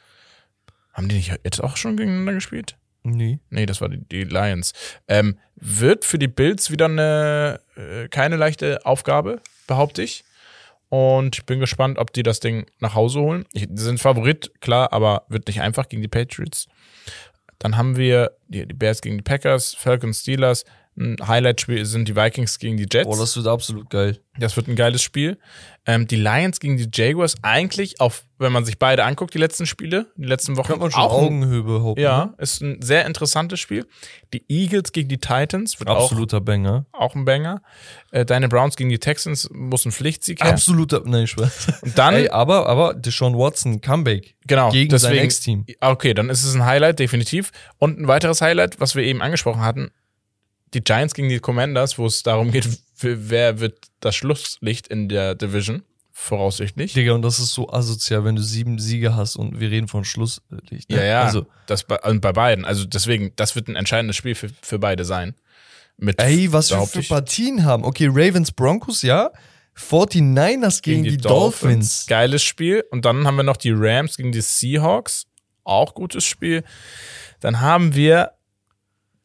Haben 0.93 1.09
die 1.09 1.17
nicht 1.17 1.33
jetzt 1.45 1.63
auch 1.63 1.77
schon 1.77 1.97
gegeneinander 1.97 2.35
gespielt? 2.35 2.77
Nee. 3.05 3.39
Nee, 3.51 3.67
das 3.67 3.81
war 3.81 3.89
die, 3.89 4.05
die 4.05 4.25
Lions. 4.25 4.73
Ähm, 5.09 5.39
wird 5.57 6.05
für 6.05 6.19
die 6.19 6.29
Bills 6.29 6.71
wieder 6.71 6.87
eine 6.87 7.61
äh, 7.77 8.09
keine 8.09 8.37
leichte 8.37 8.85
Aufgabe, 8.87 9.41
behaupte 9.67 10.03
ich. 10.03 10.25
Und 10.89 11.37
ich 11.37 11.47
bin 11.47 11.59
gespannt, 11.59 11.99
ob 11.99 12.13
die 12.13 12.23
das 12.23 12.41
Ding 12.41 12.67
nach 12.79 12.95
Hause 12.95 13.21
holen. 13.21 13.47
Ich, 13.53 13.67
die 13.69 13.83
sind 13.83 13.99
Favorit, 13.99 14.53
klar, 14.61 14.93
aber 14.93 15.25
wird 15.29 15.47
nicht 15.47 15.63
einfach 15.63 15.89
gegen 15.89 16.03
die 16.03 16.09
Patriots. 16.09 16.69
Dann 17.59 17.77
haben 17.77 17.97
wir 17.97 18.33
die, 18.49 18.67
die 18.67 18.75
Bears 18.75 19.01
gegen 19.01 19.17
die 19.17 19.23
Packers, 19.23 19.75
Falcons, 19.75 20.21
Steelers. 20.21 20.65
Ein 20.95 21.17
Highlight-Spiel 21.27 21.87
sind 21.87 22.07
die 22.07 22.17
Vikings 22.17 22.59
gegen 22.59 22.77
die 22.77 22.87
Jets. 22.91 23.09
Boah, 23.09 23.17
das 23.17 23.35
wird 23.35 23.47
absolut 23.47 23.89
geil. 23.89 24.19
Das 24.39 24.57
wird 24.57 24.69
ein 24.69 24.77
geiles 24.77 25.03
Spiel. 25.03 25.39
Ähm, 25.87 26.07
die 26.07 26.17
Lions 26.17 26.61
gegen 26.61 26.77
die 26.77 26.89
Jaguars 26.93 27.35
eigentlich 27.43 27.99
auf, 28.01 28.25
wenn 28.39 28.53
man 28.53 28.65
sich 28.67 28.79
beide 28.79 29.05
anguckt, 29.05 29.33
die 29.33 29.39
letzten 29.39 29.65
Spiele, 29.67 30.07
die 30.17 30.27
letzten 30.27 30.57
Wochen, 30.57 30.69
Kann 30.69 30.79
man 30.81 30.91
schon 30.91 31.01
auch 31.03 31.13
Augenhöhe 31.13 31.63
behaupten. 31.63 32.01
ja, 32.03 32.27
ne? 32.27 32.35
ist 32.39 32.61
ein 32.61 32.83
sehr 32.83 33.07
interessantes 33.07 33.59
Spiel. 33.59 33.87
Die 34.35 34.45
Eagles 34.49 34.93
gegen 34.93 35.09
die 35.09 35.17
Titans 35.19 35.81
wird 35.81 35.89
auch, 35.89 36.05
Absoluter 36.05 36.43
Banger. 36.43 36.85
auch 36.93 37.15
ein 37.15 37.25
Banger. 37.25 37.63
Äh, 38.11 38.27
deine 38.27 38.49
Browns 38.49 38.77
gegen 38.77 38.91
die 38.91 38.99
Texans 38.99 39.49
muss 39.51 39.87
ein 39.87 39.93
Pflichtsieg 39.93 40.43
her. 40.45 40.51
Absoluter. 40.53 41.03
Nein, 41.07 41.27
Spaß. 41.27 41.69
Und 41.83 41.99
dann, 41.99 42.15
Ey, 42.15 42.29
aber, 42.29 42.69
aber 42.69 42.93
Deshaun 42.95 43.37
Watson, 43.37 43.81
Comeback. 43.81 44.35
genau, 44.47 44.71
gegen 44.71 44.91
sein 44.99 45.11
deswegen, 45.11 45.25
Ex-Team. 45.25 45.67
Okay, 45.81 46.13
dann 46.13 46.29
ist 46.29 46.45
es 46.45 46.55
ein 46.55 46.65
Highlight, 46.67 46.99
definitiv. 46.99 47.51
Und 47.79 47.99
ein 47.99 48.09
weiteres 48.09 48.43
Highlight, 48.43 48.79
was 48.79 48.95
wir 48.95 49.03
eben 49.05 49.23
angesprochen 49.23 49.63
hatten, 49.63 49.91
die 50.75 50.83
Giants 50.83 51.15
gegen 51.15 51.29
die 51.29 51.39
Commanders, 51.39 51.99
wo 51.99 52.07
es 52.07 52.23
darum 52.23 52.51
geht, 52.51 52.69
wer 53.01 53.61
wird 53.61 53.79
das 54.01 54.17
Schlusslicht 54.17 54.89
in 54.89 55.09
der 55.09 55.35
Division, 55.35 55.83
voraussichtlich. 56.13 56.93
Digga, 56.93 57.13
und 57.13 57.23
das 57.23 57.39
ist 57.39 57.53
so 57.53 57.69
asozial, 57.71 58.25
wenn 58.25 58.37
du 58.37 58.43
sieben 58.43 58.79
Siege 58.79 59.17
hast 59.17 59.37
und 59.37 59.61
wir 59.61 59.71
reden 59.71 59.89
von 59.89 60.05
Schlusslicht. 60.05 60.91
ne? 60.91 60.97
Ja, 60.97 61.05
ja. 61.05 61.23
Also, 61.25 61.47
das 61.67 61.85
bei, 61.85 61.99
und 62.01 62.21
bei 62.21 62.33
beiden. 62.33 62.65
Also 62.65 62.85
deswegen, 62.85 63.33
das 63.37 63.55
wird 63.57 63.69
ein 63.69 63.77
entscheidendes 63.77 64.17
Spiel 64.17 64.35
für, 64.35 64.49
für 64.61 64.79
beide 64.79 65.05
sein. 65.05 65.35
Mit, 65.97 66.21
ey, 66.21 66.53
was 66.53 66.71
wir 66.71 66.87
für 66.87 67.03
Partien 67.03 67.65
haben. 67.65 67.85
Okay, 67.85 68.09
Ravens, 68.11 68.53
Broncos, 68.53 69.03
ja. 69.03 69.31
49ers 69.77 70.83
gegen, 70.83 71.03
die, 71.03 71.17
Dolphins. 71.17 72.07
Geiles 72.07 72.43
Spiel. 72.43 72.85
Und 72.91 73.05
dann 73.05 73.27
haben 73.27 73.37
wir 73.37 73.45
noch 73.45 73.57
die 73.57 73.73
Rams 73.73 74.17
gegen 74.17 74.33
die 74.33 74.41
Seahawks. 74.41 75.27
Auch 75.65 75.95
gutes 75.95 76.25
Spiel. 76.25 76.65
Dann 77.41 77.61
haben 77.61 77.95
wir 77.95 78.33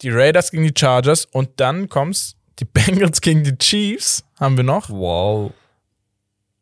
die 0.01 0.09
Raiders 0.09 0.51
gegen 0.51 0.63
die 0.63 0.73
Chargers. 0.77 1.25
Und 1.25 1.49
dann 1.57 1.89
kommt's 1.89 2.35
die 2.59 2.65
Bengals 2.73 3.21
gegen 3.21 3.43
die 3.43 3.57
Chiefs. 3.57 4.23
Haben 4.39 4.57
wir 4.57 4.63
noch. 4.63 4.89
Wow. 4.89 5.51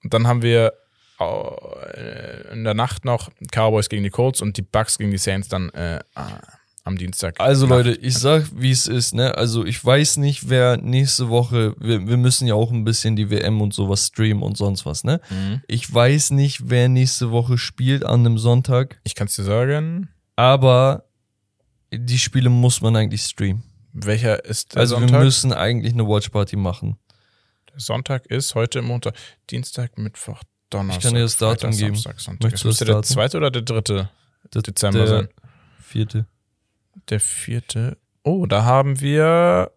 Und 0.03 0.13
dann 0.13 0.27
haben 0.27 0.41
wir 0.41 0.73
äh, 1.19 2.51
in 2.53 2.63
der 2.63 2.73
Nacht 2.73 3.05
noch 3.05 3.29
Cowboys 3.51 3.89
gegen 3.89 4.03
die 4.03 4.09
Colts 4.09 4.41
und 4.41 4.57
die 4.57 4.61
Bucks 4.61 4.97
gegen 4.97 5.11
die 5.11 5.17
Saints 5.17 5.47
dann 5.47 5.69
äh, 5.69 5.99
am 6.83 6.97
Dienstag. 6.97 7.39
Also 7.39 7.65
Nacht. 7.65 7.85
Leute, 7.85 7.99
ich 7.99 8.15
sag, 8.15 8.43
wie 8.53 8.69
es 8.71 8.87
ist, 8.87 9.15
ne? 9.15 9.35
Also 9.35 9.65
ich 9.65 9.83
weiß 9.83 10.17
nicht, 10.17 10.49
wer 10.49 10.77
nächste 10.77 11.29
Woche, 11.29 11.75
wir, 11.79 12.07
wir 12.07 12.17
müssen 12.17 12.47
ja 12.47 12.53
auch 12.53 12.71
ein 12.71 12.83
bisschen 12.83 13.15
die 13.15 13.29
WM 13.31 13.61
und 13.61 13.73
sowas 13.73 14.07
streamen 14.07 14.43
und 14.43 14.57
sonst 14.57 14.85
was, 14.85 15.03
ne? 15.03 15.19
Mhm. 15.29 15.61
Ich 15.67 15.91
weiß 15.91 16.31
nicht, 16.31 16.69
wer 16.69 16.87
nächste 16.89 17.31
Woche 17.31 17.57
spielt 17.57 18.05
an 18.05 18.19
einem 18.19 18.37
Sonntag, 18.37 18.99
Ich 19.03 19.15
kann 19.15 19.27
es 19.27 19.35
dir 19.35 19.43
sagen. 19.43 20.09
aber 20.35 21.04
die 21.93 22.17
Spiele 22.19 22.49
muss 22.49 22.81
man 22.81 22.95
eigentlich 22.95 23.21
streamen. 23.23 23.63
Welcher 23.93 24.43
ist 24.43 24.73
der 24.73 24.81
Also 24.81 24.95
Sonntag? 24.97 25.19
wir 25.19 25.23
müssen 25.25 25.53
eigentlich 25.53 25.93
eine 25.93 26.05
Watchparty 26.07 26.55
machen. 26.57 26.97
der 27.71 27.79
Sonntag 27.79 28.25
ist 28.27 28.53
heute 28.55 28.81
Montag, 28.81 29.15
Dienstag, 29.49 29.97
Mittwoch, 29.97 30.41
Donnerstag. 30.69 30.99
Ich 30.99 31.03
kann 31.05 31.15
dir 31.15 31.21
das 31.21 31.37
Datum 31.37 31.71
Freitag, 31.71 31.79
geben. 31.79 31.95
Samstag, 31.95 32.19
Sonntag. 32.19 32.43
Möchtest 32.43 32.53
Das 32.53 32.61
du 32.61 32.67
müsste 32.67 32.85
das 32.85 32.87
der 32.87 32.95
Datum? 33.01 33.13
zweite 33.13 33.37
oder 33.37 33.51
der 33.51 33.61
dritte 33.61 34.09
Das- 34.51 34.63
Dezember 34.63 34.99
der 34.99 35.07
sein. 35.07 35.29
Vierte. 35.81 36.25
Der 37.09 37.19
vierte. 37.19 37.97
Oh, 38.23 38.45
da 38.47 38.63
haben 38.65 38.99
wir 38.99 39.71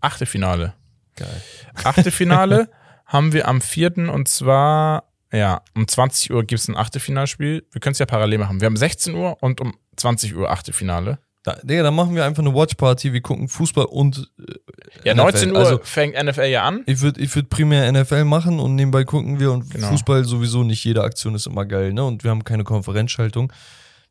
Achtelfinale. 0.00 0.74
Geil. 1.16 1.42
Achtelfinale 1.84 2.70
haben 3.06 3.32
wir 3.32 3.48
am 3.48 3.60
vierten 3.60 4.08
und 4.08 4.28
zwar, 4.28 5.04
ja, 5.32 5.62
um 5.74 5.86
20 5.86 6.30
Uhr 6.32 6.44
gibt 6.44 6.60
es 6.60 6.68
ein 6.68 6.76
Achtelfinalspiel. 6.76 7.66
Wir 7.70 7.80
können 7.80 7.92
es 7.92 7.98
ja 7.98 8.06
parallel 8.06 8.38
machen. 8.38 8.60
Wir 8.60 8.66
haben 8.66 8.76
16 8.76 9.14
Uhr 9.14 9.42
und 9.42 9.60
um 9.60 9.76
20 9.96 10.34
Uhr 10.36 10.50
Achtelfinale. 10.50 11.18
Da, 11.42 11.54
Digga, 11.62 11.82
dann 11.82 11.94
machen 11.94 12.14
wir 12.14 12.24
einfach 12.26 12.42
eine 12.42 12.54
Watchparty. 12.54 13.12
Wir 13.14 13.22
gucken 13.22 13.48
Fußball 13.48 13.86
und 13.86 14.30
äh, 14.38 15.08
Ja, 15.08 15.14
NFL. 15.14 15.22
19 15.22 15.50
Uhr 15.52 15.58
Also 15.58 15.80
fängt 15.82 16.22
NFL 16.22 16.44
ja 16.44 16.64
an. 16.64 16.82
ich 16.86 17.00
würde 17.00 17.20
ich 17.20 17.34
würd 17.34 17.48
primär 17.48 17.90
NFL 17.90 18.24
machen 18.24 18.60
und 18.60 18.74
nebenbei 18.74 19.04
gucken 19.04 19.40
wir 19.40 19.52
und 19.52 19.70
Genau. 19.70 19.88
Fußball 19.88 20.24
sowieso 20.24 20.64
nicht 20.64 20.84
jede 20.84 21.02
Aktion 21.02 21.34
ist 21.34 21.46
immer 21.46 21.64
geil, 21.64 21.92
ne? 21.94 22.04
Und 22.04 22.24
wir 22.24 22.30
haben 22.30 22.44
keine 22.44 22.64
Konferenzschaltung. 22.64 23.50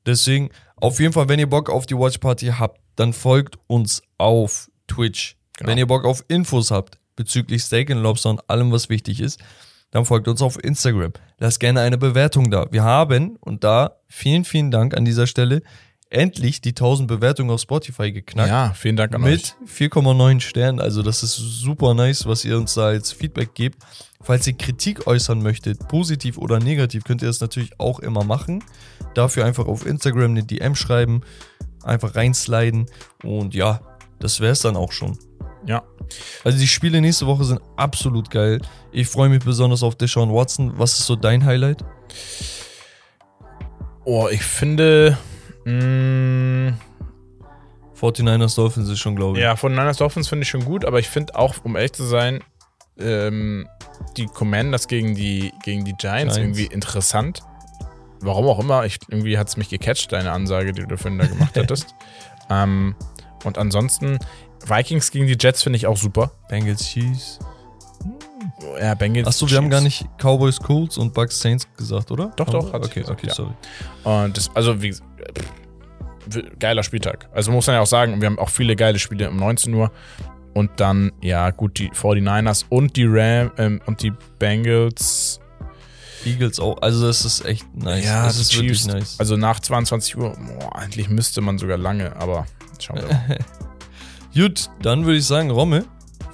Deswegen, 0.06 0.50
auf 0.78 1.00
jeden 1.00 1.14
Fall, 1.14 1.30
wenn 1.30 1.40
ihr 1.40 1.50
Bock 1.50 1.70
auf 1.70 1.86
die 1.86 1.96
Watchparty 1.96 2.48
habt, 2.58 2.80
dann 2.96 3.14
folgt 3.14 3.58
uns 3.68 4.02
auf 4.18 4.70
Twitch. 4.88 5.36
Genau. 5.58 5.70
Wenn 5.70 5.78
ihr 5.78 5.88
Bock 5.88 6.06
auf 6.06 6.24
Infos 6.30 6.72
habt 6.72 6.98
bezüglich 7.16 7.64
Steak 7.64 7.92
and 7.92 8.02
Lobster 8.02 8.30
und 8.32 8.50
allem, 8.50 8.72
was 8.72 8.90
wichtig 8.90 9.20
ist, 9.20 9.40
dann 9.92 10.06
folgt 10.06 10.28
uns 10.28 10.42
auf 10.42 10.58
Instagram. 10.64 11.12
Lasst 11.38 11.60
gerne 11.60 11.82
eine 11.82 11.98
Bewertung 11.98 12.50
da. 12.50 12.68
Wir 12.72 12.84
haben, 12.84 13.36
und 13.42 13.64
da 13.64 13.98
vielen, 14.08 14.46
vielen 14.46 14.72
Dank 14.72 14.96
an 14.96 15.04
dieser 15.04 15.28
Stelle, 15.28 15.62
endlich 16.10 16.62
die 16.62 16.70
1000 16.70 17.08
Bewertungen 17.08 17.52
auf 17.52 17.62
Spotify 17.62 18.12
geknackt 18.12 18.50
Ja, 18.50 18.74
vielen 18.74 18.96
Dank 18.96 19.14
an 19.14 19.24
euch. 19.24 19.30
mit 19.32 19.56
4,9 19.70 20.40
Sternen. 20.40 20.80
Also 20.80 21.04
das 21.04 21.24
ist 21.24 21.36
super 21.36 21.94
nice, 21.94 22.26
was 22.26 22.44
ihr 22.46 22.58
uns 22.58 22.74
da 22.74 22.88
als 22.88 23.12
Feedback 23.12 23.54
gebt. 23.54 23.78
Falls 24.22 24.46
ihr 24.48 24.54
Kritik 24.54 25.08
äußern 25.08 25.42
möchtet, 25.42 25.88
positiv 25.88 26.38
oder 26.38 26.60
negativ, 26.60 27.04
könnt 27.04 27.22
ihr 27.22 27.28
das 27.28 27.40
natürlich 27.40 27.80
auch 27.80 28.00
immer 28.00 28.24
machen. 28.24 28.64
Dafür 29.14 29.46
einfach 29.46 29.68
auf 29.68 29.86
Instagram 29.86 30.32
eine 30.32 30.44
DM 30.44 30.76
schreiben, 30.76 31.22
einfach 31.84 32.16
reinsliden 32.16 32.88
und 33.24 33.54
ja, 33.54 33.80
das 34.20 34.40
wäre 34.42 34.52
es 34.52 34.60
dann 34.60 34.76
auch 34.76 34.92
schon. 34.92 35.18
Ja. 35.66 35.84
Also 36.44 36.58
die 36.58 36.68
Spiele 36.68 37.00
nächste 37.02 37.28
Woche 37.28 37.46
sind 37.46 37.62
absolut 37.78 38.30
geil. 38.32 38.62
Ich 38.92 39.08
freue 39.08 39.30
mich 39.30 39.44
besonders 39.44 39.84
auf 39.84 39.96
Deshaun 39.96 40.34
Watson. 40.34 40.74
Was 40.78 41.00
ist 41.00 41.06
so 41.06 41.16
dein 41.16 41.46
Highlight? 41.46 41.86
Oh, 44.06 44.28
ich 44.30 44.42
finde. 44.44 45.18
Mh, 45.66 46.74
49ers 48.00 48.56
Dolphins 48.56 48.90
ist 48.90 49.00
schon, 49.00 49.16
glaube 49.16 49.38
ich. 49.38 49.44
ja, 49.44 49.56
von 49.56 49.74
Niners 49.74 49.98
Dolphins 49.98 50.28
finde 50.30 50.44
ich 50.44 50.50
schon 50.50 50.64
gut, 50.64 50.86
aber 50.86 51.00
ich 51.00 51.10
finde 51.10 51.36
auch, 51.36 51.56
um 51.64 51.76
ehrlich 51.76 51.94
zu 51.94 52.06
sein, 52.06 52.42
ähm, 52.98 53.68
die 54.18 54.26
Commanders 54.26 54.88
gegen 54.88 55.16
die, 55.16 55.52
gegen 55.64 55.84
die 55.86 55.94
Giants, 55.94 56.36
Giants. 56.36 56.38
irgendwie 56.38 56.74
interessant. 56.74 57.42
Warum 58.22 58.48
auch 58.48 58.60
immer, 58.60 58.86
ich, 58.86 59.00
irgendwie 59.10 59.38
hat 59.38 59.48
es 59.48 59.58
mich 59.58 59.70
gecatcht, 59.70 60.12
deine 60.12 60.32
Ansage, 60.32 60.74
die 60.74 60.86
du 60.86 60.98
vorhin 60.98 61.20
da 61.20 61.26
gemacht 61.26 61.54
hattest. 61.58 61.94
ähm, 62.50 62.96
und 63.44 63.58
ansonsten, 63.58 64.20
Vikings 64.66 65.12
gegen 65.12 65.28
die 65.28 65.38
Jets 65.40 65.64
finde 65.64 65.78
ich 65.78 65.88
auch 65.88 65.98
super. 65.98 66.32
Bengals 66.50 66.86
Chiefs. 66.86 67.40
Ja, 68.80 68.94
Bengals. 68.96 69.28
Achso, 69.28 69.50
wir 69.50 69.58
haben 69.58 69.66
Chiefs. 69.66 69.72
gar 69.72 69.82
nicht 69.82 70.06
Cowboys 70.18 70.60
Colts 70.60 70.98
und 70.98 71.14
Bucks 71.14 71.40
Saints 71.40 71.68
gesagt, 71.78 72.12
oder? 72.12 72.32
Doch, 72.36 72.48
Haben 72.48 72.54
doch, 72.54 72.74
Okay, 72.74 73.02
gesagt, 73.02 73.10
okay, 73.20 73.28
ja. 73.28 73.34
sorry. 73.34 73.54
Und 74.04 74.38
das, 74.38 74.50
also 74.56 74.82
wie 74.82 74.96
geiler 76.60 76.84
Spieltag. 76.84 77.28
Also 77.34 77.52
muss 77.52 77.68
man 77.68 77.76
ja 77.78 77.82
auch 77.82 77.88
sagen, 77.88 78.22
wir 78.22 78.28
haben 78.28 78.38
auch 78.40 78.50
viele 78.50 78.76
geile 78.76 79.00
Spiele 79.00 79.30
um 79.30 79.38
19 79.38 79.74
Uhr. 79.74 79.92
Und 80.54 80.72
dann, 80.78 81.12
ja, 81.22 81.52
gut, 81.52 81.80
die 81.80 81.90
49ers 81.92 82.66
und 82.70 82.96
die 82.96 83.06
Ram 83.08 83.52
ähm, 83.58 83.82
und 83.86 84.02
die 84.02 84.12
Bengals. 84.40 85.40
Eagles 86.26 86.60
auch. 86.60 86.82
Also 86.82 87.08
das 87.08 87.24
ist 87.24 87.46
echt 87.46 87.66
nice. 87.76 88.04
Ja, 88.06 88.26
das 88.26 88.38
ist 88.40 88.54
wirklich 88.56 88.80
Chiefs. 88.80 88.94
nice. 88.94 89.16
Also 89.20 89.38
nach 89.38 89.60
22 89.60 90.18
Uhr, 90.18 90.34
boah, 90.38 90.76
eigentlich 90.76 91.10
müsste 91.10 91.40
man 91.42 91.58
sogar 91.58 91.78
lange, 91.78 92.14
aber 92.18 92.46
schauen 92.80 92.98
wir 92.98 93.08
mal. 93.08 93.38
Gut, 94.36 94.70
dann 94.82 95.06
würde 95.06 95.18
ich 95.18 95.26
sagen, 95.26 95.50
Romme, 95.50 95.86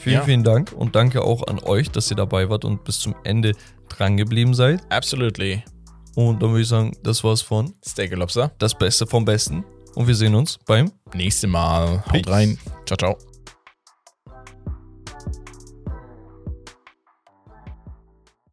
vielen, 0.06 0.16
Ja. 0.16 0.24
vielen 0.24 0.44
Dank 0.44 0.72
und 0.72 0.96
danke 0.96 1.24
auch 1.24 1.46
an 1.48 1.60
euch, 1.60 1.92
dass 1.92 2.10
ihr 2.12 2.16
dabei 2.18 2.50
wart 2.50 2.64
und 2.66 2.84
bis 2.84 3.00
zum 3.00 3.16
Ende 3.24 3.52
dran 3.90 4.16
geblieben 4.18 4.54
seid. 4.54 4.82
Absolutely. 4.90 5.64
Und 6.16 6.42
dann 6.42 6.52
würde 6.52 6.62
ich 6.62 6.68
sagen, 6.70 6.96
das 7.04 7.24
war's 7.24 7.42
von 7.42 7.74
Steak 7.86 8.16
Lobster. 8.16 8.52
Das 8.60 8.74
Beste 8.74 9.06
vom 9.06 9.26
Besten. 9.26 9.66
Und 9.96 10.08
wir 10.08 10.16
sehen 10.16 10.36
uns 10.36 10.58
beim 10.66 10.92
Nächste 11.14 11.48
Mal. 11.48 12.04
Haut 12.06 12.12
Peace. 12.12 12.28
rein. 12.28 12.58
Ciao, 12.86 12.98
ciao. 12.98 13.35